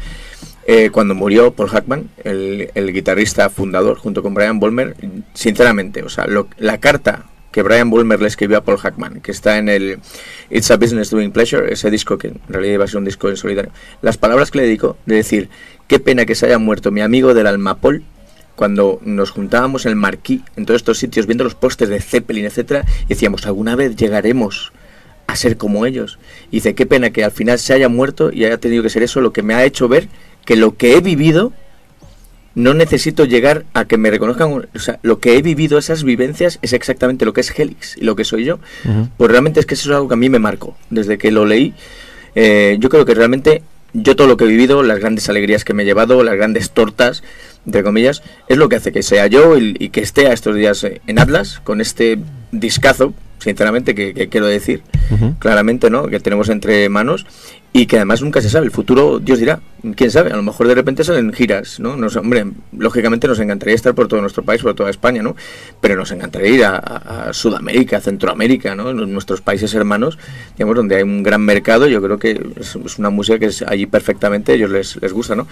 eh, 0.67 0.89
cuando 0.91 1.13
murió 1.15 1.53
Paul 1.53 1.69
Hackman, 1.69 2.09
el, 2.23 2.71
el 2.75 2.91
guitarrista 2.91 3.49
fundador, 3.49 3.97
junto 3.97 4.21
con 4.23 4.33
Brian 4.33 4.59
Bolmer, 4.59 4.95
sinceramente, 5.33 6.03
o 6.03 6.09
sea, 6.09 6.25
lo- 6.27 6.47
la 6.57 6.79
carta 6.79 7.25
que 7.55 7.63
Brian 7.63 7.89
Bulmer 7.89 8.21
le 8.21 8.27
escribió 8.27 8.57
a 8.57 8.65
Paul 8.65 8.77
Hackman, 8.77 9.21
que 9.21 9.31
está 9.31 9.57
en 9.57 9.69
el 9.69 9.99
It's 10.49 10.69
a 10.71 10.75
Business 10.75 11.09
Doing 11.09 11.31
Pleasure, 11.31 11.71
ese 11.71 11.89
disco 11.89 12.17
que 12.17 12.27
en 12.27 12.41
realidad 12.49 12.73
iba 12.73 12.83
a 12.83 12.87
ser 12.89 12.97
un 12.97 13.05
disco 13.05 13.29
en 13.29 13.37
solitario. 13.37 13.71
Las 14.01 14.17
palabras 14.17 14.51
que 14.51 14.57
le 14.57 14.65
dedicó, 14.65 14.97
de 15.05 15.15
decir, 15.15 15.47
qué 15.87 16.01
pena 16.01 16.25
que 16.25 16.35
se 16.35 16.47
haya 16.47 16.57
muerto 16.57 16.91
mi 16.91 16.99
amigo 16.99 17.33
del 17.33 17.47
alma 17.47 17.77
Paul, 17.79 18.03
cuando 18.57 18.99
nos 19.03 19.29
juntábamos 19.29 19.85
en 19.85 19.91
el 19.91 19.95
Marquí, 19.95 20.43
en 20.57 20.65
todos 20.65 20.81
estos 20.81 20.97
sitios, 20.97 21.27
viendo 21.27 21.45
los 21.45 21.55
postes 21.55 21.87
de 21.87 22.01
Zeppelin, 22.01 22.43
etcétera, 22.43 22.83
y 23.05 23.07
decíamos, 23.07 23.45
alguna 23.45 23.77
vez 23.77 23.95
llegaremos 23.95 24.73
a 25.25 25.37
ser 25.37 25.55
como 25.55 25.85
ellos. 25.85 26.19
Y 26.51 26.57
dice, 26.57 26.75
qué 26.75 26.85
pena 26.85 27.11
que 27.11 27.23
al 27.23 27.31
final 27.31 27.57
se 27.57 27.71
haya 27.71 27.87
muerto 27.87 28.33
y 28.33 28.43
haya 28.43 28.57
tenido 28.57 28.83
que 28.83 28.89
ser 28.89 29.01
eso 29.01 29.21
lo 29.21 29.31
que 29.31 29.43
me 29.43 29.53
ha 29.53 29.63
hecho 29.63 29.87
ver 29.87 30.09
que 30.43 30.57
lo 30.57 30.75
que 30.75 30.97
he 30.97 30.99
vivido 30.99 31.53
no 32.55 32.73
necesito 32.73 33.25
llegar 33.25 33.65
a 33.73 33.85
que 33.85 33.97
me 33.97 34.09
reconozcan, 34.09 34.51
o 34.51 34.79
sea, 34.79 34.99
lo 35.03 35.19
que 35.19 35.37
he 35.37 35.41
vivido, 35.41 35.77
esas 35.77 36.03
vivencias, 36.03 36.57
es 36.61 36.73
exactamente 36.73 37.25
lo 37.25 37.33
que 37.33 37.41
es 37.41 37.57
Helix 37.57 37.97
y 37.97 38.05
lo 38.05 38.15
que 38.15 38.23
soy 38.23 38.45
yo. 38.45 38.59
Pues 39.17 39.29
realmente 39.29 39.59
es 39.59 39.65
que 39.65 39.75
eso 39.75 39.89
es 39.89 39.95
algo 39.95 40.07
que 40.07 40.13
a 40.13 40.17
mí 40.17 40.29
me 40.29 40.39
marcó. 40.39 40.75
Desde 40.89 41.17
que 41.17 41.31
lo 41.31 41.45
leí, 41.45 41.73
eh, 42.33 42.77
yo 42.79 42.89
creo 42.89 43.05
que 43.05 43.13
realmente 43.13 43.61
yo 43.93 44.15
todo 44.15 44.27
lo 44.27 44.37
que 44.37 44.45
he 44.45 44.47
vivido, 44.47 44.83
las 44.83 44.99
grandes 44.99 45.29
alegrías 45.29 45.63
que 45.65 45.73
me 45.73 45.83
he 45.83 45.85
llevado, 45.85 46.23
las 46.23 46.35
grandes 46.35 46.71
tortas, 46.71 47.23
entre 47.65 47.83
comillas, 47.83 48.23
es 48.47 48.57
lo 48.57 48.69
que 48.69 48.77
hace 48.77 48.91
que 48.91 49.03
sea 49.03 49.27
yo 49.27 49.57
y, 49.57 49.75
y 49.77 49.89
que 49.89 50.01
esté 50.01 50.27
a 50.27 50.33
estos 50.33 50.55
días 50.55 50.83
eh, 50.83 51.01
en 51.07 51.19
Atlas 51.19 51.59
con 51.63 51.81
este 51.81 52.19
discazo, 52.51 53.13
sinceramente, 53.45 53.93
que, 53.93 54.13
que 54.15 54.27
quiero 54.27 54.47
decir, 54.47 54.81
claramente, 55.37 55.91
¿no? 55.91 56.07
Que 56.07 56.19
tenemos 56.19 56.49
entre 56.49 56.89
manos 56.89 57.27
y 57.71 57.85
que 57.85 57.97
además 57.97 58.23
nunca 58.23 58.41
se 58.41 58.49
sabe. 58.49 58.65
El 58.65 58.71
futuro, 58.71 59.19
Dios 59.19 59.37
dirá, 59.37 59.59
quién 59.95 60.09
sabe, 60.09 60.31
a 60.31 60.35
lo 60.35 60.41
mejor 60.41 60.67
de 60.67 60.73
repente 60.73 61.03
salen 61.03 61.31
giras, 61.31 61.79
¿no? 61.79 61.95
Nos, 61.95 62.15
hombre, 62.15 62.43
lógicamente 62.75 63.27
nos 63.27 63.39
encantaría 63.39 63.75
estar 63.75 63.93
por 63.93 64.07
todo 64.07 64.19
nuestro 64.19 64.41
país, 64.41 64.63
por 64.63 64.73
toda 64.73 64.89
España, 64.89 65.21
¿no? 65.21 65.35
Pero 65.79 65.95
nos 65.95 66.09
encantaría 66.09 66.49
ir 66.49 66.65
a, 66.65 67.29
Sudamérica, 67.33 67.97
a 67.97 68.01
Centroamérica, 68.01 68.73
¿no? 68.73 68.89
En 68.89 69.13
nuestros 69.13 69.41
países 69.41 69.75
hermanos, 69.75 70.17
digamos, 70.57 70.75
donde 70.75 70.95
hay 70.95 71.03
un 71.03 71.21
gran 71.21 71.41
mercado, 71.41 71.87
yo 71.87 72.01
creo 72.01 72.17
que 72.17 72.31
es, 72.59 72.75
es 72.75 72.97
una 72.97 73.11
música 73.11 73.37
que 73.37 73.45
es 73.47 73.61
allí 73.61 73.85
perfectamente, 73.85 74.53
a 74.53 74.55
ellos 74.55 74.71
les, 74.71 74.99
les 74.99 75.13
gusta, 75.13 75.35
¿no? 75.35 75.45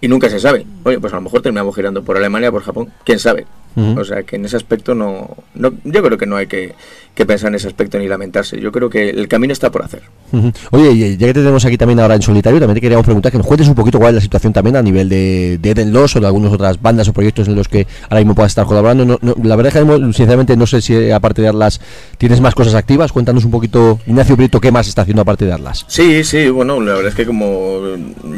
Y 0.00 0.06
nunca 0.06 0.28
se 0.28 0.38
sabe. 0.38 0.64
Oye, 0.84 1.00
pues 1.00 1.12
a 1.12 1.16
lo 1.16 1.22
mejor 1.22 1.42
terminamos 1.42 1.74
girando 1.74 2.04
por 2.04 2.16
Alemania, 2.16 2.52
por 2.52 2.62
Japón, 2.62 2.92
quién 3.04 3.18
sabe. 3.18 3.46
O 3.76 4.04
sea, 4.04 4.24
que 4.24 4.36
en 4.36 4.44
ese 4.44 4.56
aspecto 4.56 4.94
no, 4.94 5.36
no 5.54 5.72
yo 5.84 6.02
creo 6.02 6.18
que 6.18 6.26
no 6.26 6.36
hay 6.36 6.48
que, 6.48 6.74
que 7.14 7.26
pensar 7.26 7.48
en 7.48 7.56
ese 7.56 7.66
aspecto 7.66 7.98
ni 7.98 8.08
lamentarse. 8.08 8.58
Yo 8.60 8.72
creo 8.72 8.88
que 8.88 9.10
el 9.10 9.28
camino 9.28 9.52
está 9.52 9.70
por 9.70 9.82
hacer. 9.82 10.02
Ujú. 10.32 10.52
Oye, 10.70 10.92
y 10.92 11.16
ya 11.16 11.26
que 11.26 11.34
te 11.34 11.40
tenemos 11.40 11.64
aquí 11.64 11.76
también 11.76 12.00
ahora 12.00 12.14
en 12.14 12.22
solitario, 12.22 12.58
también 12.60 12.76
te 12.76 12.80
queríamos 12.80 13.04
preguntar 13.04 13.30
que 13.32 13.38
nos 13.38 13.46
cuentes 13.46 13.68
un 13.68 13.74
poquito 13.74 13.98
cuál 13.98 14.10
es 14.10 14.14
la 14.16 14.20
situación 14.20 14.52
también 14.52 14.76
a 14.76 14.82
nivel 14.82 15.08
de, 15.08 15.58
de 15.60 15.70
Eden 15.70 15.92
Loss 15.92 16.16
o 16.16 16.20
de 16.20 16.26
algunas 16.26 16.52
otras 16.52 16.80
bandas 16.80 17.08
o 17.08 17.12
proyectos 17.12 17.48
en 17.48 17.56
los 17.56 17.68
que 17.68 17.86
ahora 18.04 18.18
mismo 18.20 18.34
puedas 18.34 18.52
estar 18.52 18.64
colaborando. 18.64 19.04
No- 19.04 19.18
no- 19.20 19.34
la 19.42 19.56
verdad 19.56 19.76
es 19.76 19.84
que 19.84 20.04
sinceramente 20.14 20.56
no 20.56 20.66
sé 20.66 20.80
si 20.80 20.94
eh, 20.94 21.12
aparte 21.12 21.42
de 21.42 21.48
Atlas 21.48 21.80
tienes 22.16 22.40
más 22.40 22.54
cosas 22.54 22.74
activas. 22.74 23.12
Cuéntanos 23.12 23.44
un 23.44 23.50
poquito, 23.50 23.98
Ignacio 24.06 24.36
Brito, 24.36 24.60
qué 24.60 24.70
más 24.72 24.88
está 24.88 25.02
haciendo 25.02 25.22
aparte 25.22 25.44
de 25.44 25.52
Atlas. 25.52 25.84
Sí, 25.88 26.24
sí, 26.24 26.48
bueno, 26.48 26.80
la 26.80 26.92
verdad 26.94 27.08
es 27.08 27.14
que 27.14 27.26
como 27.26 27.80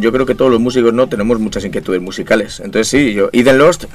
yo 0.00 0.10
creo 0.12 0.26
que 0.26 0.34
todos 0.34 0.50
los 0.50 0.60
músicos 0.60 0.92
no 0.92 1.08
tenemos 1.08 1.38
muchas 1.38 1.64
inquietudes 1.64 2.00
musicales. 2.00 2.58
Entonces 2.64 2.88
sí, 2.88 3.12
yo 3.12 3.28
Eden 3.32 3.58
Lost 3.58 3.84
eh, 3.84 3.88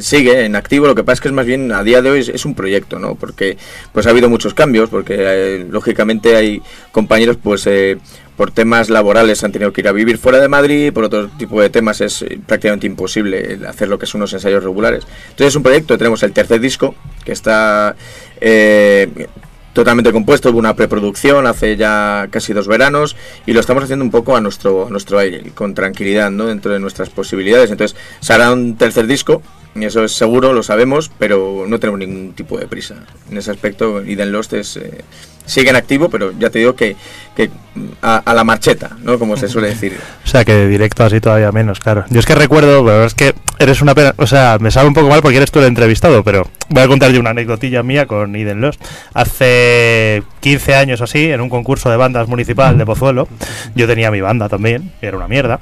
sigue 0.00 0.44
en 0.44 0.56
activo, 0.56 0.86
lo 0.86 0.94
que 0.94 1.04
pasa 1.04 1.14
es 1.14 1.20
que 1.20 1.28
es 1.28 1.34
más 1.34 1.46
bien 1.46 1.72
a 1.72 1.82
día 1.82 2.02
de 2.02 2.10
hoy 2.10 2.20
es, 2.20 2.44
un 2.44 2.54
proyecto, 2.54 2.98
¿no? 2.98 3.14
Porque 3.14 3.56
pues 3.92 4.06
ha 4.06 4.10
habido 4.10 4.28
muchos 4.28 4.54
cambios, 4.54 4.90
porque 4.90 5.16
eh, 5.18 5.66
lógicamente 5.70 6.36
hay 6.36 6.62
compañeros 6.92 7.38
pues 7.42 7.66
eh, 7.66 7.98
por 8.36 8.50
temas 8.50 8.90
laborales 8.90 9.44
han 9.44 9.52
tenido 9.52 9.72
que 9.72 9.80
ir 9.80 9.88
a 9.88 9.92
vivir 9.92 10.18
fuera 10.18 10.40
de 10.40 10.48
Madrid, 10.48 10.92
por 10.92 11.04
otro 11.04 11.28
tipo 11.28 11.60
de 11.60 11.70
temas 11.70 12.00
es 12.00 12.22
eh, 12.22 12.38
prácticamente 12.44 12.86
imposible 12.86 13.60
hacer 13.66 13.88
lo 13.88 13.98
que 13.98 14.06
son 14.06 14.20
unos 14.20 14.32
ensayos 14.32 14.62
regulares. 14.62 15.04
Entonces 15.30 15.48
es 15.48 15.56
un 15.56 15.62
proyecto, 15.62 15.96
tenemos 15.96 16.22
el 16.22 16.32
tercer 16.32 16.60
disco 16.60 16.94
que 17.24 17.32
está 17.32 17.94
eh, 18.40 19.28
totalmente 19.72 20.12
compuesto, 20.12 20.50
hubo 20.50 20.58
una 20.58 20.74
preproducción 20.74 21.46
hace 21.46 21.76
ya 21.76 22.28
casi 22.30 22.52
dos 22.52 22.66
veranos 22.66 23.16
y 23.46 23.52
lo 23.52 23.60
estamos 23.60 23.84
haciendo 23.84 24.04
un 24.04 24.10
poco 24.10 24.36
a 24.36 24.40
nuestro, 24.40 24.86
a 24.86 24.90
nuestro 24.90 25.18
aire, 25.18 25.52
con 25.54 25.74
tranquilidad, 25.74 26.30
¿no? 26.30 26.46
dentro 26.46 26.72
de 26.72 26.80
nuestras 26.80 27.10
posibilidades. 27.10 27.70
Entonces, 27.70 27.96
se 28.20 28.32
hará 28.32 28.52
un 28.52 28.76
tercer 28.76 29.06
disco, 29.06 29.42
y 29.74 29.84
eso 29.84 30.04
es 30.04 30.12
seguro, 30.12 30.52
lo 30.52 30.62
sabemos, 30.62 31.10
pero 31.18 31.64
no 31.66 31.80
tenemos 31.80 31.98
ningún 31.98 32.32
tipo 32.32 32.58
de 32.58 32.66
prisa. 32.68 32.96
En 33.30 33.36
ese 33.36 33.50
aspecto, 33.50 34.00
Eden 34.00 34.30
Lost 34.30 34.52
es, 34.52 34.76
eh, 34.76 35.04
sigue 35.46 35.70
en 35.70 35.76
activo, 35.76 36.08
pero 36.08 36.32
ya 36.38 36.50
te 36.50 36.60
digo 36.60 36.74
que, 36.74 36.96
que 37.34 37.50
a, 38.02 38.32
la 38.34 38.44
marcheta, 38.44 38.90
¿no? 39.02 39.18
como 39.18 39.36
se 39.36 39.48
suele 39.48 39.68
decir. 39.68 39.98
O 40.24 40.26
sea, 40.26 40.44
que 40.44 40.66
directo 40.66 41.04
así 41.04 41.20
todavía 41.20 41.52
menos, 41.52 41.78
claro. 41.78 42.06
Yo 42.08 42.18
es 42.18 42.26
que 42.26 42.34
recuerdo, 42.34 42.84
pero 42.84 43.04
es 43.04 43.14
que 43.14 43.34
eres 43.58 43.82
una 43.82 43.94
pena, 43.94 44.14
o 44.16 44.26
sea, 44.26 44.56
me 44.58 44.70
sabe 44.70 44.88
un 44.88 44.94
poco 44.94 45.08
mal 45.08 45.20
porque 45.22 45.36
eres 45.36 45.52
tú 45.52 45.60
el 45.60 45.66
entrevistado, 45.66 46.24
pero 46.24 46.48
voy 46.70 46.82
a 46.82 46.88
contar 46.88 47.12
yo 47.12 47.20
una 47.20 47.30
anecdotilla 47.30 47.82
mía 47.82 48.06
con 48.06 48.34
Eden 48.34 48.60
Lost. 48.60 48.80
Hace 49.12 50.24
15 50.40 50.74
años 50.74 51.02
así, 51.02 51.30
en 51.30 51.40
un 51.40 51.50
concurso 51.50 51.90
de 51.90 51.98
bandas 51.98 52.26
municipal 52.26 52.76
de 52.78 52.86
Pozuelo, 52.86 53.28
yo 53.76 53.86
tenía 53.86 54.10
mi 54.10 54.22
banda 54.22 54.48
también, 54.48 54.92
era 55.02 55.16
una 55.16 55.28
mierda. 55.28 55.60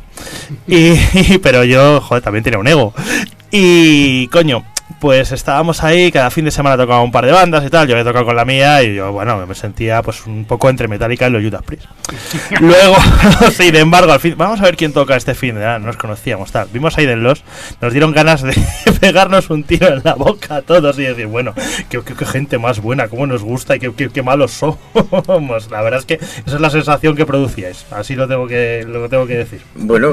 Y, 0.67 1.39
pero 1.43 1.65
yo, 1.65 2.01
joder, 2.01 2.23
también 2.23 2.45
tenía 2.45 2.61
un 2.61 2.69
ego. 2.69 2.95
Y, 3.55 4.29
coño, 4.29 4.65
pues 5.03 5.33
estábamos 5.33 5.83
ahí, 5.83 6.13
cada 6.13 6.31
fin 6.31 6.45
de 6.45 6.53
semana 6.53 6.77
tocaba 6.77 7.03
un 7.03 7.11
par 7.11 7.27
de 7.27 7.33
bandas 7.33 7.65
y 7.67 7.71
tal, 7.71 7.89
yo 7.89 7.95
había 7.95 8.05
tocado 8.05 8.25
con 8.25 8.37
la 8.37 8.45
mía 8.45 8.85
y 8.85 8.95
yo, 8.95 9.11
bueno, 9.11 9.45
me 9.49 9.55
sentía 9.57 10.01
pues 10.01 10.25
un 10.29 10.45
poco 10.45 10.71
entre 10.71 10.87
Metallica 10.87 11.27
y 11.27 11.31
los 11.33 11.43
Judas 11.43 11.63
Priest. 11.67 11.87
Luego, 12.61 12.95
sin 13.53 13.75
embargo, 13.75 14.13
al 14.13 14.21
fin, 14.21 14.35
vamos 14.39 14.61
a 14.61 14.65
ver 14.65 14.77
quién 14.77 14.93
toca 14.93 15.17
este 15.17 15.35
fin 15.35 15.57
de 15.57 15.67
ah, 15.67 15.81
no 15.81 15.87
nos 15.87 15.97
conocíamos, 15.97 16.53
tal. 16.53 16.69
Vimos 16.73 16.97
a 16.97 17.01
Aiden 17.01 17.25
Los, 17.25 17.43
nos 17.81 17.93
dieron 17.93 18.13
ganas 18.13 18.43
de 18.43 18.55
pegarnos 19.01 19.51
un 19.51 19.65
tiro 19.65 19.89
en 19.89 20.03
la 20.05 20.15
boca 20.15 20.55
a 20.55 20.63
todos 20.63 20.97
y 21.01 21.03
decir, 21.03 21.27
bueno, 21.27 21.53
qué, 21.91 22.01
qué- 22.03 22.15
qué 22.15 22.25
gente 22.25 22.59
más 22.59 22.81
buena, 22.81 23.09
cómo 23.09 23.27
nos 23.27 23.43
gusta 23.43 23.75
y 23.75 23.81
qué, 23.81 23.93
qué- 23.97 24.09
qué 24.09 24.23
malos 24.23 24.53
somos. 24.53 24.79
La 25.69 25.83
verdad 25.83 25.99
es 25.99 26.07
que 26.07 26.15
esa 26.15 26.55
es 26.55 26.61
la 26.61 26.71
sensación 26.71 27.17
que 27.17 27.27
producíais, 27.27 27.87
así 27.91 28.15
lo 28.15 28.29
tengo 28.29 28.47
que, 28.47 28.85
lo 28.87 29.09
tengo 29.09 29.27
que 29.27 29.39
decir. 29.39 29.63
Bueno, 29.75 30.13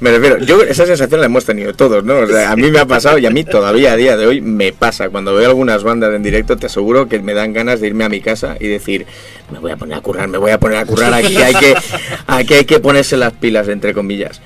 me 0.00 0.10
refiero, 0.10 0.38
yo 0.38 0.62
esa 0.62 0.84
sensación 0.84 1.20
la 1.20 1.26
hemos 1.26 1.46
tenido 1.46 1.72
todos, 1.72 2.04
¿no? 2.04 2.18
O 2.18 2.26
sea, 2.26 2.52
a 2.52 2.56
mí 2.56 2.70
me 2.70 2.78
ha 2.80 2.84
pasado 2.86 3.16
y 3.16 3.24
a 3.24 3.30
mí 3.30 3.37
todavía 3.44 3.92
a 3.92 3.96
día 3.96 4.16
de 4.16 4.26
hoy 4.26 4.40
me 4.40 4.72
pasa. 4.72 5.08
Cuando 5.10 5.34
veo 5.34 5.48
algunas 5.48 5.82
bandas 5.84 6.14
en 6.14 6.22
directo, 6.22 6.56
te 6.56 6.66
aseguro 6.66 7.08
que 7.08 7.20
me 7.20 7.34
dan 7.34 7.52
ganas 7.52 7.80
de 7.80 7.88
irme 7.88 8.04
a 8.04 8.08
mi 8.08 8.20
casa 8.20 8.56
y 8.60 8.66
decir, 8.68 9.06
me 9.52 9.58
voy 9.58 9.70
a 9.72 9.76
poner 9.76 9.98
a 9.98 10.00
currar, 10.00 10.28
me 10.28 10.38
voy 10.38 10.50
a 10.50 10.58
poner 10.60 10.78
a 10.78 10.84
currar, 10.86 11.12
aquí 11.14 11.36
hay 11.36 11.54
que, 11.54 11.74
aquí 12.26 12.54
hay 12.54 12.64
que 12.64 12.80
ponerse 12.80 13.16
las 13.16 13.32
pilas, 13.34 13.68
entre 13.68 13.94
comillas. 13.94 14.40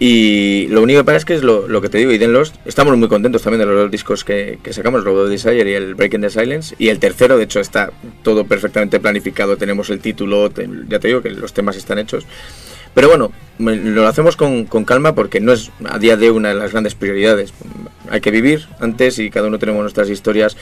Y 0.00 0.66
lo 0.70 0.82
único 0.82 1.00
que 1.00 1.04
pasa 1.04 1.18
es 1.18 1.24
que 1.24 1.34
es 1.34 1.42
lo, 1.44 1.68
lo 1.68 1.80
que 1.80 1.88
te 1.88 1.98
digo, 1.98 2.10
y 2.10 2.18
Lost, 2.18 2.56
estamos 2.64 2.96
muy 2.96 3.08
contentos 3.08 3.42
también 3.42 3.60
de 3.60 3.66
los 3.66 3.76
dos 3.76 3.90
discos 3.90 4.24
que, 4.24 4.58
que 4.62 4.72
sacamos, 4.72 5.04
Road 5.04 5.24
of 5.24 5.30
Desire 5.30 5.70
y 5.70 5.74
el 5.74 5.94
Breaking 5.94 6.20
the 6.20 6.30
Silence. 6.30 6.74
Y 6.78 6.88
el 6.88 6.98
tercero, 6.98 7.38
de 7.38 7.44
hecho, 7.44 7.60
está 7.60 7.92
todo 8.22 8.44
perfectamente 8.44 8.98
planificado, 8.98 9.56
tenemos 9.56 9.90
el 9.90 10.00
título, 10.00 10.50
te- 10.50 10.68
ya 10.88 10.98
te 10.98 11.08
digo 11.08 11.22
que 11.22 11.30
los 11.30 11.52
temas 11.54 11.76
están 11.76 11.98
hechos. 12.00 12.26
Pero 12.94 13.08
bueno, 13.08 13.32
lo 13.58 14.06
hacemos 14.06 14.36
con, 14.36 14.64
con 14.66 14.84
calma 14.84 15.14
porque 15.14 15.40
no 15.40 15.52
es 15.52 15.70
a 15.84 15.98
día 15.98 16.16
de 16.16 16.30
una 16.30 16.50
de 16.50 16.54
las 16.54 16.72
grandes 16.72 16.94
prioridades. 16.94 17.52
Hay 18.10 18.20
que 18.20 18.30
vivir 18.30 18.66
antes 18.80 19.18
y 19.18 19.30
cada 19.30 19.48
uno 19.48 19.58
tenemos 19.58 19.82
nuestras 19.82 20.08
historias 20.10 20.56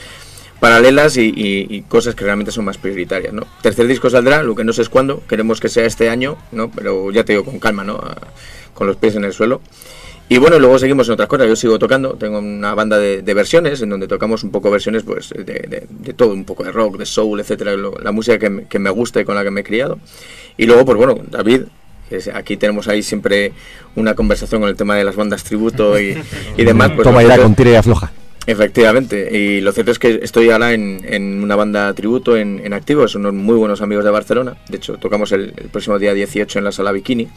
paralelas 0.59 1.17
y, 1.17 1.25
y- 1.35 1.67
y 1.69 1.81
cosas 1.83 2.15
que 2.15 2.23
realmente 2.23 2.51
son 2.51 2.65
más 2.65 2.77
prioritarias, 2.77 3.33
¿no? 3.33 3.45
Tercer 3.61 3.85
disco 3.85 4.09
saldrá, 4.09 4.43
lo 4.43 4.55
que 4.55 4.63
no 4.63 4.71
sé 4.73 4.81
es 4.81 4.89
cuándo, 4.89 5.21
queremos 5.27 5.59
que 5.59 5.67
sea 5.69 5.85
este 5.85 6.09
año, 6.09 6.37
¿no? 6.53 6.71
Pero 6.71 7.11
ya 7.11 7.25
te 7.25 7.33
digo, 7.33 7.43
con 7.43 7.59
calma, 7.59 7.83
¿no? 7.83 7.95
A- 7.95 8.15
con 8.73 8.87
los 8.87 8.95
pies 8.95 9.15
en 9.15 9.25
el 9.25 9.33
suelo. 9.33 9.61
Y 10.29 10.37
bueno, 10.37 10.57
luego 10.57 10.79
seguimos 10.79 11.07
en 11.09 11.13
otras 11.15 11.27
cosas. 11.27 11.47
Yo 11.47 11.55
sigo 11.57 11.77
tocando, 11.77 12.13
tengo 12.13 12.39
una 12.39 12.73
banda 12.73 12.97
de, 12.97 13.21
de 13.21 13.33
versiones 13.33 13.81
en 13.81 13.89
donde 13.89 14.07
tocamos 14.07 14.43
un 14.43 14.51
poco 14.51 14.71
versiones 14.71 15.03
pues 15.03 15.29
de, 15.29 15.43
de- 15.43 15.85
de 15.89 16.13
todo, 16.13 16.31
un 16.31 16.45
poco 16.45 16.63
de 16.63 16.71
rock, 16.71 16.97
de 16.97 17.05
soul, 17.05 17.41
etcétera, 17.41 17.73
lo- 17.75 17.97
la 18.01 18.11
música 18.13 18.39
que, 18.39 18.65
que 18.69 18.79
me 18.79 18.89
gusta 18.89 19.19
y 19.19 19.25
con 19.25 19.35
la 19.35 19.43
que 19.43 19.51
me 19.51 19.61
he 19.61 19.63
criado. 19.65 19.99
Y 20.57 20.65
luego, 20.65 20.85
pues 20.85 20.97
bueno, 20.97 21.17
David, 21.29 21.63
aquí 22.33 22.57
tenemos 22.57 22.87
ahí 22.87 23.01
siempre 23.03 23.51
una 23.95 24.13
conversación 24.15 24.61
con 24.61 24.69
el 24.69 24.75
tema 24.75 24.95
de 24.95 25.03
las 25.03 25.15
bandas 25.15 25.43
tributo 25.43 25.99
y, 25.99 26.17
y 26.57 26.63
demás. 26.65 26.91
Pues 26.91 27.03
Toma 27.03 27.23
irá 27.23 27.37
con 27.37 27.55
tira 27.55 27.71
y 27.71 27.75
afloja. 27.75 28.11
Efectivamente, 28.45 29.29
y 29.37 29.61
lo 29.61 29.71
cierto 29.71 29.91
es 29.91 29.99
que 29.99 30.19
estoy 30.21 30.49
ahora 30.49 30.73
en, 30.73 30.99
en 31.07 31.41
una 31.41 31.55
banda 31.55 31.93
tributo 31.93 32.35
en, 32.35 32.61
en 32.63 32.73
activo, 32.73 33.07
son 33.07 33.21
unos 33.25 33.33
muy 33.35 33.55
buenos 33.55 33.81
amigos 33.81 34.03
de 34.03 34.11
Barcelona, 34.11 34.57
de 34.67 34.77
hecho 34.77 34.97
tocamos 34.97 35.31
el, 35.31 35.53
el 35.55 35.69
próximo 35.69 35.97
día 35.97 36.13
18 36.13 36.59
en 36.59 36.65
la 36.65 36.73
sala 36.73 36.91
Bikini, 36.91 37.29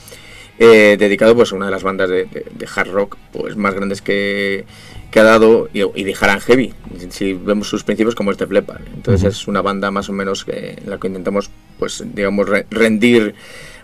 eh, 0.58 0.96
dedicado 0.98 1.36
pues 1.36 1.52
a 1.52 1.54
una 1.56 1.66
de 1.66 1.70
las 1.70 1.84
bandas 1.84 2.10
de, 2.10 2.24
de- 2.24 2.46
de 2.52 2.68
hard 2.74 2.90
rock 2.90 3.16
pues 3.32 3.56
más 3.56 3.72
grandes 3.74 4.02
que, 4.02 4.64
que 5.12 5.20
ha 5.20 5.22
dado 5.22 5.68
y, 5.72 5.82
y 5.94 6.02
de 6.02 6.12
hard 6.20 6.30
and 6.30 6.42
heavy, 6.42 6.74
si 7.10 7.34
vemos 7.34 7.68
sus 7.68 7.84
principios 7.84 8.16
como 8.16 8.32
este 8.32 8.44
Leppard, 8.48 8.80
entonces 8.92 9.32
es 9.32 9.46
una 9.46 9.62
banda 9.62 9.92
más 9.92 10.08
o 10.08 10.12
menos 10.12 10.44
que, 10.44 10.76
en 10.82 10.90
la 10.90 10.98
que 10.98 11.06
intentamos 11.06 11.50
pues 11.78 12.02
digamos 12.14 12.48
re- 12.48 12.66
rendir 12.68 13.36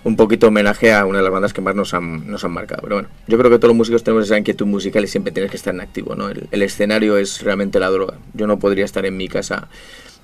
un 0.05 0.17
poquito 0.17 0.49
homenaje 0.49 0.93
a 0.93 1.05
una 1.07 1.19
de 1.19 1.25
las 1.25 1.33
bandas 1.33 1.53
que 1.53 1.61
más 1.61 1.75
nos 1.75 1.95
han, 1.95 2.31
nos 2.31 2.45
han 2.45 2.51
marcado. 2.51 2.83
Pero 2.83 2.97
bueno, 2.97 3.09
yo 3.27 3.39
creo 3.39 3.51
que 3.51 3.59
todos 3.59 3.69
los 3.69 3.77
músicos 3.77 4.03
tenemos 4.03 4.25
esa 4.25 4.39
inquietud 4.39 4.67
musical 4.67 5.05
y 5.05 5.07
siempre 5.07 5.33
tienes 5.33 5.51
que 5.51 5.57
estar 5.57 5.75
en 5.75 5.81
activo, 5.81 6.15
¿no? 6.15 6.29
El, 6.29 6.49
el 6.51 6.63
escenario 6.63 7.17
es 7.17 7.43
realmente 7.43 7.79
la 7.79 7.91
droga. 7.91 8.15
Yo 8.35 8.47
no 8.47 8.59
podría 8.59 8.85
estar 8.85 9.07
en 9.07 9.17
mi 9.17 9.29
casa 9.29 9.69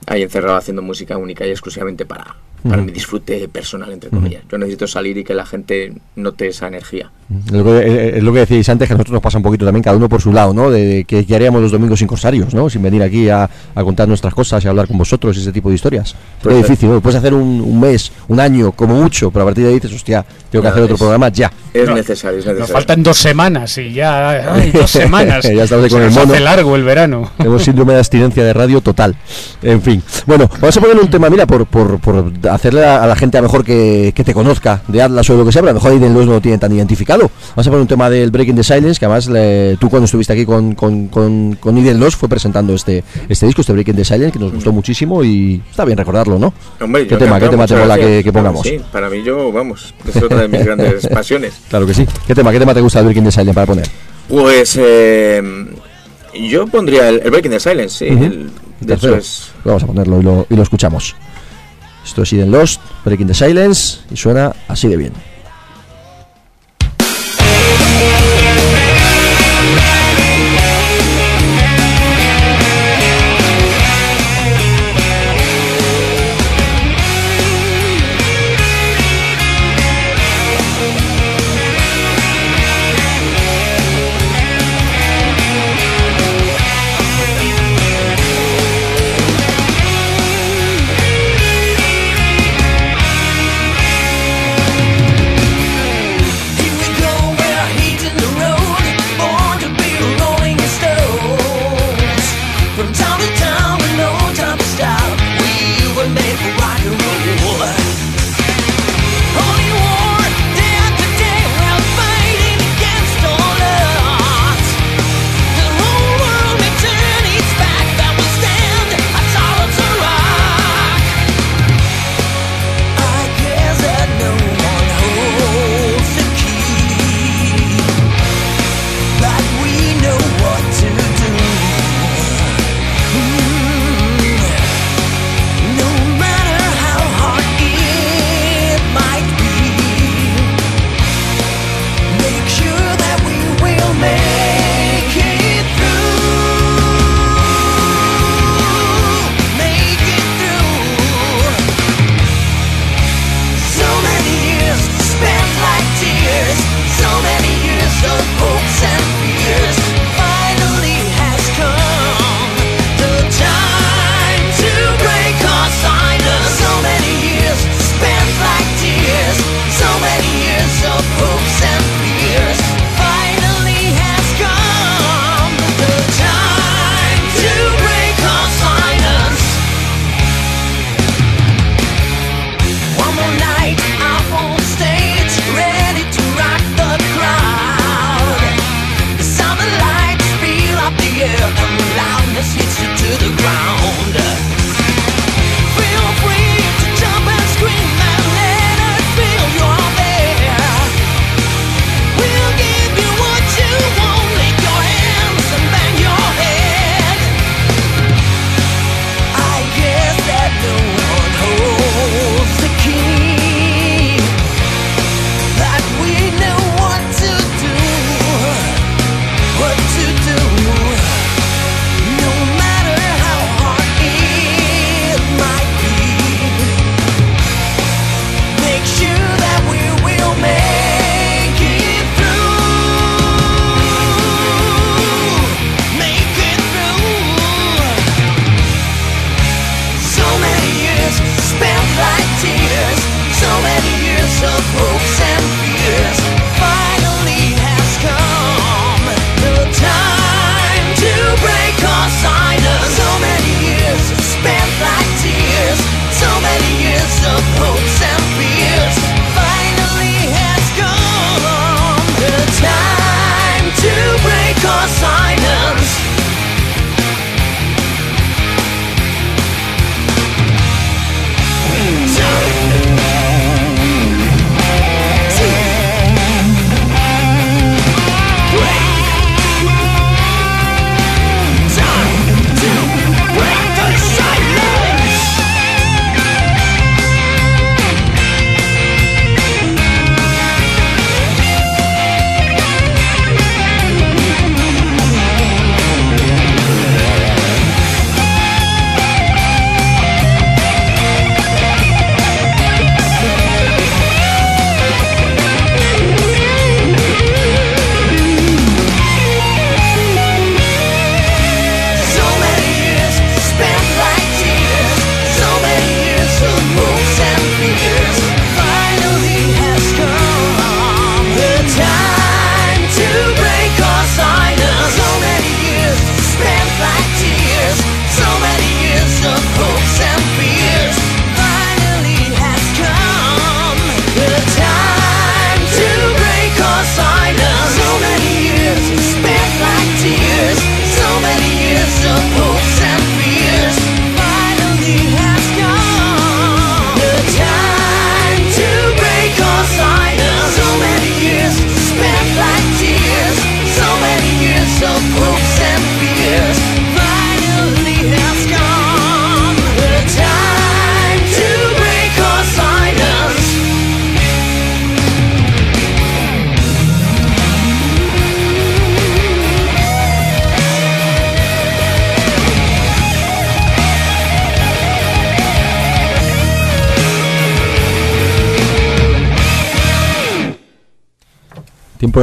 ahí 0.07 0.23
encerrado 0.23 0.57
haciendo 0.57 0.83
música 0.83 1.17
única 1.17 1.47
y 1.47 1.51
exclusivamente 1.51 2.07
para, 2.07 2.37
para 2.63 2.83
mi 2.83 2.93
disfrute 2.93 3.49
personal, 3.49 3.93
entre 3.93 4.11
comillas. 4.11 4.43
Yo 4.51 4.59
necesito 4.59 4.87
salir 4.87 5.19
y 5.19 5.25
que 5.25 5.35
la 5.35 5.47
gente 5.47 5.95
note 6.17 6.49
esa 6.49 6.69
energía. 6.69 7.11
Es 7.47 7.53
lo, 7.53 7.63
que, 7.63 7.71
eh, 7.81 8.17
es 8.17 8.23
lo 8.23 8.33
que 8.33 8.39
decíais 8.41 8.67
antes, 8.71 8.89
que 8.89 8.95
a 8.95 8.97
nosotros 8.97 9.13
nos 9.13 9.23
pasa 9.23 9.37
un 9.37 9.43
poquito 9.43 9.67
también, 9.67 9.83
cada 9.83 9.97
uno 9.99 10.09
por 10.09 10.23
su 10.23 10.33
lado, 10.33 10.55
¿no? 10.55 10.71
De, 10.71 10.85
de 10.87 11.05
que, 11.05 11.27
que 11.27 11.35
haríamos 11.35 11.61
los 11.61 11.71
domingos 11.71 11.99
sin 11.99 12.09
corsarios, 12.09 12.55
¿no? 12.55 12.71
Sin 12.71 12.81
venir 12.83 13.03
aquí 13.03 13.29
a, 13.29 13.49
a 13.75 13.85
contar 13.85 14.09
nuestras 14.09 14.33
cosas 14.33 14.65
y 14.65 14.69
hablar 14.69 14.87
con 14.89 14.97
vosotros 14.97 15.37
y 15.37 15.41
ese 15.41 15.53
tipo 15.53 15.69
de 15.69 15.75
historias. 15.75 16.15
Pues, 16.43 16.57
es 16.57 16.63
difícil, 16.63 16.89
¿no? 16.91 17.01
Puedes 17.03 17.19
hacer 17.19 17.35
un, 17.35 17.61
un 17.61 17.79
mes, 17.81 18.11
un 18.29 18.41
año, 18.41 18.73
como 18.73 18.95
mucho, 18.95 19.31
pero 19.31 19.43
a 19.43 19.47
partir 19.49 19.65
de 19.65 19.71
ahí 19.71 19.75
dices, 19.75 19.93
hostia, 19.95 20.25
tengo 20.51 20.63
que 20.63 20.69
hacer 20.69 20.83
otro 20.85 20.95
es- 20.95 21.01
programa 21.01 21.29
ya. 21.29 21.53
Es 21.75 21.87
No, 21.87 21.95
necesario, 21.97 22.39
es 22.39 22.47
Nos 22.47 22.55
necesario. 22.55 22.73
faltan 22.75 23.03
dos 23.03 23.19
semanas 23.19 23.77
y 23.77 23.93
ya. 23.93 24.55
¡Ay, 24.55 24.71
dos 24.71 24.91
semanas! 24.91 25.45
Ya 25.45 25.65
estamos 25.65 25.85
ahí 25.85 25.91
con 25.91 26.01
el 26.01 26.07
nos 26.09 26.17
mono. 26.17 26.33
hace 26.33 26.41
largo 26.43 26.77
el 26.77 26.83
verano. 26.85 27.31
Tenemos 27.37 27.63
síndrome 27.63 27.93
de 27.93 27.99
abstinencia 27.99 28.43
de 28.43 28.55
radio 28.55 28.81
total. 28.81 29.15
En 29.63 29.83
fin. 29.83 30.03
Bueno, 30.27 30.49
vamos 30.61 30.75
a 30.77 30.81
poner 30.81 30.97
un 30.97 31.11
tema, 31.11 31.29
mira, 31.29 31.47
por, 31.47 31.67
por, 31.67 31.99
por 32.01 32.33
hacerle 32.51 32.87
a, 32.87 33.03
a 33.03 33.07
la 33.07 33.15
gente 33.17 33.37
a 33.37 33.43
lo 33.43 33.49
mejor 33.49 33.65
que, 33.67 34.13
que 34.17 34.25
te 34.25 34.33
conozca 34.33 34.81
de 34.89 35.03
Atlas 35.03 35.29
o 35.29 35.35
de 35.35 35.39
lo 35.41 35.45
que 35.45 35.53
sea, 35.53 35.61
pero 35.61 35.73
a 35.73 35.75
lo 35.75 35.81
mejor 35.81 36.11
Loos 36.11 36.27
no 36.27 36.33
lo 36.33 36.41
tiene 36.41 36.57
tan 36.57 36.73
identificado. 36.73 37.18
Vamos 37.23 37.67
a 37.67 37.71
poner 37.71 37.81
un 37.81 37.87
tema 37.89 38.09
del 38.11 38.31
Breaking 38.31 38.57
the 38.57 38.63
Silence, 38.65 38.99
que 38.99 39.07
además 39.07 39.29
le- 39.29 39.77
tú 39.79 39.89
cuando 39.89 40.05
estuviste 40.07 40.33
aquí 40.33 40.45
con, 40.45 40.75
con, 40.75 41.09
con, 41.09 41.57
con 41.57 41.77
fue 42.17 42.29
presentando 42.29 42.75
este, 42.75 43.03
este 43.29 43.47
disco, 43.47 43.61
este 43.63 43.73
Breaking 43.73 43.97
the 43.97 44.05
Silence, 44.05 44.33
que 44.33 44.39
nos 44.39 44.53
gustó 44.53 44.73
muchísimo 44.73 45.23
y 45.25 45.61
está 45.71 45.85
bien 45.85 45.99
recordarlo, 45.99 46.39
¿no? 46.39 46.53
Hombre, 46.81 47.07
¿Qué 47.07 47.17
tema, 47.17 47.39
qué 47.41 47.49
tema 47.49 47.67
te 47.67 47.77
mola 47.77 47.97
que, 47.97 48.23
que 48.25 48.33
Claro 48.33 48.33
pongamos? 48.33 48.63
Sí, 48.67 48.81
para 48.93 49.09
mí 49.11 49.23
yo, 49.25 49.51
vamos, 49.53 49.95
es 50.07 50.23
otra 50.23 50.43
de 50.43 50.49
mis 50.49 50.65
grandes 50.65 51.07
pasiones. 51.13 51.55
Claro 51.69 51.87
que 51.87 51.95
sí. 51.95 52.07
¿Qué 52.27 52.35
tema, 52.35 52.53
qué 52.53 52.59
tema 52.59 52.75
te 52.75 52.81
gusta 52.81 52.99
del 53.01 53.07
Breaking 53.07 53.25
the 53.25 53.33
Silence 53.33 53.55
para 53.55 53.67
poner? 53.67 53.87
Pues 54.29 54.79
eh, 54.81 55.43
yo 56.49 56.67
pondría 56.67 57.09
el, 57.09 57.21
el 57.25 57.31
Breaking 57.31 57.53
the 57.53 57.61
Silence, 57.61 57.99
sí. 57.99 58.07
El- 58.07 58.51
de 58.81 58.95
hecho 58.95 59.17
es... 59.17 59.51
Vamos 59.65 59.83
a 59.83 59.87
ponerlo 59.87 60.21
y 60.21 60.23
lo, 60.23 60.47
y 60.49 60.55
lo 60.55 60.63
escuchamos. 60.63 61.17
Esto 62.05 62.23
es 62.23 62.33
Eden 62.33 62.51
Lost, 62.53 62.81
Breaking 63.05 63.27
the 63.27 63.35
Silence, 63.35 63.99
y 64.11 64.17
suena 64.17 64.53
así 64.69 64.87
de 64.89 64.97
bien. 64.97 65.13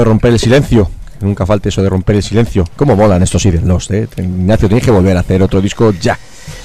Romper 0.05 0.31
el 0.33 0.39
silencio. 0.39 0.89
Nunca 1.21 1.45
falte 1.45 1.69
eso 1.69 1.81
de 1.81 1.89
romper 1.89 2.17
el 2.17 2.23
silencio. 2.23 2.65
¿Cómo 2.75 2.95
molan 2.95 3.23
estos 3.23 3.45
Eden 3.45 3.67
Lost, 3.67 3.91
eh? 3.91 4.07
Ignacio, 4.17 4.67
tienes 4.67 4.83
que 4.85 4.91
volver 4.91 5.15
a 5.17 5.21
hacer 5.21 5.41
otro 5.41 5.61
disco 5.61 5.93
ya. 5.99 6.17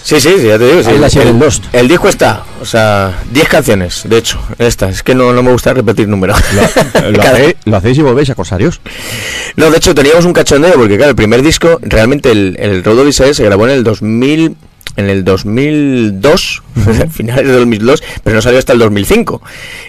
Sí, 0.03 0.21
sí, 0.21 0.31
sí, 0.39 0.47
ya 0.47 0.59
te 0.59 0.67
digo. 0.67 0.83
sí. 0.83 1.19
El, 1.21 1.39
Lost. 1.39 1.65
el 1.73 1.87
disco 1.89 2.09
está, 2.09 2.43
o 2.61 2.65
sea, 2.67 3.17
10 3.33 3.49
canciones, 3.49 4.03
de 4.09 4.19
hecho, 4.19 4.39
esta. 4.59 4.89
Es 4.89 5.03
que 5.03 5.15
no, 5.15 5.33
no 5.33 5.43
me 5.43 5.53
gusta 5.53 5.73
repetir 5.73 6.09
números. 6.09 6.39
¿Lo, 6.55 6.63
Cada- 7.19 7.33
hacéis, 7.33 7.55
lo 7.65 7.77
hacéis 7.77 7.99
y 7.99 8.03
volvéis 8.03 8.31
a 8.31 8.35
Corsarios? 8.35 8.81
No, 9.57 9.71
de 9.71 9.77
hecho 9.77 9.95
teníamos 9.95 10.25
un 10.25 10.33
cachondeo 10.33 10.75
porque 10.75 10.97
claro, 10.97 11.11
el 11.11 11.17
primer 11.17 11.43
disco, 11.43 11.79
realmente 11.83 12.31
el, 12.33 12.57
el 12.59 12.83
Road 12.85 12.99
Odyssey 13.01 13.33
se 13.35 13.45
grabó 13.45 13.67
en 13.67 13.73
el 13.75 13.85
2000, 13.85 14.57
en 14.97 15.09
el 15.11 15.25
2002, 15.25 16.60
finales 17.11 17.47
del 17.47 17.57
2002, 17.61 18.03
pero 18.25 18.37
no 18.37 18.43
salió 18.43 18.59
hasta 18.59 18.73
el 18.73 18.79
2005. 18.79 19.43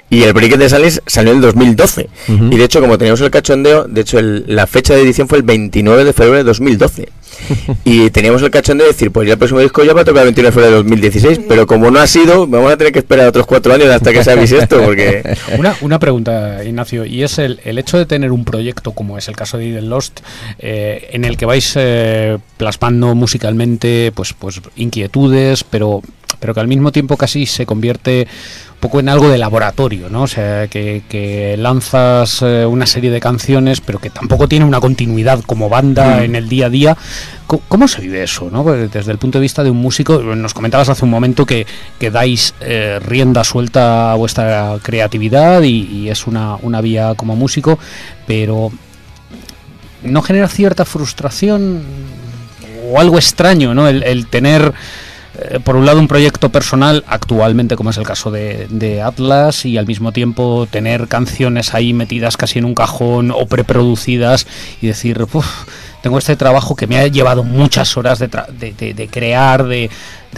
Y 0.09 0.23
el 0.23 0.33
Break 0.33 0.57
de 0.57 0.69
Sales 0.69 1.01
salió 1.07 1.31
en 1.31 1.37
el 1.37 1.41
2012. 1.43 2.09
Ujú. 2.27 2.45
Y 2.51 2.57
de 2.57 2.63
hecho, 2.63 2.81
como 2.81 2.97
teníamos 2.97 3.21
el 3.21 3.31
cachondeo, 3.31 3.85
de 3.85 4.01
hecho 4.01 4.19
el- 4.19 4.43
la 4.47 4.67
fecha 4.67 4.93
de 4.93 5.01
edición 5.01 5.27
fue 5.27 5.37
el 5.37 5.43
29 5.43 6.03
de 6.03 6.13
febrero 6.13 6.37
de 6.37 6.43
2012. 6.43 7.09
y 7.85 8.09
teníamos 8.09 8.41
el 8.43 8.51
cachondeo 8.51 8.85
de 8.87 8.93
decir, 8.93 9.09
pues 9.09 9.25
ya 9.25 9.33
el 9.33 9.39
próximo 9.39 9.61
disco 9.61 9.83
ya 9.83 9.93
va 9.93 10.01
a 10.01 10.05
tocar 10.05 10.21
el 10.23 10.27
29 10.33 10.49
de 10.49 10.53
febrero 10.53 10.71
de 10.71 10.77
2016, 10.83 11.39
pero 11.47 11.65
como 11.65 11.89
no 11.89 11.99
ha 11.99 12.05
sido, 12.05 12.45
vamos 12.45 12.71
a 12.71 12.77
tener 12.77 12.91
que 12.91 12.99
esperar 12.99 13.27
otros 13.27 13.45
cuatro 13.45 13.73
años 13.73 13.87
hasta 13.87 14.11
que 14.11 14.23
se 14.23 14.31
avise 14.31 14.57
esto, 14.57 14.81
porque... 14.83 15.23
Una, 15.57 15.75
una 15.81 15.97
pregunta, 15.97 16.63
Ignacio, 16.63 17.05
y 17.05 17.23
es 17.23 17.39
el, 17.39 17.59
el 17.63 17.77
hecho 17.79 17.97
de 17.97 18.05
tener 18.05 18.31
un 18.31 18.43
proyecto 18.45 18.91
como 18.91 19.17
es 19.17 19.27
el 19.29 19.35
caso 19.35 19.57
de 19.57 19.69
Eden 19.69 19.89
Lost, 19.89 20.19
eh, 20.59 21.09
en 21.13 21.23
el 21.25 21.37
que 21.37 21.45
vais 21.45 21.71
eh, 21.77 22.37
plasmando 22.57 23.15
musicalmente 23.15 24.11
pues, 24.13 24.33
pues 24.33 24.61
inquietudes, 24.75 25.63
pero, 25.63 26.01
pero 26.39 26.53
que 26.53 26.59
al 26.59 26.67
mismo 26.67 26.91
tiempo 26.91 27.17
casi 27.17 27.45
se 27.45 27.65
convierte 27.65 28.27
un 28.73 28.79
poco 28.79 28.99
en 28.99 29.09
algo 29.09 29.29
de 29.29 29.37
laboratorio, 29.37 30.09
¿no? 30.09 30.23
O 30.23 30.27
sea, 30.27 30.67
que, 30.67 31.03
que 31.07 31.55
lanzas 31.57 32.41
eh, 32.41 32.65
una 32.65 32.85
serie 32.85 33.11
de 33.11 33.19
canciones, 33.19 33.81
pero 33.81 33.99
que 33.99 34.09
tampoco 34.09 34.47
tiene 34.47 34.65
una 34.65 34.79
continuidad 34.79 35.41
como 35.41 35.69
banda 35.69 36.23
en 36.23 36.35
el 36.35 36.49
día 36.49 36.65
a 36.65 36.69
día. 36.69 36.97
¿Cómo 37.67 37.87
se 37.87 38.01
vive 38.01 38.23
eso, 38.23 38.49
no? 38.49 38.63
Pues 38.63 38.91
Desde 38.91 39.11
el 39.11 39.17
punto 39.17 39.37
de 39.37 39.43
vista 39.43 39.63
de 39.63 39.69
un 39.69 39.77
músico, 39.77 40.19
nos 40.19 40.53
comentabas 40.53 40.87
hace 40.89 41.03
un 41.03 41.11
momento 41.11 41.45
que, 41.45 41.67
que 41.99 42.09
dais 42.09 42.53
eh, 42.61 42.99
rienda 43.05 43.43
suelta 43.43 44.13
a 44.13 44.15
vuestra 44.15 44.77
creatividad 44.81 45.61
y, 45.61 45.85
y 45.87 46.09
es 46.09 46.27
una, 46.27 46.55
una 46.61 46.79
vía 46.79 47.13
como 47.15 47.35
músico, 47.35 47.77
pero 48.25 48.71
¿no 50.03 50.21
genera 50.21 50.47
cierta 50.47 50.85
frustración 50.85 51.81
o 52.89 52.99
algo 52.99 53.17
extraño, 53.17 53.73
¿no? 53.73 53.87
El, 53.87 54.03
el 54.03 54.27
tener, 54.27 54.73
eh, 55.39 55.59
por 55.63 55.75
un 55.75 55.85
lado, 55.85 55.99
un 55.99 56.07
proyecto 56.07 56.49
personal, 56.49 57.03
actualmente, 57.07 57.75
como 57.75 57.89
es 57.91 57.97
el 57.97 58.05
caso 58.05 58.31
de, 58.31 59.01
Atlas, 59.03 59.65
y 59.65 59.77
al 59.77 59.87
mismo 59.87 60.11
tiempo 60.11 60.67
tener 60.69 61.07
canciones 61.07 61.73
ahí 61.73 61.93
metidas 61.93 62.37
casi 62.37 62.59
en 62.59 62.65
un 62.65 62.75
cajón 62.75 63.31
o 63.31 63.45
preproducidas 63.45 64.45
y 64.81 64.87
decir, 64.87 65.25
"Uf, 65.31 65.45
tengo 66.01 66.17
este 66.17 66.35
trabajo 66.35 66.75
que 66.75 66.87
me 66.87 66.97
ha 66.97 67.07
llevado 67.07 67.43
muchas 67.43 67.95
horas 67.95 68.19
de, 68.19 68.29
tra- 68.29 68.47
de- 68.47 69.07
crear, 69.07 69.65
de, 69.65 69.89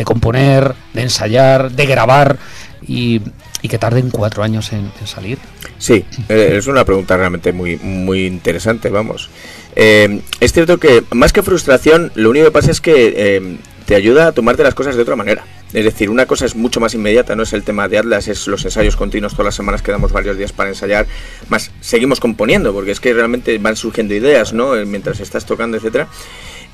componer, 0.04 0.74
de 0.94 1.02
ensayar, 1.02 1.72
de 1.72 1.86
grabar 1.86 2.38
y, 2.86 3.22
que 3.68 3.78
tarden 3.78 4.10
cuatro 4.12 4.44
años 4.44 4.74
en, 4.74 4.92
salir. 5.06 5.38
Sí, 5.78 6.04
eh, 6.28 6.56
es 6.58 6.68
una 6.68 6.84
pregunta 6.84 7.16
realmente 7.16 7.54
muy, 7.54 7.78
muy 7.78 8.26
interesante, 8.26 8.90
vamos. 8.90 9.30
Eh, 9.76 10.22
es 10.42 10.52
cierto 10.52 10.78
que 10.80 11.04
más 11.12 11.32
que 11.32 11.42
frustración, 11.42 12.12
lo 12.16 12.30
único 12.30 12.46
que 12.46 12.52
pasa 12.52 12.72
es 12.72 12.82
que 12.82 13.58
te 13.86 13.96
ayuda 13.96 14.28
a 14.28 14.32
tomarte 14.32 14.64
las 14.64 14.76
cosas 14.76 14.96
de 14.96 15.02
otra 15.02 15.16
manera. 15.16 15.44
Es 15.74 15.86
decir, 15.86 16.10
una 16.10 16.26
cosa 16.26 16.46
es 16.46 16.56
mucho 16.56 16.80
más 16.80 16.94
inmediata, 16.94 17.36
no 17.36 17.44
es 17.44 17.54
el 17.54 17.64
tema 17.64 17.88
de 17.88 17.98
Atlas, 17.98 18.28
es 18.28 18.48
los 18.48 18.64
ensayos 18.64 18.96
continuos 18.96 19.34
todas 19.34 19.46
las 19.46 19.56
semanas 19.56 19.82
que 19.82 19.92
damos 19.92 20.12
varios 20.12 20.38
días 20.38 20.52
para 20.52 20.70
ensayar, 20.70 21.08
más 21.50 21.72
seguimos 21.82 22.20
componiendo, 22.20 22.74
porque 22.74 22.92
es 22.92 23.00
que 23.00 23.14
realmente 23.14 23.58
van 23.58 23.76
surgiendo 23.76 24.14
ideas, 24.14 24.54
¿no? 24.54 24.76
Eh, 24.76 24.86
Mientras 24.86 25.20
estás 25.20 25.46
tocando, 25.46 25.78
etcétera. 25.78 26.08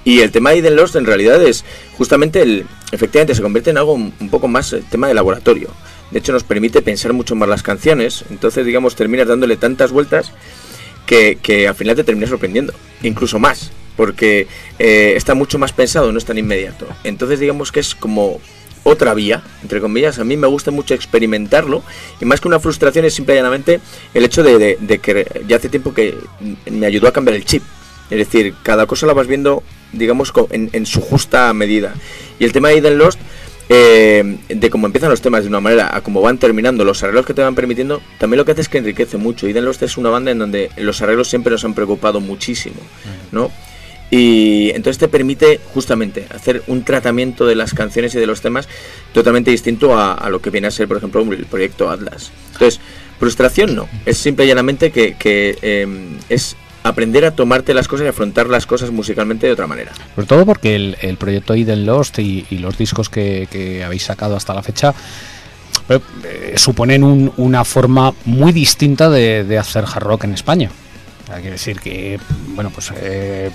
Y 0.04 0.20
el 0.20 0.32
tema 0.32 0.52
de 0.52 0.58
Eden 0.58 0.76
Lost 0.76 0.96
en 0.96 1.06
realidad 1.06 1.42
es 1.44 1.64
justamente 1.98 2.42
el, 2.42 2.66
efectivamente 2.92 3.36
se 3.36 3.42
convierte 3.42 3.70
en 3.70 3.78
algo 3.78 3.94
un 3.94 4.14
un 4.20 4.30
poco 4.30 4.48
más 4.48 4.74
eh, 4.74 4.84
tema 4.90 5.08
de 5.08 5.14
laboratorio. 5.14 5.70
De 6.12 6.20
hecho 6.20 6.34
nos 6.34 6.44
permite 6.44 6.82
pensar 6.82 7.14
mucho 7.14 7.36
más 7.36 7.48
las 7.48 7.64
canciones, 7.64 8.26
entonces 8.30 8.66
digamos 8.66 8.96
terminas 8.96 9.28
dándole 9.28 9.58
tantas 9.58 9.92
vueltas 9.92 10.32
que, 11.06 11.38
que 11.42 11.68
al 11.68 11.76
final 11.76 11.96
te 11.96 12.04
terminas 12.04 12.30
sorprendiendo, 12.30 12.74
incluso 13.04 13.40
más, 13.40 13.72
porque 14.00 14.48
eh, 14.80 15.12
está 15.18 15.36
mucho 15.36 15.60
más 15.60 15.74
pensado, 15.74 16.14
no 16.14 16.18
es 16.20 16.24
tan 16.24 16.38
inmediato. 16.38 16.88
Entonces 17.04 17.38
digamos 17.38 17.70
que 17.70 17.82
es 17.82 17.96
como 17.96 18.40
otra 18.86 19.14
vía, 19.14 19.44
entre 19.62 19.82
comillas, 19.82 20.20
a 20.20 20.24
mí 20.24 20.38
me 20.38 20.48
gusta 20.48 20.72
mucho 20.72 20.94
experimentarlo 20.94 21.84
y 22.22 22.24
más 22.24 22.40
que 22.40 22.48
una 22.48 22.62
frustración 22.62 23.04
es 23.04 23.14
simple 23.14 23.34
y 23.34 23.38
llanamente 23.40 23.82
el 24.14 24.24
hecho 24.24 24.42
de, 24.42 24.78
que 25.02 25.44
ya 25.46 25.58
hace 25.58 25.68
tiempo 25.68 25.94
que 25.94 26.18
me 26.72 26.86
ayudó 26.86 27.10
a 27.10 27.12
cambiar 27.12 27.36
el 27.36 27.44
chip. 27.44 27.62
Es 28.10 28.20
decir, 28.20 28.56
cada 28.64 28.86
cosa 28.86 29.06
la 29.06 29.12
vas 29.12 29.28
viendo, 29.28 29.64
digamos, 29.92 30.32
en, 30.52 30.70
en 30.72 30.86
su 30.86 31.02
justa 31.02 31.54
medida. 31.54 31.94
Y 32.40 32.46
el 32.46 32.54
tema 32.54 32.70
de 32.70 32.78
Eden 32.78 32.98
Lost, 32.98 33.20
eh, 33.68 34.38
de 34.48 34.70
cómo 34.70 34.88
empiezan 34.88 35.10
los 35.10 35.22
temas 35.22 35.44
de 35.44 35.50
una 35.50 35.60
manera 35.60 35.94
a 35.94 36.00
cómo 36.00 36.22
van 36.22 36.38
terminando, 36.38 36.86
los 36.86 37.04
arreglos 37.04 37.26
que 37.26 37.34
te 37.34 37.42
van 37.42 37.54
permitiendo, 37.54 38.02
también 38.18 38.38
lo 38.38 38.46
que 38.46 38.54
hace 38.54 38.62
es 38.62 38.70
que 38.70 38.78
enriquece 38.78 39.18
mucho. 39.18 39.46
Eden 39.46 39.66
Lost 39.66 39.84
es 39.84 39.98
una 39.98 40.10
banda 40.10 40.32
en 40.32 40.40
donde 40.40 40.72
los 40.78 41.02
arreglos 41.02 41.28
siempre 41.28 41.52
nos 41.52 41.66
han 41.66 41.74
preocupado 41.74 42.22
muchísimo, 42.22 42.80
¿no? 43.34 43.52
Y 44.12 44.72
entonces 44.72 44.98
te 44.98 45.08
permite 45.08 45.60
justamente 45.74 46.26
hacer 46.34 46.64
un 46.68 46.84
tratamiento 46.84 47.46
de 47.46 47.56
las 47.56 47.74
canciones 47.74 48.16
y 48.16 48.20
de 48.20 48.26
los 48.26 48.42
temas 48.42 48.68
totalmente 49.14 49.52
distinto 49.52 49.98
a, 49.98 50.30
lo 50.30 50.42
que 50.42 50.50
viene 50.50 50.68
a 50.68 50.72
ser, 50.72 50.88
por 50.88 50.98
ejemplo, 50.98 51.22
el 51.22 51.46
proyecto 51.46 51.90
Atlas. 51.90 52.32
Entonces, 52.54 52.80
frustración 53.20 53.76
no, 53.76 53.88
es 54.06 54.18
simple 54.18 54.46
y 54.46 54.48
llanamente 54.48 54.92
que, 54.92 55.16
que, 55.16 55.58
eh, 55.62 55.88
es 56.30 56.56
aprender 56.82 57.26
a 57.26 57.32
tomarte 57.32 57.74
las 57.74 57.88
cosas 57.88 58.06
y 58.06 58.10
afrontar 58.10 58.48
las 58.48 58.66
cosas 58.66 58.90
musicalmente 58.90 59.46
de 59.46 59.54
otra 59.54 59.68
manera. 59.68 59.92
Sobre 60.16 60.28
todo 60.28 60.46
porque 60.46 60.76
el, 60.76 61.18
proyecto 61.18 61.54
Eden 61.54 61.86
Lost 61.86 62.18
y, 62.18 62.46
los 62.52 62.78
discos 62.78 63.10
que, 63.10 63.84
habéis 63.86 64.04
sacado 64.04 64.36
hasta 64.36 64.56
la 64.56 64.64
fecha 64.64 64.94
eh, 65.90 66.54
suponen 66.56 67.04
un- 67.04 67.32
una 67.38 67.64
forma 67.64 68.14
muy 68.26 68.54
distinta 68.54 69.10
de 69.12 69.58
hacer 69.60 69.84
hard 69.86 70.04
rock 70.04 70.24
en 70.24 70.34
España. 70.34 70.72
Hay 71.32 71.44
que 71.44 71.52
decir 71.52 71.80
que, 71.80 72.20
bueno, 72.56 72.72
pues 72.74 72.92
eh, 72.96 73.52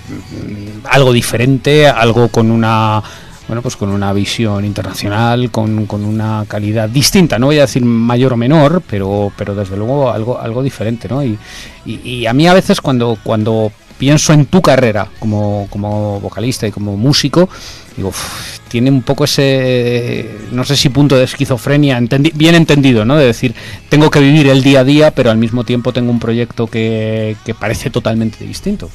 algo 0.85 1.11
diferente, 1.11 1.87
algo 1.87 2.29
con 2.29 2.51
una 2.51 3.01
bueno, 3.47 3.61
pues 3.61 3.75
con 3.75 3.89
una 3.89 4.11
visión 4.11 4.65
internacional, 4.65 5.51
con, 5.51 5.85
con 5.85 6.03
una 6.03 6.45
calidad 6.47 6.89
distinta, 6.89 7.37
no 7.37 7.45
voy 7.47 7.59
a 7.59 7.61
decir 7.61 7.85
mayor 7.85 8.33
o 8.33 8.37
menor, 8.37 8.81
pero, 8.89 9.31
pero 9.37 9.53
desde 9.53 9.77
luego 9.77 10.11
algo, 10.11 10.39
algo 10.39 10.63
diferente, 10.63 11.07
¿no? 11.07 11.23
Y, 11.23 11.37
y, 11.85 11.99
y 12.03 12.25
a 12.25 12.33
mí 12.33 12.47
a 12.47 12.53
veces 12.53 12.81
cuando, 12.81 13.19
cuando 13.23 13.71
pienso 13.97 14.33
en 14.33 14.45
tu 14.45 14.61
carrera 14.61 15.07
como, 15.19 15.67
como 15.69 16.19
vocalista 16.19 16.67
y 16.67 16.71
como 16.71 16.97
músico, 16.97 17.49
digo, 17.95 18.09
"Uf, 18.09 18.59
tiene 18.67 18.89
un 18.89 19.03
poco 19.03 19.23
ese, 19.23 20.29
no 20.51 20.65
sé 20.65 20.75
si 20.75 20.89
punto 20.89 21.15
de 21.15 21.23
esquizofrenia, 21.23 21.99
bien 22.33 22.55
entendido, 22.55 23.05
¿no? 23.05 23.15
De 23.15 23.25
decir, 23.25 23.55
tengo 23.89 24.11
que 24.11 24.19
vivir 24.19 24.47
el 24.47 24.63
día 24.63 24.81
a 24.81 24.83
día, 24.83 25.11
pero 25.11 25.31
al 25.31 25.37
mismo 25.37 25.63
tiempo 25.63 25.93
tengo 25.93 26.11
un 26.11 26.19
proyecto 26.19 26.67
que, 26.67 27.37
que 27.45 27.53
parece 27.53 27.89
totalmente 27.89 28.43
distinto. 28.43 28.89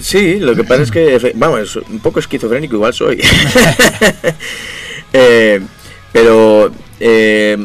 Sí, 0.00 0.38
lo 0.38 0.54
que 0.54 0.64
pasa 0.64 0.82
es 0.82 0.90
que, 0.90 1.32
vamos, 1.34 1.76
un 1.76 1.98
poco 1.98 2.20
esquizofrénico 2.20 2.76
igual 2.76 2.94
soy. 2.94 3.20
Eh, 5.12 5.60
pero 6.12 6.70
eh, 7.00 7.58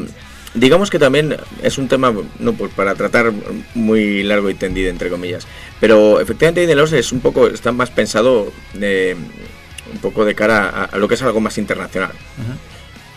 digamos 0.56 0.90
que 0.90 1.00
también 1.00 1.38
es 1.62 1.78
un 1.78 1.88
tema, 1.88 2.14
no 2.40 2.54
pues 2.54 2.74
para 2.74 2.96
tratar 2.96 3.32
muy 3.74 4.24
largo 4.24 4.50
y 4.50 4.56
tendido, 4.56 4.90
entre 4.90 5.10
comillas. 5.10 5.48
Pero 5.80 6.20
efectivamente 6.20 6.74
Lost 6.76 6.94
es 6.94 7.12
un 7.12 7.20
poco, 7.20 7.48
está 7.48 7.72
más 7.72 7.90
pensado 7.90 8.52
de, 8.74 9.16
un 9.92 10.00
poco 10.00 10.26
de 10.26 10.34
cara 10.36 10.70
a, 10.70 10.84
a 10.86 10.98
lo 10.98 11.08
que 11.08 11.16
es 11.16 11.22
algo 11.22 11.40
más 11.40 11.58
internacional. 11.58 12.12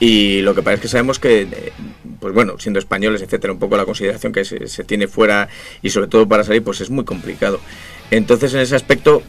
Y 0.00 0.42
lo 0.42 0.54
que 0.54 0.72
es 0.72 0.80
que 0.80 0.88
sabemos 0.88 1.18
que, 1.18 1.42
eh, 1.42 1.72
pues 2.20 2.32
bueno, 2.32 2.58
siendo 2.58 2.78
españoles, 2.78 3.20
etcétera, 3.20 3.52
un 3.52 3.58
poco 3.58 3.76
la 3.76 3.84
consideración 3.84 4.32
que 4.32 4.44
se, 4.44 4.68
se 4.68 4.84
tiene 4.84 5.08
fuera 5.08 5.48
y 5.82 5.90
sobre 5.90 6.06
todo 6.06 6.28
para 6.28 6.44
salir, 6.44 6.62
pues 6.62 6.80
es 6.80 6.90
muy 6.90 7.04
complicado. 7.04 7.60
Entonces, 8.10 8.54
en 8.54 8.60
ese 8.60 8.76
aspecto, 8.76 9.22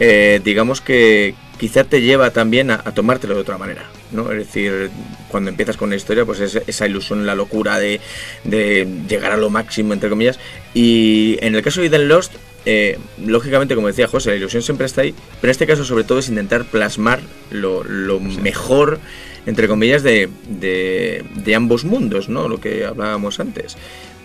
eh, 0.00 0.40
digamos 0.44 0.80
que 0.80 1.34
quizá 1.58 1.84
te 1.84 2.00
lleva 2.00 2.30
también 2.30 2.70
a, 2.70 2.82
a 2.84 2.92
tomártelo 2.92 3.34
de 3.34 3.40
otra 3.40 3.56
manera, 3.56 3.84
¿no? 4.10 4.32
Es 4.32 4.38
decir, 4.38 4.90
cuando 5.28 5.50
empiezas 5.50 5.76
con 5.76 5.90
la 5.90 5.96
historia, 5.96 6.24
pues 6.24 6.40
es 6.40 6.60
esa 6.66 6.86
ilusión, 6.86 7.24
la 7.24 7.36
locura 7.36 7.78
de, 7.78 8.00
de 8.42 8.88
llegar 9.08 9.30
a 9.30 9.36
lo 9.36 9.48
máximo, 9.48 9.92
entre 9.92 10.10
comillas. 10.10 10.40
Y 10.74 11.38
en 11.40 11.54
el 11.54 11.62
caso 11.62 11.80
de 11.80 11.86
Eden 11.86 12.08
Lost, 12.08 12.32
eh, 12.64 12.98
lógicamente, 13.24 13.74
como 13.74 13.86
decía 13.86 14.08
José, 14.08 14.30
la 14.30 14.36
ilusión 14.36 14.62
siempre 14.62 14.86
está 14.86 15.02
ahí, 15.02 15.14
pero 15.40 15.50
en 15.50 15.52
este 15.52 15.66
caso, 15.66 15.84
sobre 15.84 16.04
todo, 16.04 16.18
es 16.18 16.28
intentar 16.28 16.64
plasmar 16.64 17.20
lo, 17.50 17.84
lo 17.84 18.18
mejor, 18.18 18.98
entre 19.46 19.68
comillas, 19.68 20.02
de, 20.02 20.28
de, 20.48 21.24
de 21.34 21.54
ambos 21.54 21.84
mundos, 21.84 22.28
¿no? 22.28 22.48
Lo 22.48 22.60
que 22.60 22.84
hablábamos 22.84 23.38
antes 23.38 23.76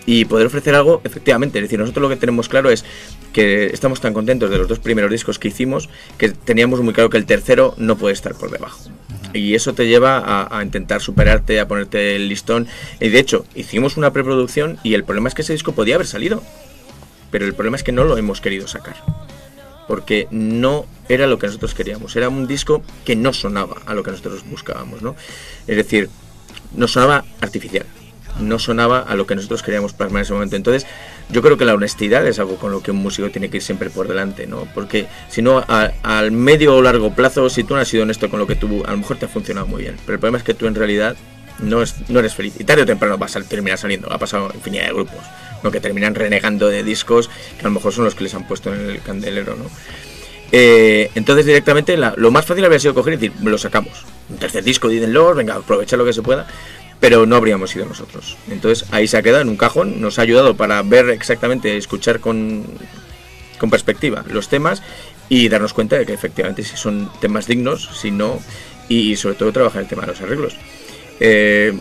y 0.07 0.25
poder 0.25 0.47
ofrecer 0.47 0.73
algo, 0.73 1.01
efectivamente. 1.03 1.59
Es 1.59 1.65
decir, 1.65 1.77
nosotros 1.77 2.01
lo 2.01 2.09
que 2.09 2.15
tenemos 2.15 2.47
claro 2.49 2.71
es 2.71 2.85
que 3.33 3.65
estamos 3.65 3.99
tan 3.99 4.13
contentos 4.13 4.49
de 4.49 4.57
los 4.57 4.67
dos 4.67 4.79
primeros 4.79 5.11
discos 5.11 5.37
que 5.37 5.49
hicimos 5.49 5.89
que 6.17 6.29
teníamos 6.29 6.81
muy 6.81 6.93
claro 6.93 7.09
que 7.09 7.17
el 7.17 7.25
tercero 7.25 7.75
no 7.77 7.97
puede 7.97 8.13
estar 8.13 8.33
por 8.33 8.49
debajo. 8.49 8.79
Y 9.33 9.53
eso 9.53 9.73
te 9.73 9.85
lleva 9.85 10.17
a, 10.17 10.57
a 10.57 10.63
intentar 10.63 11.01
superarte, 11.01 11.59
a 11.59 11.67
ponerte 11.67 12.15
el 12.15 12.29
listón. 12.29 12.67
Y 13.01 13.09
de 13.09 13.19
hecho, 13.19 13.45
hicimos 13.53 13.97
una 13.97 14.13
preproducción 14.13 14.79
y 14.81 14.93
el 14.93 15.03
problema 15.03 15.27
es 15.27 15.35
que 15.35 15.41
ese 15.41 15.51
disco 15.53 15.73
podía 15.73 15.95
haber 15.95 16.07
salido. 16.07 16.41
pero 17.31 17.45
el 17.45 17.53
problema 17.53 17.77
es 17.77 17.83
que 17.83 17.91
no 17.91 18.03
lo 18.03 18.17
hemos 18.17 18.41
querido 18.41 18.67
sacar. 18.67 18.95
Porque 19.87 20.27
no 20.31 20.85
era 21.09 21.27
lo 21.27 21.39
que 21.39 21.47
nosotros 21.47 21.73
queríamos. 21.73 22.15
Era 22.15 22.29
un 22.29 22.47
disco 22.47 22.81
que 23.05 23.15
no 23.15 23.33
sonaba 23.33 23.77
a 23.85 23.93
lo 23.93 24.03
que 24.03 24.11
nosotros 24.11 24.43
buscábamos, 24.49 25.01
¿no? 25.01 25.15
Es 25.67 25.75
decir, 25.75 26.09
no 26.75 26.87
sonaba 26.87 27.25
artificial. 27.41 27.85
No 28.39 28.59
sonaba 28.59 28.99
a 28.99 29.15
lo 29.15 29.25
que 29.25 29.35
nosotros 29.35 29.63
queríamos 29.63 29.93
plasmar 29.93 30.19
en 30.19 30.23
ese 30.23 30.33
momento. 30.33 30.55
Entonces, 30.55 30.85
yo 31.29 31.41
creo 31.41 31.57
que 31.57 31.65
la 31.65 31.73
honestidad 31.73 32.25
es 32.27 32.39
algo 32.39 32.55
con 32.57 32.71
lo 32.71 32.81
que 32.81 32.91
un 32.91 32.97
músico 32.97 33.29
tiene 33.29 33.49
que 33.49 33.57
ir 33.57 33.63
siempre 33.63 33.89
por 33.89 34.07
delante, 34.07 34.47
¿no? 34.47 34.67
Porque 34.73 35.07
si 35.29 35.41
no, 35.41 35.63
al 35.67 36.31
medio 36.31 36.75
o 36.75 36.81
largo 36.81 37.13
plazo, 37.13 37.49
si 37.49 37.63
tú 37.63 37.73
no 37.75 37.81
has 37.81 37.87
sido 37.87 38.03
honesto 38.03 38.29
con 38.29 38.39
lo 38.39 38.47
que 38.47 38.55
tú, 38.55 38.83
a 38.85 38.91
lo 38.91 38.97
mejor 38.97 39.17
te 39.17 39.25
ha 39.25 39.29
funcionado 39.29 39.67
muy 39.67 39.81
bien. 39.83 39.95
Pero 40.05 40.13
el 40.15 40.19
problema 40.19 40.37
es 40.37 40.43
que 40.43 40.53
tú 40.53 40.67
en 40.67 40.75
realidad 40.75 41.15
no, 41.59 41.81
es- 41.81 41.95
no 42.09 42.19
eres 42.19 42.35
feliz. 42.35 42.53
Y 42.59 42.63
tarde 42.63 42.83
o 42.83 42.85
temprano 42.85 43.17
vas 43.17 43.35
a 43.35 43.41
terminar 43.41 43.77
saliendo. 43.77 44.11
Ha 44.13 44.17
pasado 44.19 44.51
infinidad 44.53 44.85
de 44.87 44.93
grupos, 44.93 45.19
¿no? 45.63 45.71
Que 45.71 45.79
terminan 45.79 46.13
renegando 46.15 46.67
de 46.69 46.83
discos 46.83 47.29
que 47.57 47.61
a 47.61 47.69
lo 47.69 47.71
mejor 47.71 47.91
son 47.91 48.05
los 48.05 48.13
que 48.15 48.23
les 48.23 48.33
han 48.35 48.47
puesto 48.47 48.73
en 48.73 48.89
el 48.89 49.01
candelero, 49.01 49.55
¿no? 49.55 49.65
Eh, 50.51 51.11
entonces 51.15 51.45
directamente 51.45 51.97
lo 51.97 52.31
más 52.31 52.45
fácil 52.45 52.63
habría 52.63 52.79
sido 52.79 52.93
coger 52.93 53.13
y 53.13 53.17
decir, 53.17 53.33
lo 53.43 53.57
sacamos. 53.57 54.05
Un 54.29 54.37
tercer 54.37 54.63
disco 54.63 54.87
de 54.87 54.97
Eden 54.97 55.13
Lord, 55.13 55.35
venga, 55.37 55.55
aprovechar 55.55 55.99
lo 55.99 56.05
que 56.05 56.13
se 56.13 56.21
pueda. 56.21 56.47
Pero 56.99 57.25
no 57.25 57.35
habríamos 57.35 57.69
sido 57.71 57.85
nosotros. 57.85 58.37
Entonces 58.49 58.87
ahí 58.91 59.07
se 59.07 59.17
ha 59.17 59.21
quedado 59.21 59.41
en 59.43 59.49
un 59.49 59.57
cajón, 59.57 60.01
nos 60.01 60.17
ha 60.17 60.23
ayudado 60.23 60.55
para 60.57 60.81
ver 60.81 61.09
exactamente, 61.09 61.77
escuchar 61.77 62.19
con, 62.19 62.63
con 63.59 63.69
perspectiva 63.69 64.23
los 64.29 64.49
temas 64.49 64.81
y 65.29 65.47
darnos 65.49 65.73
cuenta 65.73 65.97
de 65.97 66.05
que 66.05 66.13
efectivamente 66.13 66.63
si 66.63 66.75
son 66.75 67.11
temas 67.21 67.45
dignos, 67.47 67.89
si 68.01 68.09
no, 68.11 68.39
y 68.89 69.15
sobre 69.15 69.35
todo 69.35 69.51
trabajar 69.51 69.81
el 69.83 69.87
tema 69.87 70.03
de 70.03 70.07
los 70.07 70.21
arreglos. 70.21 70.55
Eh, 71.19 71.73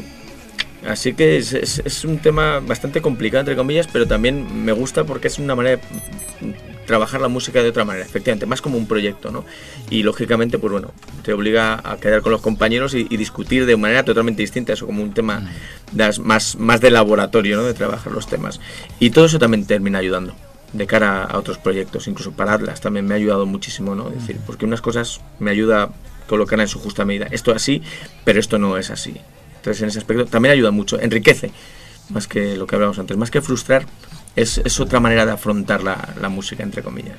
así 0.87 1.15
que 1.15 1.37
es, 1.39 1.53
es- 1.55 1.81
es 1.85 2.05
un 2.05 2.19
tema 2.19 2.61
bastante 2.61 3.01
complicado, 3.01 3.41
entre 3.41 3.57
comillas, 3.57 3.89
pero 3.91 4.07
también 4.07 4.65
me 4.65 4.73
gusta 4.73 5.05
porque 5.05 5.29
es 5.29 5.39
una 5.39 5.55
manera 5.55 5.81
trabajar 6.87 7.21
la 7.21 7.29
música 7.29 7.63
de 7.63 7.69
otra 7.69 7.85
manera, 7.85 8.05
efectivamente, 8.05 8.47
más 8.47 8.63
como 8.63 8.79
un 8.79 8.87
proyecto, 8.87 9.31
¿no? 9.31 9.45
Y 9.91 10.03
lógicamente, 10.03 10.59
pues 10.59 10.73
bueno, 10.73 10.93
te 11.23 11.33
obliga 11.33 11.81
a 11.85 11.97
quedar 11.99 12.23
con 12.23 12.33
los 12.33 12.41
compañeros 12.41 12.95
y, 12.95 13.07
y 13.11 13.17
discutir 13.17 13.67
de 13.67 13.77
manera 13.77 14.05
totalmente 14.05 14.43
distinta, 14.43 14.73
eso 14.73 14.87
como 14.87 15.03
un 15.03 15.13
tema 15.13 15.51
das- 15.93 16.19
más, 16.19 16.57
más 16.57 16.81
de 16.81 16.91
laboratorio, 16.91 17.57
¿no? 17.57 17.65
De 17.65 17.75
trabajar 17.75 18.13
los 18.13 18.27
temas. 18.27 18.61
Y 19.01 19.11
todo 19.11 19.27
eso 19.27 19.39
también 19.39 19.67
termina 19.67 19.99
ayudando 19.99 20.35
de 20.73 20.87
cara 20.87 21.25
a 21.25 21.39
otros 21.39 21.59
proyectos, 21.59 22.07
incluso 22.09 22.33
para 22.33 22.53
Atlas 22.55 22.81
también 22.81 23.07
me 23.07 23.15
ha 23.15 23.17
ayudado 23.17 23.47
muchísimo, 23.47 23.95
¿no? 23.95 24.09
Es 24.09 24.15
decir, 24.21 24.37
porque 24.47 24.65
unas 24.65 24.81
cosas 24.81 25.21
me 25.39 25.51
ayuda 25.51 25.91
colocar 26.29 26.59
en 26.61 26.69
su 26.69 26.79
justa 26.81 27.05
medida. 27.05 27.29
Esto 27.31 27.53
así, 27.53 27.83
pero 28.25 28.41
esto 28.41 28.59
no 28.59 28.77
es 28.77 28.91
así. 28.91 29.15
Entonces, 29.57 29.83
en 29.83 29.89
ese 29.89 29.99
aspecto 29.99 30.27
también 30.27 30.53
ayuda 30.53 30.71
mucho, 30.73 31.01
enriquece, 31.01 31.51
más 32.11 32.27
que 32.27 32.57
lo 32.57 32.67
que 32.67 32.75
hablábamos 32.75 32.99
antes, 32.99 33.17
más 33.17 33.31
que 33.31 33.41
frustrar, 33.41 33.87
es, 34.37 34.59
es 34.65 34.79
otra 34.81 35.01
manera 35.01 35.27
de 35.27 35.33
afrontar 35.33 35.83
la, 35.83 35.97
la 36.21 36.29
música, 36.29 36.63
entre 36.63 36.83
comillas. 36.83 37.17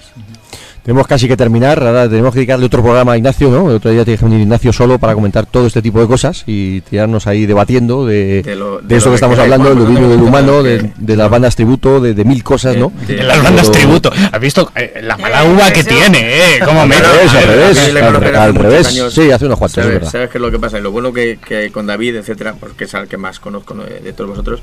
Tenemos 0.83 1.05
casi 1.05 1.27
que 1.27 1.35
terminar, 1.35 1.83
ahora 1.83 2.07
tenemos 2.07 2.31
que 2.31 2.39
dedicarle 2.39 2.65
otro 2.65 2.81
programa 2.81 3.11
a 3.11 3.17
Ignacio, 3.17 3.49
¿no? 3.49 3.69
El 3.69 3.75
otro 3.75 3.91
día 3.91 4.05
tiene 4.05 4.17
que 4.17 4.23
venir 4.23 4.39
Ignacio 4.39 4.71
solo 4.71 4.97
para 4.97 5.13
comentar 5.15 5.45
todo 5.45 5.67
este 5.67 5.81
tipo 5.81 5.99
de 5.99 6.07
cosas 6.07 6.43
y 6.45 6.79
tirarnos 6.81 7.27
ahí 7.27 7.45
debatiendo 7.45 8.05
de, 8.05 8.41
De 8.41 8.55
lo- 8.55 8.77
de 8.79 8.87
de 8.87 8.95
eso 8.95 9.07
lo 9.07 9.11
que 9.11 9.13
que 9.13 9.15
estamos 9.15 9.37
hablando, 9.39 9.67
del 9.69 9.79
dominio 9.79 10.07
del 10.07 10.21
humano, 10.21 10.63
de, 10.63 10.93
de 10.95 11.15
las 11.17 11.29
bandas 11.29 11.57
tributo, 11.57 11.99
de, 11.99 12.13
de 12.13 12.23
mil 12.23 12.41
cosas, 12.41 12.77
¿no? 12.77 12.93
de- 13.05 13.19
En 13.19 13.27
las 13.27 13.43
bandas 13.43 13.67
Pero- 13.69 13.79
tributo. 13.79 14.11
¿Has 14.31 14.39
visto 14.39 14.71
eh, 14.75 15.01
la 15.03 15.17
mala 15.17 15.43
Eh, 15.43 15.51
uva 15.53 15.71
que 15.73 15.81
eso- 15.81 15.89
tiene, 15.89 16.19
eh? 16.55 16.59
¿Cómo 16.63 16.83
Al 16.83 16.87
me 16.87 16.95
revés, 17.01 17.33
al 17.35 17.43
revés, 17.43 17.79
al, 17.79 18.35
al 18.37 18.55
revés. 18.55 18.87
años. 18.87 19.13
Sí, 19.13 19.29
hace 19.29 19.45
unos 19.45 19.59
cuantos, 19.59 19.79
es 19.79 19.83
¿Sabes, 19.83 19.93
verdad. 19.99 20.11
¿Sabes 20.11 20.29
qué 20.29 20.37
es 20.37 20.41
lo 20.41 20.51
que 20.51 20.59
pasa? 20.59 20.79
Y 20.79 20.81
lo 20.83 20.91
bueno 20.91 21.11
que, 21.11 21.37
que 21.45 21.69
con 21.69 21.85
David, 21.85 22.15
etcétera, 22.15 22.55
porque 22.57 22.85
es 22.85 22.95
al 22.95 23.09
que 23.09 23.17
más 23.17 23.41
conozco 23.41 23.73
¿no? 23.73 23.83
de, 23.83 23.99
de 23.99 24.13
todos 24.13 24.29
vosotros, 24.29 24.61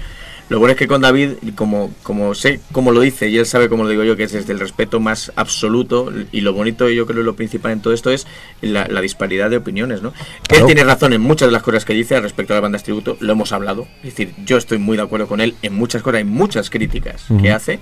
lo 0.49 0.59
bueno 0.59 0.73
es 0.73 0.79
que 0.79 0.87
con 0.87 1.01
David, 1.01 1.31
como, 1.55 1.91
como 2.03 2.35
sé 2.35 2.61
cómo 2.73 2.93
lo 2.93 3.01
dice 3.01 3.29
y 3.29 3.39
él 3.39 3.47
sabe 3.47 3.69
cómo 3.69 3.85
lo 3.85 3.91
digo 3.91 4.05
yo, 4.05 4.17
que 4.17 4.25
es 4.25 4.33
desde 4.33 4.53
el 4.53 4.61
respeto 4.61 5.01
más 5.01 5.33
absoluto 5.37 6.13
y 6.33 6.43
lo 6.43 6.53
bonito, 6.53 6.89
y 6.91 6.97
yo 6.97 7.07
creo 7.07 7.23
lo 7.23 7.35
principal 7.35 7.73
en 7.73 7.81
todo 7.81 7.95
esto 7.95 8.11
es 8.11 8.27
la, 8.61 8.87
la 8.89 9.01
disparidad 9.01 9.49
de 9.51 9.57
opiniones, 9.57 10.03
¿no? 10.03 10.13
Claro. 10.47 10.65
Él 10.65 10.67
tiene 10.67 10.85
razón 10.85 11.13
en 11.13 11.21
muchas 11.21 11.49
de 11.49 11.53
las 11.53 11.63
cosas 11.63 11.85
que 11.85 11.95
dice 11.95 12.17
al 12.17 12.23
respecto 12.23 12.53
a 12.53 12.57
las 12.57 12.63
bandas 12.63 12.83
tributo, 12.83 13.17
lo 13.21 13.33
hemos 13.33 13.53
hablado, 13.53 13.87
es 14.03 14.17
decir, 14.17 14.35
yo 14.45 14.59
estoy 14.59 14.79
muy 14.79 14.97
de 14.97 15.03
acuerdo 15.03 15.27
con 15.27 15.41
él 15.41 15.55
en 15.63 15.75
muchas 15.75 16.03
cosas, 16.03 16.19
hay 16.19 16.25
muchas 16.25 16.69
críticas 16.69 17.25
que 17.41 17.51
hace, 17.51 17.81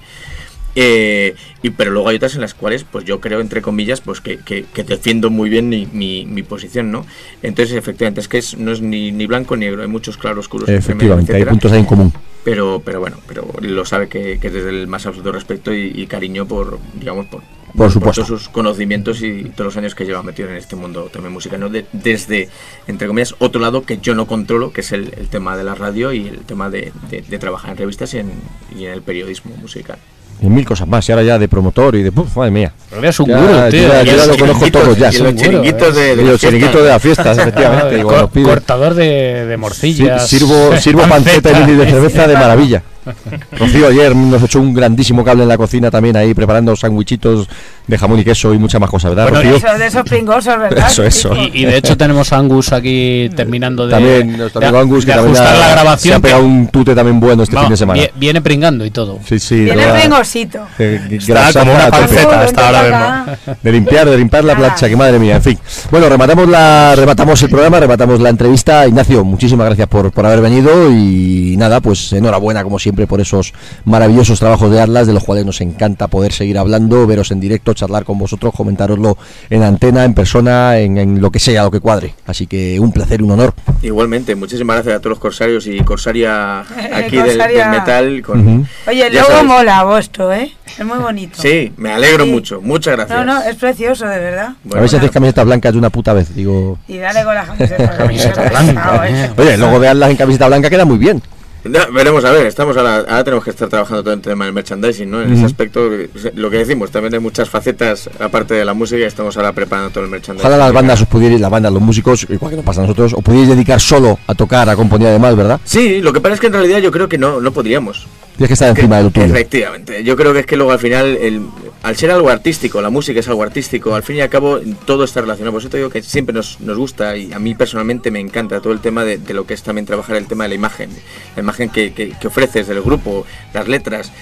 eh, 0.74 1.34
y 1.62 1.70
pero 1.70 1.90
luego 1.90 2.08
hay 2.08 2.16
otras 2.16 2.34
en 2.34 2.40
las 2.40 2.54
cuales 2.54 2.84
pues 2.84 3.04
yo 3.04 3.20
creo 3.20 3.40
entre 3.40 3.60
comillas 3.62 4.00
pues 4.00 4.20
que, 4.20 4.38
que- 4.38 4.64
que 4.64 4.84
defiendo 4.84 5.28
muy 5.30 5.50
bien 5.50 5.68
mi, 5.68 5.86
mi- 5.92 6.24
mi 6.24 6.42
posición 6.42 6.90
no 6.90 7.06
entonces 7.42 7.76
efectivamente 7.76 8.20
es 8.20 8.28
que 8.28 8.38
es, 8.38 8.56
no 8.56 8.72
es 8.72 8.80
ni, 8.80 9.12
ni 9.12 9.26
blanco 9.26 9.56
ni 9.56 9.66
negro 9.66 9.82
hay 9.82 9.88
muchos 9.88 10.16
claroscuros 10.16 10.68
Efectivamente, 10.68 11.34
hay 11.34 11.44
puntos 11.44 11.72
ahí 11.72 11.80
en 11.80 11.84
común. 11.86 12.12
pero 12.44 12.80
pero 12.84 13.00
bueno 13.00 13.18
pero 13.28 13.46
lo 13.60 13.84
sabe 13.84 14.08
que, 14.08 14.38
que 14.38 14.46
es 14.48 14.52
desde 14.54 14.70
el 14.70 14.86
más 14.86 15.04
absoluto 15.06 15.32
respeto 15.32 15.74
y, 15.74 15.92
y 15.94 16.06
cariño 16.06 16.46
por 16.46 16.78
digamos 16.94 17.26
por 17.26 17.42
Por 17.76 17.90
supuesto. 17.90 18.24
todos 18.24 18.40
sus 18.40 18.48
conocimientos 18.48 19.22
y 19.22 19.44
todos 19.54 19.66
los 19.66 19.76
años 19.76 19.94
que 19.94 20.04
lleva 20.06 20.22
metido 20.22 20.48
en 20.48 20.56
este 20.56 20.74
mundo 20.76 21.10
también 21.12 21.32
musical 21.34 21.60
¿no? 21.60 21.68
De- 21.68 21.84
desde 21.92 22.48
entre 22.86 23.06
comillas 23.08 23.34
otro 23.40 23.60
lado 23.60 23.82
que 23.82 23.98
yo 23.98 24.14
no 24.14 24.26
controlo 24.26 24.72
que 24.72 24.80
es 24.80 24.92
el, 24.92 25.12
el 25.18 25.28
tema 25.28 25.54
de 25.56 25.64
la 25.64 25.74
radio 25.74 26.12
y 26.14 26.28
el 26.28 26.38
tema 26.40 26.70
de, 26.70 26.92
de- 27.10 27.20
de 27.22 27.38
trabajar 27.38 27.72
en 27.72 27.76
revistas 27.76 28.14
y 28.14 28.18
en, 28.20 28.32
y 28.74 28.86
en 28.86 28.92
el 28.92 29.02
periodismo 29.02 29.54
musical 29.56 29.98
Y 30.40 30.46
mil 30.48 30.64
cosas 30.64 30.88
más, 30.88 31.08
y 31.08 31.12
ahora 31.12 31.22
ya 31.24 31.38
de 31.38 31.46
promotor 31.46 31.94
y 31.94 32.02
de... 32.02 32.10
¡Puf! 32.10 32.36
madre 32.36 32.50
mía. 32.50 32.72
Eres 32.96 33.20
un 33.20 33.26
Ya, 33.28 33.36
gurú, 33.38 33.52
yo 33.52 33.68
tío. 33.68 33.88
ya- 33.88 34.02
yo 34.02 34.16
ya 34.16 34.26
lo 34.26 34.36
conozco 34.36 34.70
todos 34.72 34.96
ya. 34.98 35.10
y 35.12 35.18
los 35.18 35.34
chiringuitos 35.36 35.94
de, 35.94 36.16
de 36.16 36.22
Y 36.22 36.26
los 36.26 36.40
chiringuitos 36.40 36.82
de 36.82 36.88
las 36.88 37.00
fiestas, 37.02 37.38
efectivamente. 37.38 37.98
y 37.98 38.02
Co- 38.02 38.08
cuando 38.08 38.28
pide- 38.30 38.44
cortador 38.44 38.94
de, 38.94 39.04
de 39.46 39.54
Sí, 39.54 39.60
morcillas. 39.60 40.26
sirvo, 40.28 40.76
sirvo 40.78 41.02
panceta 41.08 41.50
y 41.68 41.74
de 41.76 41.86
cerveza 41.90 42.26
de 42.26 42.34
maravilla. 42.34 42.82
Rocío 43.58 43.88
ayer 43.88 44.14
nos 44.14 44.42
echó 44.42 44.60
un 44.60 44.72
grandísimo 44.74 45.24
cable 45.24 45.42
en 45.42 45.48
la 45.48 45.56
cocina 45.58 45.90
también 45.90 46.16
ahí 46.16 46.34
preparando 46.34 46.74
sándwichitos 46.76 47.48
de 47.86 47.98
jamón 47.98 48.20
y 48.20 48.24
queso 48.24 48.54
y 48.54 48.58
muchas 48.58 48.80
más 48.80 48.90
cosas, 48.90 49.10
¿verdad, 49.14 49.30
Bueno, 49.30 49.50
Rocío? 49.50 49.68
Eso, 49.68 49.78
de 49.78 49.86
esos 49.86 50.02
pringosos, 50.04 50.58
¿verdad? 50.58 50.86
Eso, 50.92 51.02
eso. 51.04 51.34
Y, 51.36 51.62
y 51.62 51.64
de 51.64 51.76
hecho 51.78 51.96
tenemos 51.96 52.32
a 52.32 52.36
Angus 52.38 52.72
aquí 52.72 53.28
terminando 53.34 53.86
de, 53.86 53.92
También 53.92 54.36
nuestro 54.36 54.62
amigo 54.62 54.78
Angus, 54.78 55.04
que 55.04 55.12
también 55.12 55.36
ha- 55.36 55.40
la 55.40 55.56
se 55.56 55.62
ha 55.64 55.70
grabación. 55.72 56.22
pegado 56.22 56.40
que- 56.42 56.46
un 56.46 56.66
tute 56.68 56.94
también 56.94 57.18
bueno 57.18 57.42
este 57.42 57.54
no, 57.56 57.62
fin 57.62 57.70
de 57.70 57.76
semana. 57.76 58.00
vie- 58.02 58.10
Viene 58.16 58.40
pringando 58.40 58.84
y 58.84 58.90
todo. 58.90 59.18
Sí, 59.26 59.38
sí. 59.38 59.64
verdad. 59.64 59.98
pringosito. 60.00 60.60
Eh, 60.78 61.18
grasaza 61.26 61.60
como 61.60 61.74
una 61.74 61.88
panceta, 61.88 62.44
está 62.44 62.66
ahora 62.68 63.26
mismo. 63.36 63.56
De 63.62 63.72
limpiar, 63.72 64.08
de 64.08 64.16
limpiar 64.18 64.44
la 64.44 64.54
plancha, 64.56 64.88
que 64.88 64.96
madre 64.96 65.18
mía, 65.18 65.36
en 65.36 65.42
fin. 65.42 65.58
Bueno, 65.90 66.08
rematamos 66.08 66.48
la, 66.48 66.94
rematamos 66.94 67.42
el 67.42 67.48
programa, 67.50 67.80
rematamos 67.80 68.20
la 68.20 68.28
entrevista. 68.28 68.86
Ignacio, 68.86 69.24
muchísimas 69.24 69.66
gracias 69.66 69.88
por, 69.88 70.12
por 70.12 70.24
haber 70.26 70.40
venido 70.40 70.90
y 70.92 71.56
nada, 71.56 71.80
pues 71.80 72.12
enhorabuena 72.12 72.62
como 72.62 72.78
siempre 72.78 72.91
por 73.06 73.20
esos 73.20 73.52
maravillosos 73.84 74.38
trabajos 74.38 74.70
de 74.70 74.80
Atlas, 74.80 75.06
de 75.06 75.12
los 75.12 75.24
cuales 75.24 75.44
nos 75.46 75.60
encanta 75.60 76.06
poder 76.08 76.32
seguir 76.32 76.58
hablando, 76.58 77.06
veros 77.06 77.30
en 77.30 77.40
directo, 77.40 77.74
charlar 77.74 78.04
con 78.04 78.18
vosotros, 78.18 78.52
comentároslo 78.56 79.16
en 79.50 79.62
antena, 79.62 80.04
en 80.04 80.14
persona, 80.14 80.78
en, 80.78 80.98
en 80.98 81.20
lo 81.20 81.30
que 81.30 81.38
sea, 81.38 81.64
lo 81.64 81.70
que 81.70 81.80
cuadre. 81.80 82.14
Así 82.26 82.46
que 82.46 82.78
un 82.78 82.92
placer, 82.92 83.22
un 83.22 83.30
honor. 83.32 83.54
Igualmente, 83.82 84.34
muchísimas 84.34 84.76
gracias 84.76 84.96
a 84.96 84.98
todos 84.98 85.10
los 85.10 85.18
corsarios 85.18 85.66
y 85.66 85.80
corsaria 85.80 86.60
aquí 86.94 87.16
del- 87.16 87.26
Corsaria. 87.38 87.68
Del, 87.68 87.80
metal. 87.80 88.22
Con, 88.22 88.40
Ujú. 88.56 88.66
Oye, 88.88 89.06
el 89.06 89.14
logo 89.14 89.26
sabes. 89.28 89.44
mola, 89.44 89.84
vuestro, 89.84 90.32
¿eh? 90.32 90.52
Es 90.78 90.84
muy 90.86 90.98
bonito. 90.98 91.40
Sí, 91.42 91.72
me 91.76 91.92
alegro 91.92 92.24
Sí. 92.24 92.30
mucho. 92.30 92.60
Muchas 92.62 92.96
gracias. 92.96 93.18
No, 93.18 93.24
no, 93.24 93.42
es 93.42 93.56
precioso, 93.56 94.06
de 94.06 94.18
verdad. 94.18 94.50
Bueno, 94.64 94.78
a 94.78 94.80
bueno. 94.82 94.96
hacéis 94.96 95.10
camisetas 95.12 95.44
blancas 95.44 95.72
de 95.72 95.78
una 95.78 95.90
puta 95.90 96.12
vez, 96.14 96.34
digo. 96.34 96.78
Y 96.88 96.96
dale 96.98 97.24
con 97.24 97.34
la 97.34 97.44
camiseta. 97.44 97.96
Camiseta 97.96 98.42
Qué 98.44 98.48
blanca, 98.48 98.72
pesado, 98.92 99.04
eh. 99.04 99.30
Oye, 99.36 99.54
el 99.54 99.60
logo 99.60 99.80
de 99.80 99.88
Atlas 99.88 100.10
en 100.10 100.16
camiseta 100.16 100.46
blanca 100.48 100.70
queda 100.70 100.84
muy 100.86 100.96
bien. 100.98 101.22
No, 101.64 101.78
veremos 101.92 102.24
a 102.24 102.32
ver, 102.32 102.46
estamos 102.46 102.76
ahora, 102.76 102.96
ahora 102.96 103.24
tenemos 103.24 103.44
que 103.44 103.50
estar 103.50 103.68
trabajando 103.68 104.02
todo 104.02 104.14
el 104.14 104.20
tema 104.20 104.46
del 104.46 104.54
merchandising, 104.54 105.08
¿no? 105.08 105.22
En 105.22 105.32
ese 105.32 105.44
aspecto, 105.44 105.92
eh, 105.92 106.10
lo 106.34 106.50
que 106.50 106.58
decimos, 106.58 106.90
también 106.90 107.14
hay 107.14 107.20
muchas 107.20 107.48
facetas 107.48 108.10
aparte 108.18 108.54
de 108.54 108.64
la 108.64 108.74
música 108.74 109.00
y 109.00 109.04
estamos 109.04 109.36
ahora 109.36 109.52
preparando 109.52 109.90
todo 109.90 110.04
el 110.04 110.10
merchandising. 110.10 110.46
Ojalá 110.46 110.64
las 110.64 110.72
bandas 110.72 111.02
os 111.02 111.06
pudierais, 111.06 111.40
las 111.40 111.50
bandas, 111.50 111.72
los 111.72 111.82
músicos, 111.82 112.26
igual 112.28 112.50
que 112.50 112.56
nos 112.56 112.64
pasa 112.64 112.80
a 112.80 112.82
nosotros, 112.82 113.14
os 113.14 113.22
pudierais 113.22 113.50
dedicar 113.50 113.80
solo 113.80 114.18
a 114.26 114.34
tocar, 114.34 114.68
a 114.68 114.74
componer 114.74 115.08
además, 115.08 115.36
¿verdad? 115.36 115.60
Sí, 115.64 116.00
lo 116.00 116.12
que 116.12 116.20
pasa 116.20 116.34
es 116.34 116.40
que 116.40 116.48
en 116.48 116.54
realidad 116.54 116.78
yo 116.78 116.90
creo 116.90 117.08
que 117.08 117.18
no, 117.18 117.40
no 117.40 117.52
podríamos. 117.52 118.06
Tienes 118.36 118.48
que 118.48 118.54
estar 118.54 118.68
encima 118.70 118.96
de 118.96 119.04
lo 119.04 119.10
tuyo. 119.10 119.26
Efectivamente, 119.26 120.02
yo 120.02 120.16
creo 120.16 120.32
que 120.32 120.40
es 120.40 120.46
que 120.46 120.56
luego 120.56 120.72
al 120.72 120.78
final, 120.78 121.16
el, 121.20 121.42
al 121.82 121.96
ser 121.96 122.10
algo 122.10 122.30
artístico, 122.30 122.80
la 122.80 122.90
música 122.90 123.20
es 123.20 123.28
algo 123.28 123.42
artístico, 123.42 123.94
al 123.94 124.02
fin 124.02 124.16
y 124.16 124.20
al 124.20 124.28
cabo 124.28 124.60
todo 124.86 125.04
está 125.04 125.20
relacionado. 125.20 125.52
Por 125.52 125.62
eso 125.62 125.68
te 125.68 125.78
digo 125.78 125.90
que 125.90 126.02
siempre 126.02 126.32
nos, 126.32 126.60
nos 126.60 126.78
gusta 126.78 127.16
y 127.16 127.32
a 127.32 127.38
mí 127.38 127.54
personalmente 127.54 128.10
me 128.10 128.20
encanta 128.20 128.60
todo 128.60 128.72
el 128.72 128.80
tema 128.80 129.04
de, 129.04 129.18
de 129.18 129.34
lo 129.34 129.46
que 129.46 129.54
es 129.54 129.62
también 129.62 129.84
trabajar 129.84 130.16
el 130.16 130.26
tema 130.26 130.44
de 130.44 130.50
la 130.50 130.54
imagen, 130.54 130.90
la 131.34 131.42
imagen 131.42 131.70
que, 131.70 131.92
que, 131.92 132.10
que 132.10 132.26
ofreces 132.28 132.68
del 132.68 132.82
grupo, 132.82 133.26
las 133.52 133.66
letras. 133.66 134.12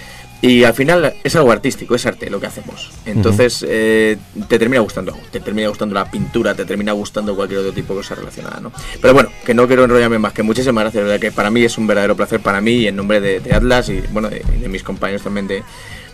Y 0.42 0.64
al 0.64 0.72
final 0.72 1.12
es 1.22 1.36
algo 1.36 1.52
artístico, 1.52 1.94
es 1.94 2.06
arte 2.06 2.30
lo 2.30 2.40
que 2.40 2.46
hacemos. 2.46 2.90
Entonces 3.04 3.62
eh, 3.68 4.16
te 4.48 4.58
termina 4.58 4.80
gustando 4.80 5.12
algo, 5.12 5.22
te 5.30 5.38
termina 5.38 5.68
gustando 5.68 5.94
la 5.94 6.10
pintura, 6.10 6.54
te 6.54 6.64
termina 6.64 6.92
gustando 6.92 7.36
cualquier 7.36 7.60
otro 7.60 7.72
tipo 7.72 7.92
de 7.92 7.98
cosa 8.00 8.14
relacionada, 8.14 8.58
¿no? 8.58 8.72
Pero 9.02 9.12
bueno, 9.12 9.28
que 9.44 9.52
no 9.52 9.66
quiero 9.66 9.84
enrollarme 9.84 10.18
más, 10.18 10.32
que 10.32 10.42
muchísimas 10.42 10.84
gracias, 10.84 11.04
verdad 11.04 11.20
que 11.20 11.30
para 11.30 11.50
mí 11.50 11.62
es 11.62 11.76
un 11.76 11.86
verdadero 11.86 12.16
placer 12.16 12.40
para 12.40 12.62
mí 12.62 12.72
y 12.72 12.86
en 12.86 12.96
nombre 12.96 13.20
de, 13.20 13.40
de 13.40 13.52
Atlas 13.52 13.90
y 13.90 14.00
bueno, 14.12 14.30
de, 14.30 14.42
de 14.60 14.68
mis 14.70 14.82
compañeros 14.82 15.22
también 15.22 15.46
de, 15.46 15.62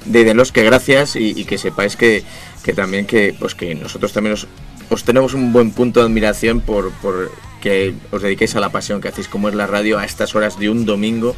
de 0.04 0.20
Idenlos, 0.20 0.52
que 0.52 0.62
gracias 0.62 1.16
y, 1.16 1.32
y 1.36 1.44
que 1.44 1.58
sepáis 1.58 1.96
que, 1.96 2.22
que 2.62 2.72
también 2.72 3.06
que 3.06 3.34
pues 3.38 3.54
que 3.54 3.74
nosotros 3.74 4.12
también 4.12 4.34
os, 4.34 4.46
os 4.90 5.04
tenemos 5.04 5.34
un 5.34 5.52
buen 5.52 5.70
punto 5.70 6.00
de 6.00 6.06
admiración 6.06 6.60
por, 6.60 6.92
por 7.02 7.30
que 7.60 7.94
os 8.12 8.22
dediquéis 8.22 8.54
a 8.54 8.60
la 8.60 8.70
pasión 8.70 9.00
que 9.00 9.08
hacéis 9.08 9.28
como 9.28 9.48
es 9.48 9.54
la 9.54 9.66
radio 9.66 9.98
a 9.98 10.04
estas 10.04 10.34
horas 10.34 10.58
de 10.58 10.70
un 10.70 10.84
domingo 10.84 11.34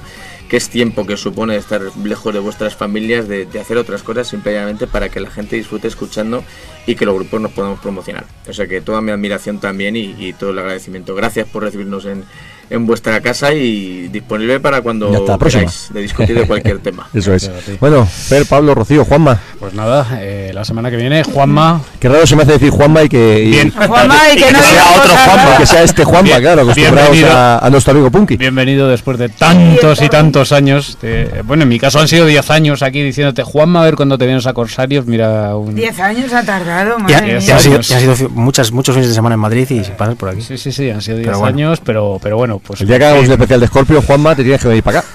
que 0.48 0.56
es 0.56 0.68
tiempo 0.70 1.06
que 1.06 1.16
supone 1.16 1.56
estar 1.56 1.82
lejos 2.02 2.32
de 2.32 2.40
vuestras 2.40 2.74
familias, 2.74 3.28
de, 3.28 3.44
de 3.44 3.60
hacer 3.60 3.76
otras 3.76 4.02
cosas 4.02 4.28
simplemente 4.28 4.86
para 4.86 5.10
que 5.10 5.20
la 5.20 5.30
gente 5.30 5.56
disfrute 5.56 5.89
escuchando 5.89 6.43
y 6.86 6.94
que 6.94 7.05
los 7.05 7.14
grupos 7.14 7.40
nos 7.40 7.52
podamos 7.52 7.80
promocionar. 7.80 8.24
O 8.48 8.52
sea 8.55 8.66
que 8.66 8.80
toda 8.80 9.02
mi 9.02 9.10
admiración 9.10 9.60
también 9.60 9.94
y, 9.94 10.14
y 10.18 10.32
todo 10.32 10.51
el 10.51 10.59
agradecimiento. 10.59 11.14
Gracias 11.14 11.47
por 11.48 11.64
recibirnos 11.64 12.06
en, 12.06 12.24
en 12.70 12.86
vuestra 12.86 13.20
casa 13.20 13.53
y 13.55 14.09
disponible 14.09 14.61
para 14.61 14.82
cuando 14.82 15.09
Y 15.11 15.39
queráis 15.49 15.89
de 15.93 16.01
discutir 16.03 16.39
de 16.39 16.47
cualquier 16.47 16.78
tema. 16.81 17.09
Eso 17.15 17.32
es. 17.35 17.51
Bueno, 17.81 18.05
Fer, 18.07 18.45
Pablo, 18.47 18.74
Rocío, 18.74 19.05
Juanma. 19.05 19.39
Pues 19.59 19.74
nada, 19.74 20.07
eh, 20.20 20.51
la 20.55 20.65
semana 20.65 20.90
que 20.90 20.97
viene, 20.97 21.24
Juanma. 21.24 21.81
Qué 21.99 22.09
raro 22.09 22.27
se 22.27 22.36
me 22.36 22.43
hace 22.43 22.53
decir 22.53 22.70
Juanma 22.70 23.03
y 23.05 23.09
que, 23.09 23.45
y- 23.45 23.51
Bien. 23.51 23.70
Juanma, 23.70 24.16
y 24.32 24.36
que 24.36 24.53
no 24.53 24.59
sea 24.62 24.85
otro 24.99 25.15
Juanma, 25.16 25.57
que 25.59 25.66
sea 25.66 25.82
este 25.82 26.05
Juanma, 26.05 26.23
Bien- 26.23 26.40
claro, 26.40 26.62
acostumbrados 26.62 27.23
a, 27.24 27.59
a 27.66 27.70
nuestro 27.70 27.93
amigo 27.93 28.11
Punky. 28.11 28.36
Bienvenido 28.36 28.89
después 28.89 29.19
de 29.19 29.28
tantos 29.28 30.03
y 30.03 30.09
tantos 30.09 30.53
años. 30.53 30.99
de- 31.01 31.43
bueno, 31.45 31.62
en 31.62 31.69
mi 31.69 31.78
caso 31.78 31.99
han 32.01 32.09
sido 32.09 32.27
10 32.27 32.51
años 32.51 32.82
aquí 32.82 33.03
diciéndote, 33.03 33.43
Juanma, 33.43 33.81
a 33.82 33.85
ver 33.85 33.97
cuando 33.97 34.19
te 34.19 34.27
vienes 34.27 34.47
a 34.47 34.53
Corsarios, 34.53 35.07
mira 35.07 35.57
un... 35.57 35.74
Diez 35.74 35.99
años 36.01 36.32
ha 36.32 36.43
tardado, 36.45 36.99
madre 36.99 37.20
Diez 37.23 37.47
ya 37.47 37.55
mía. 37.55 37.57
han 37.57 37.82
sido, 37.82 37.97
han 37.97 38.15
sido 38.16 38.28
muchas, 38.31 38.73
muchos 38.73 38.95
fines 38.95 39.09
de 39.09 39.15
semana 39.15 39.35
en 39.35 39.40
Madrid 39.40 39.69
y 39.70 39.85
sin 39.85 39.95
pasar 39.95 40.16
por 40.16 40.28
aquí. 40.28 40.43
Sí, 40.43 40.59
sí, 40.59 40.70
sí, 40.73 40.90
han 40.90 41.01
sido 41.03 41.16
10 41.16 41.27
Pero 41.28 41.39
bueno. 41.40 41.55
años, 41.57 41.81
pero, 41.85 42.19
pero 42.23 42.36
bueno, 42.36 42.57
pues... 42.60 42.80
El 42.80 42.86
día 42.89 42.98
que 42.98 43.05
hagamos 43.06 43.26
un 43.26 43.32
especial 43.32 43.60
de 43.60 43.66
Scorpio, 43.66 44.02
Juanma, 44.02 44.35
te 44.35 44.43
tienes 44.43 44.60
que 44.60 44.68
venir 44.68 44.82
para 44.82 45.01
acá. 45.01 45.09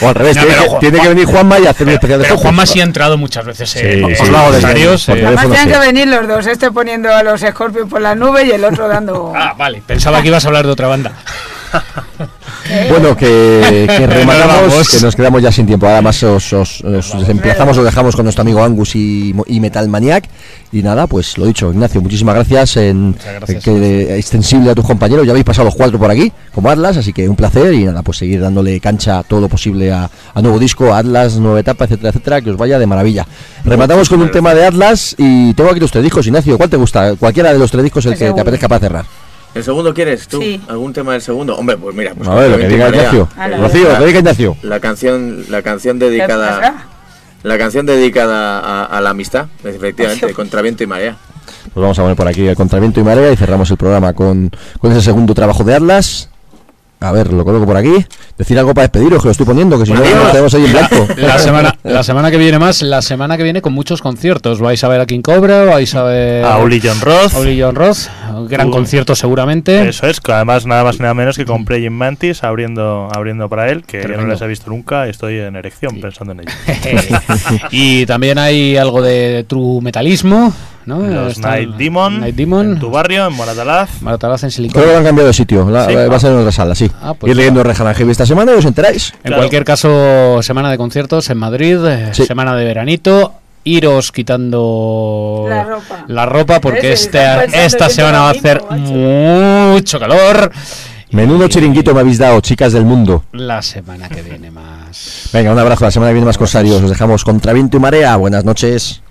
O 0.00 0.08
al 0.08 0.14
revés, 0.14 0.36
No, 0.36 0.42
tiene, 0.42 0.54
pero 0.56 0.62
que, 0.62 0.68
Juan- 0.68 0.80
tiene 0.80 1.00
que 1.00 1.08
venir 1.08 1.24
Juanma 1.26 1.58
y 1.58 1.66
hacer 1.66 1.86
un 1.86 1.92
especial 1.94 2.18
de 2.20 2.24
Scorpio. 2.26 2.42
Juanma 2.42 2.66
sí 2.66 2.80
ha 2.80 2.84
entrado 2.84 3.16
muchas 3.18 3.44
veces 3.46 3.70
Sí, 3.70 3.78
en 3.80 4.16
sí, 4.16 4.22
en 4.26 4.32
lo 4.32 4.38
hago 4.38 4.52
desde 4.52 4.62
Corsarios, 4.62 5.08
aquí, 5.08 5.18
eh, 5.20 5.26
Además 5.26 5.46
tienen 5.46 5.64
sí. 5.66 5.72
que 5.72 5.78
venir 5.78 6.08
los 6.08 6.28
dos, 6.28 6.46
este 6.46 6.70
poniendo 6.70 7.12
a 7.14 7.22
los 7.22 7.42
escorpios 7.42 7.88
por 7.88 8.00
la 8.00 8.14
nube 8.14 8.44
y 8.44 8.50
el 8.50 8.64
otro 8.64 8.88
dando... 8.88 9.32
Ah, 9.36 9.54
vale, 9.56 9.82
pensaba 9.86 10.20
que 10.22 10.28
ibas 10.28 10.44
a 10.44 10.48
hablar 10.48 10.66
de 10.66 10.72
otra 10.72 10.88
banda. 10.88 11.12
Bueno, 12.90 13.16
que, 13.16 13.86
que 13.88 14.06
rematamos, 14.06 14.88
que 14.88 15.00
nos 15.00 15.16
quedamos 15.16 15.42
ya 15.42 15.52
sin 15.52 15.66
tiempo. 15.66 15.86
Ahora 15.86 16.02
más 16.02 16.22
os, 16.22 16.52
os, 16.52 16.82
os 16.82 17.28
emplazamos, 17.28 17.76
os 17.78 17.84
dejamos 17.84 18.14
con 18.14 18.24
nuestro 18.24 18.42
amigo 18.42 18.62
Angus 18.62 18.94
y, 18.94 19.34
y 19.46 19.60
Metal 19.60 19.88
Maniac. 19.88 20.28
Y 20.70 20.82
nada, 20.82 21.06
pues 21.06 21.38
lo 21.38 21.46
dicho, 21.46 21.72
Ignacio, 21.72 22.00
muchísimas 22.02 22.34
gracias. 22.34 22.76
En, 22.76 23.16
gracias. 23.38 23.64
que, 23.64 24.18
extensible 24.18 24.70
a 24.70 24.74
tus 24.74 24.84
compañeros. 24.84 25.26
Ya 25.26 25.32
habéis 25.32 25.46
pasado 25.46 25.64
los 25.64 25.74
cuatro 25.74 25.98
por 25.98 26.10
aquí, 26.10 26.30
como 26.52 26.70
Atlas, 26.70 26.96
así 26.98 27.12
que 27.12 27.28
un 27.28 27.36
placer. 27.36 27.72
Y 27.72 27.84
nada, 27.84 28.02
pues 28.02 28.18
seguir 28.18 28.40
dándole 28.40 28.78
cancha 28.80 29.22
todo 29.22 29.40
lo 29.40 29.48
posible 29.48 29.90
a, 29.92 30.10
a 30.34 30.42
nuevo 30.42 30.58
disco, 30.58 30.92
a 30.92 30.98
Atlas, 30.98 31.36
nueva 31.38 31.60
etapa, 31.60 31.84
etcétera, 31.84 32.10
etcétera. 32.10 32.40
Que 32.42 32.50
os 32.50 32.56
vaya 32.56 32.78
de 32.78 32.86
maravilla. 32.86 33.26
Rematamos 33.64 34.08
con 34.08 34.20
un 34.20 34.30
tema 34.30 34.54
de 34.54 34.66
Atlas 34.66 35.14
y 35.16 35.54
tengo 35.54 35.70
aquí 35.70 35.80
los 35.80 35.90
tres 35.90 36.04
discos. 36.04 36.26
Ignacio, 36.26 36.56
¿cuál 36.58 36.70
te 36.70 36.76
gusta? 36.76 37.16
Cualquiera 37.16 37.52
de 37.52 37.58
los 37.58 37.70
tres 37.70 37.84
discos 37.84 38.04
el 38.06 38.12
El 38.12 38.18
que 38.18 38.32
te 38.32 38.40
apetezca 38.40 38.68
para 38.68 38.80
cerrar. 38.80 39.27
¿El 39.58 39.64
segundo 39.64 39.92
quieres 39.92 40.28
tú? 40.28 40.40
Sí. 40.40 40.60
¿Algún 40.68 40.92
tema 40.92 41.12
del 41.12 41.22
segundo? 41.22 41.56
Hombre, 41.56 41.76
pues 41.76 41.94
mira, 41.94 42.14
pues 42.14 42.28
A 42.28 42.34
ver, 42.34 42.50
lo 42.50 42.56
que 42.56 42.62
Contraviento 42.68 42.92
diga. 42.92 43.10
Ignacio. 43.10 43.28
Rocío, 43.60 43.88
lo 43.92 43.98
que 43.98 44.06
diga 44.06 44.18
Ignacio. 44.20 44.56
La 44.62 44.80
canción, 44.80 45.44
la 45.50 45.62
canción 45.62 45.98
¿Qué 45.98 46.04
dedicada, 46.06 46.86
la 47.42 47.58
canción 47.58 47.86
dedicada 47.86 48.60
a, 48.60 48.84
a 48.84 49.00
la 49.00 49.10
amistad, 49.10 49.46
efectivamente, 49.64 50.26
Ay, 50.26 50.32
contra 50.32 50.62
viento 50.62 50.82
y 50.84 50.86
marea. 50.86 51.16
Pues 51.74 51.82
vamos 51.82 51.98
a 51.98 52.02
poner 52.02 52.16
por 52.16 52.28
aquí 52.28 52.46
el 52.46 52.56
contraviento 52.56 53.00
y 53.00 53.02
marea 53.02 53.32
y 53.32 53.36
cerramos 53.36 53.70
el 53.70 53.76
programa 53.76 54.12
con, 54.12 54.50
con 54.80 54.92
ese 54.92 55.02
segundo 55.02 55.34
trabajo 55.34 55.64
de 55.64 55.74
Atlas. 55.74 56.30
A 57.00 57.12
ver, 57.12 57.32
lo 57.32 57.44
coloco 57.44 57.64
por 57.64 57.76
aquí. 57.76 57.94
Decir 58.36 58.58
algo 58.58 58.74
para 58.74 58.88
despediros, 58.88 59.20
que 59.22 59.26
lo 59.28 59.30
estoy 59.30 59.46
poniendo, 59.46 59.78
que 59.78 59.86
si 59.86 59.92
no 59.92 60.00
Pues 60.00 60.14
nos 60.16 60.30
quedamos 60.30 60.54
ahí 60.54 60.64
en 60.64 60.72
blanco. 60.72 61.06
La 61.16 61.38
semana, 61.38 61.74
la 61.84 62.02
semana 62.02 62.30
que 62.30 62.36
viene 62.38 62.58
más, 62.58 62.82
la 62.82 63.02
semana 63.02 63.36
que 63.36 63.44
viene 63.44 63.62
con 63.62 63.72
muchos 63.72 64.02
conciertos. 64.02 64.58
¿Vais 64.60 64.82
a 64.82 64.88
ver 64.88 65.00
a 65.00 65.06
King 65.06 65.22
Cobra? 65.22 65.64
¿Vais 65.64 65.94
a 65.94 66.02
ver 66.02 66.44
A 66.44 66.58
Uli 66.58 66.80
John 66.82 67.00
Roth. 67.00 67.34
a 67.34 67.38
Uli 67.38 67.60
John 67.60 67.76
Roth? 67.76 68.08
Un 68.34 68.48
gran 68.48 68.68
Uh, 68.68 68.70
concierto 68.72 69.14
seguramente. 69.14 69.88
Eso 69.88 70.06
es, 70.08 70.20
que 70.20 70.32
además 70.32 70.66
nada 70.66 70.82
más 70.84 70.98
nada 70.98 71.14
menos 71.14 71.36
que 71.36 71.44
con 71.44 71.64
Praying 71.64 71.92
Mantis 71.92 72.42
abriendo, 72.42 73.08
abriendo 73.14 73.48
para 73.48 73.70
él, 73.70 73.84
que 73.84 74.02
yo 74.02 74.16
no 74.16 74.26
les 74.26 74.40
he 74.40 74.46
visto 74.48 74.70
nunca, 74.70 75.06
estoy 75.06 75.38
en 75.38 75.54
erección 75.56 76.00
pensando 76.00 76.32
en 76.32 76.40
ello. 76.40 76.50
y 77.70 78.06
también 78.06 78.38
hay 78.38 78.76
algo 78.76 79.02
de 79.02 79.44
true 79.48 79.80
metalismo, 79.82 80.52
¿no? 80.88 80.98
Los 81.06 81.38
Night 81.38 81.76
Demon, 81.76 82.20
Night 82.20 82.34
Demon. 82.34 82.72
en 82.72 82.78
tu 82.80 82.90
barrio, 82.90 83.26
en 83.26 83.34
Moratalaz. 83.34 84.02
Maratalaz 84.02 84.42
en 84.42 84.50
Silicon. 84.50 84.72
Creo 84.80 84.86
que 84.86 84.92
lo 84.92 84.98
han 84.98 85.04
cambiado 85.04 85.28
de 85.28 85.34
sitio. 85.34 85.68
la- 85.70 85.86
Sí. 85.86 85.94
va 85.94 86.16
a 86.16 86.20
ser 86.20 86.32
en 86.32 86.38
otra 86.38 86.50
sala, 86.52 86.74
sí. 86.74 86.90
Ah, 87.00 87.14
pues 87.14 87.30
Ir 87.30 87.36
leyendo 87.36 87.62
Rejana 87.62 87.94
Heavy 87.94 88.10
esta 88.10 88.26
semana 88.26 88.52
y 88.52 88.56
os 88.56 88.64
enteráis. 88.64 89.12
En 89.12 89.18
Claro. 89.22 89.36
cualquier 89.42 89.64
caso, 89.64 90.42
semana 90.42 90.70
de 90.70 90.78
conciertos 90.78 91.28
en 91.30 91.38
Madrid, 91.38 91.78
eh, 91.86 92.08
Sí. 92.12 92.24
semana 92.26 92.56
de 92.56 92.64
veranito. 92.64 93.34
Iros 93.64 94.12
quitando 94.12 95.44
La 95.48 95.64
ropa. 95.64 96.04
la 96.08 96.24
ropa 96.26 96.60
porque 96.60 96.92
este- 96.92 97.20
esta 97.66 97.90
semana 97.90 98.20
va 98.20 98.28
a 98.28 98.30
hacer 98.30 98.62
mucho 98.70 99.98
calor. 100.00 100.50
Menudo 101.10 101.46
Y 101.46 101.48
chiringuito 101.48 101.92
me 101.94 102.00
habéis 102.00 102.18
dado, 102.18 102.40
chicas 102.40 102.72
del 102.72 102.84
mundo. 102.84 103.24
La 103.32 103.60
semana 103.62 104.08
que 104.08 104.22
viene 104.22 104.50
más. 104.50 105.30
Venga, 105.32 105.52
un 105.52 105.58
abrazo. 105.58 105.84
La 105.84 105.90
semana 105.90 106.10
que 106.10 106.14
viene 106.14 106.26
más 106.26 106.38
corsarios. 106.38 106.82
Os 106.82 106.90
dejamos 106.90 107.24
contraviento 107.24 107.76
y 107.76 107.80
marea. 107.80 108.16
Buenas 108.16 108.44
noches. 108.44 109.02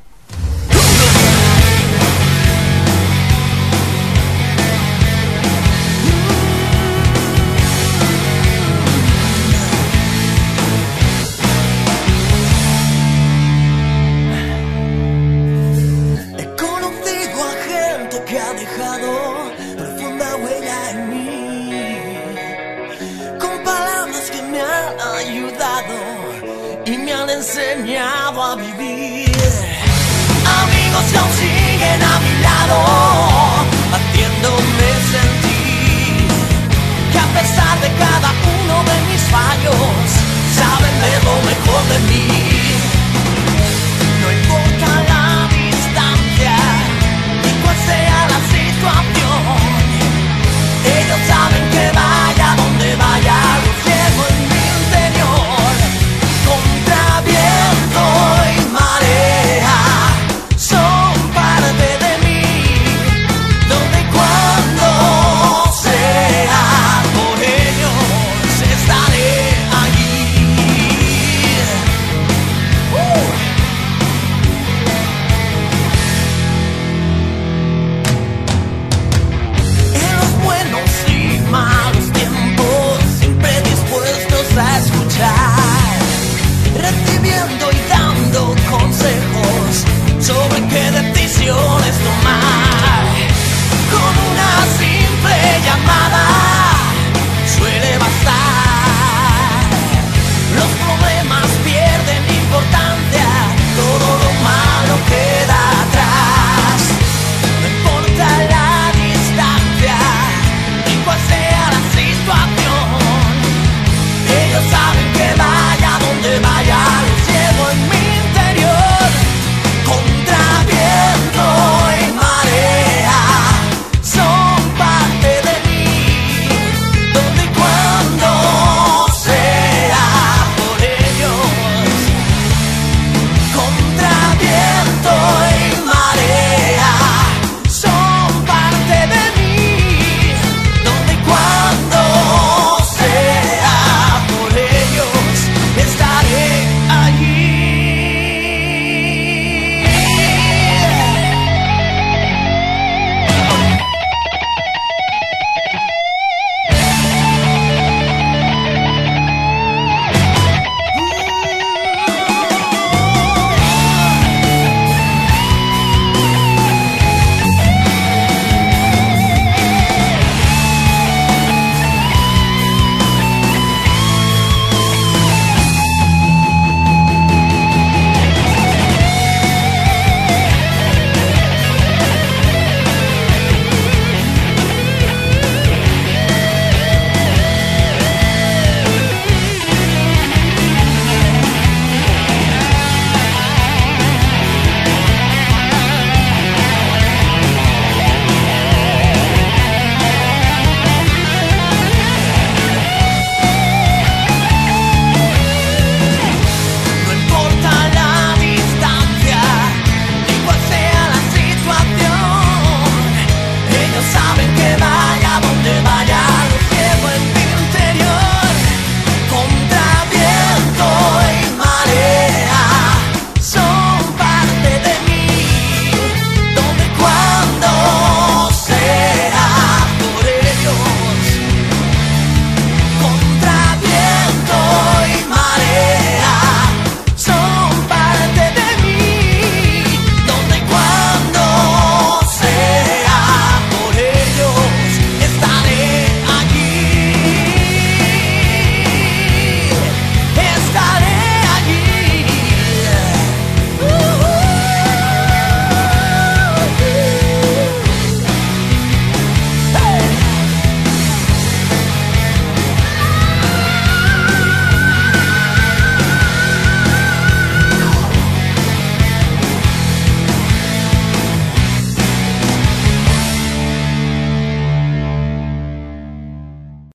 Mejor 41.99 42.56